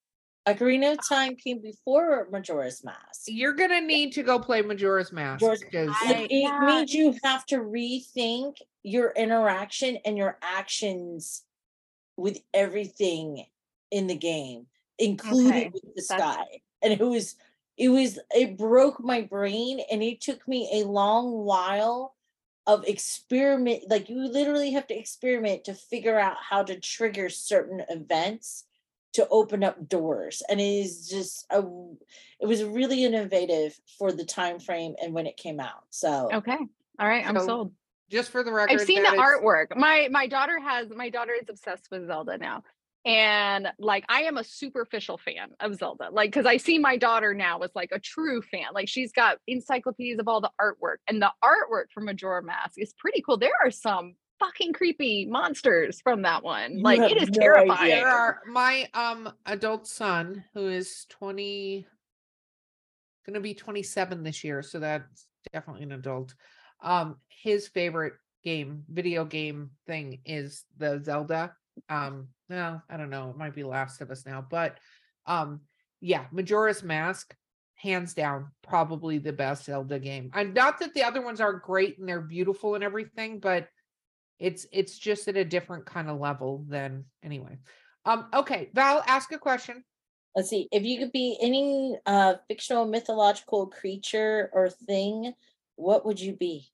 Ocarina 0.48 0.94
of 0.94 1.00
ah. 1.12 1.16
Time 1.16 1.36
came 1.36 1.62
before 1.62 2.28
Majora's 2.32 2.84
Mask. 2.84 3.26
you're 3.28 3.54
gonna 3.54 3.82
need 3.82 4.14
to 4.14 4.24
go 4.24 4.40
play 4.40 4.62
majora's 4.64 5.12
mask 5.12 5.42
Majora's- 5.42 5.60
because 5.64 5.90
I- 6.06 6.14
It, 6.14 6.32
it 6.32 6.42
yeah. 6.44 6.60
means 6.66 6.94
you 6.94 7.16
have 7.24 7.46
to 7.48 7.58
rethink 7.58 8.56
your 8.82 9.12
interaction 9.12 9.98
and 10.06 10.18
your 10.18 10.40
actions 10.42 11.44
with 12.18 12.40
everything 12.54 13.46
in 13.92 14.08
the 14.08 14.16
game, 14.16 14.68
including 14.98 15.52
Okay, 15.52 15.72
with 15.74 15.84
the 15.96 16.06
that's- 16.10 16.34
sky. 16.36 16.46
And 16.82 16.94
it 16.94 17.00
was, 17.02 17.36
it 17.78 17.90
was, 17.90 18.20
it 18.32 18.58
broke 18.58 19.02
my 19.04 19.22
brain, 19.22 19.82
and 19.92 20.02
it 20.02 20.22
took 20.22 20.48
me 20.48 20.70
a 20.82 20.86
long 20.88 21.32
while 21.32 22.16
of 22.68 22.86
experiment. 22.86 23.84
Like 23.90 24.10
you 24.10 24.18
literally 24.32 24.72
have 24.72 24.88
to 24.88 24.98
experiment 24.98 25.66
to 25.66 25.74
figure 25.74 26.18
out 26.20 26.38
how 26.50 26.64
to 26.64 26.80
trigger 26.80 27.30
certain 27.30 27.82
events 27.90 28.66
to 29.14 29.28
open 29.30 29.64
up 29.64 29.90
doors 29.90 30.44
and 30.50 30.62
it 30.62 30.64
is 30.64 31.10
just 31.10 31.44
a 31.50 31.64
it 32.40 32.46
was 32.46 32.64
really 32.64 33.04
innovative 33.04 33.76
for 33.98 34.12
the 34.12 34.24
time 34.24 34.60
frame 34.60 34.94
and 35.02 35.16
when 35.16 35.26
it 35.26 35.36
came 35.36 35.60
out 35.60 35.84
so 35.90 36.30
okay 36.32 36.58
all 37.00 37.08
right 37.08 37.26
i'm 37.28 37.36
So, 37.40 37.46
sold 37.48 37.72
just 38.12 38.30
for 38.30 38.44
the 38.44 38.52
record 38.54 38.80
i've 38.80 38.86
seen 38.86 39.02
the 39.02 39.10
artwork 39.10 39.76
my 39.76 40.08
my 40.12 40.28
daughter 40.28 40.60
has 40.60 40.90
my 40.96 41.10
daughter 41.10 41.34
is 41.34 41.50
obsessed 41.50 41.90
with 41.90 42.06
zelda 42.06 42.38
now 42.38 42.64
and 43.06 43.68
like 43.80 44.04
i 44.10 44.24
am 44.24 44.38
a 44.38 44.44
superficial 44.44 45.18
fan 45.18 45.50
of 45.62 45.74
zelda 45.76 46.10
like 46.12 46.30
because 46.30 46.46
i 46.46 46.58
see 46.58 46.78
my 46.78 46.98
daughter 46.98 47.34
now 47.34 47.60
as 47.60 47.72
like 47.74 47.92
a 47.94 48.00
true 48.00 48.42
fan 48.42 48.66
like 48.74 48.90
she's 48.90 49.14
got 49.14 49.38
encyclopedias 49.48 50.20
of 50.20 50.28
all 50.28 50.42
the 50.42 50.52
artwork 50.60 50.98
and 51.08 51.22
the 51.22 51.32
artwork 51.44 51.86
for 51.94 52.02
majora 52.02 52.44
mask 52.44 52.74
is 52.78 52.94
pretty 52.94 53.22
cool. 53.22 53.38
There 53.38 53.52
are 53.64 53.72
some 53.72 54.16
fucking 54.40 54.74
creepy 54.74 55.26
monsters 55.26 56.02
from 56.02 56.22
that 56.24 56.44
one 56.44 56.78
You 56.78 56.84
like 56.84 57.12
it 57.12 57.22
is 57.22 57.30
no 57.30 57.42
terrifying. 57.42 57.90
There 57.90 58.08
are 58.08 58.40
my 58.48 58.88
um 58.94 59.32
adult 59.46 59.88
son 59.88 60.44
who 60.54 60.68
is 60.68 61.06
20 61.10 61.86
gonna 63.26 63.40
be 63.40 63.54
27 63.54 64.24
this 64.24 64.44
year 64.44 64.62
so 64.62 64.80
that's 64.80 65.28
definitely 65.54 65.84
an 65.84 65.92
adult 65.92 66.34
um 66.82 67.18
his 67.28 67.68
favorite 67.68 68.14
game 68.44 68.84
video 68.90 69.26
game 69.26 69.70
thing 69.86 70.20
is 70.26 70.64
the 70.78 71.00
zelda 71.04 71.54
um 71.90 72.28
no 72.50 72.82
i 72.90 72.98
don't 72.98 73.10
know 73.10 73.30
it 73.30 73.38
might 73.38 73.56
be 73.56 73.64
last 73.64 74.02
of 74.02 74.12
us 74.12 74.26
now 74.26 74.46
but 74.50 74.78
um 75.26 75.62
yeah 76.02 76.26
majora's 76.32 76.84
mask 76.84 77.36
hands 77.80 78.14
down 78.14 78.52
probably 78.62 79.18
the 79.18 79.32
best 79.32 79.66
zelda 79.66 80.00
game. 80.00 80.32
And 80.34 80.54
not 80.54 80.80
that 80.80 80.94
the 80.94 81.04
other 81.04 81.22
ones 81.22 81.40
aren't 81.40 81.64
great 81.64 81.98
and 81.98 82.08
they're 82.08 82.22
beautiful 82.22 82.76
and 82.76 82.84
everything 82.84 83.40
but 83.40 83.70
it's 84.38 84.66
it's 84.72 84.98
just 84.98 85.28
at 85.28 85.38
a 85.38 85.46
different 85.46 85.86
kind 85.86 86.10
of 86.10 86.20
level 86.20 86.66
than 86.68 87.06
anyway. 87.24 87.58
Um 88.06 88.28
okay 88.34 88.70
val 88.74 89.04
ask 89.08 89.32
a 89.32 89.38
question. 89.38 89.84
Let's 90.36 90.50
see 90.50 90.68
if 90.72 90.84
you 90.84 91.00
could 91.00 91.14
be 91.14 91.38
any 91.42 91.98
uh 92.06 92.36
fictional 92.50 92.86
mythological 92.86 93.68
creature 93.68 94.50
or 94.54 94.70
thing 94.70 95.34
what 95.76 96.06
would 96.06 96.20
you 96.20 96.34
be? 96.36 96.70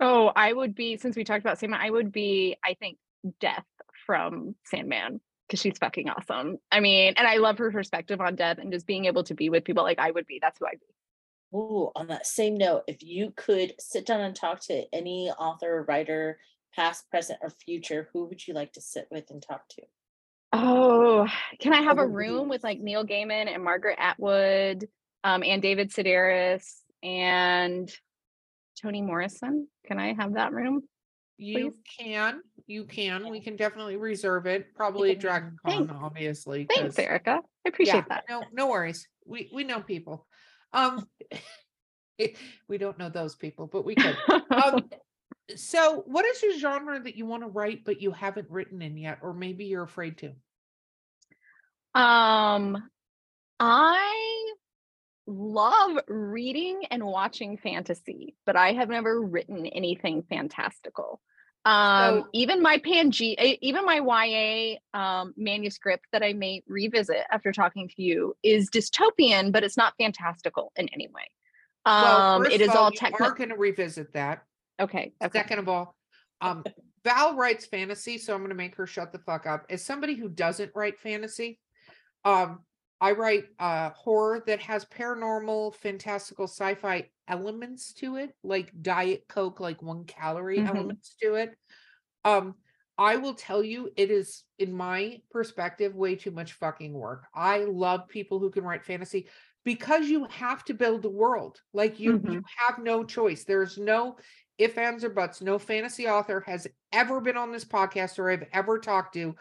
Oh, 0.00 0.30
I 0.36 0.52
would 0.52 0.74
be 0.74 0.98
since 0.98 1.16
we 1.16 1.24
talked 1.24 1.40
about 1.40 1.58
Seema, 1.58 1.78
I 1.80 1.88
would 1.88 2.12
be, 2.12 2.56
I 2.62 2.74
think, 2.74 2.98
death 3.40 3.64
from 4.06 4.54
Sandman 4.64 5.20
because 5.46 5.60
she's 5.60 5.78
fucking 5.78 6.08
awesome. 6.08 6.58
I 6.72 6.80
mean, 6.80 7.14
and 7.16 7.26
I 7.26 7.36
love 7.36 7.58
her 7.58 7.70
perspective 7.70 8.20
on 8.20 8.34
death 8.34 8.58
and 8.58 8.72
just 8.72 8.86
being 8.86 9.04
able 9.04 9.24
to 9.24 9.34
be 9.34 9.50
with 9.50 9.64
people 9.64 9.82
like 9.82 9.98
I 9.98 10.10
would 10.10 10.26
be. 10.26 10.38
That's 10.40 10.58
who 10.58 10.66
I'd 10.66 10.80
be. 10.80 11.56
Ooh, 11.56 11.90
on 11.94 12.08
that 12.08 12.26
same 12.26 12.56
note, 12.56 12.82
if 12.88 13.02
you 13.02 13.32
could 13.36 13.74
sit 13.78 14.06
down 14.06 14.20
and 14.20 14.34
talk 14.34 14.60
to 14.66 14.84
any 14.92 15.30
author, 15.30 15.84
writer, 15.86 16.38
past, 16.74 17.08
present, 17.10 17.38
or 17.42 17.50
future, 17.50 18.08
who 18.12 18.24
would 18.24 18.46
you 18.46 18.54
like 18.54 18.72
to 18.72 18.80
sit 18.80 19.06
with 19.10 19.30
and 19.30 19.40
talk 19.40 19.68
to? 19.70 19.82
Oh, 20.52 21.28
can 21.60 21.72
I 21.72 21.82
have 21.82 21.98
a 21.98 22.06
room 22.06 22.48
with 22.48 22.64
like 22.64 22.80
Neil 22.80 23.04
Gaiman 23.04 23.52
and 23.52 23.62
Margaret 23.62 23.98
Atwood, 24.00 24.88
um, 25.22 25.42
and 25.44 25.62
David 25.62 25.90
Sedaris 25.90 26.80
and 27.02 27.90
Toni 28.80 29.02
Morrison? 29.02 29.68
Can 29.86 29.98
I 29.98 30.14
have 30.14 30.34
that 30.34 30.52
room? 30.52 30.82
You 31.36 31.70
please? 31.70 32.06
can, 32.06 32.40
you 32.66 32.84
can. 32.84 33.28
We 33.28 33.40
can 33.40 33.56
definitely 33.56 33.96
reserve 33.96 34.46
it. 34.46 34.74
Probably 34.74 35.14
Dragon 35.14 35.56
Thanks. 35.64 35.90
Con, 35.90 36.02
obviously. 36.02 36.66
Thanks, 36.72 36.98
Erika. 36.98 37.40
I 37.64 37.68
appreciate 37.68 37.96
yeah, 37.96 38.04
that. 38.08 38.24
No, 38.28 38.44
no 38.52 38.68
worries. 38.68 39.08
We 39.26 39.50
we 39.52 39.64
know 39.64 39.80
people. 39.80 40.26
Um, 40.72 41.06
we 42.68 42.78
don't 42.78 42.98
know 42.98 43.08
those 43.08 43.34
people, 43.34 43.66
but 43.66 43.84
we 43.84 43.94
could. 43.94 44.16
Um, 44.50 44.88
so 45.56 46.02
what 46.06 46.24
is 46.24 46.42
your 46.42 46.58
genre 46.58 47.00
that 47.00 47.16
you 47.16 47.26
want 47.26 47.42
to 47.42 47.48
write 47.48 47.84
but 47.84 48.00
you 48.00 48.12
haven't 48.12 48.50
written 48.50 48.82
in 48.82 48.96
yet, 48.96 49.18
or 49.22 49.34
maybe 49.34 49.64
you're 49.64 49.82
afraid 49.82 50.18
to? 50.18 50.28
Um, 52.00 52.90
I 53.60 54.33
love 55.26 55.98
reading 56.08 56.82
and 56.90 57.04
watching 57.04 57.56
fantasy, 57.56 58.34
but 58.46 58.56
I 58.56 58.72
have 58.72 58.88
never 58.88 59.20
written 59.20 59.66
anything 59.66 60.22
fantastical. 60.28 61.20
Um, 61.64 62.20
So- 62.20 62.28
even 62.34 62.60
my 62.62 62.78
Pange, 62.78 63.22
eh, 63.38 63.56
even 63.62 63.86
my 63.86 64.00
YA 64.00 64.78
um, 64.92 65.32
manuscript 65.36 66.06
that 66.12 66.22
I 66.22 66.34
may 66.34 66.62
revisit 66.66 67.24
after 67.30 67.52
talking 67.52 67.88
to 67.88 68.02
you 68.02 68.36
is 68.42 68.68
dystopian, 68.70 69.50
but 69.50 69.64
it's 69.64 69.76
not 69.76 69.94
fantastical 69.98 70.72
in 70.76 70.88
any 70.92 71.08
way. 71.08 71.30
Um, 71.86 72.42
first 72.44 72.54
it 72.54 72.60
is 72.60 72.70
all 72.70 72.90
you 72.90 72.96
technical. 72.98 73.26
are 73.26 73.34
going 73.34 73.50
to 73.50 73.56
revisit 73.56 74.12
that. 74.12 74.44
Okay. 74.80 75.12
Okay. 75.22 75.38
Second 75.38 75.58
of 75.60 75.68
all, 75.68 75.96
um, 76.40 76.64
Val 77.04 77.36
writes 77.36 77.66
fantasy, 77.66 78.18
so 78.18 78.34
I'm 78.34 78.40
going 78.40 78.48
to 78.50 78.54
make 78.54 78.74
her 78.76 78.86
shut 78.86 79.12
the 79.12 79.18
fuck 79.18 79.46
up. 79.46 79.66
As 79.70 79.84
somebody 79.84 80.14
who 80.14 80.28
doesn't 80.28 80.72
write 80.74 80.98
fantasy, 80.98 81.60
um, 82.24 82.60
I 83.04 83.12
write 83.12 83.44
uh 83.58 83.90
horror 83.90 84.42
that 84.46 84.60
has 84.60 84.86
paranormal, 84.86 85.74
fantastical, 85.74 86.46
sci-fi 86.46 87.10
elements 87.28 87.92
to 87.94 88.16
it, 88.16 88.30
like 88.42 88.72
Diet 88.80 89.24
Coke, 89.28 89.60
like 89.60 89.82
one 89.82 90.04
calorie 90.04 90.60
Mhm. 90.60 90.68
elements 90.68 91.14
to 91.20 91.34
it. 91.34 91.50
Um, 92.24 92.54
I 92.96 93.16
will 93.16 93.34
tell 93.34 93.62
you, 93.62 93.90
it 93.96 94.10
is, 94.10 94.44
in 94.58 94.72
my 94.72 95.20
perspective, 95.30 95.94
way 95.94 96.16
too 96.16 96.30
much 96.30 96.54
fucking 96.54 96.94
work. 96.94 97.26
I 97.34 97.64
love 97.64 98.08
people 98.08 98.38
who 98.38 98.50
can 98.50 98.64
write 98.64 98.84
fantasy 98.86 99.28
because 99.64 100.08
you 100.08 100.24
have 100.30 100.64
to 100.64 100.74
build 100.74 101.04
a 101.04 101.10
world. 101.10 101.60
Like 101.74 102.00
you, 102.00 102.22
you 102.30 102.42
have 102.58 102.78
no 102.78 103.04
choice. 103.04 103.44
There's 103.44 103.76
no 103.76 104.16
if, 104.56 104.78
ands, 104.78 105.04
or 105.04 105.10
buts. 105.10 105.42
No 105.42 105.58
fantasy 105.58 106.06
author 106.08 106.40
has 106.46 106.66
ever 106.92 107.20
been 107.20 107.36
on 107.36 107.52
this 107.52 107.64
podcast 107.64 108.18
or 108.18 108.30
I've 108.30 108.48
ever 108.52 108.78
talked 108.78 109.14
to 109.14 109.34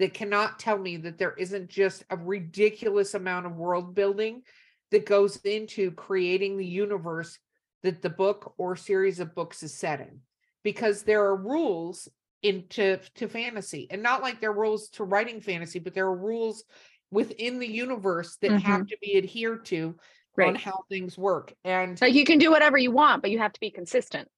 that 0.00 0.14
cannot 0.14 0.58
tell 0.58 0.78
me 0.78 0.96
that 0.96 1.18
there 1.18 1.34
isn't 1.34 1.68
just 1.68 2.04
a 2.08 2.16
ridiculous 2.16 3.12
amount 3.12 3.44
of 3.44 3.56
world 3.56 3.94
building 3.94 4.42
that 4.90 5.04
goes 5.04 5.36
into 5.44 5.90
creating 5.92 6.56
the 6.56 6.66
universe 6.66 7.38
that 7.82 8.00
the 8.00 8.08
book 8.08 8.54
or 8.56 8.74
series 8.74 9.20
of 9.20 9.34
books 9.34 9.62
is 9.62 9.74
set 9.74 10.00
in. 10.00 10.20
Because 10.64 11.02
there 11.02 11.22
are 11.24 11.36
rules 11.36 12.08
into 12.42 12.98
to 13.16 13.28
fantasy 13.28 13.86
and 13.90 14.02
not 14.02 14.22
like 14.22 14.40
there 14.40 14.50
are 14.50 14.58
rules 14.58 14.88
to 14.88 15.04
writing 15.04 15.42
fantasy, 15.42 15.78
but 15.78 15.92
there 15.92 16.06
are 16.06 16.16
rules 16.16 16.64
within 17.10 17.58
the 17.58 17.70
universe 17.70 18.38
that 18.40 18.52
have 18.52 18.80
mm-hmm. 18.80 18.84
to 18.86 18.96
be 19.02 19.18
adhered 19.18 19.66
to 19.66 19.86
on 19.88 19.94
Right. 20.36 20.56
how 20.56 20.84
things 20.88 21.18
work. 21.18 21.52
And 21.64 22.00
Like 22.00 22.14
you 22.14 22.24
can 22.24 22.38
do 22.38 22.50
whatever 22.50 22.78
you 22.78 22.90
want, 22.90 23.20
but 23.20 23.30
you 23.30 23.38
have 23.38 23.52
to 23.52 23.60
be 23.60 23.70
consistent. 23.70 24.28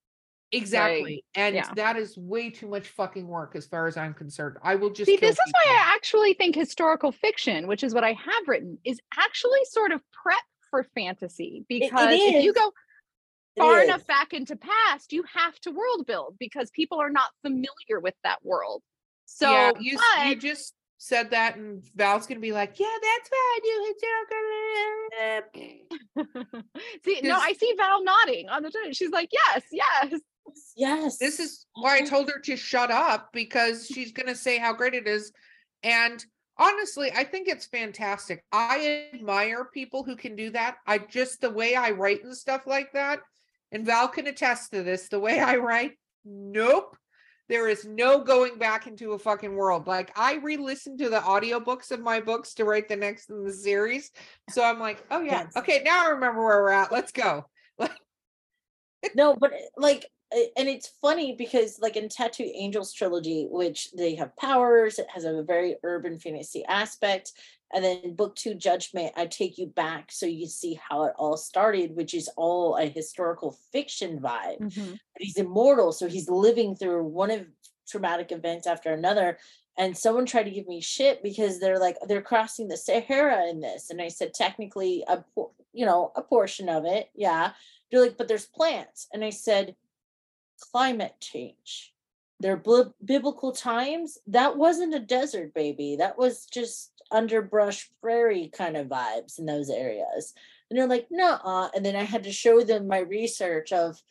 Exactly. 0.52 1.24
and 1.34 1.54
yeah. 1.54 1.72
that 1.76 1.96
is 1.96 2.14
way 2.16 2.50
too 2.50 2.68
much 2.68 2.88
fucking 2.88 3.26
work 3.26 3.56
as 3.56 3.64
far 3.66 3.86
as 3.86 3.96
I'm 3.96 4.12
concerned. 4.12 4.58
I 4.62 4.74
will 4.74 4.90
just 4.90 5.06
See, 5.06 5.16
this 5.16 5.32
is 5.32 5.52
why. 5.52 5.72
I 5.72 5.94
actually 5.94 6.34
think 6.34 6.54
historical 6.54 7.10
fiction, 7.10 7.66
which 7.66 7.82
is 7.82 7.94
what 7.94 8.04
I 8.04 8.12
have 8.12 8.46
written, 8.46 8.76
is 8.84 9.00
actually 9.18 9.64
sort 9.64 9.92
of 9.92 10.02
prep 10.12 10.36
for 10.70 10.84
fantasy 10.94 11.64
because 11.68 12.08
if 12.10 12.44
you 12.44 12.52
go 12.52 12.70
It 13.56 13.60
far 13.60 13.78
is. 13.78 13.84
enough 13.84 14.06
back 14.06 14.34
into 14.34 14.56
past, 14.56 15.12
you 15.12 15.24
have 15.34 15.58
to 15.60 15.70
world 15.70 16.04
build 16.06 16.36
because 16.38 16.70
people 16.70 17.00
are 17.00 17.10
not 17.10 17.30
familiar 17.42 18.00
with 18.02 18.14
that 18.24 18.44
world. 18.44 18.82
So 19.24 19.50
yeah, 19.50 19.72
you, 19.80 19.94
s- 19.94 20.28
you 20.28 20.36
just 20.36 20.74
said 20.98 21.30
that 21.30 21.56
and 21.56 21.82
Val's 21.96 22.26
gonna 22.26 22.40
be 22.40 22.52
like, 22.52 22.78
yeah, 22.78 22.86
that's 22.86 23.30
why 23.30 23.56
I 23.56 23.60
do 23.64 23.94
historical. 23.94 25.08
see, 27.04 27.20
no, 27.22 27.36
I 27.38 27.52
see 27.54 27.74
Val 27.76 28.02
nodding 28.04 28.48
on 28.48 28.62
the. 28.62 28.70
She's 28.92 29.10
like, 29.10 29.30
yes, 29.32 29.62
yes. 29.72 30.20
Yes. 30.76 31.18
This 31.18 31.40
is 31.40 31.66
why 31.74 31.98
I 31.98 32.00
told 32.02 32.30
her 32.30 32.38
to 32.40 32.56
shut 32.56 32.90
up 32.90 33.30
because 33.32 33.86
she's 33.86 34.12
gonna 34.18 34.34
say 34.34 34.58
how 34.58 34.72
great 34.72 34.94
it 34.94 35.06
is. 35.06 35.32
And 35.82 36.24
honestly, 36.58 37.10
I 37.12 37.24
think 37.24 37.48
it's 37.48 37.66
fantastic. 37.66 38.44
I 38.52 39.08
admire 39.14 39.64
people 39.66 40.04
who 40.04 40.16
can 40.16 40.36
do 40.36 40.50
that. 40.50 40.76
I 40.86 40.98
just 40.98 41.40
the 41.40 41.50
way 41.50 41.74
I 41.74 41.90
write 41.90 42.24
and 42.24 42.36
stuff 42.36 42.66
like 42.66 42.92
that, 42.92 43.20
and 43.70 43.84
Val 43.86 44.08
can 44.08 44.26
attest 44.26 44.72
to 44.72 44.82
this. 44.82 45.08
The 45.08 45.20
way 45.20 45.40
I 45.40 45.56
write, 45.56 45.92
nope. 46.24 46.96
There 47.48 47.68
is 47.68 47.84
no 47.84 48.20
going 48.24 48.56
back 48.56 48.86
into 48.86 49.12
a 49.12 49.18
fucking 49.18 49.54
world. 49.54 49.86
Like 49.86 50.10
I 50.16 50.34
re-listened 50.36 50.98
to 51.00 51.10
the 51.10 51.18
audiobooks 51.20 51.90
of 51.90 52.00
my 52.00 52.20
books 52.20 52.54
to 52.54 52.64
write 52.64 52.88
the 52.88 52.96
next 52.96 53.28
in 53.28 53.44
the 53.44 53.52
series. 53.52 54.10
So 54.48 54.64
I'm 54.64 54.78
like, 54.78 55.04
oh 55.10 55.20
yeah, 55.20 55.42
Yes. 55.42 55.56
okay, 55.56 55.82
now 55.84 56.06
I 56.06 56.10
remember 56.10 56.42
where 56.42 56.62
we're 56.62 56.70
at. 56.70 56.92
Let's 56.92 57.12
go. 57.12 57.44
no, 59.14 59.36
but 59.38 59.52
like, 59.76 60.06
and 60.56 60.68
it's 60.68 60.92
funny 61.00 61.34
because 61.36 61.78
like 61.80 61.96
in 61.96 62.08
Tattoo 62.08 62.50
Angels 62.54 62.92
trilogy, 62.92 63.46
which 63.50 63.90
they 63.92 64.14
have 64.14 64.36
powers, 64.36 64.98
it 64.98 65.06
has 65.12 65.24
a 65.24 65.42
very 65.42 65.76
urban 65.82 66.18
fantasy 66.18 66.64
aspect. 66.66 67.32
And 67.74 67.82
then 67.82 68.14
book 68.14 68.36
two, 68.36 68.54
Judgment, 68.54 69.12
I 69.16 69.26
take 69.26 69.56
you 69.56 69.66
back 69.66 70.12
so 70.12 70.26
you 70.26 70.46
see 70.46 70.78
how 70.88 71.04
it 71.04 71.14
all 71.16 71.38
started, 71.38 71.96
which 71.96 72.12
is 72.12 72.28
all 72.36 72.76
a 72.76 72.86
historical 72.86 73.58
fiction 73.72 74.20
vibe. 74.20 74.60
Mm-hmm. 74.60 74.90
but 74.90 75.22
he's 75.22 75.38
immortal 75.38 75.92
so 75.92 76.08
he's 76.08 76.28
living 76.28 76.76
through 76.76 77.04
one 77.04 77.30
of 77.30 77.46
traumatic 77.88 78.32
events 78.32 78.66
after 78.66 78.92
another 78.92 79.38
and 79.78 79.96
someone 79.96 80.26
tried 80.26 80.44
to 80.44 80.50
give 80.50 80.66
me 80.66 80.80
shit 80.80 81.22
because 81.22 81.58
they're 81.58 81.78
like 81.78 81.96
they're 82.06 82.22
crossing 82.22 82.68
the 82.68 82.76
sahara 82.76 83.48
in 83.48 83.60
this 83.60 83.90
and 83.90 84.00
i 84.00 84.08
said 84.08 84.32
technically 84.34 85.04
a 85.08 85.22
you 85.72 85.86
know 85.86 86.12
a 86.16 86.22
portion 86.22 86.68
of 86.68 86.84
it 86.84 87.10
yeah 87.14 87.52
they're 87.90 88.00
like 88.00 88.16
but 88.16 88.28
there's 88.28 88.46
plants 88.46 89.08
and 89.12 89.24
i 89.24 89.30
said 89.30 89.74
climate 90.60 91.14
change 91.20 91.92
they're 92.40 92.56
bl- 92.56 92.92
biblical 93.04 93.52
times 93.52 94.18
that 94.26 94.56
wasn't 94.56 94.94
a 94.94 95.00
desert 95.00 95.54
baby 95.54 95.96
that 95.96 96.18
was 96.18 96.46
just 96.46 96.92
underbrush 97.10 97.90
prairie 98.00 98.50
kind 98.52 98.76
of 98.76 98.88
vibes 98.88 99.38
in 99.38 99.46
those 99.46 99.70
areas 99.70 100.34
and 100.70 100.78
they're 100.78 100.88
like 100.88 101.06
no 101.10 101.70
and 101.74 101.84
then 101.84 101.96
i 101.96 102.02
had 102.02 102.24
to 102.24 102.32
show 102.32 102.62
them 102.62 102.86
my 102.86 102.98
research 102.98 103.72
of 103.72 104.02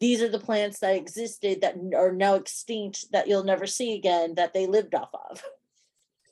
these 0.00 0.22
are 0.22 0.28
the 0.28 0.38
plants 0.38 0.80
that 0.80 0.96
existed 0.96 1.60
that 1.62 1.76
are 1.96 2.12
now 2.12 2.34
extinct 2.34 3.10
that 3.12 3.28
you'll 3.28 3.44
never 3.44 3.66
see 3.66 3.94
again 3.94 4.34
that 4.34 4.52
they 4.52 4.66
lived 4.66 4.94
off 4.94 5.10
of. 5.30 5.42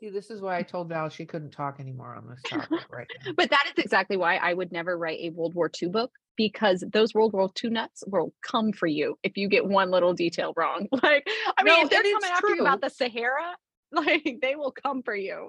See, 0.05 0.10
this 0.10 0.31
is 0.31 0.43
why 0.43 0.59
I 0.59 0.62
told 0.62 0.90
Val 0.90 1.09
she 1.09 1.24
couldn't 1.24 1.52
talk 1.52 1.81
anymore 1.81 2.14
on 2.14 2.28
this 2.28 2.43
topic 2.47 2.93
right 2.93 3.06
now. 3.24 3.32
But 3.39 3.48
that 3.48 3.64
is 3.74 3.82
exactly 3.82 4.18
why 4.18 4.36
I 4.36 4.52
would 4.52 4.70
never 4.70 4.98
write 4.98 5.20
a 5.20 5.31
World 5.31 5.55
War 5.55 5.70
II 5.82 5.89
book 5.89 6.10
because 6.36 6.85
those 6.93 7.14
World 7.14 7.32
War 7.32 7.51
II 7.62 7.70
nuts 7.70 8.05
will 8.06 8.35
come 8.43 8.72
for 8.72 8.86
you 8.86 9.18
if 9.22 9.39
you 9.39 9.48
get 9.48 9.64
one 9.64 9.90
little 9.90 10.12
detail 10.12 10.52
wrong. 10.59 10.89
Like, 11.02 11.26
I 11.56 11.62
mean, 11.62 11.74
No, 11.74 11.85
if 11.85 11.90
they're 11.90 12.02
coming 12.02 12.31
after 12.31 12.51
you 12.51 12.60
about 12.60 12.82
the 12.82 12.90
Sahara, 12.90 13.56
like 13.93 14.40
they 14.43 14.56
will 14.56 14.72
come 14.72 15.02
for 15.02 15.16
you. 15.16 15.48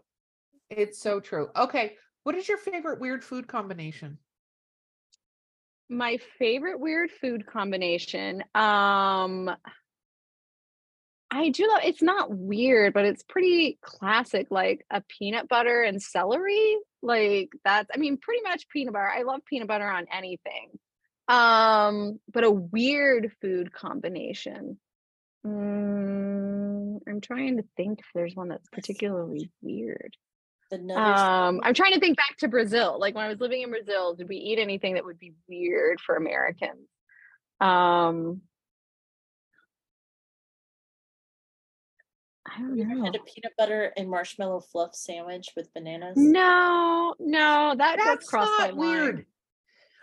It's 0.69 1.01
so 1.01 1.19
true. 1.19 1.49
Okay. 1.53 1.97
What 2.23 2.35
is 2.35 2.47
your 2.47 2.57
favorite 2.57 3.01
weird 3.01 3.25
food 3.25 3.49
combination? 3.49 4.19
My 5.89 6.17
favorite 6.39 6.79
weird 6.79 7.11
food 7.11 7.45
combination. 7.45 8.41
Um 8.53 9.51
I 11.31 11.49
do 11.49 11.67
love 11.67 11.81
it's 11.83 12.01
not 12.01 12.31
weird, 12.31 12.93
but 12.93 13.05
it's 13.05 13.23
pretty 13.23 13.77
classic, 13.81 14.47
like 14.51 14.85
a 14.89 15.01
peanut 15.01 15.47
butter 15.47 15.81
and 15.81 16.01
celery. 16.01 16.77
Like 17.01 17.49
that's 17.63 17.89
I 17.93 17.97
mean, 17.97 18.17
pretty 18.17 18.41
much 18.43 18.67
peanut 18.69 18.93
butter. 18.93 19.09
I 19.09 19.23
love 19.23 19.41
peanut 19.45 19.67
butter 19.67 19.89
on 19.89 20.05
anything. 20.11 20.71
Um, 21.27 22.19
but 22.31 22.43
a 22.43 22.51
weird 22.51 23.31
food 23.41 23.73
combination. 23.73 24.79
Mm, 25.45 26.99
I'm 27.07 27.21
trying 27.21 27.57
to 27.57 27.63
think 27.77 27.99
if 27.99 28.05
there's 28.13 28.35
one 28.35 28.49
that's 28.49 28.67
particularly 28.71 29.51
weird. 29.61 30.15
Um, 30.71 31.61
I'm 31.63 31.73
trying 31.73 31.93
to 31.93 31.99
think 31.99 32.17
back 32.17 32.37
to 32.39 32.47
Brazil. 32.47 32.99
Like 32.99 33.15
when 33.15 33.25
I 33.25 33.29
was 33.29 33.39
living 33.39 33.61
in 33.61 33.69
Brazil, 33.69 34.15
did 34.15 34.27
we 34.27 34.37
eat 34.37 34.59
anything 34.59 34.95
that 34.95 35.05
would 35.05 35.19
be 35.19 35.33
weird 35.47 35.99
for 36.01 36.15
Americans? 36.15 36.87
Um, 37.61 38.41
I 42.47 42.59
don't 42.59 42.77
you 42.77 42.85
know. 42.85 43.03
had 43.05 43.15
a 43.15 43.19
peanut 43.19 43.53
butter 43.57 43.91
and 43.97 44.09
marshmallow 44.09 44.61
fluff 44.61 44.93
sandwich 44.95 45.49
with 45.55 45.73
bananas? 45.73 46.15
No, 46.17 47.15
no, 47.19 47.73
that 47.77 47.97
does 47.97 48.05
That's 48.05 48.29
cross 48.29 48.49
my 48.59 48.67
not 48.67 48.77
line. 48.77 48.89
weird. 48.91 49.25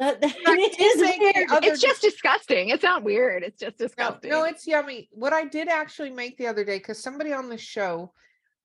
That, 0.00 0.20
that, 0.20 0.34
Like, 0.46 0.58
it 0.58 0.78
you 0.78 0.86
is 0.86 1.00
make 1.00 1.20
weird. 1.20 1.48
the 1.48 1.54
other 1.54 1.66
It's 1.68 1.80
just 1.80 2.02
disgusting. 2.02 2.70
It's 2.70 2.82
not 2.82 3.04
weird. 3.04 3.44
It's 3.44 3.60
just 3.60 3.78
disgusting. 3.78 4.30
no, 4.30 4.42
it's 4.44 4.66
yummy. 4.66 5.08
What 5.12 5.32
I 5.32 5.44
did 5.44 5.68
actually 5.68 6.10
make 6.10 6.36
the 6.38 6.48
other 6.48 6.64
day, 6.64 6.78
because 6.78 7.00
somebody 7.00 7.32
on 7.32 7.48
the 7.48 7.58
show 7.58 8.12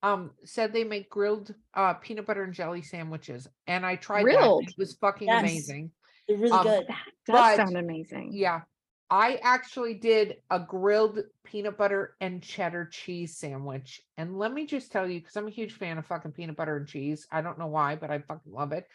um 0.04 0.32
said 0.45 0.74
they 0.74 0.84
make 0.84 1.10
grilled 1.10 1.54
uh 1.74 1.94
peanut 1.95 2.26
butter 2.26 2.44
and 2.44 2.54
jelly 2.54 2.82
sandwiches. 2.82 3.48
And 3.68 3.86
I 3.86 3.95
tried 3.98 4.20
that. 4.20 4.24
Grilled? 4.24 4.62
and 4.62 4.70
It 4.70 4.76
was 4.78 4.94
fucking 4.95 5.28
Yes. 5.28 5.41
amazing. 5.41 5.91
They're 6.28 6.38
really 6.38 6.52
um, 6.52 6.64
good. 6.64 6.88
that 6.88 7.06
does 7.26 7.36
but- 7.36 7.56
sound 7.58 7.78
amazing. 7.78 8.32
Yeah. 8.34 8.62
I 9.09 9.39
actually 9.41 9.93
did 9.93 10.38
a 10.49 10.59
grilled 10.59 11.19
peanut 11.45 11.77
butter 11.77 12.15
and 12.19 12.43
cheddar 12.43 12.85
cheese 12.85 13.38
sandwich. 13.38 14.01
And 14.17 14.38
let 14.38 14.53
me 14.53 14.65
just 14.65 14.91
tell 14.91 15.09
you, 15.09 15.21
because 15.21 15.38
I'm 15.38 15.47
a 15.47 15.51
huge 15.51 15.73
fan 15.73 15.97
of 15.97 16.05
fucking 16.05 16.34
peanut 16.34 16.57
butter 16.57 16.75
and 16.75 16.88
cheese. 16.88 17.25
I 17.31 17.41
don't 17.41 17.57
know 17.57 17.67
why, 17.67 17.95
but 17.95 18.11
I 18.11 18.19
fucking 18.19 18.51
love 18.51 18.73
it. 18.73 18.85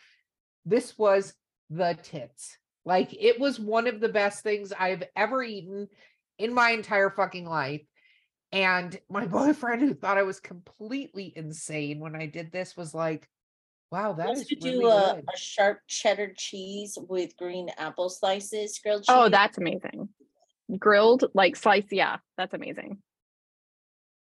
This 0.67 0.99
was 0.99 1.33
the 1.71 1.97
tits. 2.03 2.59
Like 2.85 3.15
it 3.19 3.41
was 3.41 3.59
one 3.59 3.87
of 3.87 4.01
the 4.01 4.09
best 4.09 4.43
things 4.43 4.73
I've 4.79 5.05
ever 5.17 5.43
eaten 5.43 5.89
in 6.39 6.53
my 6.53 6.71
entire 6.71 7.11
fucking 7.11 7.47
life. 7.47 7.83
And 8.51 8.99
my 9.09 9.27
boyfriend, 9.29 9.81
who 9.81 9.95
thought 9.95 10.19
I 10.19 10.25
was 10.25 10.41
completely 10.41 11.33
insane 11.35 12.01
when 12.01 12.15
I 12.15 12.27
did 12.27 12.53
this, 12.53 12.77
was 12.77 12.93
like, 12.95 13.29
wow, 13.93 14.15
that 14.15 14.29
Let's 14.29 14.47
do 14.47 14.57
really 14.65 14.85
a, 14.87 15.15
good. 15.17 15.25
a 15.33 15.37
sharp 15.37 15.81
cheddar 15.87 16.33
cheese 16.37 16.97
with 17.09 17.37
green 17.37 17.69
apple 17.77 18.09
slices, 18.09 18.81
grilled 18.83 19.03
cheese. 19.03 19.15
Oh, 19.15 19.29
that's 19.29 19.59
amazing. 19.59 20.09
Grilled, 20.79 21.25
like 21.35 21.57
slice. 21.57 21.85
Yeah, 21.91 22.17
that's 22.39 22.55
amazing. 22.55 22.99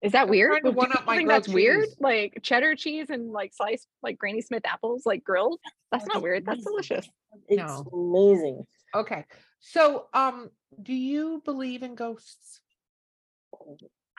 Is 0.02 0.12
that 0.12 0.24
I'm 0.24 0.28
weird? 0.28 0.50
trying 0.50 0.62
to 0.64 0.68
you 0.68 0.74
one-up 0.76 1.06
my 1.06 1.16
think 1.16 1.28
grilled 1.28 1.44
that's 1.44 1.52
weird? 1.52 1.86
Like 1.98 2.40
cheddar 2.42 2.74
cheese 2.76 3.08
and 3.08 3.32
like 3.32 3.54
sliced 3.54 3.88
like 4.02 4.18
Granny 4.18 4.42
Smith 4.42 4.66
apples, 4.66 5.04
like 5.06 5.24
grilled. 5.24 5.58
That's 5.90 6.04
Oh, 6.04 6.14
not 6.14 6.22
weird. 6.22 6.44
That's 6.44 6.62
delicious. 6.62 7.08
It's 7.48 7.56
No. 7.56 7.86
amazing. 7.90 8.66
Okay. 8.94 9.24
So, 9.60 10.08
um, 10.12 10.50
do 10.82 10.92
you 10.92 11.40
believe 11.46 11.82
in 11.82 11.94
ghosts? 11.94 12.60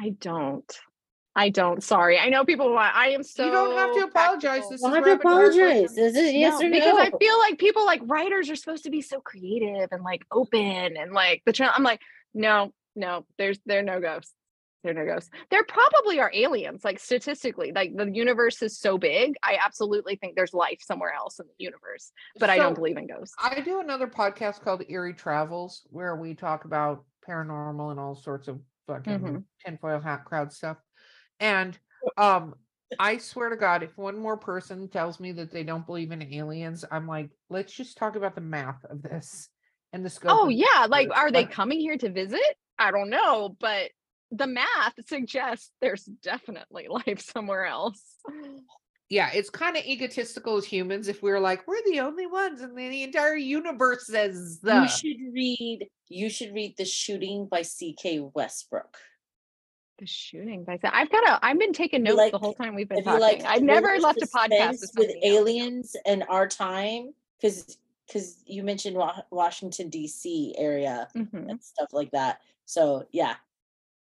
I 0.01 0.09
don't. 0.19 0.65
I 1.37 1.49
don't. 1.49 1.83
Sorry. 1.83 2.17
I 2.17 2.29
know 2.29 2.45
people 2.45 2.71
want. 2.71 2.95
I 2.95 3.09
am 3.09 3.21
so. 3.23 3.45
you 3.45 3.51
don't 3.51 3.75
have 3.77 3.93
to 3.93 4.05
apologize. 4.05 4.59
practical. 4.61 4.71
This 4.71 4.81
Don't 4.81 4.91
is 4.91 4.95
have 4.95 5.05
to 5.05 5.11
apologize. 5.13 5.55
questions. 5.93 5.97
Is 5.97 6.15
it 6.15 6.35
yes 6.35 6.59
No, 6.61 6.67
or 6.67 6.71
because? 6.71 6.97
I 6.97 7.11
feel 7.17 7.37
like 7.39 7.57
people 7.59 7.85
like 7.85 8.01
writers 8.05 8.49
are 8.49 8.55
supposed 8.55 8.85
to 8.85 8.89
be 8.89 9.01
so 9.01 9.19
creative 9.19 9.89
and 9.91 10.01
like 10.03 10.23
open 10.31 10.95
and 10.97 11.11
like 11.11 11.41
the 11.45 11.51
channel. 11.51 11.73
I'm 11.75 11.83
like, 11.83 11.99
no, 12.33 12.71
no, 12.95 13.25
there's 13.37 13.59
there 13.65 13.79
are 13.79 13.83
no 13.83 13.99
ghosts. 13.99 14.33
There 14.83 14.91
are 14.91 15.05
no 15.05 15.11
ghosts. 15.13 15.29
There 15.49 15.63
probably 15.65 16.19
are 16.21 16.31
aliens, 16.33 16.85
like 16.85 16.99
statistically. 16.99 17.73
Like 17.75 17.95
the 17.97 18.05
universe 18.09 18.61
is 18.61 18.79
so 18.79 18.97
big. 18.97 19.33
I 19.43 19.57
absolutely 19.63 20.15
think 20.15 20.35
there's 20.35 20.53
life 20.53 20.77
somewhere 20.81 21.11
else 21.11 21.39
in 21.39 21.47
the 21.47 21.53
universe, 21.57 22.11
but 22.39 22.49
I 22.49 22.57
don't 22.57 22.75
believe 22.75 22.95
in 22.95 23.07
ghosts. 23.07 23.35
I 23.43 23.59
do 23.61 23.81
another 23.81 24.07
podcast 24.07 24.61
called 24.61 24.83
Eerie 24.87 25.13
Travels 25.15 25.81
where 25.89 26.15
we 26.15 26.33
talk 26.35 26.63
about 26.65 27.03
paranormal 27.27 27.91
and 27.91 27.99
all 27.99 28.15
sorts 28.15 28.47
of 28.47 28.61
fucking 28.87 29.19
Mhm. 29.19 29.43
tinfoil 29.65 29.99
hat 29.99 30.23
crowd 30.23 30.53
stuff. 30.53 30.77
And 31.39 31.77
um, 32.17 32.55
I 32.99 33.17
swear 33.17 33.49
to 33.49 33.55
God, 33.55 33.83
if 33.83 33.97
one 33.97 34.17
more 34.17 34.37
person 34.37 34.87
tells 34.87 35.19
me 35.19 35.31
that 35.33 35.51
they 35.51 35.63
don't 35.63 35.85
believe 35.85 36.11
in 36.11 36.33
aliens, 36.33 36.85
I'm 36.91 37.07
like, 37.07 37.29
let's 37.49 37.73
just 37.73 37.97
talk 37.97 38.15
about 38.15 38.35
the 38.35 38.41
math 38.41 38.83
of 38.89 39.01
this 39.01 39.49
and 39.93 40.05
the 40.05 40.09
scope. 40.09 40.31
Oh 40.31 40.45
of 40.45 40.51
it. 40.51 40.55
yeah, 40.55 40.85
like 40.87 41.09
are 41.15 41.31
they 41.31 41.45
coming 41.45 41.79
here 41.79 41.97
to 41.97 42.09
visit? 42.09 42.41
I 42.77 42.91
don't 42.91 43.09
know, 43.09 43.55
but 43.59 43.91
the 44.31 44.47
math 44.47 44.93
suggests 45.07 45.71
there's 45.81 46.03
definitely 46.03 46.87
life 46.89 47.21
somewhere 47.21 47.65
else. 47.65 48.01
yeah, 49.09 49.29
it's 49.33 49.49
kind 49.49 49.77
of 49.77 49.83
egotistical 49.85 50.57
as 50.57 50.65
humans 50.65 51.07
if 51.07 51.21
we're 51.21 51.39
like, 51.39 51.67
we're 51.67 51.83
the 51.85 52.01
only 52.01 52.27
ones 52.27 52.61
and 52.61 52.77
the 52.77 53.03
entire 53.03 53.35
universe 53.35 54.07
says 54.07 54.59
the. 54.61 54.81
You 54.81 54.87
should 54.87 55.33
read. 55.33 55.87
You 56.07 56.29
should 56.29 56.53
read 56.53 56.75
The 56.77 56.85
Shooting 56.85 57.47
by 57.49 57.63
C.K. 57.63 58.19
Westbrook. 58.35 58.95
The 59.97 60.05
shooting 60.05 60.65
by 60.65 60.77
I've 60.83 61.09
got 61.09 61.27
a 61.27 61.39
I've 61.45 61.57
been 61.57 61.71
taking 61.71 62.03
notes 62.03 62.17
like- 62.17 62.31
the 62.33 62.37
whole 62.37 62.53
time 62.53 62.75
we've 62.75 62.89
been 62.89 63.03
talking. 63.03 63.21
like, 63.21 63.43
I've 63.45 63.61
never 63.63 63.97
left 63.99 64.21
a 64.21 64.27
podcast 64.27 64.81
with, 64.81 64.91
with 64.97 65.09
else. 65.09 65.17
aliens 65.23 65.95
and 66.05 66.23
our 66.27 66.47
time, 66.47 67.13
because 67.39 67.77
because 68.07 68.43
you 68.45 68.61
mentioned 68.61 68.97
Wa- 68.97 69.21
Washington 69.31 69.89
D.C. 69.89 70.53
area 70.57 71.07
Mhm. 71.15 71.49
and 71.49 71.63
stuff 71.63 71.89
like 71.93 72.11
that. 72.11 72.41
So 72.65 73.07
yeah, 73.11 73.35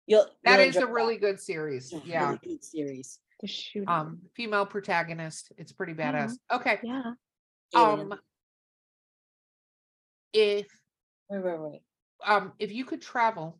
you'll. 0.07 0.27
that 0.43 0.59
you'll 0.59 0.69
is 0.69 0.75
a 0.75 0.81
enjoy 0.81 0.91
really 0.91 1.17
good 1.17 1.39
series. 1.39 1.93
It's 1.93 2.03
a 2.03 2.07
Yeah. 2.07 2.25
really 2.27 2.39
good 2.43 2.63
series. 2.65 3.19
The 3.39 3.47
shooting. 3.47 3.87
Um, 3.87 4.21
female 4.33 4.65
protagonist. 4.65 5.51
It's 5.57 5.71
pretty 5.71 5.93
Yeah. 5.93 6.11
badass. 6.11 6.37
Okay. 6.51 6.79
yeah. 6.83 7.13
Alien. 7.75 8.11
Um, 8.11 8.19
if 10.33 10.67
wait, 11.29 11.43
wait, 11.43 11.59
wait. 11.59 11.81
um 12.25 12.53
if 12.59 12.71
you 12.71 12.83
could 12.85 13.01
travel 13.01 13.57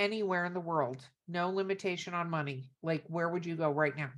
anywhere 0.00 0.46
in 0.46 0.54
the 0.54 0.60
world, 0.60 0.96
no 1.28 1.50
limitation 1.50 2.14
on 2.14 2.28
money, 2.28 2.70
like 2.82 3.04
where 3.06 3.28
would 3.28 3.46
you 3.46 3.54
go 3.54 3.70
right 3.70 3.96
now? 3.96 4.10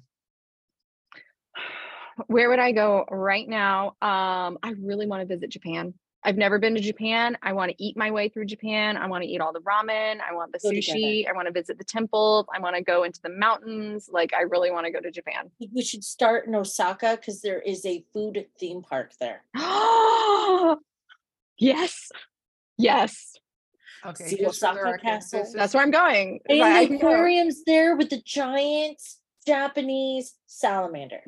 Where 2.27 2.51
would 2.51 2.59
I 2.59 2.73
go 2.73 3.07
right 3.11 3.49
now? 3.49 3.97
Um, 4.03 4.59
I 4.63 4.75
really 4.79 5.07
want 5.07 5.27
to 5.27 5.27
visit 5.27 5.49
Japan. 5.49 5.95
I've 6.23 6.37
never 6.37 6.59
been 6.59 6.75
to 6.75 6.81
Japan. 6.81 7.37
I 7.43 7.55
want 7.55 7.71
to 7.73 7.83
eat 7.83 7.97
my 7.97 8.11
way 8.11 8.29
through 8.29 8.45
Japan. 8.45 8.97
I 8.97 9.07
want 9.07 9.25
to 9.25 9.29
eat 9.29 9.41
all 9.41 9.53
the 9.53 9.61
ramen. 9.61 10.21
I 10.21 10.35
want 10.35 10.53
the 10.53 10.59
Go 10.63 10.71
together. 10.71 10.99
sushi. 10.99 11.29
I 11.29 11.33
want 11.33 11.47
to 11.47 11.53
visit 11.53 11.79
the 11.79 11.85
temples. 11.85 12.47
I 12.55 12.61
want 12.61 12.77
to 12.77 12.83
go 12.83 13.03
into 13.03 13.21
the 13.23 13.31
mountains. 13.31 14.09
Like 14.13 14.33
I 14.35 14.43
really 14.43 14.71
want 14.71 14.87
to 14.87 14.93
go 14.93 15.01
to 15.01 15.11
Japan. 15.11 15.51
We 15.73 15.83
should 15.83 16.05
start 16.05 16.47
in 16.47 16.55
Osaka 16.55 17.17
because 17.17 17.41
there 17.41 17.61
is 17.61 17.85
a 17.87 18.05
food 18.13 18.47
theme 18.59 18.83
park 18.83 19.13
there. 19.19 19.43
yes. 21.59 22.11
Yes. 22.79 23.32
Okay, 24.05 24.27
See 24.27 24.37
just 24.39 24.61
for 24.61 24.67
Osaka 24.69 24.99
Castle? 24.99 25.47
That's 25.55 25.75
where 25.75 25.83
I'm 25.83 25.91
going. 25.91 26.41
And 26.49 26.61
the 26.61 26.89
know- 26.89 26.97
aquarium's 26.97 27.63
there 27.65 27.97
with 27.97 28.11
the 28.11 28.21
giant 28.25 29.01
Japanese 29.47 30.35
salamander. 30.47 31.23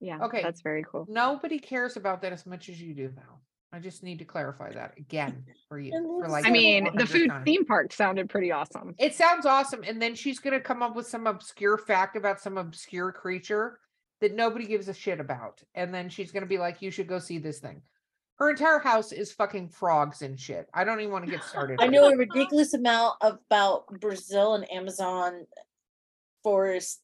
Yeah. 0.00 0.22
Okay. 0.22 0.42
That's 0.42 0.60
very 0.60 0.84
cool. 0.90 1.06
nobody 1.08 1.58
cares 1.58 1.96
about 1.96 2.22
that 2.22 2.32
as 2.32 2.46
much 2.46 2.68
as 2.68 2.80
you 2.80 2.94
do 2.94 3.10
now. 3.16 3.40
I 3.72 3.78
just 3.78 4.02
need 4.02 4.18
to 4.20 4.24
clarify 4.24 4.72
that 4.72 4.94
again 4.96 5.44
for 5.68 5.78
you. 5.78 5.92
For 5.92 6.28
like 6.28 6.46
I 6.46 6.50
mean, 6.50 6.88
the 6.94 7.06
food 7.06 7.28
time. 7.28 7.44
theme 7.44 7.64
park 7.64 7.92
sounded 7.92 8.30
pretty 8.30 8.52
awesome. 8.52 8.94
It 8.98 9.14
sounds 9.14 9.44
awesome. 9.44 9.82
And 9.86 10.00
then 10.00 10.14
she's 10.14 10.38
going 10.38 10.54
to 10.54 10.60
come 10.60 10.82
up 10.82 10.94
with 10.94 11.06
some 11.06 11.26
obscure 11.26 11.76
fact 11.76 12.16
about 12.16 12.40
some 12.40 12.56
obscure 12.58 13.10
creature 13.12 13.78
that 14.20 14.34
nobody 14.34 14.66
gives 14.66 14.88
a 14.88 14.94
shit 14.94 15.20
about. 15.20 15.62
And 15.74 15.92
then 15.92 16.08
she's 16.08 16.30
going 16.32 16.42
to 16.42 16.48
be 16.48 16.58
like, 16.58 16.80
you 16.80 16.90
should 16.90 17.08
go 17.08 17.18
see 17.18 17.38
this 17.38 17.58
thing. 17.58 17.82
Her 18.36 18.50
entire 18.50 18.78
house 18.78 19.12
is 19.12 19.32
fucking 19.32 19.70
frogs 19.70 20.20
and 20.20 20.38
shit. 20.38 20.68
I 20.74 20.84
don't 20.84 21.00
even 21.00 21.12
want 21.12 21.24
to 21.24 21.30
get 21.30 21.42
started. 21.42 21.80
I 21.80 21.86
know 21.86 22.08
a 22.08 22.16
ridiculous 22.16 22.74
amount 22.74 23.16
about 23.22 23.86
Brazil 24.00 24.54
and 24.54 24.70
Amazon 24.70 25.46
forest 26.42 27.00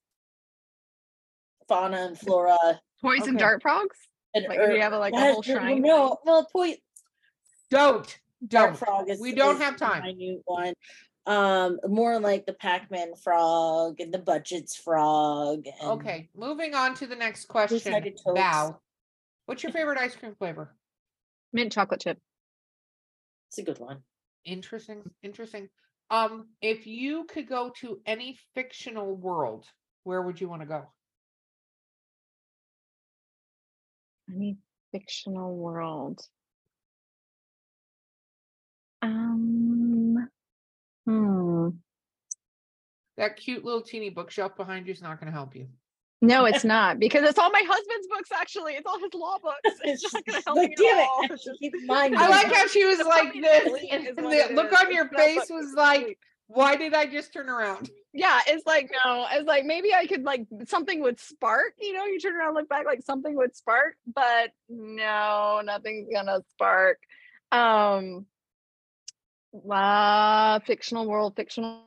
fauna 1.68 1.96
and 2.08 2.18
flora. 2.18 2.80
Poison 3.00 3.30
Okay. 3.30 3.38
dart 3.38 3.62
frogs? 3.62 3.96
And 4.34 4.44
Like, 4.46 4.58
do 4.58 4.64
you 4.66 4.70
Earth- 4.72 4.80
have, 4.82 4.92
like, 4.92 5.14
a 5.14 5.16
Yes, 5.16 5.32
whole 5.34 5.42
shrine 5.42 5.82
No, 5.82 6.18
well, 6.24 6.44
point 6.46 6.80
Don't. 7.70 8.18
Don't. 8.46 8.76
frog 8.76 9.08
is 9.08 9.18
We 9.20 9.34
don't 9.34 9.56
is 9.56 9.62
have 9.62 9.78
the 9.78 9.84
time. 9.86 10.02
Minute 10.04 10.42
one. 10.44 10.74
Um, 11.24 11.78
more 11.86 12.18
like 12.18 12.44
the 12.44 12.52
Pac-Man 12.52 13.14
frog 13.14 14.00
and 14.00 14.12
the 14.12 14.18
Budgett's 14.18 14.76
frog. 14.76 15.66
And 15.80 15.90
Okay. 15.92 16.28
Moving 16.34 16.74
on 16.74 16.94
to 16.96 17.06
the 17.06 17.14
next 17.16 17.46
question. 17.46 17.78
Two-sided 17.78 18.18
toads. 18.22 18.38
Val, 18.38 18.82
what's 19.46 19.62
your 19.62 19.72
favorite 19.72 19.96
ice 19.98 20.14
cream 20.16 20.34
flavor? 20.34 20.74
Mint 21.52 21.72
chocolate 21.72 22.00
chip. 22.00 22.18
It's 23.48 23.58
a 23.58 23.62
good 23.62 23.78
one. 23.78 24.02
Interesting. 24.44 25.02
Interesting. 25.22 25.68
Um, 26.10 26.48
if 26.60 26.86
you 26.86 27.24
could 27.24 27.48
go 27.48 27.72
to 27.80 28.00
any 28.06 28.38
fictional 28.54 29.14
world, 29.14 29.66
where 30.04 30.22
would 30.22 30.40
you 30.40 30.48
want 30.48 30.62
to 30.62 30.66
go? 30.66 30.84
Any 34.30 34.56
fictional 34.92 35.56
world. 35.56 36.20
Um 39.02 40.28
hmm. 41.06 41.68
That 43.16 43.36
cute 43.36 43.64
little 43.64 43.82
teeny 43.82 44.10
bookshelf 44.10 44.56
behind 44.56 44.86
you 44.86 44.92
is 44.92 45.02
not 45.02 45.20
going 45.20 45.30
to 45.30 45.36
help 45.36 45.54
you. 45.54 45.68
No, 46.22 46.44
it's 46.44 46.64
not 46.64 47.00
because 47.00 47.24
it's 47.28 47.38
all 47.38 47.50
my 47.50 47.62
husband's 47.66 48.06
books. 48.06 48.30
Actually, 48.32 48.74
it's 48.74 48.86
all 48.86 48.98
his 49.00 49.12
law 49.12 49.38
books. 49.42 49.58
It's 49.84 50.14
not 50.14 50.24
going 50.24 50.38
to 50.38 50.42
help 50.46 50.56
Like, 50.56 50.68
me 50.70 50.74
damn 50.78 50.98
at 50.98 51.02
it, 51.02 51.08
all. 51.10 51.20
I 51.24 51.26
have 51.30 51.40
to 51.40 51.54
keep 51.58 51.74
in 51.74 51.86
mind 51.86 52.16
I 52.18 52.28
like 52.28 52.46
how 52.46 52.66
she 52.68 52.84
was 52.84 53.00
It's 53.00 53.08
like 53.08 53.32
this, 53.34 53.84
and 53.90 54.06
the 54.16 54.22
look 54.54 54.72
is. 54.72 54.80
on 54.80 54.92
your 54.94 55.06
It's 55.06 55.16
face 55.16 55.50
was 55.50 55.74
like, 55.76 56.00
delete. 56.02 56.18
"Why 56.46 56.76
did 56.76 56.94
I 56.94 57.06
just 57.06 57.32
turn 57.32 57.48
around?" 57.48 57.90
yeah, 58.14 58.40
it's 58.46 58.64
like 58.66 58.90
no, 59.04 59.26
it's 59.32 59.46
like 59.48 59.64
maybe 59.64 59.92
I 59.94 60.06
could 60.06 60.22
like 60.22 60.46
something 60.66 61.00
would 61.02 61.18
spark. 61.18 61.72
You 61.80 61.92
know, 61.92 62.04
you 62.04 62.20
turn 62.20 62.36
around, 62.36 62.54
look 62.54 62.68
back, 62.68 62.86
like 62.86 63.02
something 63.02 63.34
would 63.36 63.56
spark, 63.56 63.96
but 64.06 64.52
no, 64.68 65.60
nothing's 65.64 66.08
gonna 66.12 66.40
spark. 66.52 66.98
Um, 67.50 68.26
uh, 69.70 70.60
fictional 70.60 71.06
world, 71.06 71.34
fictional 71.36 71.82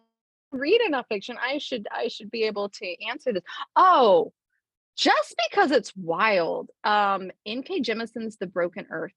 read 0.56 0.82
enough 0.82 1.06
fiction. 1.08 1.38
I 1.42 1.58
should 1.58 1.88
I 1.92 2.08
should 2.08 2.32
be 2.32 2.44
able 2.44 2.70
to 2.70 3.06
answer 3.08 3.34
this. 3.34 3.44
Oh, 3.76 4.34
just 4.98 5.36
because 5.50 5.72
it's 5.72 5.96
wild. 5.96 6.70
Um, 6.84 7.32
N.K. 7.46 7.82
Jemisin's 7.82 8.38
The 8.38 8.48
Broken 8.48 8.88
Earth 8.90 9.14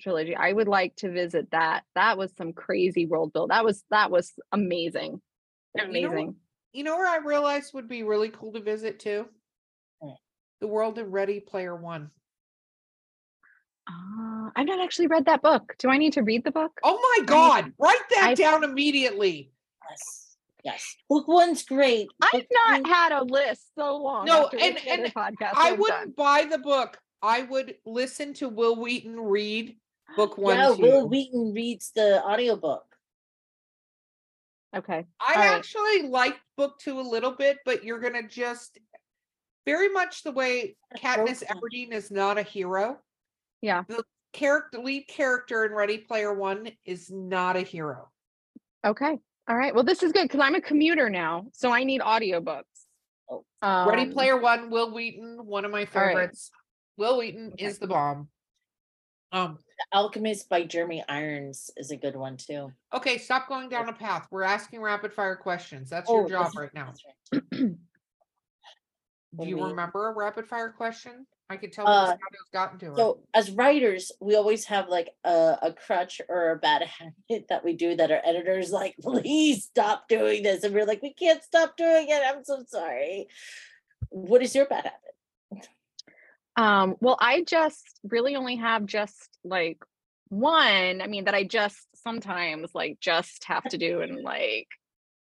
trilogy. 0.00 0.34
I 0.34 0.52
would 0.52 0.68
like 0.68 0.96
to 0.96 1.10
visit 1.10 1.50
that. 1.50 1.84
That 1.94 2.16
was 2.16 2.32
some 2.36 2.52
crazy 2.52 3.06
world 3.06 3.32
build. 3.32 3.50
That 3.50 3.64
was 3.64 3.84
that 3.90 4.10
was 4.10 4.32
amazing. 4.52 5.20
You 5.74 5.84
know 5.84 5.88
Amazing. 5.90 6.36
You 6.72 6.84
know 6.84 6.96
where 6.96 7.08
I 7.08 7.18
realized 7.18 7.74
would 7.74 7.88
be 7.88 8.02
really 8.02 8.30
cool 8.30 8.52
to 8.52 8.60
visit 8.60 9.00
too? 9.00 9.26
The 10.60 10.66
world 10.66 10.98
of 10.98 11.12
Ready 11.12 11.38
Player 11.38 11.74
One. 11.76 12.10
Uh, 13.88 14.50
I've 14.56 14.66
not 14.66 14.80
actually 14.80 15.06
read 15.06 15.26
that 15.26 15.40
book. 15.40 15.74
Do 15.78 15.88
I 15.88 15.98
need 15.98 16.14
to 16.14 16.22
read 16.22 16.44
the 16.44 16.50
book? 16.50 16.72
Oh 16.82 16.98
my 17.18 17.24
God, 17.24 17.72
write 17.78 17.96
that 18.10 18.24
I've- 18.30 18.42
down 18.42 18.64
immediately. 18.64 19.52
Yes. 19.88 20.27
Yes. 20.72 20.96
Book 21.08 21.26
one's 21.28 21.62
great. 21.62 22.08
I've 22.22 22.44
not 22.50 22.84
two- 22.84 22.90
had 22.90 23.12
a 23.12 23.24
list 23.24 23.70
so 23.76 23.96
long. 23.96 24.26
No, 24.26 24.48
and- 24.48 24.76
and 24.86 25.14
podcast 25.14 25.52
I 25.54 25.72
wouldn't 25.72 25.88
done. 25.88 26.10
buy 26.16 26.44
the 26.44 26.58
book. 26.58 26.98
I 27.22 27.42
would 27.42 27.76
listen 27.86 28.34
to 28.34 28.48
Wil 28.48 28.76
Wheaton 28.76 29.18
read 29.18 29.78
book 30.16 30.36
one. 30.38 30.56
Yeah, 30.56 30.68
to 30.74 30.82
Will. 30.82 31.08
Wheaton 31.08 31.52
reads 31.54 31.90
the 31.92 32.22
audiobook. 32.22 32.84
Okay. 34.76 35.06
I 35.20 35.32
All 35.34 35.40
right. 35.40 35.56
actually 35.56 36.02
liked 36.02 36.40
book 36.56 36.78
two 36.78 37.00
a 37.00 37.02
little 37.02 37.32
bit, 37.32 37.58
but 37.64 37.84
you're 37.84 38.00
gonna 38.00 38.28
just 38.28 38.78
very 39.64 39.88
much 39.88 40.22
the 40.22 40.32
way 40.32 40.76
Katniss 40.98 41.42
Everdeen 41.44 41.92
is 41.92 42.10
not 42.10 42.36
a 42.38 42.42
hero. 42.42 42.98
Yeah. 43.62 43.84
The 43.88 44.04
character 44.34 44.78
lead 44.78 45.08
character 45.08 45.64
in 45.64 45.72
Ready 45.72 45.98
Player 45.98 46.32
One 46.34 46.70
is 46.84 47.10
not 47.10 47.56
a 47.56 47.62
hero. 47.62 48.10
Okay. 48.84 49.18
All 49.48 49.56
right. 49.56 49.74
Well, 49.74 49.84
this 49.84 50.02
is 50.02 50.12
good 50.12 50.24
because 50.24 50.40
I'm 50.40 50.54
a 50.54 50.60
commuter 50.60 51.08
now, 51.08 51.46
so 51.52 51.72
I 51.72 51.84
need 51.84 52.00
audiobooks. 52.02 52.64
Oh. 53.30 53.44
Ready 53.88 54.02
Um, 54.02 54.12
Player 54.12 54.36
One, 54.36 54.70
Wil 54.70 54.92
Wheaton, 54.92 55.38
one 55.46 55.64
of 55.64 55.70
my 55.70 55.78
all 55.80 55.84
right. 55.84 55.88
favorites. 55.92 56.50
Wil 56.96 57.18
Wheaton 57.18 57.52
Okay. 57.54 57.64
is 57.66 57.78
the 57.78 57.86
bomb. 57.86 58.28
Um, 59.32 59.58
The 59.78 59.96
Alchemist 59.98 60.48
by 60.48 60.64
Jeremy 60.64 61.04
Irons 61.08 61.70
is 61.76 61.90
a 61.90 61.96
good 61.96 62.16
one 62.16 62.36
too. 62.36 62.72
okay, 62.94 63.18
stop 63.18 63.46
going 63.48 63.68
down 63.68 63.88
a 63.88 63.92
path. 63.92 64.26
We're 64.30 64.42
asking 64.42 64.80
rapid 64.80 65.12
fire 65.12 65.36
questions. 65.36 65.90
That's 65.90 66.08
Oh, 66.10 66.20
your 66.20 66.28
job 66.30 66.52
that's- 66.52 66.56
right 66.56 66.74
now. 66.74 66.94
right. 67.32 67.42
Do 69.38 69.46
you 69.46 69.62
remember 69.62 70.08
a 70.08 70.14
rapid 70.14 70.46
fire 70.48 70.70
question? 70.72 71.26
I 71.50 71.56
could 71.56 71.72
tell 71.72 71.86
Uh, 71.86 72.16
it's 72.32 72.50
gotten 72.52 72.78
to 72.80 72.86
her. 72.86 72.96
So 72.96 73.20
as 73.32 73.50
writers, 73.50 74.12
we 74.20 74.36
always 74.36 74.66
have 74.66 74.88
like 74.88 75.10
a, 75.24 75.58
a 75.62 75.72
crutch 75.72 76.20
or 76.28 76.50
a 76.50 76.56
bad 76.56 76.82
habit 77.28 77.46
that 77.48 77.64
we 77.64 77.74
do 77.74 77.96
that 77.96 78.10
our 78.10 78.20
editors 78.24 78.70
like, 78.70 78.94
please 79.02 79.64
stop 79.64 80.08
doing 80.08 80.42
this. 80.42 80.62
And 80.62 80.74
we're 80.74 80.86
like, 80.86 81.02
we 81.02 81.14
can't 81.14 81.42
stop 81.42 81.76
doing 81.76 82.08
it. 82.08 82.22
I'm 82.24 82.44
so 82.44 82.62
sorry. 82.66 83.28
What 84.10 84.42
is 84.42 84.54
your 84.54 84.66
bad 84.66 84.84
habit? 84.84 85.68
Um, 86.56 86.96
well, 87.00 87.16
I 87.20 87.44
just 87.44 88.00
really 88.02 88.34
only 88.34 88.56
have 88.56 88.84
just 88.84 89.28
like 89.44 89.78
one. 90.28 91.00
I 91.00 91.06
mean, 91.06 91.24
that 91.24 91.34
I 91.34 91.44
just 91.44 91.86
sometimes 91.94 92.70
like 92.74 92.98
just 93.00 93.44
have 93.44 93.64
to 93.70 93.78
do 93.78 94.00
and 94.00 94.22
like 94.22 94.66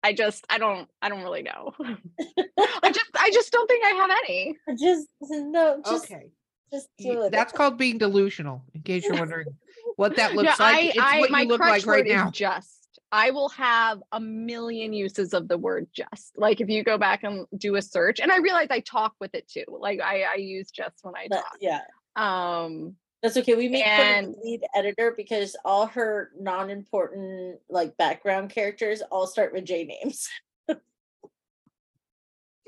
I 0.02 0.12
just 0.12 0.44
I 0.48 0.58
don't 0.58 0.88
I 1.02 1.08
don't 1.08 1.22
really 1.22 1.42
know. 1.42 1.72
I 1.80 2.90
just 2.92 3.10
I 3.18 3.30
just 3.32 3.52
don't 3.52 3.66
think 3.68 3.84
I 3.84 3.90
have 3.90 4.10
any. 4.24 4.56
Just 4.78 5.08
no, 5.20 5.80
just 5.84 6.04
okay. 6.10 6.30
just 6.72 6.88
do 6.98 7.22
it. 7.22 7.32
That's 7.32 7.52
called 7.52 7.76
being 7.78 7.98
delusional, 7.98 8.62
in 8.74 8.82
case 8.82 9.04
you're 9.04 9.16
wondering 9.16 9.48
what 9.96 10.16
that 10.16 10.34
looks 10.34 10.58
No, 10.58 10.64
like. 10.64 10.74
I, 10.76 10.80
it's 10.80 10.98
I 10.98 11.20
what 11.20 11.30
my 11.30 11.42
you 11.42 11.48
look 11.48 11.60
like 11.60 11.86
right 11.86 12.06
is 12.06 12.12
now. 12.14 12.30
just. 12.30 12.76
I 13.12 13.32
will 13.32 13.48
have 13.50 14.00
a 14.12 14.20
million 14.20 14.92
uses 14.92 15.34
of 15.34 15.48
the 15.48 15.58
word 15.58 15.88
just. 15.92 16.32
Like 16.36 16.60
if 16.60 16.68
you 16.68 16.84
go 16.84 16.96
back 16.96 17.24
and 17.24 17.46
do 17.56 17.74
a 17.76 17.82
search, 17.82 18.20
and 18.20 18.30
I 18.30 18.38
realize 18.38 18.68
I 18.70 18.80
talk 18.80 19.14
with 19.20 19.34
it 19.34 19.48
too. 19.48 19.64
Like 19.68 20.00
I, 20.00 20.22
I 20.22 20.34
use 20.36 20.70
just 20.70 21.00
when 21.02 21.14
I 21.16 21.26
But, 21.28 21.36
talk. 21.38 21.56
yeah. 21.60 21.80
Um, 22.14 22.94
That's 23.22 23.36
okay. 23.36 23.54
We 23.54 23.68
make 23.68 23.86
And- 23.86 24.34
the 24.34 24.40
lead 24.42 24.62
editor 24.74 25.12
because 25.16 25.54
all 25.64 25.86
her 25.86 26.30
non-important 26.38 27.58
like 27.68 27.96
background 27.96 28.50
characters 28.50 29.02
all 29.02 29.26
start 29.26 29.52
with 29.52 29.64
J 29.64 29.84
names. 29.84 30.28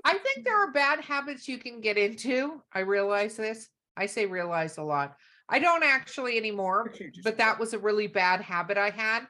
I 0.05 0.19
think 0.19 0.45
there 0.45 0.57
are 0.59 0.73
bad 0.73 1.01
habits 1.01 1.47
you 1.49 1.59
can 1.59 1.81
get 1.81 1.97
into. 1.97 2.61
I 2.73 2.81
realize 2.81 3.37
this. 3.37 3.69
I 3.97 4.07
say 4.07 4.27
realize 4.27 4.79
a 4.79 4.83
lot. 4.83 5.17
I 5.49 5.61
don't 5.61 5.85
actually 5.85 6.37
anymore, 6.37 6.93
but 7.23 7.37
that 7.39 7.59
was 7.59 7.73
a 7.73 7.79
really 7.79 8.09
bad 8.09 8.41
habit 8.41 8.77
I 8.79 8.91
had. 8.91 9.27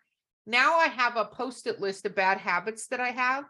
Now 0.47 0.79
I 0.79 0.87
have 0.87 1.17
a 1.17 1.27
post-it 1.27 1.81
list 1.81 2.07
of 2.07 2.15
bad 2.15 2.39
habits 2.39 2.87
that 2.89 3.01
I 3.01 3.11
have 3.11 3.45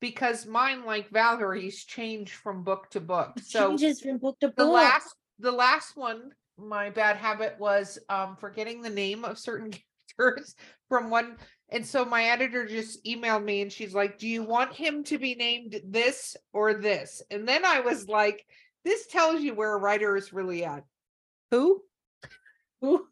because 0.00 0.46
mine, 0.46 0.84
like 0.84 1.10
Valerie's, 1.10 1.84
change 1.84 2.32
from 2.34 2.62
book 2.62 2.88
to 2.90 3.00
book. 3.00 3.38
So 3.42 3.70
changes 3.70 4.00
from 4.00 4.18
book 4.18 4.38
to 4.40 4.48
book. 4.48 4.56
the 4.56 4.64
last 4.66 5.14
the 5.40 5.52
last 5.52 5.96
one 5.96 6.30
my 6.58 6.90
bad 6.90 7.16
habit 7.16 7.56
was 7.58 7.98
um 8.08 8.36
forgetting 8.36 8.82
the 8.82 8.90
name 8.90 9.24
of 9.24 9.38
certain 9.38 9.72
characters 10.18 10.54
from 10.88 11.10
one 11.10 11.36
and 11.70 11.86
so 11.86 12.04
my 12.04 12.24
editor 12.24 12.66
just 12.66 13.04
emailed 13.04 13.42
me 13.44 13.62
and 13.62 13.72
she's 13.72 13.94
like 13.94 14.18
do 14.18 14.28
you 14.28 14.42
want 14.42 14.72
him 14.74 15.02
to 15.04 15.18
be 15.18 15.34
named 15.34 15.80
this 15.86 16.36
or 16.52 16.74
this? 16.74 17.22
And 17.30 17.48
then 17.48 17.64
i 17.64 17.80
was 17.80 18.08
like 18.08 18.44
this 18.84 19.06
tells 19.06 19.40
you 19.40 19.54
where 19.54 19.74
a 19.74 19.78
writer 19.78 20.16
is 20.16 20.32
really 20.32 20.64
at. 20.64 20.82
Who? 21.52 21.82
Ooh. 22.84 23.06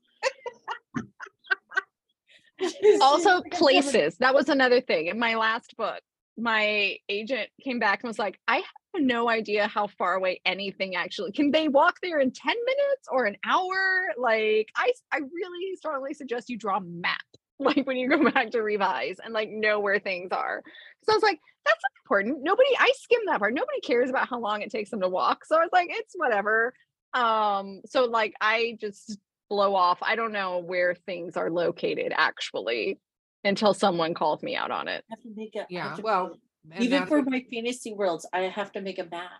also 3.00 3.36
Like, 3.36 3.44
I'm 3.44 3.50
having- 3.50 3.50
places. 3.52 4.16
That 4.18 4.34
was 4.34 4.48
another 4.48 4.80
thing 4.80 5.06
in 5.06 5.18
my 5.18 5.36
last 5.36 5.76
book 5.76 6.00
my 6.40 6.96
agent 7.08 7.48
came 7.62 7.78
back 7.78 8.02
and 8.02 8.08
was 8.08 8.18
like 8.18 8.38
i 8.48 8.56
have 8.56 8.64
no 9.02 9.28
idea 9.28 9.68
how 9.68 9.86
far 9.86 10.14
away 10.14 10.40
anything 10.44 10.96
actually 10.96 11.32
can 11.32 11.50
they 11.50 11.68
walk 11.68 11.96
there 12.02 12.18
in 12.18 12.30
10 12.30 12.54
minutes 12.64 13.08
or 13.10 13.24
an 13.24 13.36
hour? 13.44 14.08
Like 14.16 14.68
i 14.76 14.92
i 15.12 15.18
really 15.18 15.76
strongly 15.76 16.14
suggest 16.14 16.48
you 16.48 16.58
draw 16.58 16.78
a 16.78 16.80
map 16.80 17.20
like 17.58 17.86
when 17.86 17.96
you 17.96 18.08
go 18.08 18.30
back 18.30 18.50
to 18.50 18.62
revise 18.62 19.16
and 19.22 19.34
like 19.34 19.50
know 19.50 19.80
where 19.80 19.98
things 19.98 20.32
are. 20.32 20.62
So 21.04 21.12
i 21.12 21.16
was 21.16 21.22
like 21.22 21.40
that's 21.64 21.82
important. 22.04 22.38
Nobody 22.42 22.70
i 22.78 22.92
skim 22.96 23.20
that 23.26 23.38
part. 23.38 23.54
Nobody 23.54 23.80
cares 23.80 24.10
about 24.10 24.28
how 24.28 24.40
long 24.40 24.62
it 24.62 24.70
takes 24.70 24.90
them 24.90 25.00
to 25.00 25.08
walk. 25.08 25.44
So 25.44 25.56
i 25.56 25.60
was 25.60 25.70
like 25.72 25.88
it's 25.90 26.14
whatever. 26.16 26.74
Um 27.14 27.82
so 27.86 28.04
like 28.04 28.34
i 28.40 28.76
just 28.80 29.18
blow 29.48 29.74
off 29.74 29.98
i 30.00 30.14
don't 30.14 30.30
know 30.30 30.58
where 30.58 30.94
things 30.94 31.36
are 31.36 31.50
located 31.50 32.12
actually 32.16 33.00
until 33.44 33.74
someone 33.74 34.14
calls 34.14 34.42
me 34.42 34.56
out 34.56 34.70
on 34.70 34.88
it. 34.88 35.04
I 35.10 35.14
have 35.14 35.22
to 35.22 35.30
make 35.36 35.56
a 35.56 35.62
I 35.62 35.66
Yeah, 35.68 35.94
to 35.94 36.02
well, 36.02 36.36
even 36.78 37.06
for 37.06 37.22
my 37.22 37.44
fantasy 37.52 37.92
worlds, 37.92 38.26
I 38.32 38.40
have 38.42 38.72
to 38.72 38.80
make 38.80 38.98
a 38.98 39.04
map. 39.04 39.30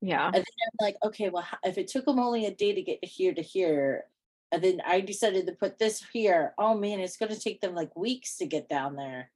Yeah. 0.00 0.26
And 0.26 0.34
then 0.34 0.44
I'm 0.44 0.86
like, 0.86 0.96
okay, 1.04 1.28
well, 1.28 1.46
if 1.64 1.76
it 1.76 1.88
took 1.88 2.04
them 2.04 2.18
only 2.18 2.46
a 2.46 2.54
day 2.54 2.72
to 2.72 2.82
get 2.82 3.04
here 3.04 3.34
to 3.34 3.42
here, 3.42 4.04
and 4.50 4.62
then 4.62 4.80
I 4.86 5.00
decided 5.00 5.46
to 5.46 5.52
put 5.52 5.78
this 5.78 6.02
here, 6.12 6.54
oh 6.56 6.74
man, 6.74 7.00
it's 7.00 7.16
going 7.16 7.34
to 7.34 7.40
take 7.40 7.60
them 7.60 7.74
like 7.74 7.94
weeks 7.96 8.36
to 8.38 8.46
get 8.46 8.68
down 8.68 8.96
there. 8.96 9.30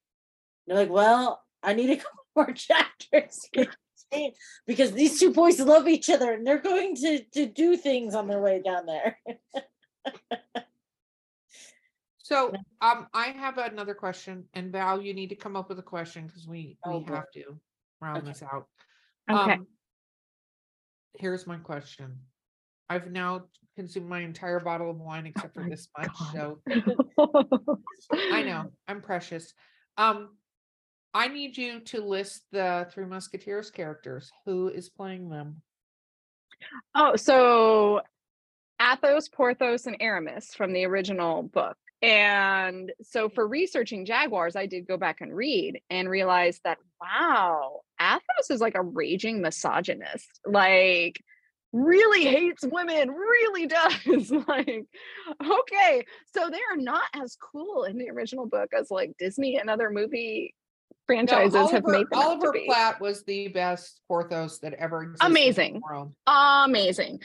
They're 0.66 0.77
like, 0.77 0.90
well, 0.90 1.43
I 1.62 1.74
need 1.74 1.90
a 1.90 1.97
couple 2.02 2.24
more 2.35 2.52
chapters 2.52 3.48
because 4.66 4.93
these 4.93 5.19
two 5.19 5.32
boys 5.32 5.60
love 5.60 5.89
each 5.89 6.09
other 6.09 6.32
and 6.32 6.47
they're 6.47 6.59
going 6.59 6.94
to 6.97 7.24
to 7.32 7.47
do 7.47 7.77
things 7.77 8.14
on 8.14 8.28
their 8.28 8.40
way 8.40 8.62
down 8.62 8.86
there. 8.86 9.19
so 12.22 12.52
um 12.80 13.06
i 13.12 13.26
have 13.28 13.58
another 13.58 13.94
question 13.94 14.44
and 14.54 14.72
val 14.72 15.00
you 15.00 15.12
need 15.14 15.28
to 15.28 15.34
come 15.36 15.56
up 15.56 15.68
with 15.68 15.78
a 15.78 15.82
question 15.82 16.26
because 16.26 16.46
we 16.46 16.76
we 16.86 16.92
Oh, 16.94 17.00
boy. 17.00 17.14
have 17.14 17.30
to 17.34 17.44
round 18.00 18.18
Okay. 18.22 18.28
this 18.28 18.42
out 18.42 18.66
Okay. 19.30 19.52
Um, 19.54 19.66
here's 21.18 21.46
my 21.46 21.56
question. 21.56 22.18
I've 22.88 23.10
now 23.10 23.44
consumed 23.76 24.08
my 24.08 24.20
entire 24.20 24.60
bottle 24.60 24.90
of 24.90 24.96
wine 24.98 25.26
except 25.26 25.54
for 25.54 25.62
my 25.62 25.68
this 25.68 25.88
much. 25.96 26.08
God. 26.32 26.58
So 27.18 27.78
I 28.32 28.42
know 28.42 28.64
I'm 28.88 29.00
precious. 29.00 29.54
Um, 29.96 30.36
I 31.14 31.28
need 31.28 31.56
you 31.56 31.80
to 31.80 32.00
list 32.04 32.42
the 32.52 32.88
Three 32.92 33.04
Musketeers 33.04 33.70
characters. 33.70 34.30
Who 34.44 34.68
is 34.68 34.88
playing 34.88 35.28
them? 35.28 35.62
Oh, 36.94 37.16
so 37.16 38.00
Athos, 38.80 39.28
Porthos, 39.28 39.86
and 39.86 39.96
Aramis 40.00 40.54
from 40.54 40.72
the 40.72 40.84
original 40.86 41.42
book. 41.42 41.76
And 42.02 42.92
so 43.02 43.28
for 43.28 43.46
researching 43.46 44.04
Jaguars, 44.06 44.56
I 44.56 44.66
did 44.66 44.86
go 44.88 44.96
back 44.96 45.20
and 45.20 45.34
read 45.34 45.80
and 45.88 46.10
realize 46.10 46.60
that, 46.64 46.78
wow, 47.00 47.80
Athos 48.00 48.50
is 48.50 48.60
like 48.60 48.74
a 48.74 48.82
raging 48.82 49.40
misogynist. 49.40 50.28
Like, 50.44 51.22
really 51.72 52.24
hates 52.24 52.64
women, 52.64 53.10
really 53.10 53.66
does. 53.68 54.30
like, 54.48 54.84
okay. 55.42 56.04
So 56.34 56.50
they 56.50 56.58
are 56.70 56.76
not 56.76 57.04
as 57.14 57.36
cool 57.40 57.84
in 57.84 57.96
the 57.98 58.10
original 58.10 58.46
book 58.46 58.70
as 58.76 58.90
like 58.90 59.12
Disney 59.18 59.56
and 59.56 59.70
other 59.70 59.88
movie 59.88 60.54
No, 61.08 61.14
franchises 61.14 61.70
have 61.70 61.84
made 61.86 62.06
them 62.10 62.18
out 62.18 62.40
to 62.40 62.46
Oliver. 62.46 62.54
Platt 62.66 63.00
was 63.00 63.22
the 63.24 63.48
best 63.48 64.00
Porthos 64.08 64.58
that 64.58 64.74
ever 64.74 65.02
existed. 65.04 65.24
in 65.26 65.32
the 65.32 65.40
Amazing. 65.40 65.80
world. 65.88 66.12
amazing 66.26 67.20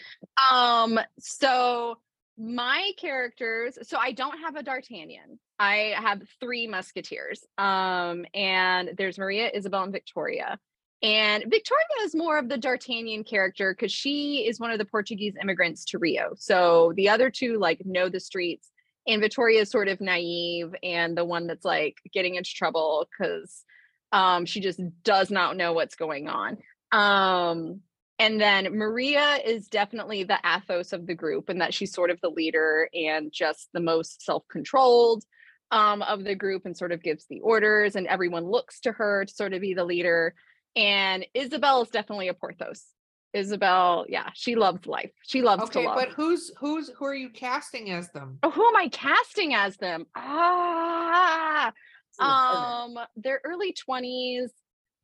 um 0.52 0.98
so 1.20 1.98
my 2.38 2.92
characters 2.98 3.78
so 3.84 3.98
i 3.98 4.12
don't 4.12 4.40
have 4.40 4.56
a 4.56 4.64
d'artagnan 4.64 5.40
I 5.60 5.96
have 5.98 6.22
three 6.40 6.68
musketeers. 6.68 7.44
Um, 7.58 8.26
and 8.34 8.92
there's 8.98 9.18
Maria, 9.18 9.50
Isabel, 9.54 9.84
and 9.84 9.92
Victoria. 9.92 10.60
And 11.04 11.44
Victoria 11.48 11.86
is 12.04 12.16
more 12.16 12.38
of 12.38 12.50
the 12.50 12.58
D'Artagnan 12.58 13.24
character 13.24 13.74
because 13.74 13.92
she 13.92 14.48
is 14.48 14.60
one 14.60 14.72
of 14.72 14.80
the 14.80 14.86
Portuguese 14.86 15.36
immigrants 15.40 15.86
to 15.86 16.00
Rio. 16.00 16.34
So 16.38 16.94
the 16.96 17.10
other 17.10 17.30
two 17.30 17.60
like 17.60 17.86
know 17.86 18.10
the 18.10 18.20
streets, 18.20 18.72
and 19.06 19.22
Victoria 19.22 19.62
is 19.62 19.70
sort 19.70 19.88
of 19.88 20.02
naive 20.02 20.74
and 20.82 21.16
the 21.16 21.26
one 21.26 21.48
that's 21.48 21.66
like 21.66 21.98
getting 22.14 22.36
into 22.36 22.50
trouble 22.52 23.08
because 23.12 23.64
um, 24.12 24.46
she 24.46 24.60
just 24.60 24.80
does 25.04 25.30
not 25.30 25.56
know 25.56 25.74
what's 25.74 25.96
going 25.96 26.28
on. 26.28 26.58
Um, 26.92 27.82
and 28.20 28.42
then 28.42 28.78
Maria 28.78 29.38
is 29.46 29.68
definitely 29.68 30.24
the 30.24 30.40
Athos 30.44 30.94
of 30.94 31.06
the 31.06 31.16
group, 31.16 31.50
and 31.50 31.62
that 31.62 31.74
she's 31.74 31.94
sort 31.94 32.10
of 32.10 32.20
the 32.22 32.30
leader 32.30 32.90
and 32.94 33.32
just 33.32 33.70
the 33.74 33.80
most 33.80 34.24
self 34.24 34.44
controlled 34.50 35.24
um, 35.72 36.02
of 36.02 36.24
the 36.24 36.36
group 36.36 36.66
and 36.66 36.78
sort 36.78 36.92
of 36.92 37.04
gives 37.04 37.26
the 37.28 37.42
orders, 37.42 37.96
and 37.96 38.08
everyone 38.08 38.46
looks 38.46 38.80
to 38.82 38.92
her 38.92 39.26
to 39.26 39.34
sort 39.34 39.54
of 39.54 39.62
be 39.62 39.74
the 39.74 39.86
leader. 39.86 40.34
And 40.76 41.26
Isabel 41.34 41.82
is 41.84 41.90
definitely 41.90 42.28
a 42.28 42.34
Porthos. 42.34 42.86
Isabel, 43.34 44.06
yeah, 44.08 44.30
she 44.34 44.56
loves 44.56 44.88
life. 44.88 45.12
She 45.24 45.42
loves 45.42 45.64
okay, 45.64 45.82
to 45.82 45.88
love. 45.88 45.98
but 45.98 46.10
who's 46.10 46.52
who's 46.58 46.90
who 46.98 47.06
are 47.06 47.16
you 47.16 47.30
casting 47.30 47.92
as 47.92 48.10
them? 48.12 48.40
Oh, 48.42 48.50
who 48.50 48.66
am 48.66 48.76
I 48.76 48.88
casting 48.90 49.54
as 49.54 49.78
them? 49.78 50.06
Ah, 50.16 51.72
um, 52.20 52.98
they're 53.16 53.42
early 53.44 53.74
twenties. 53.74 54.52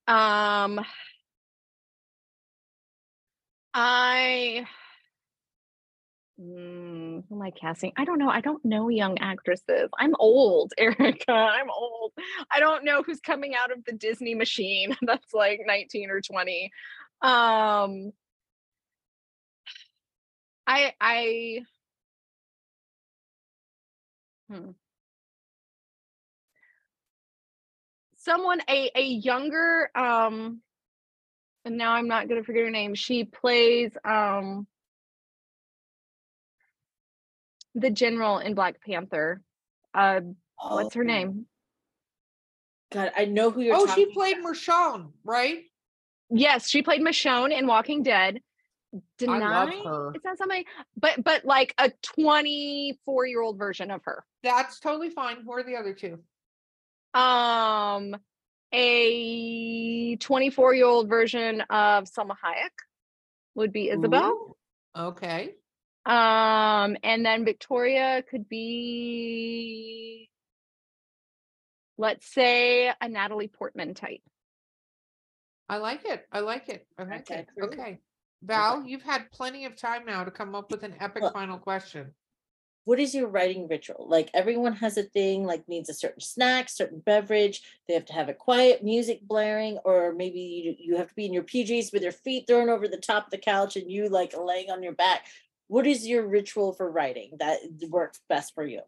Um, 0.08 0.80
I 3.74 4.66
Mm, 6.40 7.24
who 7.30 7.36
am 7.36 7.42
I 7.44 7.52
casting? 7.52 7.94
I 7.96 8.06
don't 8.06 8.18
know. 8.18 8.30
I 8.30 8.42
don't 8.42 8.64
know 8.66 8.90
young 8.90 9.20
actresses. 9.20 9.90
I'm 10.00 10.16
old, 10.20 10.74
Erika. 10.78 11.32
I'm 11.32 11.70
old. 11.70 12.12
I 12.52 12.60
don't 12.60 12.84
know 12.84 13.04
who's 13.04 13.20
coming 13.20 13.54
out 13.56 13.72
of 13.72 13.84
the 13.86 13.94
Disney 13.94 14.34
machine 14.36 14.96
that's 15.04 15.34
like 15.34 15.62
19 15.66 16.10
or 16.10 16.22
20. 16.22 16.72
Um 17.22 18.14
I 20.68 20.94
I 21.00 21.66
hmm. 24.50 24.72
Someone 28.16 28.62
a 28.68 28.90
a 28.96 29.04
younger 29.04 29.92
um 29.96 30.63
and 31.66 31.78
now 31.78 31.94
I'm 31.94 32.08
not 32.08 32.28
gonna 32.28 32.44
forget 32.44 32.64
her 32.64 32.70
name. 32.70 32.96
She 32.96 33.24
plays 33.26 33.92
um 34.04 34.68
the 37.76 37.90
general 37.90 38.38
in 38.40 38.54
Black 38.54 38.82
Panther. 38.82 39.42
Uh, 39.94 40.22
what's 40.58 40.96
her 40.96 41.04
Oh, 41.04 41.08
name? 41.08 41.46
God, 42.92 43.12
I 43.16 43.26
know 43.26 43.50
who 43.50 43.62
you're 43.62 43.76
Oh, 43.76 43.86
talking 43.86 44.06
she 44.06 44.14
played 44.14 44.38
about. 44.40 44.54
Michonne, 44.54 45.12
right? 45.24 45.64
Yes, 46.30 46.70
she 46.70 46.82
played 46.84 47.02
Michonne 47.02 47.58
in 47.58 47.68
Walking 47.68 48.04
Dead. 48.04 48.42
Danai? 49.20 49.30
I 49.30 49.50
love 49.50 49.70
her. 49.86 50.12
Is 50.16 50.22
that 50.24 50.38
somebody? 50.38 50.66
But 50.96 51.24
but 51.24 51.46
like 51.46 51.74
a 51.78 51.92
24 52.04 53.26
year 53.26 53.42
old 53.42 53.58
version 53.58 53.90
of 53.92 54.02
her. 54.06 54.24
That's 54.44 54.80
totally 54.80 55.10
fine. 55.10 55.38
Who 55.44 55.52
are 55.54 55.64
the 55.64 55.76
other 55.78 55.94
two? 55.94 56.20
Um, 57.20 58.16
a 58.74 60.16
24 60.18 60.74
year 60.74 60.86
old 60.86 61.08
version 61.08 61.62
of 61.62 62.06
Salma 62.06 62.36
Hayek 62.44 62.72
would 63.56 63.72
be 63.72 63.90
Isabel. 63.90 64.30
Ooh, 64.32 64.56
Okay. 64.98 65.54
Um, 66.06 66.98
and 67.02 67.26
then 67.26 67.46
Victoria 67.46 68.24
could 68.30 68.50
be, 68.50 70.30
let's 71.98 72.28
say, 72.34 72.92
a 73.00 73.08
Natalie 73.08 73.48
Portman 73.48 73.94
type. 73.94 74.20
I 75.70 75.78
like 75.78 76.04
it. 76.06 76.26
I 76.32 76.42
like 76.42 76.68
it. 76.68 76.86
I 76.98 77.04
like 77.04 77.22
Okay, 77.32 77.46
it. 77.56 77.64
Okay. 77.64 78.00
Val, 78.42 78.84
you've 78.86 79.02
had 79.04 79.32
plenty 79.32 79.64
of 79.66 79.78
time 79.78 80.06
now 80.06 80.26
to 80.26 80.32
come 80.32 80.56
up 80.56 80.70
with 80.72 80.84
an 80.84 80.96
epic 81.00 81.24
Well- 81.24 81.32
final 81.32 81.58
question. 81.58 82.14
What 82.86 83.00
is 83.00 83.16
your 83.16 83.28
writing 83.28 83.68
ritual? 83.68 84.08
Like 84.10 84.30
everyone 84.34 84.74
has 84.74 84.98
a 84.98 85.04
thing, 85.04 85.46
like 85.46 85.68
needs 85.70 85.90
a 85.90 85.94
certain 85.94 86.20
snack, 86.20 86.70
certain 86.70 87.00
beverage. 87.00 87.62
They 87.88 87.94
have 87.94 88.06
to 88.06 88.14
have 88.14 88.30
it 88.30 88.38
quiet, 88.38 88.84
music 88.84 89.22
blaring, 89.22 89.78
or 89.86 90.14
maybe 90.14 90.40
you, 90.40 90.76
you 90.78 90.98
have 90.98 91.08
to 91.08 91.16
be 91.16 91.26
in 91.26 91.34
your 91.34 91.44
PJs 91.44 91.94
with 91.94 92.04
your 92.04 92.12
feet 92.12 92.46
thrown 92.46 92.70
over 92.70 92.88
the 92.88 92.98
top 92.98 93.26
of 93.26 93.32
the 93.32 93.38
couch 93.38 93.78
and 93.78 93.90
you 93.90 94.10
like 94.10 94.34
laying 94.38 94.70
on 94.70 94.84
your 94.84 94.94
back. 94.94 95.28
What 95.68 95.88
is 95.88 96.06
your 96.06 96.28
ritual 96.28 96.74
for 96.74 96.92
writing 96.92 97.32
that 97.40 97.60
works 97.90 98.20
best 98.28 98.54
for 98.54 98.66
you? 98.66 98.82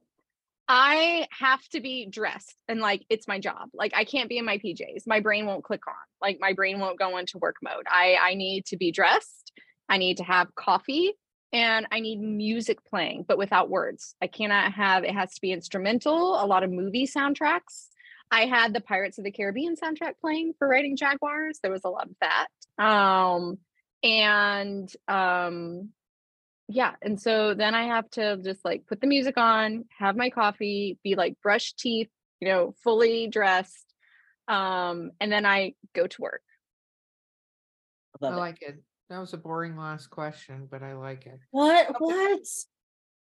I 0.67 1.27
have 1.31 1.65
to 1.69 1.79
be 1.79 2.07
dressed 2.07 2.55
and 2.67 2.81
like 2.81 3.05
it's 3.09 3.27
my 3.27 3.39
job. 3.39 3.69
Like 3.73 3.93
I 3.95 4.03
can't 4.03 4.27
be 4.27 4.39
in 4.39 4.45
my 4.45 4.57
PJs. 4.57 5.03
My 5.05 5.19
brain 5.19 5.45
won't 5.45 5.63
click 5.63 5.87
on. 5.87 5.93
Like 6.21 6.39
my 6.41 6.53
brain 6.53 6.79
won't 6.79 6.99
go 6.99 7.17
into 7.17 7.37
work 7.37 7.57
mode. 7.61 7.85
I 7.89 8.17
I 8.19 8.33
need 8.33 8.65
to 8.67 8.77
be 8.77 8.91
dressed. 8.91 9.53
I 9.87 9.97
need 9.99 10.17
to 10.17 10.23
have 10.23 10.55
coffee 10.55 11.13
and 11.55 11.87
I 11.89 12.01
need 12.01 12.19
music 12.19 12.83
playing 12.83 13.23
but 13.25 13.37
without 13.37 13.69
words. 13.69 14.13
I 14.21 14.27
cannot 14.27 14.73
have 14.73 15.05
it 15.05 15.13
has 15.13 15.33
to 15.35 15.41
be 15.41 15.53
instrumental, 15.53 16.43
a 16.43 16.45
lot 16.45 16.63
of 16.63 16.71
movie 16.71 17.07
soundtracks. 17.07 17.87
I 18.29 18.45
had 18.45 18.73
the 18.73 18.81
Pirates 18.81 19.17
of 19.17 19.23
the 19.23 19.31
Caribbean 19.31 19.75
soundtrack 19.75 20.19
playing 20.19 20.53
for 20.59 20.67
writing 20.67 20.97
Jaguars. 20.97 21.59
There 21.61 21.71
was 21.71 21.85
a 21.85 21.89
lot 21.89 22.09
of 22.09 22.15
that. 22.19 22.83
Um 22.83 23.59
and 24.03 24.91
um 25.07 25.89
yeah 26.67 26.93
and 27.01 27.19
so 27.19 27.53
then 27.53 27.73
i 27.73 27.83
have 27.83 28.07
to 28.09 28.37
just 28.43 28.63
like 28.65 28.85
put 28.87 28.99
the 28.99 29.07
music 29.07 29.37
on 29.37 29.85
have 29.97 30.15
my 30.15 30.29
coffee 30.29 30.99
be 31.03 31.15
like 31.15 31.39
brush 31.41 31.73
teeth 31.73 32.09
you 32.39 32.47
know 32.47 32.75
fully 32.83 33.27
dressed 33.27 33.93
um 34.47 35.11
and 35.21 35.31
then 35.31 35.45
i 35.45 35.73
go 35.93 36.05
to 36.05 36.21
work 36.21 36.41
Love 38.21 38.33
I 38.33 38.37
it. 38.37 38.39
like 38.39 38.61
it. 38.61 38.79
That 39.09 39.19
was 39.19 39.33
a 39.33 39.37
boring 39.37 39.77
last 39.77 40.07
question, 40.09 40.67
but 40.69 40.81
I 40.81 40.93
like 40.93 41.25
it. 41.25 41.39
What? 41.51 41.89
Okay. 41.89 41.95
What? 41.99 42.39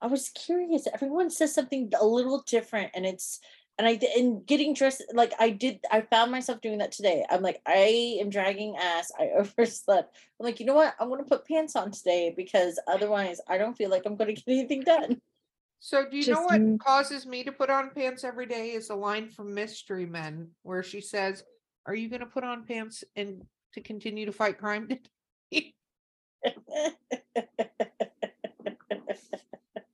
I 0.02 0.08
was 0.08 0.30
curious. 0.30 0.88
Everyone 0.94 1.30
says 1.30 1.54
something 1.54 1.92
a 2.00 2.06
little 2.06 2.44
different, 2.48 2.92
and 2.94 3.06
it's 3.06 3.40
and 3.78 3.88
I 3.88 4.00
and 4.18 4.46
getting 4.46 4.74
dressed 4.74 5.04
like 5.14 5.34
I 5.40 5.50
did. 5.50 5.80
I 5.92 6.02
found 6.02 6.32
myself 6.32 6.62
doing 6.62 6.78
that 6.80 6.92
today. 6.92 7.26
I'm 7.30 7.42
like, 7.42 7.62
I 7.66 8.18
am 8.20 8.30
dragging 8.30 8.76
ass. 8.78 9.12
I 9.20 9.30
overslept. 9.38 10.16
I'm 10.40 10.46
like, 10.46 10.60
you 10.60 10.66
know 10.66 10.76
what? 10.76 10.96
I'm 11.00 11.10
gonna 11.10 11.24
put 11.24 11.48
pants 11.48 11.76
on 11.76 11.92
today 11.92 12.34
because 12.36 12.80
otherwise, 12.88 13.42
I 13.48 13.58
don't 13.58 13.78
feel 13.78 13.90
like 13.90 14.04
I'm 14.06 14.16
gonna 14.16 14.34
get 14.34 14.48
anything 14.48 14.82
done. 14.82 15.22
So, 15.80 16.10
do 16.10 16.18
you 16.18 16.34
know 16.34 16.42
what 16.42 16.80
causes 16.80 17.26
me 17.26 17.44
to 17.44 17.52
put 17.52 17.70
on 17.70 17.92
pants 17.92 18.24
every 18.24 18.48
day? 18.48 18.72
Is 18.72 18.90
a 18.90 18.96
line 18.96 19.30
from 19.30 19.54
Mystery 19.54 20.06
Men 20.06 20.50
where 20.64 20.82
she 20.82 21.02
says, 21.02 21.44
"Are 21.86 21.96
you 21.96 22.10
going 22.10 22.22
to 22.22 22.26
put 22.26 22.44
on 22.44 22.66
pants 22.66 23.04
and 23.16 23.46
to 23.74 23.82
continue 23.82 24.26
to 24.26 24.32
fight 24.32 24.58
crime?" 24.58 24.90
today?" 25.52 25.74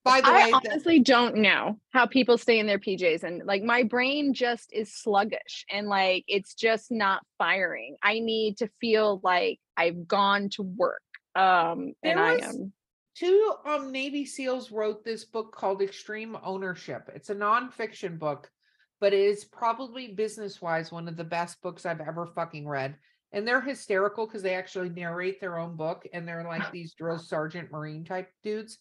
By 0.06 0.20
the 0.20 0.28
i 0.28 0.32
way, 0.34 0.52
that- 0.52 0.62
honestly 0.66 1.00
don't 1.00 1.38
know 1.38 1.80
how 1.92 2.06
people 2.06 2.38
stay 2.38 2.60
in 2.60 2.68
their 2.68 2.78
pjs 2.78 3.24
and 3.24 3.44
like 3.46 3.64
my 3.64 3.84
brain 3.84 4.34
just 4.34 4.74
is 4.74 4.94
sluggish 4.94 5.66
and 5.72 5.88
like 5.88 6.26
it's 6.28 6.54
just 6.56 6.92
not 6.92 7.26
firing 7.38 7.96
i 8.04 8.20
need 8.20 8.58
to 8.58 8.70
feel 8.82 9.22
like 9.24 9.60
i've 9.78 10.06
gone 10.08 10.50
to 10.50 10.64
work 10.64 11.02
um 11.36 11.94
and 12.04 12.18
There 12.18 12.20
i 12.20 12.34
am 12.34 12.74
two 13.16 13.54
um 13.66 13.92
Navy 13.92 14.26
SEALs 14.26 14.72
wrote 14.72 15.04
this 15.04 15.24
book 15.26 15.56
called 15.56 15.82
Extreme 15.82 16.38
Ownership. 16.44 17.10
It's 17.14 17.30
a 17.30 17.36
nonfiction 17.36 18.18
book, 18.18 18.52
but 19.00 19.14
it 19.14 19.20
is 19.20 19.46
probably 19.46 20.10
business 20.10 20.62
wise 20.62 20.92
one 20.92 21.08
of 21.08 21.18
the 21.18 21.24
best 21.24 21.62
books 21.62 21.86
I've 21.86 22.02
ever 22.02 22.26
fucking 22.26 22.68
read. 22.68 22.96
And 23.34 23.48
they're 23.48 23.62
hysterical 23.62 24.26
because 24.26 24.44
they 24.44 24.56
actually 24.56 24.90
narrate 24.90 25.42
their 25.42 25.58
own 25.58 25.76
book 25.76 26.08
and 26.14 26.28
they're 26.28 26.44
like 26.44 26.72
these 26.72 26.94
drill 26.94 27.20
sergeant 27.20 27.72
marine 27.72 28.06
type 28.06 28.30
dudes. 28.44 28.78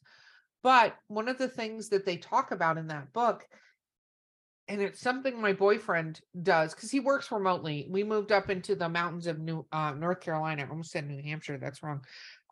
But 0.62 0.94
one 1.08 1.28
of 1.28 1.38
the 1.38 1.48
things 1.48 1.88
that 1.88 2.06
they 2.06 2.16
talk 2.16 2.52
about 2.52 2.78
in 2.78 2.86
that 2.88 3.12
book, 3.12 3.44
and 4.68 4.80
it's 4.80 5.00
something 5.00 5.40
my 5.40 5.52
boyfriend 5.52 6.20
does 6.40 6.72
because 6.72 6.90
he 6.90 7.00
works 7.00 7.32
remotely. 7.32 7.88
We 7.90 8.04
moved 8.04 8.30
up 8.30 8.48
into 8.48 8.76
the 8.76 8.88
mountains 8.88 9.26
of 9.26 9.40
New 9.40 9.66
uh, 9.72 9.92
North 9.92 10.20
Carolina. 10.20 10.62
I 10.62 10.68
almost 10.68 10.92
said 10.92 11.08
New 11.08 11.20
Hampshire. 11.20 11.58
That's 11.58 11.82
wrong. 11.82 12.04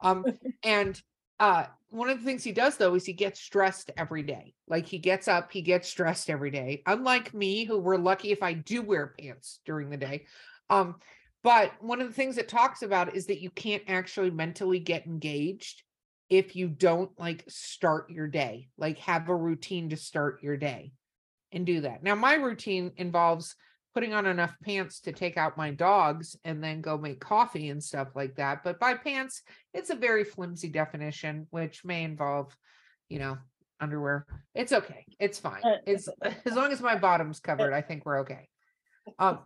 Um, 0.03 0.25
and 0.65 1.01
uh 1.41 1.65
one 1.89 2.11
of 2.11 2.19
the 2.19 2.25
things 2.25 2.45
he 2.45 2.53
does 2.53 2.77
though 2.77 2.95
is 2.95 3.05
he 3.05 3.13
gets 3.13 3.41
stressed 3.41 3.91
every 3.97 4.23
day 4.23 4.55
like 4.69 4.87
he 4.87 4.99
gets 4.99 5.27
up 5.27 5.51
he 5.51 5.63
gets 5.63 5.89
stressed 5.89 6.31
every 6.31 6.51
day 6.51 6.83
unlike 6.87 7.35
me 7.35 7.65
who 7.65 7.79
we're 7.79 7.97
lucky 7.97 8.31
if 8.31 8.43
i 8.43 8.53
do 8.53 8.83
wear 8.83 9.15
pants 9.19 9.61
during 9.65 9.91
the 9.91 9.97
day 9.97 10.27
um 10.69 10.95
but 11.43 11.73
one 11.81 12.01
of 12.01 12.09
the 12.09 12.15
things 12.15 12.39
it 12.39 12.49
talks 12.49 12.83
about 12.83 13.15
is 13.15 13.27
that 13.27 13.41
you 13.41 13.51
can't 13.51 13.83
actually 13.89 14.31
mentally 14.31 14.79
get 14.79 15.07
engaged 15.07 15.83
if 16.29 16.55
you 16.55 16.69
don't 16.69 17.11
like 17.19 17.45
start 17.49 18.11
your 18.11 18.27
day 18.27 18.69
like 18.79 18.99
have 18.99 19.29
a 19.29 19.37
routine 19.37 19.91
to 19.91 19.97
start 19.97 20.43
your 20.43 20.57
day 20.57 20.93
and 21.53 21.67
do 21.67 21.81
that 21.81 22.03
now 22.03 22.15
my 22.15 22.35
routine 22.35 22.93
involves 22.97 23.55
putting 23.93 24.15
on 24.15 24.25
enough 24.27 24.55
pants 24.63 25.01
to 25.01 25.11
take 25.11 25.37
out 25.37 25.57
my 25.57 25.73
dogs 25.73 26.37
and 26.45 26.63
then 26.63 26.81
go 26.81 26.97
make 26.97 27.21
coffee 27.21 27.71
and 27.71 27.83
stuff 27.83 28.09
like 28.15 28.37
that 28.37 28.63
but 28.63 28.79
by 28.79 28.95
pants 28.95 29.43
it's 29.75 29.91
a 29.91 29.97
very 29.97 30.23
flimsy 30.23 30.69
definition 30.69 31.47
which 31.51 31.85
may 31.85 32.05
involve 32.05 32.57
you 33.09 33.19
know 33.19 33.37
underwear. 33.81 34.27
It's 34.55 34.73
okay. 34.73 35.05
It's 35.19 35.39
fine. 35.39 35.63
Uh, 35.65 35.77
It's 35.87 36.09
as 36.45 36.55
long 36.55 36.73
as 36.73 36.81
my 36.81 36.97
bottom's 36.97 37.41
covered, 37.41 37.73
I 37.73 37.81
think 37.81 38.05
we're 38.05 38.21
okay. 38.21 38.49
Um 39.19 39.41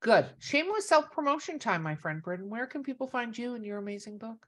good. 0.00 0.26
Shameless 0.38 0.88
self-promotion 0.88 1.58
time, 1.58 1.82
my 1.82 1.94
friend 1.94 2.22
Britton. 2.22 2.50
Where 2.50 2.66
can 2.66 2.82
people 2.82 3.06
find 3.06 3.36
you 3.36 3.54
and 3.54 3.64
your 3.64 3.78
amazing 3.78 4.18
book? 4.18 4.46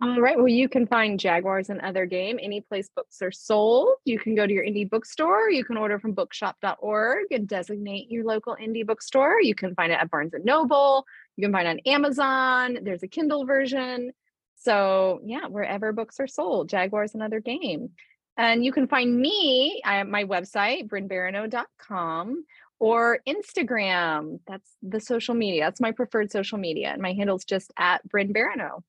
All 0.00 0.20
right. 0.20 0.36
Well, 0.36 0.46
you 0.46 0.68
can 0.68 0.86
find 0.86 1.18
Jaguars 1.18 1.70
and 1.70 1.80
Other 1.80 2.06
Game 2.06 2.38
any 2.40 2.60
place 2.60 2.88
books 2.94 3.20
are 3.20 3.32
sold. 3.32 3.96
You 4.04 4.16
can 4.20 4.36
go 4.36 4.46
to 4.46 4.52
your 4.52 4.64
indie 4.64 4.88
bookstore. 4.88 5.50
You 5.50 5.64
can 5.64 5.76
order 5.76 5.98
from 5.98 6.12
bookshop.org 6.12 7.32
and 7.32 7.48
designate 7.48 8.08
your 8.08 8.24
local 8.24 8.56
indie 8.62 8.86
bookstore. 8.86 9.40
You 9.42 9.56
can 9.56 9.74
find 9.74 9.90
it 9.90 9.98
at 10.00 10.08
Barnes 10.08 10.34
and 10.34 10.44
Noble. 10.44 11.04
You 11.36 11.42
can 11.42 11.52
find 11.52 11.66
it 11.66 11.70
on 11.70 11.92
Amazon. 11.92 12.78
There's 12.82 13.02
a 13.02 13.08
Kindle 13.08 13.44
version. 13.44 14.12
So, 14.54 15.20
yeah, 15.24 15.46
wherever 15.46 15.92
books 15.92 16.20
are 16.20 16.28
sold, 16.28 16.68
Jaguars 16.68 17.14
and 17.14 17.22
Other 17.22 17.40
Game. 17.40 17.90
And 18.36 18.64
you 18.64 18.70
can 18.70 18.86
find 18.86 19.18
me 19.18 19.82
at 19.84 20.06
my 20.08 20.22
website, 20.22 20.86
brynnbarineau.com 20.86 22.44
or 22.78 23.20
Instagram. 23.26 24.40
That's 24.46 24.70
the 24.82 25.00
social 25.00 25.34
media. 25.34 25.64
That's 25.64 25.80
my 25.80 25.92
preferred 25.92 26.30
social 26.30 26.58
media. 26.58 26.88
And 26.88 27.02
my 27.02 27.12
handle's 27.12 27.44
just 27.44 27.72
at 27.76 28.06
Brynn 28.08 28.32
Barineau. 28.32 28.82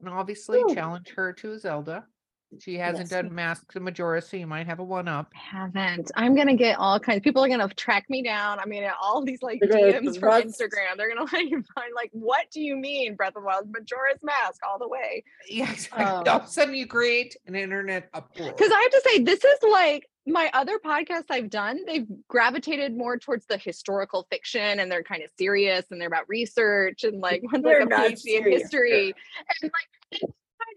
And 0.00 0.08
obviously 0.08 0.60
Ooh. 0.60 0.74
challenge 0.74 1.12
her 1.16 1.32
to 1.34 1.52
a 1.52 1.58
Zelda. 1.58 2.06
She 2.60 2.76
hasn't 2.76 3.10
Yes. 3.10 3.22
done 3.22 3.34
Masks 3.34 3.74
to 3.74 3.80
Majora, 3.80 4.20
so 4.22 4.36
you 4.36 4.46
might 4.46 4.66
have 4.66 4.78
a 4.78 4.84
one 4.84 5.08
up. 5.08 5.32
haven't. 5.34 6.10
I'm 6.16 6.34
gonna 6.34 6.54
get 6.56 6.78
all 6.78 6.98
kinds. 7.00 7.22
People 7.22 7.44
are 7.44 7.48
gonna 7.48 7.68
track 7.68 8.04
me 8.08 8.22
down. 8.22 8.58
I 8.60 8.66
mean, 8.66 8.88
all 9.00 9.24
these 9.24 9.42
like 9.42 9.60
They're 9.60 9.92
DMs 10.00 10.18
from 10.18 10.30
Instagram. 10.42 10.96
They're 10.96 11.08
gonna 11.08 11.22
like 11.32 11.48
find 11.50 11.92
like, 11.94 12.10
what 12.12 12.50
do 12.52 12.60
you 12.60 12.76
mean, 12.76 13.14
Breath 13.16 13.30
of 13.36 13.42
the 13.42 13.46
Wild, 13.46 13.70
Majora's 13.72 14.18
Mask 14.22 14.60
all 14.68 14.78
the 14.78 14.88
way? 14.88 15.24
Yeah, 15.48 15.70
exactly. 15.72 16.04
Oh. 16.04 16.30
all 16.30 16.40
of 16.40 16.44
a 16.44 16.48
sudden 16.48 16.74
you 16.74 16.86
create 16.86 17.36
an 17.46 17.54
internet 17.54 18.08
uproar. 18.14 18.52
Because 18.52 18.70
I 18.72 18.80
have 18.80 18.90
to 18.92 19.02
say, 19.10 19.18
this 19.22 19.44
is 19.44 19.58
like 19.70 20.08
my 20.26 20.48
other 20.54 20.78
podcasts 20.78 21.26
I've 21.30 21.50
done. 21.50 21.80
They've 21.86 22.06
gravitated 22.28 22.96
more 22.96 23.18
towards 23.18 23.44
the 23.46 23.58
historical 23.58 24.26
fiction, 24.30 24.80
and 24.80 24.90
they're 24.90 25.02
kind 25.02 25.22
of 25.22 25.30
serious, 25.38 25.84
and 25.90 26.00
they're 26.00 26.08
about 26.08 26.28
research, 26.28 27.04
and 27.04 27.20
like 27.20 27.42
one's 27.52 27.62
like 27.64 27.74
They're 27.74 27.82
a 27.82 27.86
not 27.86 28.00
PhD 28.00 28.10
in 28.10 28.16
serious. 28.16 28.62
history, 28.62 29.14
and 29.62 29.70
like. 30.22 30.30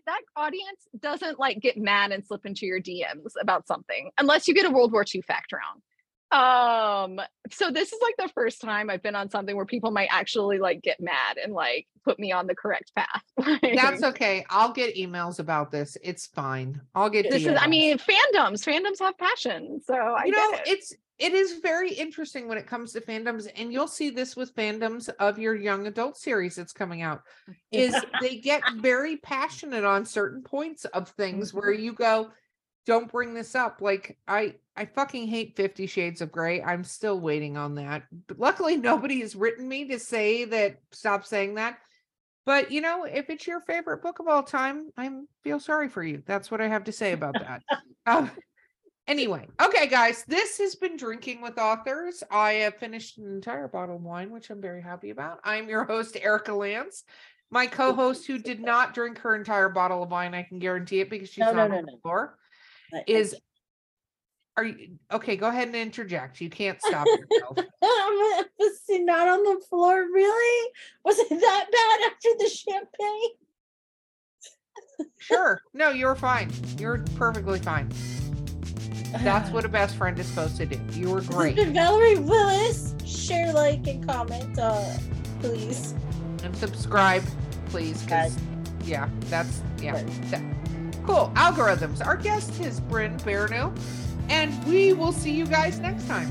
That 0.08 0.22
audience 0.36 0.88
doesn't 1.00 1.38
like 1.38 1.60
get 1.60 1.78
mad 1.78 2.12
and 2.12 2.26
slip 2.26 2.46
into 2.46 2.66
your 2.66 2.82
DMs 2.82 3.34
about 3.42 3.68
something 3.68 4.10
unless 4.18 4.48
you 4.48 4.54
get 4.54 4.66
a 4.66 4.70
World 4.70 4.92
War 4.92 5.06
II 5.14 5.22
fact 5.22 5.52
round. 5.52 5.82
Um, 6.30 7.22
so 7.52 7.72
this 7.72 7.94
is 7.94 8.00
like 8.02 8.16
the 8.18 8.32
first 8.34 8.60
time 8.60 8.90
I've 8.90 9.02
been 9.02 9.16
on 9.16 9.30
something 9.30 9.56
where 9.56 9.66
people 9.66 9.92
might 9.92 10.10
actually 10.12 10.60
like 10.60 10.82
get 10.82 11.00
mad 11.00 11.38
and 11.42 11.54
like 11.54 11.88
put 12.04 12.20
me 12.20 12.32
on 12.32 12.48
the 12.48 12.56
correct 12.56 12.92
path. 12.96 13.22
That's 13.62 14.04
okay. 14.04 14.46
I'll 14.50 14.74
get 14.74 14.96
emails 14.96 15.40
about 15.40 15.72
this. 15.72 15.98
It's 16.04 16.28
fine. 16.28 16.82
I'll 16.96 17.10
get 17.10 17.30
this 17.30 17.46
is 17.46 17.58
I 17.60 17.68
mean 17.68 17.98
fandoms, 17.98 18.66
fandoms 18.66 19.00
have 19.00 19.18
passion. 19.18 19.80
So 19.86 19.94
I 19.94 20.26
you 20.26 20.32
know 20.32 20.52
it. 20.54 20.62
it's 20.66 20.94
it 21.20 21.34
is 21.34 21.60
very 21.64 21.92
interesting 21.94 22.48
when 22.48 22.58
it 22.60 22.68
comes 22.68 22.94
to 22.94 23.02
fandoms 23.02 23.48
and 23.56 23.74
you'll 23.74 23.88
see 23.88 24.10
this 24.12 24.36
with 24.36 24.56
fandoms 24.56 25.10
of 25.20 25.40
your 25.40 25.56
young 25.56 25.88
adult 25.88 26.16
series 26.18 26.56
that's 26.56 26.74
coming 26.74 27.02
out 27.02 27.22
is 27.72 27.96
they 28.22 28.38
get 28.38 28.62
very 28.76 29.18
passionate 29.18 29.84
on 29.84 30.06
certain 30.06 30.44
points 30.44 30.86
of 30.86 31.10
things 31.10 31.54
where 31.54 31.72
Mm-hmm. 31.74 31.84
you 31.84 31.94
go 31.94 32.30
don't 32.86 33.12
bring 33.12 33.34
this 33.34 33.54
up. 33.56 33.82
Like 33.82 34.18
i 34.28 34.56
i 34.78 34.86
fucking 34.86 35.28
hate 35.28 35.56
50 35.58 35.88
shades 35.88 36.22
of 36.22 36.32
gray 36.32 36.62
i'm 36.62 36.84
still 36.84 37.20
waiting 37.20 37.58
on 37.58 37.76
that. 37.76 38.04
But 38.28 38.40
luckily 38.40 38.78
nobody 38.78 39.20
has 39.22 39.36
written 39.36 39.68
me 39.68 39.86
to 39.90 40.00
say 40.00 40.46
that 40.46 40.78
stop 40.92 41.26
saying 41.26 41.56
that. 41.56 41.80
But 42.46 42.72
you 42.72 42.80
know 42.80 43.04
if 43.04 43.30
it's 43.30 43.46
your 43.46 43.60
favorite 43.62 44.02
book 44.04 44.20
of 44.20 44.28
all 44.28 44.44
time 44.44 44.90
i 44.96 45.10
feel 45.44 45.60
sorry 45.60 45.90
for 45.90 46.04
you. 46.04 46.24
That's 46.26 46.50
what 46.50 46.62
i 46.62 46.68
have 46.68 46.86
to 46.86 46.92
say 46.92 47.12
about 47.14 47.34
that. 47.34 47.62
Um, 48.06 48.32
Anyway, 49.08 49.48
okay, 49.64 49.88
guys, 49.88 50.26
this 50.28 50.58
has 50.58 50.76
been 50.76 50.98
Drinking 50.98 51.42
with 51.42 51.58
Authors. 51.58 52.24
I 52.30 52.54
have 52.54 52.76
finished 52.76 53.18
an 53.18 53.26
entire 53.28 53.70
bottle 53.70 53.96
of 53.96 54.02
wine, 54.02 54.32
which 54.32 54.50
I'm 54.50 54.62
very 54.62 54.82
happy 54.82 55.12
about. 55.12 55.40
I'm 55.46 55.70
your 55.70 55.86
host, 55.86 56.18
Erika 56.20 56.54
Lance. 56.54 57.06
My 57.50 57.68
co 57.68 57.94
host, 57.94 58.28
who 58.28 58.38
did 58.38 58.60
not 58.62 58.94
drink 58.94 59.20
her 59.20 59.34
entire 59.34 59.70
bottle 59.70 60.04
of 60.04 60.12
wine, 60.12 60.34
I 60.34 60.44
can 60.44 60.60
guarantee 60.60 61.00
it 61.00 61.10
because 61.10 61.30
she's 61.30 61.40
No, 61.40 61.54
not 61.54 61.70
no, 61.70 61.78
on 61.78 61.86
no, 61.86 61.92
the 61.96 62.02
floor, 62.02 62.38
I- 62.94 62.98
I 62.98 63.04
is. 63.08 63.36
Are 64.58 64.66
you 64.66 64.98
okay? 65.12 65.38
Go 65.38 65.48
ahead 65.48 65.68
and 65.68 65.76
interject. 65.76 66.42
You 66.42 66.50
can't 66.50 66.82
stop 66.82 67.06
yourself. 67.06 67.58
Was 68.60 68.82
not 68.90 69.28
on 69.28 69.44
the 69.44 69.62
floor. 69.70 69.96
Really? 70.12 70.72
Was 71.06 71.20
it 71.20 71.30
that 71.30 71.66
bad 71.72 72.12
after 72.12 72.30
the 72.40 72.50
champagne? 72.50 73.30
sure. 75.20 75.62
No, 75.74 75.92
you're 75.92 76.16
fine. 76.16 76.52
You're 76.80 77.06
perfectly 77.16 77.60
fine. 77.60 77.90
That's 79.24 79.50
what 79.52 79.66
a 79.66 79.70
best 79.80 79.96
friend 79.96 80.18
is 80.20 80.28
supposed 80.28 80.58
to 80.58 80.66
do. 80.66 80.80
You 81.00 81.12
were 81.12 81.22
great. 81.22 81.58
Valerie 81.58 82.20
Willis. 82.20 82.94
Share, 83.06 83.54
like, 83.54 83.88
and 83.88 84.06
comment, 84.08 84.58
uh, 84.60 84.98
please. 85.42 85.94
and 86.44 86.56
subscribe, 86.56 87.24
please. 87.68 88.06
Yeah, 88.86 89.10
that's 89.22 89.62
yeah. 89.82 90.02
that- 90.30 90.42
cool. 91.06 91.32
Algorithms. 91.36 92.06
Our 92.06 92.16
guest 92.18 92.60
is 92.62 92.80
Brynn 92.82 93.20
Barineau, 93.22 93.78
and 94.30 94.52
we 94.66 94.94
will 94.94 95.12
see 95.14 95.32
you 95.32 95.46
guys 95.46 95.80
next 95.80 96.08
time. 96.08 96.30